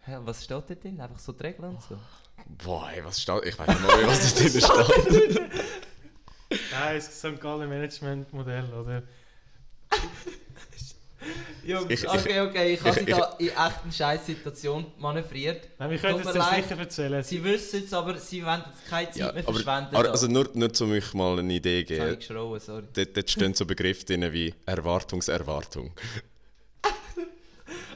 Hä, 0.00 0.16
was 0.20 0.44
steht 0.44 0.64
da 0.68 0.74
drin? 0.74 0.98
Einfach 1.00 1.18
so 1.18 1.32
die 1.32 1.42
Regeln 1.42 1.70
und 1.74 1.82
so? 1.82 1.98
Boah, 2.64 2.90
ey, 2.90 3.04
was 3.04 3.20
steht? 3.20 3.44
Ich 3.44 3.58
weiß 3.58 3.68
nicht 3.68 3.80
mal, 3.82 4.06
was 4.06 4.34
da 4.34 4.40
drin 4.40 4.50
steht. 4.50 5.40
Nein, 6.70 6.96
das 6.96 7.18
St. 7.18 7.40
Gallen 7.40 7.68
Management 7.68 8.32
Modell, 8.32 8.72
oder? 8.72 9.02
Jungs, 11.64 12.06
okay, 12.06 12.40
okay, 12.40 12.74
ich 12.74 12.80
habe 12.82 12.98
sie 12.98 13.06
da 13.06 13.36
in 13.38 13.48
echt 13.48 13.58
eine 13.58 13.92
scheiß 13.92 14.26
Situation 14.26 14.86
manövriert. 14.98 15.68
Nein, 15.78 15.90
wir 15.90 15.98
können 15.98 16.20
es 16.20 16.32
sicher 16.32 16.78
erzählen. 16.78 17.22
Sie 17.22 17.44
wissen 17.44 17.84
es, 17.84 17.92
aber 17.92 18.18
sie 18.18 18.44
wollen 18.44 18.62
jetzt 18.66 18.88
keine 18.88 19.06
Zeit 19.10 19.16
Ja, 19.16 19.32
mehr 19.32 19.44
aber, 19.46 19.52
verschwenden. 19.54 19.94
aber 19.94 20.04
da. 20.04 20.10
also 20.10 20.26
nur, 20.26 20.50
nur 20.54 20.70
um 20.80 20.90
euch 20.92 21.14
mal 21.14 21.38
eine 21.38 21.52
Idee 21.52 21.80
ich 21.80 21.86
geben. 21.86 22.16
geschrauen, 22.16 22.58
sorry. 22.58 22.84
Dort, 22.92 23.16
dort 23.16 23.30
stehen 23.30 23.54
so 23.54 23.64
Begriffe 23.64 24.04
drin 24.04 24.32
wie 24.32 24.52
Erwartungserwartung. 24.66 25.92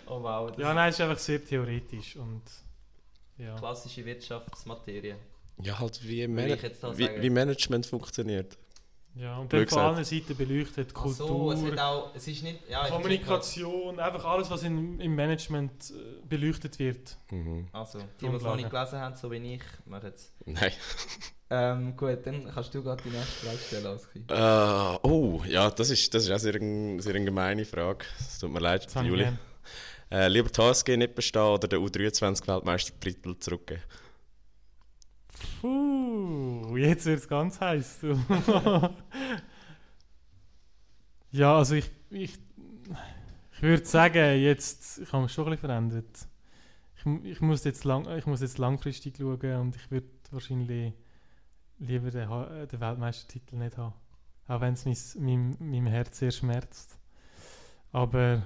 Oh 0.08 0.22
wow, 0.22 0.50
das 0.50 0.58
ja, 0.58 0.72
nein, 0.72 0.90
es 0.90 0.94
ist 0.94 1.00
einfach 1.00 1.18
sehr 1.18 1.44
theoretisch 1.44 2.14
und 2.16 2.42
ja. 3.38 3.56
klassische 3.56 4.04
Wirtschaftsmaterie. 4.04 5.16
Ja, 5.62 5.78
halt 5.78 6.00
wie, 6.06 6.26
Man 6.28 6.48
ich 6.48 6.62
jetzt 6.62 6.82
da 6.82 6.96
wie, 6.96 7.08
wie 7.20 7.30
Management 7.30 7.86
funktioniert. 7.86 8.56
Ja 9.16 9.38
und 9.38 9.52
dann 9.52 9.66
von 9.66 9.78
allen 9.78 10.04
Seiten 10.04 10.36
beleuchtet, 10.36 10.92
Ach 10.94 11.06
so, 11.08 11.26
Kultur, 11.26 11.72
es 11.72 11.78
auch, 11.78 12.14
es 12.14 12.28
ist 12.28 12.42
nicht, 12.42 12.60
ja, 12.68 12.86
Kommunikation, 12.88 13.98
einfach 13.98 14.24
alles, 14.24 14.50
was 14.50 14.62
in, 14.62 15.00
im 15.00 15.14
Management 15.14 15.90
äh, 15.90 16.26
beleuchtet 16.28 16.78
wird. 16.78 17.16
Mhm. 17.30 17.68
Also, 17.72 17.98
die, 18.20 18.28
die 18.28 18.34
es 18.34 18.42
noch 18.42 18.56
nicht 18.56 18.70
gelesen 18.70 18.98
haben, 19.00 19.14
so 19.14 19.30
wie 19.30 19.54
ich, 19.54 19.62
machen 19.86 20.12
es. 20.14 20.32
Nein. 20.44 20.72
Ähm, 21.48 21.96
gut, 21.96 22.26
dann 22.26 22.50
kannst 22.52 22.74
du 22.74 22.82
gerade 22.82 23.00
die 23.04 23.10
nächste 23.10 23.46
Frage 23.46 23.58
stellen, 23.58 23.86
Oski. 23.86 24.18
Äh, 24.28 24.98
oh, 25.08 25.42
ja, 25.48 25.70
das 25.70 25.90
ist, 25.90 26.12
das 26.12 26.24
ist 26.24 26.30
auch 26.32 26.38
sehr, 26.38 26.56
eine- 26.56 27.00
sehr 27.00 27.14
eine 27.14 27.24
gemeine 27.24 27.64
Frage. 27.64 28.04
Es 28.18 28.40
tut 28.40 28.50
mir 28.52 28.58
leid, 28.58 28.86
Juli. 29.04 29.28
Äh, 30.10 30.26
lieber 30.28 30.48
die 30.48 30.60
HSG 30.60 30.96
nicht 30.96 31.14
bestehen 31.14 31.42
oder 31.42 31.66
den 31.68 31.80
U23-Weltmeistertitel 31.80 33.36
zurückgeben? 33.38 33.82
Puh, 35.60 36.76
jetzt 36.76 37.06
wird 37.06 37.20
es 37.20 37.28
ganz 37.28 37.60
heiß. 37.60 38.00
Ja, 41.36 41.58
also 41.58 41.74
ich, 41.74 41.90
ich, 42.08 42.38
ich 43.52 43.62
würde 43.62 43.84
sagen, 43.84 44.40
jetzt, 44.40 44.98
ich 44.98 45.12
habe 45.12 45.24
mich 45.24 45.32
schon 45.32 45.44
ein 45.44 45.50
bisschen 45.50 45.68
verändert. 45.68 46.28
Ich, 46.96 47.30
ich, 47.30 47.40
muss 47.42 47.64
jetzt 47.64 47.84
lang, 47.84 48.08
ich 48.16 48.24
muss 48.26 48.40
jetzt 48.40 48.56
langfristig 48.56 49.18
schauen 49.18 49.56
und 49.60 49.76
ich 49.76 49.90
würde 49.90 50.08
wahrscheinlich 50.30 50.94
lieber 51.78 52.10
den, 52.10 52.30
äh, 52.30 52.66
den 52.66 52.80
Weltmeistertitel 52.80 53.56
nicht 53.56 53.76
haben. 53.76 53.94
Auch 54.48 54.60
wenn 54.62 54.74
es 54.74 54.86
mein, 54.86 54.96
meinem, 55.26 55.56
meinem 55.58 55.86
Herz 55.86 56.18
sehr 56.18 56.30
schmerzt. 56.30 56.98
Aber 57.92 58.42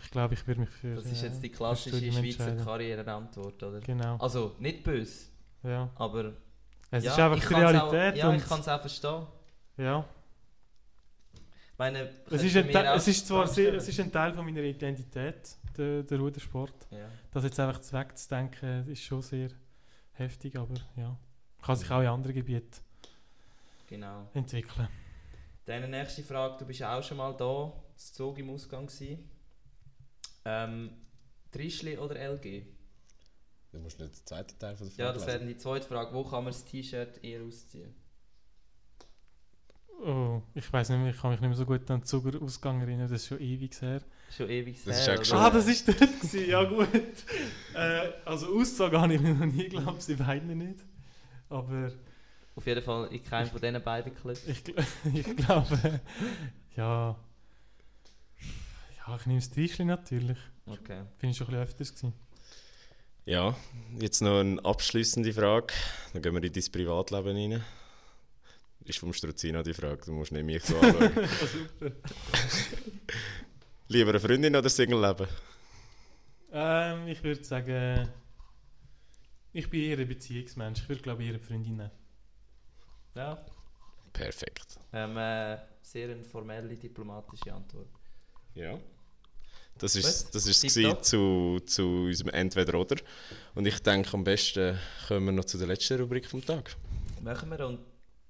ich 0.00 0.10
glaube, 0.10 0.34
ich 0.34 0.46
würde 0.46 0.60
mich 0.60 0.70
für. 0.70 0.94
Das 0.94 1.06
ist 1.06 1.22
äh, 1.22 1.26
jetzt 1.26 1.42
die 1.42 1.48
für 1.48 1.56
klassische 1.56 1.98
Schweizer 1.98 2.20
entscheiden. 2.20 2.64
Karrierenantwort, 2.64 3.62
oder? 3.62 3.80
Genau. 3.80 4.16
Also, 4.18 4.54
nicht 4.60 4.84
böse, 4.84 5.26
Ja. 5.62 5.90
aber... 5.96 6.32
Es 6.90 7.02
ja, 7.04 7.12
ist 7.12 7.18
einfach 7.18 7.48
die 7.48 7.54
Realität. 7.54 8.14
Auch, 8.14 8.16
ja, 8.16 8.34
ich 8.34 8.44
kann 8.46 8.60
es 8.60 8.68
auch 8.68 8.80
verstehen. 8.80 9.26
ja. 9.76 10.04
Ich 11.72 11.78
meine, 11.78 12.08
Es 12.30 12.42
ist, 12.42 12.56
ein 12.56 12.68
es 12.70 13.08
ist 13.08 13.26
zwar 13.26 13.46
sehr, 13.46 13.74
es 13.74 13.86
ist 13.86 14.00
ein 14.00 14.10
Teil 14.10 14.32
von 14.32 14.46
meiner 14.46 14.62
Identität, 14.62 15.56
der, 15.76 16.04
der 16.04 16.18
Rudersport. 16.18 16.86
Ja. 16.90 17.06
Das 17.30 17.44
jetzt 17.44 17.60
einfach 17.60 17.80
zu 17.82 17.92
wegzudenken, 17.92 18.88
ist 18.88 19.02
schon 19.02 19.20
sehr 19.20 19.50
heftig, 20.12 20.56
aber 20.56 20.74
ja. 20.96 21.14
Kann 21.60 21.76
sich 21.76 21.90
auch 21.90 22.00
in 22.00 22.06
anderen 22.06 22.34
Gebieten 22.34 22.80
Genau. 23.88 24.30
entwickeln. 24.32 24.88
Dann 25.66 25.90
nächste 25.90 26.22
Frage, 26.22 26.56
du 26.58 26.64
bist 26.64 26.80
ja 26.80 26.96
auch 26.96 27.02
schon 27.02 27.18
mal 27.18 27.36
da, 27.36 27.72
das 27.94 28.12
Zug 28.12 28.38
im 28.38 28.48
Ausgang 28.50 28.86
gewesen. 28.86 29.28
Ähm, 30.46 30.90
Trischli 31.50 31.98
oder 31.98 32.16
LG? 32.16 32.62
Du 33.76 33.82
musst 33.82 34.00
nicht 34.00 34.10
den 34.18 34.26
zweiten 34.26 34.58
Teil 34.58 34.74
von 34.74 34.88
der 34.88 35.06
Ja, 35.06 35.12
das 35.12 35.26
wäre 35.26 35.44
die 35.44 35.56
zweite 35.58 35.86
Frage. 35.86 36.14
Wo 36.14 36.24
kann 36.24 36.44
man 36.44 36.52
das 36.52 36.64
T-Shirt 36.64 37.22
eher 37.22 37.42
ausziehen? 37.42 37.94
Oh, 40.02 40.42
ich 40.54 40.70
weiß 40.72 40.90
nicht 40.90 40.98
mehr, 40.98 41.10
ich 41.10 41.20
kann 41.20 41.30
mich 41.30 41.40
nicht 41.40 41.48
mehr 41.48 41.56
so 41.56 41.66
gut 41.66 41.90
an 41.90 42.00
den 42.00 42.04
Zugausgang 42.06 42.80
erinnern, 42.80 43.08
das 43.08 43.22
ist 43.22 43.28
schon 43.28 43.40
ewig 43.40 43.80
her. 43.80 44.02
Schon 44.30 44.48
ewig 44.50 44.82
Das 44.84 45.06
her, 45.06 45.20
ist? 45.20 45.32
Ah, 45.32 45.50
das 45.50 45.66
ist 45.68 45.88
dort 45.88 45.98
gewesen, 45.98 46.48
ja 46.50 46.64
gut. 46.64 46.88
äh, 47.74 48.12
also 48.24 48.58
Aussage 48.58 49.00
habe 49.00 49.14
ich 49.14 49.20
mir 49.20 49.34
noch 49.34 49.46
nie 49.46 49.68
geglaubt, 49.68 50.02
sie 50.02 50.16
beiden 50.16 50.56
nicht. 50.56 50.84
Aber 51.48 51.92
Auf 52.54 52.66
jeden 52.66 52.82
Fall 52.82 53.08
in 53.12 53.22
keinem 53.22 53.48
von 53.50 53.60
diesen 53.60 53.82
beiden 53.82 54.14
Clubs. 54.14 54.46
ich, 54.46 54.62
ich 55.14 55.36
glaube, 55.36 56.00
ja. 56.76 57.16
Ja, 59.06 59.16
ich 59.16 59.26
nehme 59.26 59.38
das 59.38 59.50
Tischchen 59.50 59.86
natürlich. 59.86 60.38
Okay. 60.66 61.04
Bin 61.18 61.30
ich 61.30 61.36
schon 61.36 61.46
ein 61.46 61.50
bisschen 61.52 61.62
öfters 61.62 61.94
gewesen. 61.94 62.25
Ja, 63.26 63.56
jetzt 63.98 64.22
noch 64.22 64.38
eine 64.38 64.64
abschließende 64.64 65.32
Frage. 65.32 65.74
Dann 66.12 66.22
gehen 66.22 66.32
wir 66.32 66.44
in 66.44 66.52
dein 66.52 66.72
Privatleben 66.72 67.36
rein. 67.36 67.64
Ist 68.84 69.00
vom 69.00 69.12
Struzino 69.12 69.64
die 69.64 69.74
Frage, 69.74 70.00
du 70.06 70.12
musst 70.12 70.30
nicht 70.30 70.44
mich 70.44 70.62
so 70.62 70.78
anschauen. 70.78 71.10
super. 71.80 71.90
Lieber 73.88 74.10
eine 74.10 74.20
Freundin 74.20 74.54
oder 74.54 74.68
Single-Leben? 74.68 75.26
Ähm, 76.52 77.08
ich 77.08 77.20
würde 77.24 77.42
sagen, 77.42 78.08
ich 79.52 79.68
bin 79.68 79.80
eher 79.80 79.98
ein 79.98 80.06
Beziehungsmensch. 80.06 80.82
Ich 80.82 80.88
würde 80.88 81.02
glaube 81.02 81.24
ich 81.24 81.28
eher 81.28 81.34
eine 81.34 81.42
Freundin 81.42 81.78
nehmen. 81.78 81.90
Ja. 83.16 83.44
Perfekt. 84.12 84.78
Ähm, 84.92 85.16
äh, 85.16 85.58
sehr 85.82 86.10
eine 86.10 86.22
formelle, 86.22 86.76
diplomatische 86.76 87.52
Antwort. 87.52 87.88
Ja. 88.54 88.78
Das 89.78 89.94
ist 89.94 90.34
das 90.34 90.46
ist 90.46 90.60
Tipptopp. 90.60 91.04
zu, 91.04 91.60
zu 91.66 91.82
unserem 91.82 92.30
Entweder-Oder. 92.30 92.96
Und 93.54 93.66
ich 93.66 93.78
denke, 93.80 94.14
am 94.14 94.24
besten 94.24 94.78
kommen 95.06 95.26
wir 95.26 95.32
noch 95.32 95.44
zu 95.44 95.58
der 95.58 95.66
letzten 95.66 96.00
Rubrik 96.00 96.26
vom 96.26 96.44
Tag. 96.44 96.74
Machen 97.22 97.50
wir 97.50 97.66
und 97.66 97.80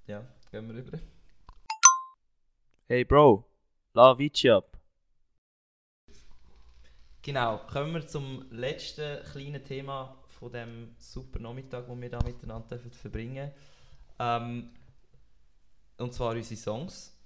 ja, 0.07 0.27
gehen 0.51 0.67
wir 0.67 0.75
rüber. 0.75 0.99
Hey 2.87 3.05
Bro, 3.05 3.45
la 3.93 4.17
Vici 4.17 4.49
ab. 4.49 4.77
Genau, 7.21 7.59
kommen 7.71 7.93
wir 7.93 8.07
zum 8.07 8.45
letzten 8.51 9.23
kleinen 9.31 9.63
Thema 9.63 10.17
von 10.27 10.51
dem 10.51 10.95
super 10.97 11.39
Nachmittag, 11.39 11.87
den 11.87 12.01
wir 12.01 12.09
da 12.09 12.21
miteinander 12.23 12.67
dürfen 12.67 12.91
verbringen 12.91 13.51
ähm, 14.19 14.69
Und 15.97 16.13
zwar 16.13 16.35
unsere 16.35 16.59
Songs. 16.59 17.16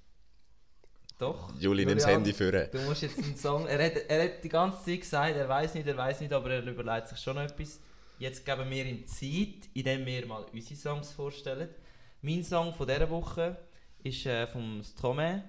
Doch. 1.22 1.53
Juli, 1.60 1.85
nimm 1.85 1.99
das 1.99 2.07
Handy 2.07 2.34
für. 2.34 2.52
Du 2.65 2.80
musst 2.80 3.03
jetzt 3.03 3.19
einen 3.19 3.35
Song. 3.38 3.68
Er 3.68 3.85
hat, 3.85 3.93
er 4.07 4.23
hat 4.23 4.43
die 4.43 4.49
ganze 4.49 4.84
Zeit 4.84 5.02
gesagt, 5.02 5.35
er 5.35 5.48
weiß 5.48 5.76
nicht, 5.76 5.85
er 5.85 5.95
weiß 5.95 6.19
nicht, 6.19 6.34
aber 6.34 6.49
er 6.49 6.65
überlegt 6.65 7.10
sich 7.10 7.19
schon 7.19 7.38
etwas. 7.38 7.80
Jetzt 8.18 8.43
geben 8.43 8.68
wir 8.68 8.84
ihm 8.84 9.06
Zeit, 9.06 9.69
indem 9.76 10.03
wir 10.03 10.26
mal 10.26 10.48
unsere 10.52 10.80
Songs 10.80 11.11
vorstellen. 11.11 11.69
Mein 12.23 12.43
Song 12.43 12.73
von 12.73 12.88
dieser 12.88 13.07
Woche 13.07 13.56
ist 14.02 14.26
äh, 14.26 14.48
vom 14.48 14.81
Stromae 14.81 15.43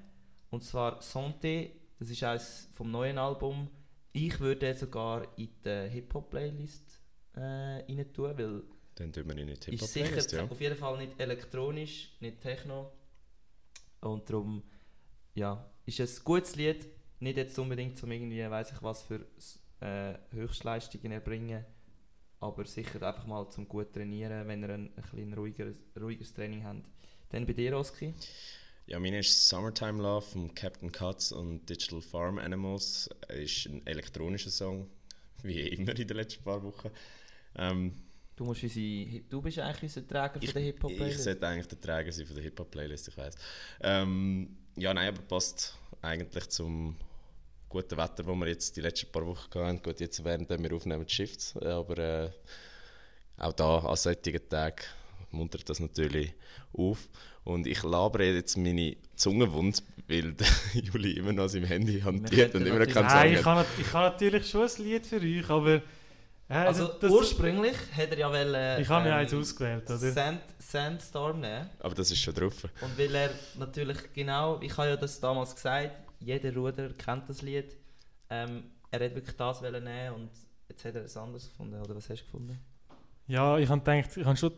und 0.50 0.62
zwar 0.62 1.00
Santé. 1.00 1.70
Das 1.98 2.10
ist 2.10 2.22
eines 2.22 2.68
vom 2.74 2.90
neuen 2.90 3.16
Album. 3.16 3.70
Ich 4.12 4.38
würde 4.40 4.74
sogar 4.74 5.26
in 5.38 5.48
die 5.64 5.88
Hip-Hop-Playlist 5.88 7.00
äh, 7.34 7.40
rein 7.40 8.12
tun, 8.12 8.36
weil 8.36 8.62
Dann 8.94 9.10
tun 9.10 9.26
wir 9.26 9.38
ihn 9.38 9.48
in 9.48 9.54
die 9.58 9.74
ist 9.74 9.90
sicher 9.90 10.04
Hip-Hop-Playlist, 10.04 10.32
ja. 10.32 10.44
auf 10.44 10.60
jeden 10.60 10.76
Fall 10.76 10.98
nicht 10.98 11.18
elektronisch, 11.18 12.10
nicht 12.20 12.42
Techno. 12.42 12.92
Und 14.02 14.28
darum, 14.28 14.62
ja, 15.34 15.70
ist 15.86 16.00
es 16.00 16.20
ein 16.20 16.24
gutes 16.24 16.56
Lied. 16.56 16.86
Nicht 17.20 17.36
jetzt 17.36 17.58
unbedingt 17.58 17.96
zum 17.96 18.10
irgendwie, 18.10 18.48
weiß 18.48 18.72
ich 18.72 18.82
was 18.82 19.02
für 19.02 19.26
äh, 19.80 20.14
Höchstleistungen 20.30 21.12
erbringen. 21.12 21.64
Aber 22.40 22.64
sicher 22.64 23.00
einfach 23.02 23.26
mal 23.26 23.48
zum 23.50 23.68
gut 23.68 23.92
trainieren, 23.92 24.48
wenn 24.48 24.62
ihr 24.62 24.70
ein, 24.70 24.90
ein 24.96 25.02
bisschen 25.02 25.34
ruhigeres, 25.34 25.76
ruhiges 26.00 26.32
Training 26.32 26.64
habt. 26.64 26.84
Dann 27.30 27.46
bei 27.46 27.52
dir, 27.52 27.76
Oski. 27.78 28.12
Ja, 28.86 28.98
meine 28.98 29.20
ist 29.20 29.48
Summertime 29.48 30.02
Love 30.02 30.26
von 30.26 30.54
Captain 30.54 30.90
Cuts 30.90 31.30
und 31.30 31.68
Digital 31.68 32.02
Farm 32.02 32.38
Animals. 32.38 33.08
Ist 33.28 33.66
ein 33.66 33.86
elektronischer 33.86 34.50
Song, 34.50 34.90
wie 35.42 35.68
immer 35.68 35.96
in 35.96 36.08
den 36.08 36.16
letzten 36.16 36.42
paar 36.42 36.62
Wochen. 36.62 36.90
Ähm, 37.54 37.94
Du, 38.34 38.44
musst 38.44 38.62
unsere, 38.62 39.20
du 39.28 39.42
bist 39.42 39.58
eigentlich 39.58 39.82
unser 39.82 40.08
Träger 40.08 40.38
ich, 40.40 40.52
den 40.52 40.62
ich 40.62 40.66
Hip-Hop-Playlist. 40.68 41.22
sollte 41.22 41.46
eigentlich 41.46 41.68
der 41.68 41.80
Träger 41.80 42.10
sein 42.10 42.26
von 42.26 42.34
der 42.34 42.44
Hip-Hop-Playlist, 42.44 43.08
ich 43.08 43.16
weiß. 43.16 43.34
Ähm, 43.82 44.56
ja, 44.76 44.94
nein, 44.94 45.08
aber 45.08 45.22
passt 45.22 45.76
eigentlich 46.00 46.48
zum 46.48 46.96
guten 47.68 47.96
Wetter, 47.96 48.22
das 48.22 48.26
wir 48.26 48.46
jetzt 48.48 48.76
die 48.76 48.80
letzten 48.80 49.10
paar 49.10 49.26
Wochen 49.26 49.54
hatten. 49.54 49.82
Gut, 49.82 50.00
jetzt 50.00 50.24
während 50.24 50.48
wir 50.50 50.72
aufnehmen 50.74 51.08
Shifts, 51.08 51.56
aber 51.56 51.98
äh, 51.98 52.30
auch 53.38 53.52
da 53.52 53.78
an 53.78 53.96
solchen 53.96 54.48
Tagen 54.48 54.82
muntert 55.30 55.68
das 55.68 55.80
natürlich 55.80 56.34
auf. 56.72 57.08
Und 57.44 57.66
ich 57.66 57.82
labere 57.82 58.24
jetzt 58.34 58.56
meine 58.56 58.96
Zunge 59.16 59.50
wund, 59.52 59.82
weil 60.08 60.34
Juli 60.74 61.12
immer 61.12 61.32
noch 61.32 61.48
sein 61.48 61.64
Handy 61.64 62.00
hantiert 62.00 62.54
und 62.54 62.66
immer 62.66 62.80
noch 62.80 62.86
keinen 62.86 63.06
natürlich- 63.06 63.32
Nein, 63.32 63.40
ich 63.40 63.44
habe 63.44 63.66
ich 63.80 63.92
habe 63.92 64.12
natürlich 64.12 64.48
schon 64.50 64.68
ein 64.68 64.84
Lied 64.84 65.06
für 65.06 65.16
euch, 65.20 65.50
aber... 65.50 65.82
Äh, 66.48 66.54
Also 66.54 66.88
das- 66.88 66.98
das- 67.00 67.10
ursprünglich 67.10 67.76
hätte 67.92 68.12
er 68.14 68.18
ja 68.18 68.30
wollen, 68.30 68.80
Ich 68.82 68.88
habe 68.88 69.04
mir 69.04 69.10
ähm, 69.10 69.16
eins 69.18 69.32
ausgewählt, 69.34 69.84
oder? 69.88 69.98
Sand, 69.98 70.40
Sandstorm 70.58 71.40
nehmen. 71.40 71.70
Aber 71.80 71.94
das 71.94 72.10
ist 72.10 72.18
schon 72.20 72.34
drauf. 72.34 72.64
Und 72.80 72.98
weil 72.98 73.14
er 73.14 73.30
natürlich 73.58 74.12
genau, 74.12 74.60
ich 74.60 74.76
habe 74.76 74.88
ja 74.88 74.96
das 74.96 75.18
damals 75.20 75.54
gesagt, 75.54 75.92
jeder 76.20 76.54
Ruder 76.54 76.90
kennt 76.90 77.28
das 77.28 77.42
Lied. 77.42 77.76
Ähm, 78.28 78.64
er 78.90 79.04
hat 79.04 79.14
wirklich 79.14 79.36
das 79.36 79.62
wollen 79.62 79.84
nehmen 79.84 80.14
und 80.14 80.30
jetzt 80.68 80.84
hat 80.84 80.94
er 80.94 81.04
es 81.04 81.16
anders 81.16 81.48
gefunden, 81.48 81.80
oder 81.80 81.94
was 81.96 82.10
hast 82.10 82.20
du 82.20 82.24
gefunden? 82.26 82.58
Ja, 83.28 83.56
ich 83.58 83.68
habe 83.68 83.80
gedacht, 83.80 84.16
ich 84.16 84.22
kann 84.24 84.36
schon, 84.36 84.52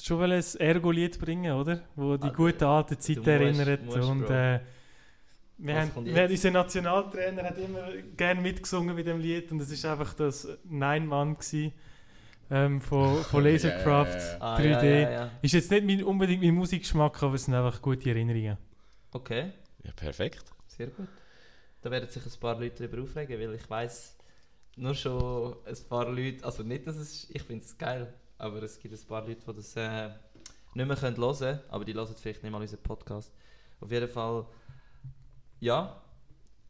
schon 0.00 0.30
ein 0.30 0.42
Ergo-Lied 0.58 1.18
bringen, 1.18 1.52
oder? 1.52 1.80
Wo 1.94 2.16
die 2.16 2.26
Ah, 2.28 2.30
gute 2.30 2.66
alte 2.66 2.98
Zeit 2.98 3.16
musst- 3.18 3.28
erinnert. 3.28 3.84
musst, 3.84 3.96
und 3.98 4.24
Bro. 4.26 4.32
äh, 4.34 4.60
wir 5.58 5.74
Was 5.74 5.90
haben, 5.94 6.06
wir, 6.06 6.30
unser 6.30 6.50
Nationaltrainer 6.50 7.42
hat 7.42 7.58
immer 7.58 7.88
gerne 8.16 8.40
mitgesungen 8.40 8.94
mit 8.94 9.06
dem 9.06 9.18
Lied 9.20 9.50
und 9.52 9.60
es 9.60 9.84
war 9.84 9.92
einfach 9.92 10.14
das 10.14 10.46
Nein-Mann 10.64 11.36
ähm, 12.50 12.80
von, 12.80 13.24
von 13.24 13.44
Lasercraft 13.44 14.14
Ja, 14.14 14.18
ja, 14.18 14.28
ja. 14.30 14.38
Ah, 14.40 14.58
3D. 14.58 14.84
ja, 14.84 14.98
ja, 15.00 15.10
ja. 15.10 15.30
Ist 15.42 15.52
jetzt 15.54 15.70
nicht 15.70 15.84
mein, 15.84 16.04
unbedingt 16.04 16.42
mein 16.42 16.54
Musikgeschmack, 16.54 17.22
aber 17.22 17.34
es 17.34 17.44
sind 17.44 17.54
einfach 17.54 17.82
gute 17.82 18.08
Erinnerungen. 18.08 18.56
Okay, 19.12 19.52
Ja, 19.82 19.92
perfekt. 19.92 20.44
sehr 20.66 20.88
gut. 20.88 21.08
Da 21.82 21.90
werden 21.90 22.08
sich 22.08 22.24
ein 22.24 22.40
paar 22.40 22.58
Leute 22.58 22.88
darüber 22.88 23.02
aufregen, 23.02 23.38
weil 23.40 23.54
ich 23.54 23.68
weiß 23.68 24.16
nur 24.76 24.94
schon 24.94 25.56
ein 25.66 25.76
paar 25.88 26.08
Leute, 26.10 26.44
also 26.44 26.62
nicht, 26.62 26.86
dass 26.86 26.96
es, 26.96 27.28
ich 27.30 27.42
finde 27.42 27.64
es 27.64 27.76
geil, 27.76 28.12
aber 28.38 28.62
es 28.62 28.78
gibt 28.78 28.94
ein 28.94 29.06
paar 29.08 29.26
Leute, 29.26 29.40
die 29.46 29.56
das 29.56 29.76
äh, 29.76 30.08
nicht 30.74 30.86
mehr 30.86 30.96
können 30.96 31.16
hören 31.16 31.36
können, 31.38 31.60
aber 31.68 31.84
die 31.84 31.94
hören 31.94 32.14
vielleicht 32.20 32.42
nicht 32.42 32.52
mal 32.52 32.60
unseren 32.60 32.82
Podcast. 32.82 33.32
Auf 33.80 33.90
jeden 33.90 34.08
Fall, 34.08 34.46
ja, 35.60 36.00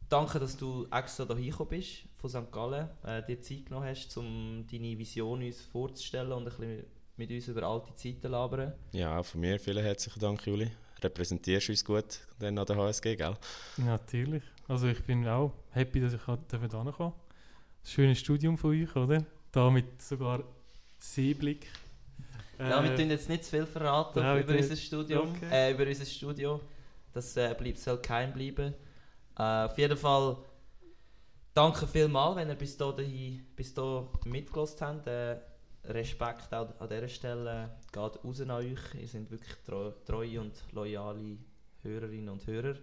danke, 0.09 0.39
dass 0.39 0.57
du 0.57 0.87
extra 0.91 1.35
hier 1.35 1.51
gekommen 1.51 1.69
bist 1.69 2.03
von 2.15 2.29
St. 2.29 2.51
Gallen, 2.51 2.89
äh, 3.03 3.23
dir 3.25 3.41
Zeit 3.41 3.65
genommen 3.65 3.87
hast, 3.87 4.15
um 4.17 4.65
deine 4.71 4.97
Vision 4.97 5.43
uns 5.43 5.61
vorzustellen 5.61 6.31
und 6.31 6.43
ein 6.43 6.45
bisschen 6.45 6.85
mit 7.17 7.31
uns 7.31 7.47
über 7.47 7.63
alte 7.63 7.93
Zeiten 7.95 8.21
zu 8.21 8.27
labern. 8.27 8.73
Ja, 8.91 9.19
auch 9.19 9.25
von 9.25 9.41
mir 9.41 9.59
vielen 9.59 9.83
herzlichen 9.83 10.19
Dank, 10.19 10.45
Juli. 10.45 10.69
Repräsentierst 11.01 11.69
uns 11.69 11.85
gut 11.85 12.19
dann 12.39 12.57
an 12.57 12.65
der 12.65 12.75
HSG, 12.75 13.15
gell? 13.15 13.35
Natürlich. 13.77 14.43
Also 14.67 14.87
ich 14.87 15.01
bin 15.03 15.25
auch 15.27 15.53
happy, 15.71 16.01
dass 16.01 16.13
ich 16.13 16.21
hier 16.25 16.37
kommen 16.69 16.93
kann. 16.93 17.13
Das 17.81 17.91
schöne 17.91 18.15
Studium 18.15 18.57
von 18.57 18.71
euch, 18.71 18.93
oder? 18.95 19.23
Da 19.51 19.69
mit 19.69 20.01
sogar 20.01 20.43
Seeblick. 20.99 21.67
Ja, 22.59 22.83
wir 22.83 22.91
Äh, 22.91 22.95
tun 22.97 23.09
jetzt 23.09 23.29
nicht 23.29 23.45
zu 23.45 23.51
viel 23.51 23.65
verraten 23.65 24.19
ja, 24.19 24.35
wir 24.35 24.43
über 24.43 24.53
unser 24.55 24.75
Studium, 24.75 25.29
okay. 25.29 25.47
äh, 25.49 25.71
über 25.71 25.87
unser 25.87 26.05
Studio. 26.05 26.59
Das 27.13 27.35
äh, 27.37 27.53
bleibt, 27.57 27.79
soll 27.79 28.01
kein 28.01 28.33
bleiben. 28.33 28.73
Äh, 29.37 29.65
auf 29.65 29.77
jeden 29.77 29.97
Fall 29.97 30.37
danke 31.53 31.87
vielmals, 31.87 32.35
wenn 32.35 32.49
ihr 32.49 32.55
bis 32.55 32.77
hierhin 32.77 33.45
bis 33.55 33.73
hier 33.73 34.07
mitgelassen 34.25 34.87
habt. 34.87 35.07
Äh, 35.07 35.37
Respekt 35.85 36.53
auch 36.53 36.79
an 36.79 36.89
dieser 36.89 37.07
Stelle 37.07 37.77
geht 37.91 38.23
raus 38.23 38.41
an 38.41 38.51
euch. 38.51 38.79
Ihr 38.99 39.07
seid 39.07 39.31
wirklich 39.31 39.55
treu, 39.65 39.91
treue 40.05 40.41
und 40.41 40.53
loyale 40.71 41.37
Hörerinnen 41.81 42.29
und 42.29 42.45
Hörer. 42.45 42.75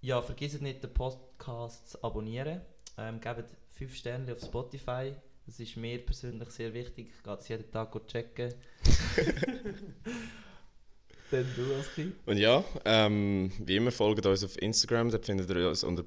Ja, 0.00 0.20
vergesst 0.20 0.60
nicht, 0.60 0.82
den 0.82 0.92
Podcast 0.92 1.90
zu 1.90 2.04
abonnieren. 2.04 2.60
Ähm, 2.98 3.20
gebt 3.20 3.44
5 3.70 3.94
Sterne 3.94 4.32
auf 4.32 4.40
Spotify. 4.40 5.14
Das 5.46 5.60
ist 5.60 5.76
mir 5.76 6.04
persönlich 6.04 6.50
sehr 6.50 6.74
wichtig. 6.74 7.12
Ich 7.16 7.22
gehe 7.22 7.34
es 7.34 7.48
jeden 7.48 7.70
Tag 7.70 8.06
checken. 8.06 8.54
Dann 11.34 11.46
du, 11.56 11.74
Oski. 11.80 12.12
Und 12.26 12.36
ja, 12.36 12.62
ähm, 12.84 13.50
wie 13.58 13.76
immer 13.76 13.90
folgt 13.90 14.24
uns 14.24 14.44
auf 14.44 14.60
Instagram, 14.62 15.10
dort 15.10 15.26
findet 15.26 15.50
ihr 15.50 15.68
uns 15.68 15.82
unter 15.82 16.04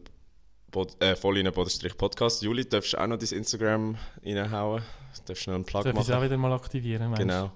Bod 0.72 0.96
äh, 1.02 1.16
Podcast. 1.16 2.42
Juli, 2.42 2.64
darfst 2.68 2.94
du 2.94 2.98
auch 2.98 3.08
noch 3.08 3.18
dein 3.18 3.30
Instagram 3.38 3.98
reinhauen? 4.24 4.84
Darfst 5.26 5.46
du 5.46 5.52
noch 5.52 5.56
einen 5.56 5.66
Plug 5.66 5.84
Darf 5.84 5.94
ich 5.94 6.00
es 6.02 6.10
auch 6.10 6.16
machen? 6.16 6.24
wieder 6.26 6.38
mal 6.38 6.54
aktivieren? 6.54 7.10
meinst 7.10 7.22
du? 7.22 7.26
Genau. 7.28 7.52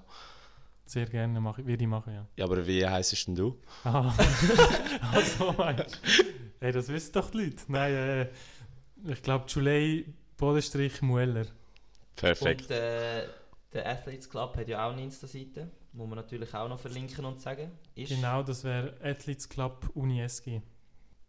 Sehr 0.84 1.06
gerne, 1.06 1.40
mach, 1.40 1.58
ich- 1.58 1.66
würde 1.66 1.82
ich 1.82 1.88
machen, 1.88 2.12
ja. 2.12 2.26
Ja, 2.36 2.44
aber 2.44 2.66
wie 2.66 2.86
heisst 2.86 3.26
denn 3.26 3.34
du? 3.36 3.58
Ah, 3.84 4.12
also 5.12 5.52
meinst 5.56 5.94
du? 5.94 6.24
Hey, 6.60 6.72
das 6.72 6.88
wissen 6.88 7.12
doch 7.12 7.30
die 7.30 7.38
Leute. 7.38 7.56
Nein, 7.68 7.94
äh, 7.94 8.28
ich 9.08 9.22
glaube, 9.22 9.46
Julei 9.48 10.04
Bodenstrich 10.36 11.00
Mueller. 11.00 11.46
Perfekt. 12.16 12.62
Und 12.62 12.70
äh, 12.72 13.24
der 13.72 13.88
Athletes 13.88 14.28
Club 14.28 14.56
hat 14.56 14.68
ja 14.68 14.86
auch 14.86 14.92
eine 14.92 15.02
Insta-Seite. 15.04 15.70
Muss 15.92 16.08
man 16.08 16.16
natürlich 16.16 16.52
auch 16.54 16.68
noch 16.68 16.80
verlinken 16.80 17.24
und 17.24 17.40
sagen. 17.40 17.70
Ist 17.94 18.08
Genau, 18.08 18.42
das 18.42 18.64
wäre 18.64 18.94
Athletes 19.02 19.48
Club 19.48 19.90
Uni 19.94 20.20
SG. 20.22 20.62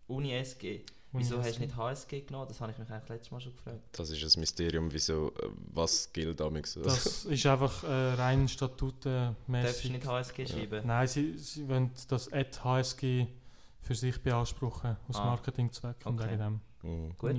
Uni 0.07 0.33
SG. 0.33 0.81
Uni 1.11 1.23
Wieso 1.25 1.37
hast 1.43 1.57
du 1.57 1.61
nicht 1.61 1.75
HSG 1.75 2.21
genommen? 2.21 2.47
Das 2.47 2.59
habe 2.59 2.71
ich 2.71 2.77
mich 2.77 2.89
eigentlich 2.89 3.09
letztes 3.09 3.31
Mal 3.31 3.39
schon 3.41 3.51
gefragt. 3.53 3.79
Das 3.91 4.09
ist 4.09 4.35
ein 4.35 4.39
Mysterium, 4.39 4.91
wieso, 4.91 5.27
äh, 5.37 5.49
was 5.73 6.11
gilt 6.11 6.39
damals. 6.39 6.73
Das 6.81 7.25
ist 7.25 7.45
einfach 7.45 7.83
äh, 7.83 7.87
rein 8.13 8.39
Darfst 8.41 8.53
du 8.61 8.65
statutenmäßig. 8.65 9.91
nicht 9.91 10.07
HSG 10.07 10.47
schreiben? 10.47 10.87
Nein, 10.87 11.07
sie, 11.07 11.37
sie 11.37 11.67
wollen 11.67 11.91
das 12.07 12.31
Ad 12.33 12.57
HSG 12.63 13.27
für 13.81 13.95
sich 13.95 14.19
beanspruchen, 14.21 14.95
aus 15.09 15.17
Ah. 15.17 15.25
Marketingzwecken 15.25 16.07
und 16.13 16.19
Okay. 16.21 16.31
wegen 16.31 16.39
dem. 16.39 16.61
Mhm. 16.81 17.17
Gut. 17.17 17.35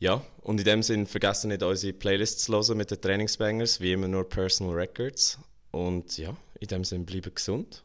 Ja, 0.00 0.22
und 0.42 0.58
in 0.60 0.64
dem 0.64 0.82
Sinn 0.84 1.06
vergessen 1.06 1.48
nicht 1.48 1.62
unsere 1.62 1.92
Playlists 1.92 2.44
zu 2.44 2.52
hören 2.52 2.76
mit 2.76 2.90
den 2.92 3.00
Trainingsbangers, 3.00 3.80
wie 3.80 3.92
immer 3.92 4.06
nur 4.06 4.28
Personal 4.28 4.74
Records. 4.76 5.38
Und 5.70 6.16
ja, 6.18 6.34
in 6.60 6.68
dem 6.68 6.84
Sinn 6.84 7.04
bleiben 7.04 7.34
gesund. 7.34 7.84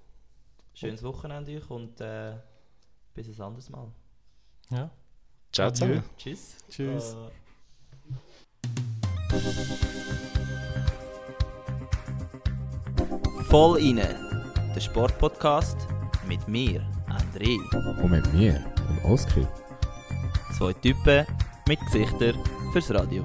Schönes 0.73 1.03
Wochenende 1.03 1.55
euch 1.55 1.69
und 1.69 1.99
äh, 2.01 2.34
bis 3.14 3.27
ein 3.27 3.41
anderes 3.41 3.69
Mal. 3.69 3.91
Ja. 4.72 4.89
Ciao 5.51 5.68
Adieu. 5.68 5.80
zusammen. 5.80 6.03
Tschüss. 6.18 6.55
Tschüss. 6.69 7.15
Voll 13.49 13.80
inne, 13.80 14.15
der 14.76 14.80
Sportpodcast 14.80 15.77
mit 16.27 16.47
mir, 16.47 16.81
André. 17.07 17.57
Und 18.01 18.10
mit 18.10 18.34
mir, 18.34 18.53
dem 18.53 19.11
Oskar. 19.11 19.47
Zwei 20.57 20.73
Typen 20.73 21.27
mit 21.68 21.80
Gesichtern 21.81 22.35
fürs 22.72 22.89
Radio. 22.91 23.22